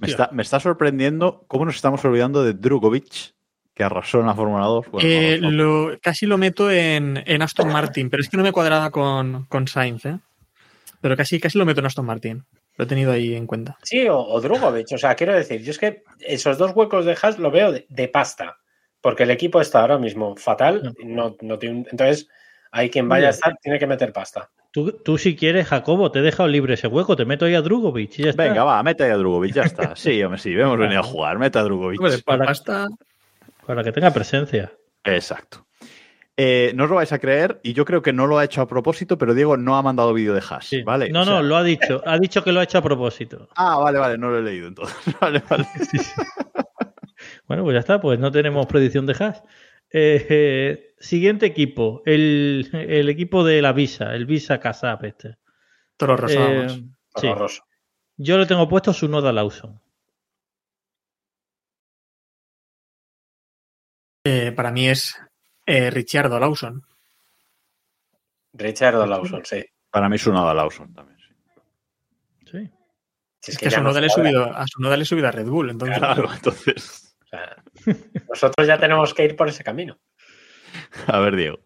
Me 0.00 0.08
está, 0.08 0.28
me 0.32 0.42
está 0.42 0.60
sorprendiendo 0.60 1.44
cómo 1.48 1.64
nos 1.64 1.76
estamos 1.76 2.04
olvidando 2.04 2.42
de 2.44 2.52
Drugovic, 2.54 3.34
que 3.74 3.84
arrasó 3.84 4.20
en 4.20 4.26
la 4.26 4.34
Fórmula 4.34 4.64
2. 4.66 4.86
Bueno, 4.90 5.08
Eh, 5.08 5.38
no, 5.40 5.50
no. 5.50 5.56
lo- 5.90 5.98
casi 6.00 6.24
lo 6.26 6.38
meto 6.38 6.70
en, 6.70 7.22
en 7.26 7.42
Aston 7.42 7.68
Martin, 7.72 8.08
pero 8.10 8.22
es 8.22 8.28
que 8.28 8.36
no 8.36 8.42
me 8.42 8.52
cuadraba 8.52 8.90
con, 8.90 9.44
con 9.46 9.68
Sainz, 9.68 10.06
¿eh? 10.06 10.18
Pero 11.00 11.16
casi, 11.16 11.38
casi 11.38 11.58
lo 11.58 11.66
meto 11.66 11.80
en 11.80 11.86
Aston 11.86 12.06
Martin. 12.06 12.44
Lo 12.76 12.84
he 12.84 12.88
tenido 12.88 13.12
ahí 13.12 13.34
en 13.34 13.46
cuenta. 13.46 13.78
sí, 13.82 14.06
o, 14.08 14.18
o 14.18 14.40
Drugovic. 14.40 14.86
O 14.92 14.98
sea, 14.98 15.14
quiero 15.14 15.34
decir, 15.34 15.62
yo 15.62 15.70
es 15.70 15.78
que 15.78 16.02
esos 16.20 16.58
dos 16.58 16.72
huecos 16.74 17.04
de 17.06 17.16
Haas 17.20 17.38
lo 17.38 17.50
veo 17.50 17.72
de, 17.72 17.86
de 17.88 18.08
pasta. 18.08 18.58
Porque 19.00 19.22
el 19.22 19.30
equipo 19.30 19.60
está 19.60 19.80
ahora 19.82 19.98
mismo 19.98 20.36
fatal. 20.36 20.94
No, 21.04 21.36
no 21.40 21.58
tiene 21.58 21.84
entonces, 21.90 22.28
ahí 22.72 22.90
quien 22.90 23.08
vaya 23.08 23.28
a 23.28 23.30
estar 23.30 23.54
tiene 23.62 23.78
que 23.78 23.86
meter 23.86 24.12
pasta. 24.12 24.50
Tú, 24.72 24.92
tú 24.92 25.16
si 25.16 25.36
quieres, 25.36 25.68
Jacobo, 25.68 26.10
te 26.10 26.18
he 26.18 26.22
dejado 26.22 26.48
libre 26.48 26.74
ese 26.74 26.86
hueco, 26.88 27.16
te 27.16 27.24
meto 27.24 27.44
ahí 27.46 27.54
a 27.54 27.62
Drugovic 27.62 28.18
y 28.18 28.24
ya 28.24 28.30
está. 28.30 28.42
Venga, 28.44 28.64
va, 28.64 28.82
mete 28.82 29.04
ahí 29.04 29.10
a 29.10 29.16
Drugovic, 29.16 29.54
ya 29.54 29.62
está. 29.62 29.94
Sí, 29.96 30.22
hombre, 30.22 30.38
sí, 30.40 30.52
hemos 30.52 30.76
venido 30.78 31.00
a 31.00 31.04
jugar, 31.04 31.38
mete 31.38 31.58
a 31.58 31.62
Drugovic. 31.62 32.00
Hombre, 32.00 32.18
para- 32.24 32.44
pasta, 32.46 32.86
Para 33.66 33.82
que 33.84 33.92
tenga 33.92 34.10
presencia. 34.12 34.72
Exacto. 35.04 35.65
Eh, 36.38 36.72
no 36.74 36.84
os 36.84 36.90
lo 36.90 36.96
vais 36.96 37.12
a 37.12 37.18
creer, 37.18 37.60
y 37.62 37.72
yo 37.72 37.84
creo 37.86 38.02
que 38.02 38.12
no 38.12 38.26
lo 38.26 38.36
ha 38.38 38.44
hecho 38.44 38.60
a 38.60 38.68
propósito, 38.68 39.16
pero 39.16 39.32
Diego 39.32 39.56
no 39.56 39.76
ha 39.76 39.82
mandado 39.82 40.12
vídeo 40.12 40.34
de 40.34 40.42
hash, 40.46 40.66
Sí. 40.66 40.82
¿vale? 40.82 41.08
No, 41.08 41.22
O 41.22 41.24
sea- 41.24 41.34
no, 41.34 41.42
lo 41.42 41.56
ha 41.56 41.62
dicho. 41.62 42.02
Ha 42.04 42.18
dicho 42.18 42.44
que 42.44 42.52
lo 42.52 42.60
ha 42.60 42.64
hecho 42.64 42.76
a 42.78 42.82
propósito. 42.82 43.48
Ah, 43.56 43.78
vale, 43.78 43.98
vale, 43.98 44.18
no 44.18 44.28
lo 44.30 44.38
he 44.38 44.42
leído 44.42 44.68
entonces. 44.68 44.96
Vale, 45.20 45.42
vale. 45.48 45.66
Bueno, 47.48 47.62
pues 47.64 47.74
ya 47.74 47.80
está, 47.80 48.00
pues 48.00 48.18
no 48.18 48.30
tenemos 48.30 48.66
predicción 48.66 49.06
de 49.06 49.14
hash. 49.18 49.38
Eh, 49.90 50.26
eh, 50.28 50.94
siguiente 50.98 51.46
equipo, 51.46 52.02
el, 52.04 52.68
el 52.72 53.08
equipo 53.08 53.42
de 53.44 53.62
la 53.62 53.72
Visa, 53.72 54.14
el 54.14 54.26
Visa 54.26 54.58
Casap 54.60 55.04
este. 55.04 55.38
Toro 55.96 56.16
Eh, 56.28 56.68
sí. 56.68 57.26
Horroroso. 57.26 57.62
Yo 58.18 58.36
le 58.36 58.44
tengo 58.46 58.68
puesto 58.68 58.92
su 58.92 59.08
noda 59.08 59.32
Lawson. 59.32 59.80
Eh, 64.24 64.52
para 64.52 64.72
mí 64.72 64.88
es 64.88 65.14
eh, 65.66 65.90
Ricciardo 65.90 66.38
Lawson. 66.38 66.84
Richard 68.52 68.94
Lawson, 69.06 69.42
sí. 69.44 69.64
Para 69.90 70.08
mí 70.08 70.16
de 70.16 70.54
Lawson 70.54 70.94
también. 70.94 71.18
sí. 71.18 71.34
Sí. 72.50 72.70
Si 73.40 73.52
Es 73.52 73.58
que 73.58 73.68
a 73.68 73.70
su, 73.70 73.76
no 73.80 73.88
noda 73.88 74.00
le 74.00 74.06
he 74.06 74.10
subido, 74.10 74.44
a 74.44 74.96
le 74.96 75.02
he 75.02 75.06
subido 75.06 75.28
a 75.28 75.30
Red 75.30 75.46
Bull. 75.46 75.70
Entonces, 75.70 75.98
Claro, 75.98 76.32
entonces. 76.32 77.16
O 77.22 77.26
sea, 77.28 77.62
nosotros 78.28 78.66
ya 78.66 78.78
tenemos 78.78 79.12
que 79.14 79.24
ir 79.24 79.36
por 79.36 79.48
ese 79.48 79.62
camino. 79.62 79.98
A 81.06 81.18
ver, 81.20 81.36
Diego. 81.36 81.58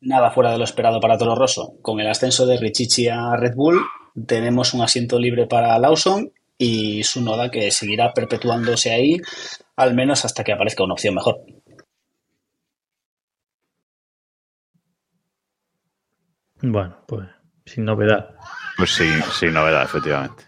Nada 0.00 0.30
fuera 0.30 0.52
de 0.52 0.58
lo 0.58 0.64
esperado 0.64 0.98
para 0.98 1.18
Toro 1.18 1.34
Rosso. 1.34 1.74
Con 1.82 2.00
el 2.00 2.08
ascenso 2.08 2.46
de 2.46 2.56
Richichi 2.56 3.08
a 3.08 3.36
Red 3.36 3.54
Bull, 3.54 3.80
tenemos 4.26 4.72
un 4.74 4.82
asiento 4.82 5.18
libre 5.18 5.46
para 5.46 5.78
Lawson 5.78 6.32
y 6.56 7.02
su 7.04 7.22
noda 7.22 7.50
que 7.50 7.70
seguirá 7.70 8.12
perpetuándose 8.12 8.92
ahí, 8.92 9.18
al 9.76 9.94
menos 9.94 10.24
hasta 10.24 10.42
que 10.44 10.52
aparezca 10.52 10.84
una 10.84 10.94
opción 10.94 11.14
mejor. 11.14 11.40
Bueno, 16.62 16.96
pues 17.06 17.28
sin 17.66 17.84
novedad. 17.84 18.34
Pues 18.76 18.90
sí, 18.90 19.08
sin 19.38 19.52
novedad, 19.54 19.82
efectivamente. 19.84 20.44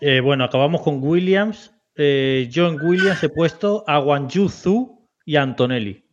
Eh, 0.00 0.20
bueno, 0.20 0.44
acabamos 0.44 0.82
con 0.82 0.98
Williams. 1.02 1.72
Eh, 1.94 2.48
yo 2.50 2.68
en 2.68 2.80
Williams 2.82 3.22
he 3.22 3.28
puesto 3.28 3.84
a 3.86 4.00
Wanju 4.00 4.48
Zhu 4.48 5.08
y 5.24 5.36
a 5.36 5.42
Antonelli. 5.42 6.04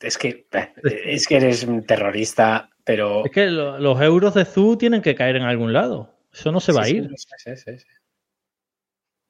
Es 0.00 0.18
que, 0.18 0.46
es 0.82 1.26
que 1.28 1.36
eres 1.36 1.62
un 1.64 1.84
terrorista, 1.86 2.68
pero. 2.84 3.24
Es 3.24 3.30
que 3.30 3.46
lo- 3.46 3.78
los 3.78 4.00
euros 4.00 4.34
de 4.34 4.44
Zhu 4.44 4.76
tienen 4.76 5.00
que 5.00 5.14
caer 5.14 5.36
en 5.36 5.44
algún 5.44 5.72
lado. 5.72 6.18
Eso 6.32 6.50
no 6.50 6.58
se 6.58 6.72
va 6.72 6.84
Sí, 6.84 6.94
a 6.94 6.96
ir. 6.98 7.08
sí, 7.16 7.26
sí, 7.38 7.56
sí, 7.56 7.78
sí. 7.78 7.86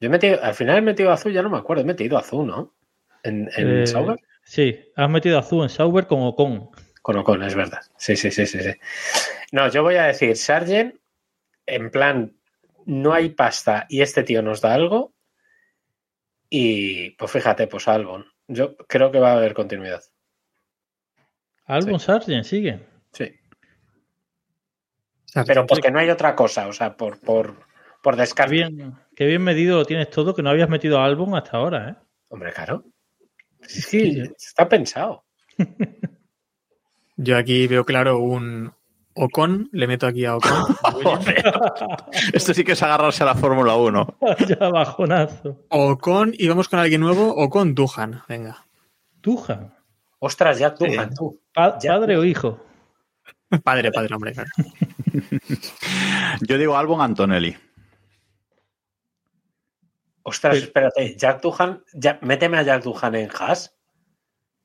Yo 0.01 0.07
he 0.07 0.09
metido, 0.09 0.43
al 0.43 0.55
final 0.55 0.79
he 0.79 0.83
metido 0.83 1.12
azul, 1.12 1.33
ya 1.33 1.43
no 1.43 1.51
me 1.51 1.59
acuerdo, 1.59 1.83
he 1.83 1.87
metido 1.87 2.16
azul, 2.16 2.47
¿no? 2.47 2.74
En, 3.23 3.49
en 3.57 3.83
Eh, 3.83 3.87
Sauber. 3.87 4.19
Sí, 4.44 4.78
has 4.97 5.10
metido 5.10 5.39
a 5.39 5.43
Zhu 5.43 5.62
en 5.62 5.69
Sauber 5.69 6.06
con 6.06 6.23
Ocon. 6.23 6.70
Con 7.01 7.16
Ocon, 7.16 7.43
es 7.43 7.55
verdad. 7.55 7.81
Sí, 7.97 8.16
sí, 8.16 8.31
sí, 8.31 8.47
sí, 8.47 8.60
sí. 8.60 8.73
No, 9.51 9.69
yo 9.69 9.82
voy 9.82 9.97
a 9.97 10.05
decir 10.05 10.36
Sargent 10.36 10.97
en 11.66 11.90
plan 11.90 12.36
no 12.86 13.12
hay 13.12 13.31
pasta 13.31 13.86
y 13.89 14.02
este 14.02 14.23
tío 14.23 14.43
nos 14.43 14.60
da 14.60 14.74
algo. 14.74 15.14
Y 16.48 17.10
pues 17.10 17.31
fíjate, 17.31 17.66
pues 17.66 17.89
Albon. 17.89 18.27
Yo 18.47 18.77
creo 18.77 19.10
que 19.10 19.20
va 19.20 19.32
a 19.32 19.36
haber 19.36 19.55
continuidad. 19.55 20.02
Albon 21.64 22.01
Sargent 22.01 22.44
sigue. 22.44 22.81
Sí. 23.12 23.32
Pero 25.47 25.66
porque 25.66 25.90
no 25.90 25.98
hay 25.98 26.10
otra 26.10 26.36
cosa, 26.36 26.69
o 26.69 26.73
sea, 26.73 26.94
por, 26.97 27.19
por, 27.20 27.56
por 28.02 28.16
Qué 28.16 28.47
bien, 28.51 28.94
qué 29.16 29.24
bien 29.24 29.43
medido 29.43 29.78
lo 29.78 29.86
tienes 29.86 30.10
todo, 30.10 30.35
que 30.35 30.43
no 30.43 30.51
habías 30.51 30.69
metido 30.69 30.98
a 30.98 31.06
Albon 31.06 31.35
hasta 31.35 31.56
ahora, 31.56 31.89
¿eh? 31.89 31.94
Hombre, 32.28 32.52
claro. 32.52 32.85
Sí, 33.66 34.22
está 34.39 34.68
pensado. 34.68 35.24
Yo 37.16 37.36
aquí 37.36 37.66
veo 37.66 37.84
claro 37.84 38.18
un 38.18 38.72
Ocon, 39.14 39.68
le 39.72 39.86
meto 39.86 40.06
aquí 40.06 40.24
a 40.24 40.36
Ocon. 40.36 40.51
Esto 42.32 42.55
sí 42.55 42.64
que 42.64 42.72
es 42.72 42.82
agarrarse 42.82 43.22
a 43.22 43.26
la 43.26 43.34
Fórmula 43.34 43.74
1. 43.76 44.18
ya 44.48 44.68
bajonazo. 44.68 45.64
Ocon 45.68 46.32
y 46.36 46.48
vamos 46.48 46.68
con 46.68 46.78
alguien 46.78 47.01
nuevo, 47.01 47.28
Ocon 47.34 47.74
Duhan, 47.74 48.22
venga. 48.28 48.64
Tuja. 49.20 49.74
Ostras, 50.18 50.59
ya 50.59 50.74
tú. 50.74 50.86
Pa- 51.55 51.78
Ya. 51.80 51.93
¿Padre 51.93 52.16
o 52.16 52.24
hijo? 52.24 52.64
Padre, 53.62 53.93
padre, 53.93 54.14
hombre, 54.14 54.32
claro. 54.32 54.51
Yo 56.40 56.56
digo 56.59 56.76
Albon 56.76 57.01
Antonelli. 57.02 57.55
Ostras, 60.24 60.57
Sí. 60.59 60.65
espérate. 60.65 61.16
Jack 61.16 61.40
Duhan, 61.43 61.82
ya, 61.93 62.19
méteme 62.23 62.59
a 62.59 62.62
Jack 62.62 62.82
Duhan 62.85 63.15
en 63.16 63.31
Haas. 63.39 63.74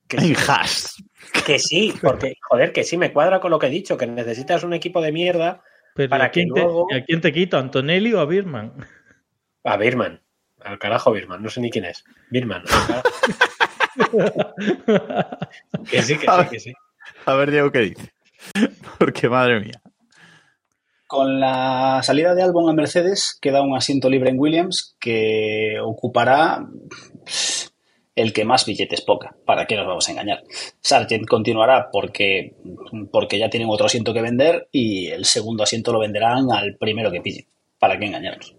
Que 0.08 0.20
sí, 0.20 0.34
En 0.34 0.38
Haas. 0.50 0.96
que 1.46 1.60
sí, 1.60 1.94
porque, 2.02 2.36
joder, 2.42 2.72
que 2.72 2.84
sí 2.84 2.98
me 2.98 3.12
cuadra 3.12 3.40
con 3.40 3.52
lo 3.52 3.60
que 3.60 3.68
he 3.68 3.72
dicho, 3.72 3.98
que 3.98 4.08
necesitas 4.08 4.64
un 4.64 4.74
equipo 4.74 5.02
de 5.02 5.12
mierda 5.12 5.62
Pero 5.96 6.10
Para 6.10 6.26
¿a, 6.26 6.32
quién 6.32 6.50
que 6.54 6.62
te, 6.62 6.96
¿a 6.98 7.04
quién 7.04 7.22
te 7.22 7.34
quito? 7.34 7.58
¿A 7.58 7.60
¿Antonelli 7.60 8.14
o 8.14 8.20
a 8.20 8.26
Birman? 8.26 8.74
A 9.64 9.78
Birman. 9.78 10.22
Al 10.62 10.80
carajo 10.80 11.12
Birman, 11.12 11.42
no 11.44 11.50
sé 11.50 11.60
ni 11.62 11.70
quién 11.72 11.86
es. 11.86 12.04
Birman. 12.30 12.64
que 15.90 16.02
sí, 16.02 16.18
que 16.18 16.28
sí, 16.28 16.50
que 16.52 16.60
sí. 16.60 16.74
A 17.26 17.34
ver, 17.36 17.52
Diego, 17.52 17.72
¿qué 17.72 17.80
dice? 17.80 18.14
Porque 19.00 19.30
madre 19.30 19.60
mía. 19.60 19.82
Con 21.08 21.40
la 21.40 22.02
salida 22.04 22.36
de 22.36 22.44
Albon 22.44 22.70
a 22.70 22.74
Mercedes 22.74 23.38
queda 23.42 23.62
un 23.62 23.76
asiento 23.78 24.10
libre 24.10 24.30
en 24.30 24.38
Williams 24.40 24.98
que 25.00 25.78
ocupará 25.82 26.68
el 28.16 28.34
que 28.34 28.44
más 28.44 28.66
billetes 28.66 29.02
poca. 29.02 29.36
¿Para 29.46 29.66
qué 29.66 29.78
nos 29.78 29.88
vamos 29.88 30.08
a 30.08 30.12
engañar? 30.12 30.44
Sargent 30.82 31.26
continuará 31.26 31.90
porque, 31.94 32.56
porque 33.12 33.40
ya 33.40 33.50
tienen 33.50 33.70
otro 33.70 33.86
asiento 33.86 34.14
que 34.14 34.22
vender 34.22 34.68
y 34.72 35.08
el 35.08 35.24
segundo 35.24 35.64
asiento 35.64 35.94
lo 35.94 36.00
venderán 36.00 36.52
al 36.52 36.76
primero 36.78 37.10
que 37.10 37.22
pille. 37.22 37.48
¿Para 37.80 37.98
qué 37.98 38.06
engañarnos? 38.08 38.56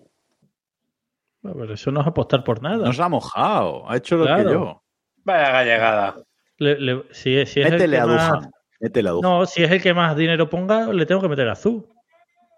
Pero 1.42 1.74
eso 1.74 1.90
no 1.90 2.00
es 2.00 2.06
apostar 2.06 2.44
por 2.44 2.62
nada. 2.62 2.86
Nos 2.86 2.98
ha 2.98 3.08
mojado. 3.10 3.88
Ha 3.90 3.96
hecho 3.98 4.16
lo 4.16 4.24
Claro. 4.24 4.44
que 4.48 4.54
yo. 4.54 4.82
Vaya 5.24 5.50
gallegada. 5.50 6.16
Le- 6.56 6.80
le- 6.80 7.02
si, 7.10 7.44
si 7.46 7.60
es 7.60 7.66
el 7.66 7.72
Métele 7.72 7.96
que 7.96 8.02
a 8.02 8.06
más- 8.06 8.28
Duhan. 8.30 8.50
Métele 8.80 9.08
a 9.08 9.12
Duhan. 9.12 9.22
No, 9.22 9.46
si 9.46 9.62
es 9.64 9.70
el 9.70 9.82
que 9.82 9.92
más 9.92 10.16
dinero 10.16 10.48
ponga, 10.48 10.86
le 10.92 11.04
tengo 11.04 11.20
que 11.20 11.28
meter 11.28 11.48
azul. 11.48 11.86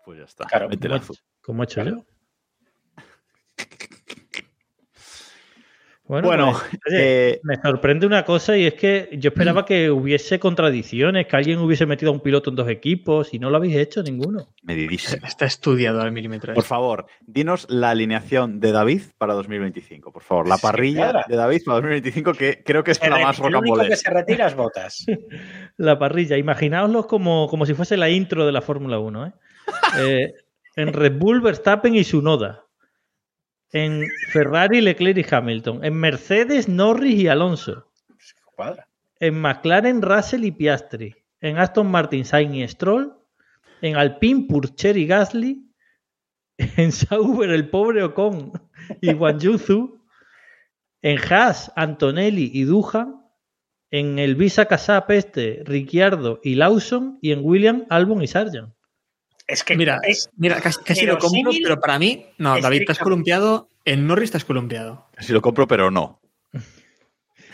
Pues 0.05 0.19
ya 0.19 0.25
está. 0.25 0.45
Claro. 0.47 0.69
Como, 1.43 1.63
he 1.63 1.65
hecho 1.65 1.83
yo. 1.85 2.05
Bueno, 6.05 6.27
Bueno, 6.27 6.53
pues, 6.53 6.81
oye, 6.89 7.31
eh, 7.35 7.41
me 7.45 7.55
sorprende 7.63 8.05
una 8.05 8.25
cosa 8.25 8.57
y 8.57 8.67
es 8.67 8.75
que 8.75 9.11
yo 9.13 9.29
esperaba 9.31 9.65
que 9.65 9.93
hubiese 9.93 10.41
contradicciones, 10.41 11.29
que 11.29 11.37
alguien 11.37 11.61
hubiese 11.61 11.87
metido 11.87 12.11
a 12.11 12.15
un 12.15 12.19
piloto 12.21 12.51
en 12.51 12.57
dos 12.57 12.69
equipos 12.69 13.33
y 13.33 13.39
no 13.39 13.49
lo 13.49 13.59
habéis 13.59 13.77
hecho 13.77 14.03
ninguno. 14.03 14.49
medidísimo. 14.65 15.25
Está 15.29 15.45
estudiado 15.45 16.01
al 16.01 16.11
milímetro. 16.11 16.53
Por 16.55 16.65
favor, 16.65 17.07
dinos 17.21 17.67
la 17.71 17.91
alineación 17.91 18.59
de 18.59 18.73
David 18.73 19.03
para 19.19 19.35
2025, 19.35 20.13
por 20.13 20.25
favor. 20.25 20.49
La 20.49 20.57
Sí, 20.57 20.63
parrilla 20.63 21.11
claro. 21.13 21.27
de 21.29 21.37
David 21.37 21.61
para 21.65 21.75
2025, 21.77 22.33
que 22.35 22.63
creo 22.65 22.83
que 22.83 22.91
es 22.91 23.01
la 23.09 23.11
más 23.21 23.39
el 23.39 23.45
único 23.45 23.59
rocambolesca. 23.61 23.89
que 23.91 23.97
se 23.97 24.11
retira 24.11 24.47
es 24.49 24.57
Botas. 24.57 25.07
La 25.77 25.97
parrilla, 25.97 26.37
imaginaoslo 26.37 27.07
como, 27.07 27.47
como 27.47 27.67
si 27.67 27.75
fuese 27.75 27.97
la 27.97 28.11
intro 28.11 28.45
de 28.45 28.51
la 28.53 28.63
Fórmula 28.63 28.99
1. 28.99 29.27
¿eh? 29.27 29.33
Eh, 29.99 30.33
en 30.77 30.93
Red 30.93 31.19
Bull, 31.19 31.41
Verstappen 31.41 31.95
y 31.95 32.05
Sunoda. 32.05 32.65
En 33.73 34.09
Ferrari, 34.33 34.81
Leclerc 34.81 35.19
y 35.19 35.35
Hamilton. 35.35 35.85
En 35.85 35.95
Mercedes, 35.95 36.69
Norris 36.69 37.17
y 37.17 37.29
Alonso. 37.29 37.87
En 39.21 39.41
McLaren, 39.41 40.03
Russell 40.03 40.45
y 40.45 40.51
Piastri. 40.51 41.15
En 41.41 41.59
Aston 41.59 41.91
Martin, 41.91 42.25
Sainz 42.25 42.55
y 42.55 42.67
Stroll. 42.69 43.15
En 43.81 43.97
Alpine, 43.97 44.47
Purcher 44.49 44.97
y 44.97 45.07
Gasly. 45.07 45.67
En 46.77 46.93
Sauber, 46.93 47.49
el 47.51 47.71
pobre 47.71 48.03
Ocon 48.03 48.53
y 49.01 49.13
Guanyuzu. 49.15 49.99
En 51.01 51.19
Haas, 51.19 51.73
Antonelli 51.77 52.51
y 52.53 52.65
Duhan. 52.65 53.25
En 53.91 54.19
el 54.19 54.35
Visa 54.35 54.67
Casap 54.67 55.11
este, 55.11 55.63
Ricciardo 55.65 56.41
y 56.43 56.57
Lawson. 56.57 57.19
Y 57.23 57.33
en 57.33 57.41
William, 57.43 57.87
Albon 57.89 58.23
y 58.23 58.27
Sargent. 58.27 58.75
Es 59.51 59.65
que 59.65 59.77
Mira, 59.77 59.99
es, 60.05 60.31
mira, 60.37 60.61
casi, 60.61 60.83
casi 60.85 61.07
lo 61.07 61.19
compro, 61.19 61.51
pero 61.63 61.81
para 61.81 61.99
mí, 61.99 62.27
no, 62.39 62.51
David, 62.61 62.83
estás 62.83 62.99
estrictamente. 62.99 63.03
columpiado. 63.03 63.69
En 63.85 64.07
Norris 64.07 64.25
estás 64.27 64.45
columpiado. 64.45 65.07
Si 65.19 65.33
lo 65.33 65.43
compro, 65.43 65.67
pero 65.67 65.91
no. 65.91 66.21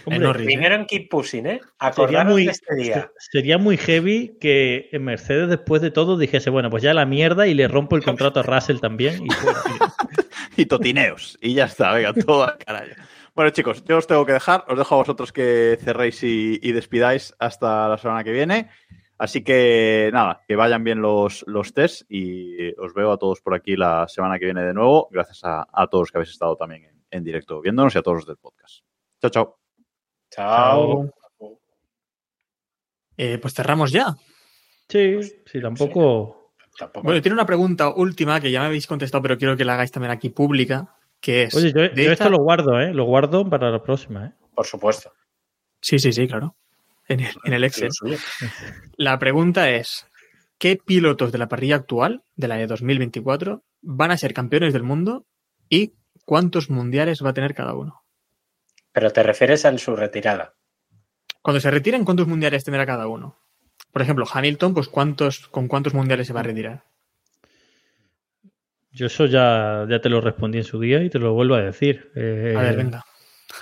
Hombre, 0.04 0.16
En 0.16 0.22
Norris. 0.22 0.42
¿eh? 0.42 0.46
primero 0.46 0.74
en 0.76 0.86
Keep 0.86 1.08
Pushing, 1.08 1.46
¿eh? 1.46 1.60
Sería 1.94 2.22
muy, 2.24 2.44
de 2.44 2.52
este 2.52 2.74
día. 2.76 3.10
sería 3.18 3.58
muy 3.58 3.76
heavy 3.76 4.36
que 4.40 4.88
en 4.92 5.04
Mercedes, 5.04 5.48
después 5.48 5.82
de 5.82 5.90
todo, 5.90 6.16
dijese, 6.16 6.50
bueno, 6.50 6.70
pues 6.70 6.82
ya 6.82 6.94
la 6.94 7.06
mierda 7.06 7.46
y 7.48 7.54
le 7.54 7.66
rompo 7.66 7.96
el 7.96 8.04
contrato 8.04 8.40
a 8.40 8.42
Russell 8.44 8.78
también. 8.78 9.24
Y 9.24 9.30
fuera. 9.30 9.58
Y 10.58 10.64
totineos. 10.66 11.36
Y 11.42 11.52
ya 11.52 11.64
está, 11.66 11.92
venga, 11.92 12.14
todo 12.14 12.44
al 12.44 12.56
carajo. 12.56 12.86
Bueno, 13.34 13.50
chicos, 13.50 13.84
yo 13.84 13.98
os 13.98 14.06
tengo 14.06 14.24
que 14.24 14.32
dejar. 14.32 14.64
Os 14.68 14.78
dejo 14.78 14.94
a 14.94 14.98
vosotros 14.98 15.30
que 15.32 15.76
cerréis 15.84 16.22
y, 16.22 16.58
y 16.62 16.72
despidáis 16.72 17.34
hasta 17.38 17.88
la 17.88 17.98
semana 17.98 18.24
que 18.24 18.32
viene. 18.32 18.70
Así 19.18 19.42
que 19.42 20.10
nada, 20.12 20.42
que 20.46 20.56
vayan 20.56 20.84
bien 20.84 21.00
los, 21.00 21.42
los 21.46 21.72
tests 21.72 22.04
y 22.08 22.74
os 22.78 22.92
veo 22.92 23.12
a 23.12 23.18
todos 23.18 23.40
por 23.40 23.54
aquí 23.54 23.74
la 23.76 24.06
semana 24.08 24.38
que 24.38 24.44
viene 24.44 24.62
de 24.62 24.74
nuevo. 24.74 25.08
Gracias 25.10 25.40
a, 25.44 25.66
a 25.72 25.86
todos 25.86 26.10
que 26.12 26.18
habéis 26.18 26.30
estado 26.32 26.54
también 26.56 26.84
en, 26.84 27.02
en 27.10 27.24
directo 27.24 27.60
viéndonos 27.62 27.94
y 27.94 27.98
a 27.98 28.02
todos 28.02 28.18
los 28.18 28.26
del 28.26 28.36
podcast. 28.36 28.84
Chao, 29.22 29.30
chao. 29.30 29.58
Chao. 30.30 31.10
Eh, 33.16 33.38
pues 33.38 33.54
cerramos 33.54 33.90
ya. 33.90 34.14
Sí, 34.88 35.20
sí, 35.46 35.60
tampoco. 35.60 36.52
Tampoco. 36.78 37.04
Bueno, 37.04 37.22
tiene 37.22 37.34
una 37.34 37.46
pregunta 37.46 37.88
última 37.94 38.38
que 38.40 38.50
ya 38.50 38.60
me 38.60 38.66
habéis 38.66 38.86
contestado, 38.86 39.22
pero 39.22 39.38
quiero 39.38 39.56
que 39.56 39.64
la 39.64 39.74
hagáis 39.74 39.90
también 39.90 40.10
aquí 40.10 40.28
pública, 40.28 40.94
que 41.20 41.44
es... 41.44 41.54
Oye, 41.54 41.72
yo, 41.74 41.82
esta- 41.84 42.12
esto 42.12 42.30
lo 42.30 42.38
guardo, 42.42 42.78
¿eh? 42.78 42.92
Lo 42.92 43.04
guardo 43.04 43.48
para 43.48 43.70
la 43.70 43.82
próxima, 43.82 44.26
¿eh? 44.26 44.32
Por 44.54 44.66
supuesto. 44.66 45.10
Sí, 45.80 45.98
sí, 45.98 46.12
sí, 46.12 46.28
claro. 46.28 46.54
En 47.08 47.20
el, 47.20 47.34
en 47.44 47.52
el 47.52 47.64
Excel. 47.64 47.90
La 48.96 49.18
pregunta 49.18 49.70
es, 49.70 50.06
¿qué 50.58 50.76
pilotos 50.76 51.32
de 51.32 51.38
la 51.38 51.48
parrilla 51.48 51.76
actual, 51.76 52.24
de 52.34 52.48
la 52.48 52.56
de 52.56 52.66
2024, 52.66 53.62
van 53.82 54.10
a 54.10 54.16
ser 54.16 54.34
campeones 54.34 54.72
del 54.72 54.82
mundo 54.82 55.24
y 55.68 55.94
cuántos 56.24 56.70
mundiales 56.70 57.24
va 57.24 57.30
a 57.30 57.34
tener 57.34 57.54
cada 57.54 57.74
uno? 57.74 58.02
Pero 58.92 59.10
te 59.12 59.22
refieres 59.22 59.64
a 59.64 59.78
su 59.78 59.94
retirada. 59.94 60.54
Cuando 61.42 61.60
se 61.60 61.70
retiren, 61.70 62.04
¿cuántos 62.04 62.26
mundiales 62.26 62.64
tendrá 62.64 62.86
cada 62.86 63.06
uno? 63.06 63.38
Por 63.92 64.02
ejemplo, 64.02 64.26
Hamilton, 64.30 64.74
pues 64.74 64.88
¿cuántos, 64.88 65.46
¿con 65.48 65.68
cuántos 65.68 65.94
mundiales 65.94 66.26
se 66.26 66.32
va 66.32 66.40
a 66.40 66.44
retirar? 66.44 66.84
Yo 68.90 69.06
eso 69.06 69.26
ya, 69.26 69.86
ya 69.88 70.00
te 70.00 70.08
lo 70.08 70.20
respondí 70.20 70.58
en 70.58 70.64
su 70.64 70.80
día 70.80 71.02
y 71.02 71.10
te 71.10 71.18
lo 71.18 71.34
vuelvo 71.34 71.54
a 71.54 71.60
decir. 71.60 72.10
Eh, 72.16 72.54
A 72.56 72.62
ver, 72.62 72.76
venga. 72.76 73.04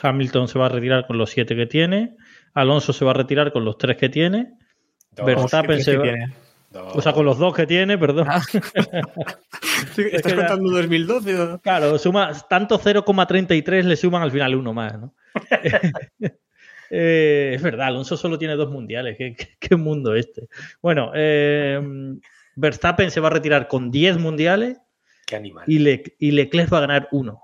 Hamilton 0.00 0.48
se 0.48 0.58
va 0.58 0.66
a 0.66 0.68
retirar 0.70 1.06
con 1.06 1.18
los 1.18 1.30
siete 1.30 1.56
que 1.56 1.66
tiene. 1.66 2.16
Alonso 2.54 2.92
se 2.92 3.04
va 3.04 3.10
a 3.10 3.14
retirar 3.14 3.52
con 3.52 3.64
los 3.64 3.76
tres 3.78 3.96
que 3.96 4.08
tiene. 4.08 4.52
Dos, 5.10 5.26
Verstappen 5.26 5.76
¿Qué 5.78 5.82
se 5.84 5.96
va-. 5.96 6.14
O 6.94 7.00
sea, 7.00 7.12
con 7.12 7.24
los 7.24 7.38
dos 7.38 7.54
que 7.54 7.66
tiene, 7.66 7.96
perdón. 7.98 8.26
Ah. 8.28 8.42
¿Estás 9.96 10.32
contando 10.34 10.70
2012? 10.72 11.38
o? 11.40 11.60
Claro, 11.60 11.96
suma, 11.98 12.32
tanto 12.48 12.80
0,33 12.80 13.82
le 13.84 13.96
suman 13.96 14.22
al 14.22 14.30
final 14.32 14.54
uno 14.56 14.72
más, 14.72 14.98
¿no? 14.98 15.14
Eh, 16.90 17.52
es 17.54 17.62
verdad, 17.62 17.86
Alonso 17.88 18.16
solo 18.16 18.38
tiene 18.38 18.54
dos 18.54 18.70
mundiales. 18.70 19.16
¿Qué, 19.16 19.34
qué- 19.34 19.56
qué 19.58 19.74
mundo 19.74 20.14
este? 20.14 20.48
Bueno, 20.82 21.10
eh, 21.14 21.80
Verstappen 22.54 23.10
se 23.10 23.20
va 23.20 23.28
a 23.28 23.32
retirar 23.32 23.66
con 23.66 23.90
10 23.90 24.18
mundiales 24.18 24.78
Qué 25.26 25.34
animal. 25.34 25.64
y, 25.66 25.78
Le- 25.78 26.14
y 26.18 26.30
Leclerc 26.32 26.72
va 26.72 26.78
a 26.78 26.82
ganar 26.82 27.08
uno. 27.10 27.40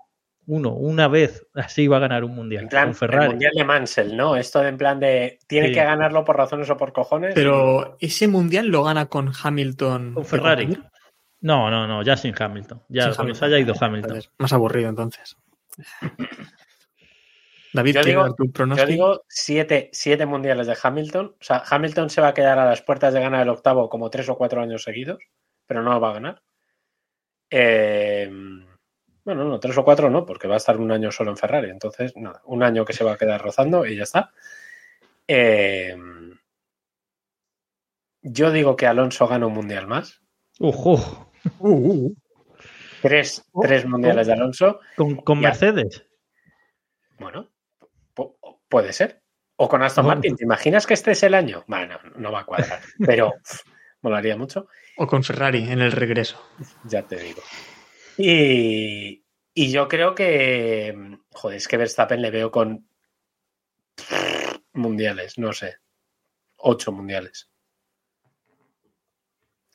Uno, 0.52 0.70
una 0.74 1.06
vez 1.06 1.47
así 1.55 1.86
va 1.86 1.98
a 1.98 2.01
ganar 2.01 2.24
un 2.24 2.35
mundial. 2.35 2.64
En 2.64 2.68
plan, 2.68 2.86
con 2.86 2.94
Ferrari. 2.97 3.24
el 3.27 3.31
mundial 3.31 3.52
de 3.55 3.64
Mansell, 3.64 4.16
¿no? 4.16 4.35
Esto 4.35 4.59
de 4.60 4.68
en 4.68 4.77
plan 4.78 4.98
de 4.98 5.39
tiene 5.47 5.68
Sí. 5.68 5.74
que 5.74 5.85
ganarlo 5.85 6.24
por 6.24 6.36
razones 6.36 6.68
o 6.70 6.77
por 6.77 6.93
cojones. 6.93 7.35
Pero 7.36 7.97
ese 8.01 8.27
mundial 8.27 8.66
lo 8.66 8.82
gana 8.82 9.06
con 9.06 9.31
Hamilton. 9.43 10.14
Con 10.14 10.24
Ferrari. 10.24 10.77
No, 11.43 11.70
no, 11.70 11.86
no, 11.86 12.02
ya 12.02 12.16
sin 12.16 12.35
Hamilton. 12.36 12.82
Ya 12.89 13.12
Sin 13.12 13.20
Hamilton. 13.20 13.35
se 13.39 13.44
haya 13.44 13.59
ido 13.60 13.74
Hamilton. 13.81 14.10
Entonces, 14.16 14.32
más 14.39 14.52
aburrido 14.52 14.89
entonces. 14.89 15.36
David, 17.72 17.94
Yo 17.94 18.01
¿qué 18.02 18.09
digo- 18.10 18.35
tu 18.35 18.47
Yo 18.47 18.52
pronóstico? 18.52 18.90
digo 18.90 19.22
siete, 19.28 19.89
siete 19.93 20.27
mundiales 20.27 20.66
de 20.66 20.77
Hamilton. 20.82 21.27
O 21.40 21.44
sea, 21.44 21.62
Hamilton 21.70 22.10
se 22.10 22.20
va 22.20 22.28
a 22.28 22.35
quedar 22.35 22.59
a 22.59 22.64
las 22.64 22.82
puertas 22.82 23.14
de 23.14 23.20
ganar 23.20 23.43
el 23.43 23.48
octavo 23.48 23.89
como 23.89 24.10
tres 24.10 24.28
o 24.28 24.36
cuatro 24.36 24.60
años 24.60 24.82
seguidos, 24.82 25.18
pero 25.66 25.82
no 25.85 25.93
lo 25.93 26.01
va 26.01 26.10
a 26.10 26.14
ganar. 26.14 26.43
Eh, 27.51 28.28
bueno, 29.24 29.44
no, 29.44 29.60
tres 29.60 29.76
o 29.78 29.84
cuatro 29.84 30.10
no, 30.10 30.24
porque 30.26 30.48
va 30.48 30.55
a 30.55 30.59
estar 30.59 30.78
un 30.78 30.90
año 30.92 31.10
solo 31.12 31.30
en 31.30 31.36
Ferrari. 31.36 31.70
Entonces, 31.70 32.16
nada, 32.16 32.40
un 32.44 32.62
año 32.62 32.84
que 32.84 32.92
se 32.92 33.05
va 33.05 33.12
a 33.12 33.16
quedar 33.18 33.40
rozando 33.42 33.86
y 33.86 33.97
ya 33.97 34.02
está. 34.05 34.32
Eh, 35.28 35.97
yo 38.22 38.51
digo 38.51 38.76
que 38.76 38.86
Alonso 38.86 39.26
gana 39.26 39.47
un 39.47 39.55
mundial 39.55 39.86
más. 39.86 40.20
Ojo. 40.59 41.32
Tres, 43.02 43.44
tres 43.62 43.86
mundiales 43.86 44.26
de 44.26 44.32
Alonso. 44.34 44.80
Con, 44.97 45.16
con. 45.16 45.40
Mercedes. 45.40 46.05
Bueno, 47.18 47.51
pu- 48.14 48.36
puede 48.68 48.92
ser. 48.92 49.22
O 49.56 49.68
con 49.68 49.82
Aston. 49.82 50.06
Martin. 50.06 50.36
¿Te 50.36 50.44
imaginas 50.44 50.86
que 50.86 50.94
este 50.94 51.12
es 51.12 51.22
el 51.22 51.34
año? 51.34 51.64
Bueno, 51.66 51.98
no 52.16 52.30
va 52.32 52.40
a 52.40 52.44
cuadrar. 52.44 52.80
Pero 53.06 53.32
pff, 53.42 53.62
molaría 54.02 54.36
mucho. 54.36 54.68
O 54.97 55.06
con 55.06 55.22
Ferrari 55.24 55.70
en 55.70 55.80
el 55.80 55.92
regreso. 55.92 56.42
Ya 56.84 57.02
te 57.02 57.16
digo. 57.16 57.40
Y, 58.22 59.24
y 59.55 59.72
yo 59.72 59.88
creo 59.88 60.14
que. 60.14 61.18
Joder, 61.32 61.56
es 61.56 61.66
que 61.68 61.76
Verstappen 61.76 62.20
le 62.22 62.30
veo 62.30 62.51
con. 62.51 62.86
Mundiales, 64.74 65.38
no 65.38 65.52
sé. 65.52 65.76
Ocho 66.56 66.92
mundiales. 66.92 67.51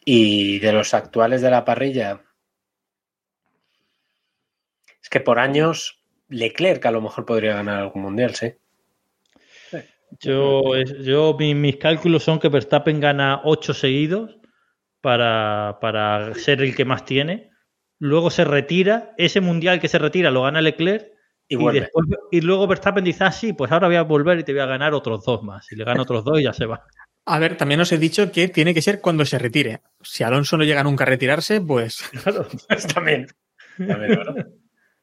Y 0.05 0.59
de 0.59 0.71
los 0.71 0.93
actuales 0.93 1.41
de 1.41 1.49
la 1.51 1.65
parrilla. 1.65 2.23
Es 5.01 5.07
que 5.09 5.21
por 5.21 5.39
años. 5.39 6.01
Leclerc 6.27 6.85
a 6.85 6.91
lo 6.91 6.99
mejor 6.99 7.25
podría 7.25 7.53
ganar 7.55 7.79
algún 7.79 8.01
mundial, 8.01 8.35
sí. 8.35 8.55
Yo, 10.19 10.75
es- 10.75 10.97
yo 11.03 11.35
mi- 11.37 11.55
mis 11.55 11.77
cálculos 11.77 12.23
son 12.23 12.39
que 12.39 12.49
Verstappen 12.49 12.99
gana 12.99 13.41
ocho 13.43 13.73
seguidos 13.73 14.37
para, 15.01 15.77
para 15.81 16.33
ser 16.35 16.61
el 16.61 16.75
que 16.75 16.85
más 16.85 17.05
tiene. 17.05 17.51
Luego 17.99 18.29
se 18.29 18.43
retira. 18.45 19.13
Ese 19.17 19.41
mundial 19.41 19.79
que 19.79 19.87
se 19.87 19.97
retira 19.99 20.31
lo 20.31 20.43
gana 20.43 20.61
Leclerc. 20.61 21.07
Y 21.47 21.55
Y, 21.57 21.71
después, 21.79 22.07
y 22.31 22.41
luego 22.41 22.65
Verstappen 22.67 23.03
dice, 23.03 23.23
ah, 23.23 23.31
sí, 23.31 23.53
pues 23.53 23.71
ahora 23.71 23.87
voy 23.87 23.97
a 23.97 24.01
volver 24.01 24.39
y 24.39 24.43
te 24.43 24.51
voy 24.51 24.61
a 24.61 24.65
ganar 24.65 24.93
otros 24.95 25.23
dos 25.23 25.43
más. 25.43 25.71
Y 25.71 25.75
le 25.75 25.83
gana 25.83 26.01
otros 26.01 26.23
dos 26.23 26.39
y 26.39 26.43
ya 26.43 26.53
se 26.53 26.65
va. 26.65 26.83
A 27.27 27.39
ver, 27.39 27.55
también 27.57 27.79
os 27.81 27.91
he 27.91 27.97
dicho 27.97 28.31
que 28.31 28.47
tiene 28.47 28.73
que 28.73 28.81
ser 28.81 28.99
cuando 29.01 29.25
se 29.25 29.37
retire. 29.39 29.81
Si 30.01 30.23
Alonso 30.23 30.57
no 30.57 30.63
llega 30.63 30.83
nunca 30.83 31.03
a 31.03 31.07
retirarse, 31.07 31.61
pues 31.61 32.03
Pues 32.67 32.87
también. 32.87 33.27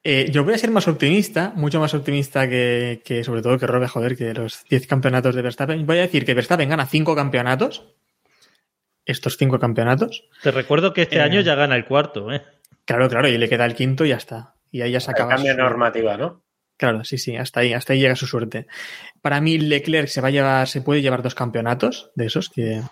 Eh, 0.04 0.30
yo 0.32 0.42
voy 0.44 0.54
a 0.54 0.58
ser 0.58 0.70
más 0.72 0.88
optimista, 0.88 1.52
mucho 1.54 1.78
más 1.78 1.94
optimista 1.94 2.48
que, 2.48 3.02
que 3.04 3.22
sobre 3.22 3.40
todo 3.42 3.56
que 3.58 3.68
Robe, 3.68 3.86
joder, 3.86 4.16
que 4.16 4.34
los 4.34 4.64
10 4.68 4.86
campeonatos 4.88 5.34
de 5.36 5.42
Verstappen. 5.42 5.86
Voy 5.86 5.98
a 5.98 6.02
decir 6.02 6.24
que 6.24 6.34
Verstappen 6.34 6.68
gana 6.68 6.86
5 6.86 7.14
campeonatos. 7.14 7.84
Estos 9.04 9.36
5 9.36 9.58
campeonatos. 9.60 10.28
Te 10.42 10.50
recuerdo 10.50 10.92
que 10.92 11.02
este 11.02 11.16
Eh. 11.18 11.20
año 11.22 11.40
ya 11.40 11.54
gana 11.54 11.76
el 11.76 11.84
cuarto, 11.84 12.32
¿eh? 12.32 12.42
Claro, 12.92 13.08
claro, 13.08 13.28
y 13.28 13.38
le 13.38 13.48
queda 13.48 13.64
el 13.64 13.74
quinto 13.74 14.04
y 14.04 14.10
ya 14.10 14.16
está. 14.16 14.54
Y 14.70 14.82
ahí 14.82 14.92
ya 14.92 15.00
se 15.00 15.10
acaba. 15.10 15.34
cambio 15.34 15.54
normativa, 15.56 16.16
¿no? 16.18 16.44
Claro, 16.76 17.04
sí, 17.04 17.16
sí, 17.16 17.36
hasta 17.36 17.60
ahí, 17.60 17.72
hasta 17.72 17.94
ahí 17.94 18.00
llega 18.00 18.16
su 18.16 18.26
suerte. 18.26 18.66
Para 19.22 19.40
mí, 19.40 19.58
Leclerc 19.58 20.08
se 20.08 20.20
va 20.20 20.28
a 20.28 20.32
llevar, 20.32 20.68
se 20.68 20.82
puede 20.82 21.00
llevar 21.00 21.22
dos 21.22 21.34
campeonatos 21.34 22.10
de 22.16 22.26
esos 22.26 22.50
que. 22.50 22.82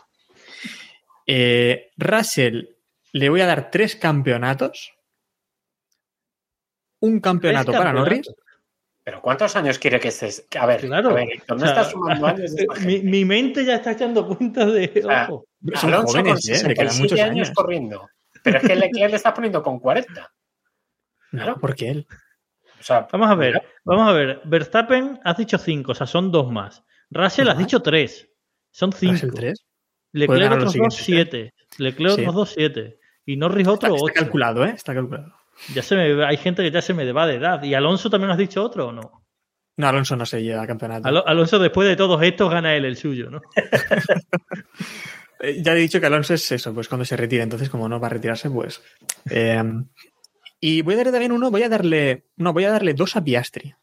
Eh, 1.27 1.91
Russell 1.99 2.69
le 3.13 3.29
voy 3.29 3.43
a 3.43 3.47
dar 3.47 3.71
tres 3.71 3.95
campeonatos. 3.97 4.95
Un 7.01 7.21
campeonato 7.21 7.73
para. 7.73 7.93
Norris. 7.93 8.33
Pero 9.05 9.21
¿cuántos 9.21 9.55
años 9.57 9.79
quiere 9.79 10.01
que 10.01 10.09
estés? 10.09 10.47
A 10.59 10.67
ver, 10.67 10.81
Claro. 10.81 11.11
a 11.11 11.15
ver, 11.15 11.29
no 11.49 11.57
O 11.57 11.59
sea, 11.59 11.69
estás 11.69 11.91
sumando 11.91 12.27
años 12.27 12.55
de 12.55 12.67
Mi, 13.03 13.25
mente 13.25 13.65
ya 13.65 13.77
está 13.77 13.93
echando 13.93 14.27
cuenta 14.27 14.65
de. 14.65 15.03
sea, 15.03 15.25
ojo. 15.29 15.47
Son 15.75 15.93
Alonso 15.93 16.15
con 16.15 16.23
jóvenes, 16.23 16.49
¿eh? 16.49 16.69
Le 16.69 16.75
quedan 16.75 16.91
67 16.91 17.03
muchos 17.03 17.21
años 17.21 17.49
años. 17.49 17.51
corriendo. 17.55 18.09
Pero 18.43 18.59
es 18.59 18.65
que 18.67 18.77
Leclerc 18.77 19.11
le 19.11 19.17
está 19.17 19.33
poniendo 19.35 19.63
con 19.63 19.79
40. 19.79 20.33
No, 21.33 21.57
porque 21.61 21.91
él. 21.91 22.07
O 22.79 22.83
sea, 22.83 23.07
Vamos 23.13 23.29
a 23.31 23.35
ver, 23.35 23.55
mira, 23.55 23.65
vamos 23.85 24.09
a 24.09 24.13
ver. 24.13 24.41
Verstappen 24.45 25.21
has 25.25 25.37
dicho 25.37 25.59
cinco, 25.59 25.93
o 25.93 25.95
sea, 25.95 26.07
son 26.07 26.33
dos 26.33 26.51
más. 26.51 26.83
Russell 27.11 27.49
has 27.49 27.59
dicho 27.59 27.83
tres. 27.83 28.29
Son 28.71 28.93
cinco. 28.93 29.13
Russell 29.15 29.31
3. 29.35 29.67
Puede 30.13 30.21
Leclerc 30.27 30.43
ganar 30.43 30.63
los 30.63 30.75
otros 30.77 30.85
dos, 30.87 30.95
siguientes, 30.97 31.53
siete. 31.53 31.83
Leclerc 31.85 32.15
Sí. 32.17 32.21
otros 32.23 32.35
dos, 32.35 32.51
siete. 32.51 32.99
Y 33.27 33.37
Norris 33.37 33.69
otro, 33.69 33.89
Está, 33.89 33.97
está 33.97 34.05
ocho. 34.05 34.15
calculado, 34.25 34.65
¿eh? 34.65 34.73
Está 34.75 34.95
calculado. 34.95 35.35
Ya 35.75 35.83
se 35.83 35.95
me, 35.95 36.25
hay 36.25 36.37
gente 36.39 36.63
que 36.63 36.71
ya 36.71 36.81
se 36.83 36.95
me 36.95 37.11
va 37.13 37.27
de 37.27 37.35
edad. 37.37 37.63
¿Y 37.63 37.75
Alonso 37.75 38.09
también 38.11 38.31
has 38.31 38.39
dicho 38.39 38.65
otro 38.65 38.89
o 38.89 38.93
no? 38.93 39.25
No, 39.77 39.89
Alonso 39.89 40.17
no 40.17 40.25
se 40.27 40.43
lleva 40.43 40.67
campeonato. 40.67 41.07
Alo- 41.07 41.25
Alonso, 41.27 41.59
después 41.59 41.87
de 41.89 41.97
todos 41.97 42.21
estos, 42.23 42.51
gana 42.51 42.75
él 42.75 42.85
el 42.87 42.97
suyo, 42.97 43.31
¿no? 43.31 43.41
Eh, 45.41 45.63
ya 45.63 45.73
he 45.73 45.77
dicho 45.77 46.01
que 46.01 46.07
Alonso 46.07 46.35
es 46.35 46.53
eso, 46.53 46.75
pues 46.75 46.89
cuando 46.89 47.05
se 47.05 47.17
retire. 47.17 47.43
Entonces, 47.43 47.71
como 47.71 47.89
no 47.89 47.99
va 47.99 48.09
a 48.09 48.11
retirarse, 48.11 48.51
pues. 48.51 48.83
eh, 49.31 49.63
y 50.61 50.83
voy 50.83 50.95
a 50.95 50.97
darle 50.99 51.13
también 51.13 51.33
uno, 51.33 51.51
voy 51.51 51.63
a 51.63 51.69
darle. 51.69 52.27
No, 52.37 52.53
voy 52.53 52.65
a 52.65 52.71
darle 52.71 52.95
dos 52.95 53.17
a 53.17 53.25
Piastri. 53.25 53.75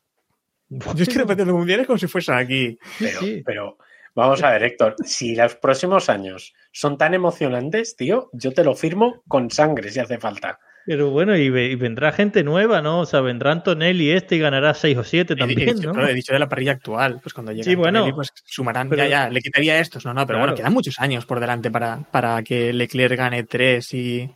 Yo 0.69 1.03
estoy 1.03 1.17
repitiendo 1.17 1.55
mundiales 1.55 1.87
como 1.87 1.97
si 1.97 2.07
fuese 2.07 2.33
aquí. 2.33 2.77
pero, 2.99 3.19
sí. 3.19 3.41
pero 3.45 3.77
vamos 4.13 4.43
a 4.43 4.51
ver, 4.51 4.63
Héctor, 4.63 4.95
si 5.03 5.35
los 5.35 5.55
próximos 5.55 6.09
años 6.09 6.53
son 6.71 6.97
tan 6.97 7.13
emocionantes, 7.13 7.95
tío, 7.95 8.29
yo 8.33 8.53
te 8.53 8.63
lo 8.63 8.75
firmo 8.75 9.23
con 9.27 9.49
sangre 9.49 9.89
si 9.89 9.99
hace 9.99 10.19
falta. 10.19 10.59
Pero 10.89 11.09
bueno, 11.09 11.35
y, 11.35 11.49
ve- 11.49 11.67
y 11.69 11.75
vendrá 11.75 12.13
gente 12.13 12.45
nueva, 12.45 12.81
¿no? 12.81 13.01
O 13.01 13.05
sea, 13.05 13.19
vendrá 13.19 13.51
Antonelli 13.51 14.09
este 14.11 14.37
y 14.37 14.39
ganará 14.39 14.73
seis 14.73 14.97
o 14.97 15.03
siete 15.03 15.33
He, 15.33 15.35
he 15.35 15.39
también, 15.39 15.75
dicho, 15.75 15.87
¿no? 15.89 15.93
claro, 15.93 16.07
he 16.07 16.13
dicho 16.13 16.31
de 16.31 16.39
la 16.39 16.47
parrilla 16.47 16.71
actual. 16.71 17.19
Pues 17.21 17.33
cuando 17.33 17.51
llegue 17.51 17.65
Sí, 17.65 17.75
bueno. 17.75 18.09
Pues 18.15 18.31
sumarán. 18.45 18.87
Pero- 18.89 19.03
ya, 19.03 19.09
ya, 19.09 19.29
le 19.29 19.41
quitaría 19.41 19.79
estos. 19.79 20.05
No, 20.05 20.13
no, 20.13 20.21
pero 20.25 20.37
Claro. 20.37 20.51
bueno, 20.51 20.55
quedan 20.55 20.71
muchos 20.73 20.97
años 20.99 21.25
por 21.25 21.41
delante 21.41 21.69
para, 21.69 21.99
para 22.09 22.41
que 22.41 22.71
Leclerc 22.71 23.17
gane 23.17 23.43
tres 23.43 23.93
y. 23.93 24.33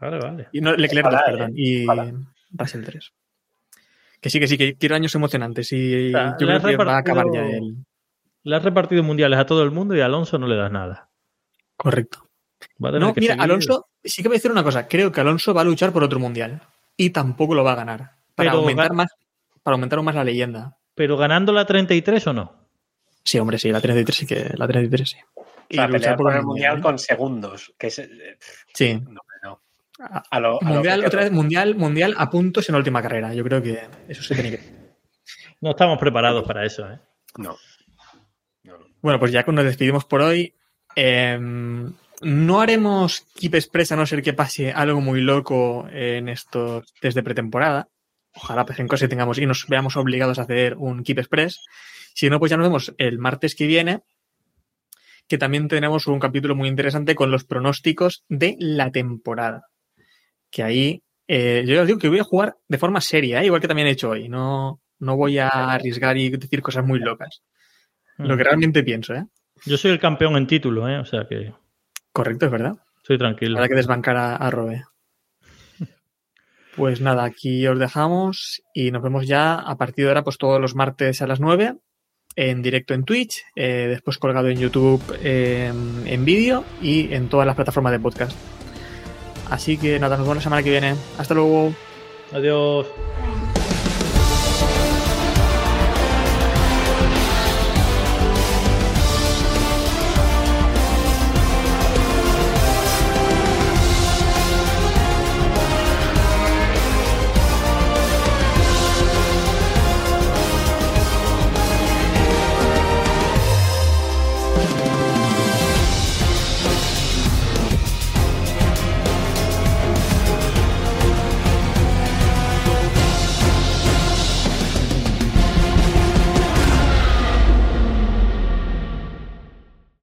Vale, 0.00 0.18
vale. 0.18 0.48
y 0.52 0.60
no, 0.60 0.74
Leclerc 0.74 1.04
dos, 1.08 1.14
Ojalá, 1.14 1.24
perdón. 1.38 1.50
eh, 1.50 1.54
Y. 1.56 1.86
Russell 2.58 2.82
3. 2.84 3.12
Que 4.20 4.28
sí, 4.28 4.40
que 4.40 4.48
sí, 4.48 4.58
que 4.58 4.74
quiero 4.74 4.96
años 4.96 5.14
emocionantes. 5.14 5.70
Y 5.72 6.08
O 6.08 6.10
sea, 6.10 6.36
yo 6.38 6.46
creo 6.48 6.60
que 6.62 6.76
va 6.76 6.94
a 6.96 6.98
acabar 6.98 7.26
ya 7.32 7.46
el. 7.46 7.76
Le 8.42 8.56
has 8.56 8.64
repartido 8.64 9.04
mundiales 9.04 9.38
a 9.38 9.46
todo 9.46 9.62
el 9.62 9.70
mundo 9.70 9.94
y 9.94 10.00
a 10.00 10.06
Alonso 10.06 10.36
no 10.36 10.48
le 10.48 10.56
das 10.56 10.72
nada. 10.72 11.08
Correcto. 11.76 12.28
Va 12.82 12.88
a 12.88 12.92
tener 12.92 13.08
No, 13.08 13.14
que 13.14 13.20
mira, 13.20 13.34
seguir- 13.34 13.42
Alonso, 13.44 13.86
sí 14.02 14.22
que 14.22 14.28
voy 14.28 14.36
a 14.36 14.38
decir 14.38 14.50
una 14.50 14.62
cosa. 14.64 14.86
Creo 14.88 15.10
que 15.12 15.20
Alonso 15.20 15.52
va 15.54 15.60
a 15.62 15.64
luchar 15.64 15.92
por 15.92 16.02
otro 16.04 16.18
mundial. 16.18 16.60
Y 16.96 17.10
tampoco 17.10 17.54
lo 17.54 17.64
va 17.64 17.72
a 17.72 17.76
ganar. 17.76 17.98
Para 18.34 18.50
Pero 18.50 18.58
aumentar 18.60 18.92
más, 18.92 19.08
para 19.62 19.74
aumentar 19.74 19.98
aún 19.98 20.06
más 20.06 20.14
la 20.14 20.24
leyenda. 20.24 20.76
Pero 20.94 21.16
ganando 21.16 21.52
la 21.52 21.64
33 21.66 22.26
o 22.26 22.32
no? 22.32 22.66
Sí, 23.24 23.38
hombre, 23.38 23.58
sí, 23.58 23.70
la 23.70 23.80
33 23.80 24.16
sí 24.16 24.26
que. 24.26 24.50
La 24.56 24.66
33 24.66 25.08
sí. 25.08 25.16
O 25.36 25.44
sea, 25.70 25.86
luchar 25.88 26.16
por 26.16 26.26
un 26.26 26.36
el 26.36 26.42
mundial 26.42 26.78
¿eh? 26.78 26.82
con 26.82 26.98
segundos. 26.98 27.72
Que 27.78 27.86
es, 27.86 27.98
eh, 27.98 28.38
Sí. 28.74 28.94
no, 29.08 29.20
no. 29.42 29.60
A 30.30 30.40
lo, 30.40 30.60
a 30.60 30.64
lo 30.64 30.74
Mundial, 30.74 31.04
otra 31.04 31.20
vez, 31.22 31.30
mundial, 31.32 31.76
mundial 31.76 32.14
a 32.18 32.28
puntos 32.28 32.68
en 32.68 32.72
la 32.74 32.78
última 32.78 33.00
carrera. 33.00 33.32
Yo 33.34 33.44
creo 33.44 33.62
que 33.62 33.80
eso 34.08 34.22
se 34.22 34.34
tiene 34.34 34.50
que. 34.50 34.60
No 35.60 35.70
estamos 35.70 35.98
preparados 35.98 36.44
para 36.44 36.66
eso, 36.66 36.90
¿eh? 36.90 36.98
No. 37.38 37.56
No, 38.64 38.78
no. 38.78 38.86
Bueno, 39.00 39.18
pues 39.20 39.30
ya 39.32 39.44
nos 39.46 39.64
despedimos 39.64 40.04
por 40.04 40.20
hoy. 40.22 40.54
Eh, 40.96 41.38
no 42.22 42.60
haremos 42.60 43.26
Keep 43.34 43.54
Express 43.56 43.92
a 43.92 43.96
no 43.96 44.06
ser 44.06 44.22
que 44.22 44.32
pase 44.32 44.72
algo 44.72 45.00
muy 45.00 45.20
loco 45.20 45.86
en 45.90 46.28
estos 46.28 46.92
desde 47.00 47.22
pretemporada. 47.22 47.88
Ojalá 48.34 48.64
pues 48.64 48.78
en 48.78 48.88
cosas 48.88 49.08
tengamos 49.08 49.38
y 49.38 49.46
nos 49.46 49.66
veamos 49.68 49.96
obligados 49.96 50.38
a 50.38 50.42
hacer 50.42 50.76
un 50.76 51.02
Keep 51.02 51.18
Express. 51.18 51.60
Si 52.14 52.30
no, 52.30 52.38
pues 52.38 52.50
ya 52.50 52.56
nos 52.56 52.66
vemos 52.66 52.94
el 52.98 53.18
martes 53.18 53.54
que 53.54 53.66
viene, 53.66 54.02
que 55.26 55.38
también 55.38 55.68
tenemos 55.68 56.06
un 56.06 56.20
capítulo 56.20 56.54
muy 56.54 56.68
interesante 56.68 57.14
con 57.14 57.30
los 57.30 57.44
pronósticos 57.44 58.24
de 58.28 58.56
la 58.58 58.90
temporada. 58.90 59.68
Que 60.50 60.62
ahí, 60.62 61.02
eh, 61.26 61.64
yo 61.66 61.80
os 61.80 61.86
digo 61.86 61.98
que 61.98 62.08
voy 62.08 62.18
a 62.18 62.24
jugar 62.24 62.56
de 62.68 62.78
forma 62.78 63.00
seria, 63.00 63.42
¿eh? 63.42 63.46
igual 63.46 63.60
que 63.60 63.68
también 63.68 63.88
he 63.88 63.92
hecho 63.92 64.10
hoy. 64.10 64.28
No, 64.28 64.80
no 64.98 65.16
voy 65.16 65.38
a 65.38 65.48
arriesgar 65.48 66.16
y 66.16 66.30
decir 66.30 66.62
cosas 66.62 66.84
muy 66.84 66.98
locas. 66.98 67.42
Lo 68.18 68.36
que 68.36 68.44
realmente 68.44 68.84
pienso, 68.84 69.14
¿eh? 69.14 69.26
Yo 69.64 69.76
soy 69.76 69.90
el 69.90 69.98
campeón 69.98 70.36
en 70.36 70.46
título, 70.46 70.88
¿eh? 70.88 70.98
O 70.98 71.04
sea 71.04 71.26
que 71.26 71.52
Correcto, 72.12 72.46
es 72.46 72.52
verdad. 72.52 72.76
estoy 72.98 73.18
tranquilo. 73.18 73.56
Habrá 73.56 73.68
que 73.68 73.74
desbancar 73.74 74.16
a, 74.16 74.36
a 74.36 74.50
Robe. 74.50 74.84
Pues 76.76 77.02
nada, 77.02 77.24
aquí 77.24 77.66
os 77.66 77.78
dejamos 77.78 78.62
y 78.72 78.90
nos 78.92 79.02
vemos 79.02 79.26
ya 79.26 79.56
a 79.56 79.76
partir 79.76 80.06
de 80.06 80.10
ahora, 80.10 80.24
pues 80.24 80.38
todos 80.38 80.58
los 80.58 80.74
martes 80.74 81.20
a 81.20 81.26
las 81.26 81.38
9 81.38 81.76
en 82.36 82.62
directo 82.62 82.94
en 82.94 83.04
Twitch, 83.04 83.44
eh, 83.54 83.86
después 83.90 84.18
colgado 84.18 84.48
en 84.48 84.58
YouTube 84.58 85.02
eh, 85.22 85.70
en 86.06 86.24
vídeo 86.24 86.64
y 86.80 87.12
en 87.12 87.28
todas 87.28 87.46
las 87.46 87.56
plataformas 87.56 87.92
de 87.92 88.00
podcast. 88.00 88.36
Así 89.50 89.76
que 89.76 89.98
nada, 89.98 90.16
nos 90.16 90.24
vemos 90.24 90.36
la 90.36 90.42
semana 90.42 90.62
que 90.62 90.70
viene. 90.70 90.94
Hasta 91.18 91.34
luego. 91.34 91.74
Adiós. 92.32 92.86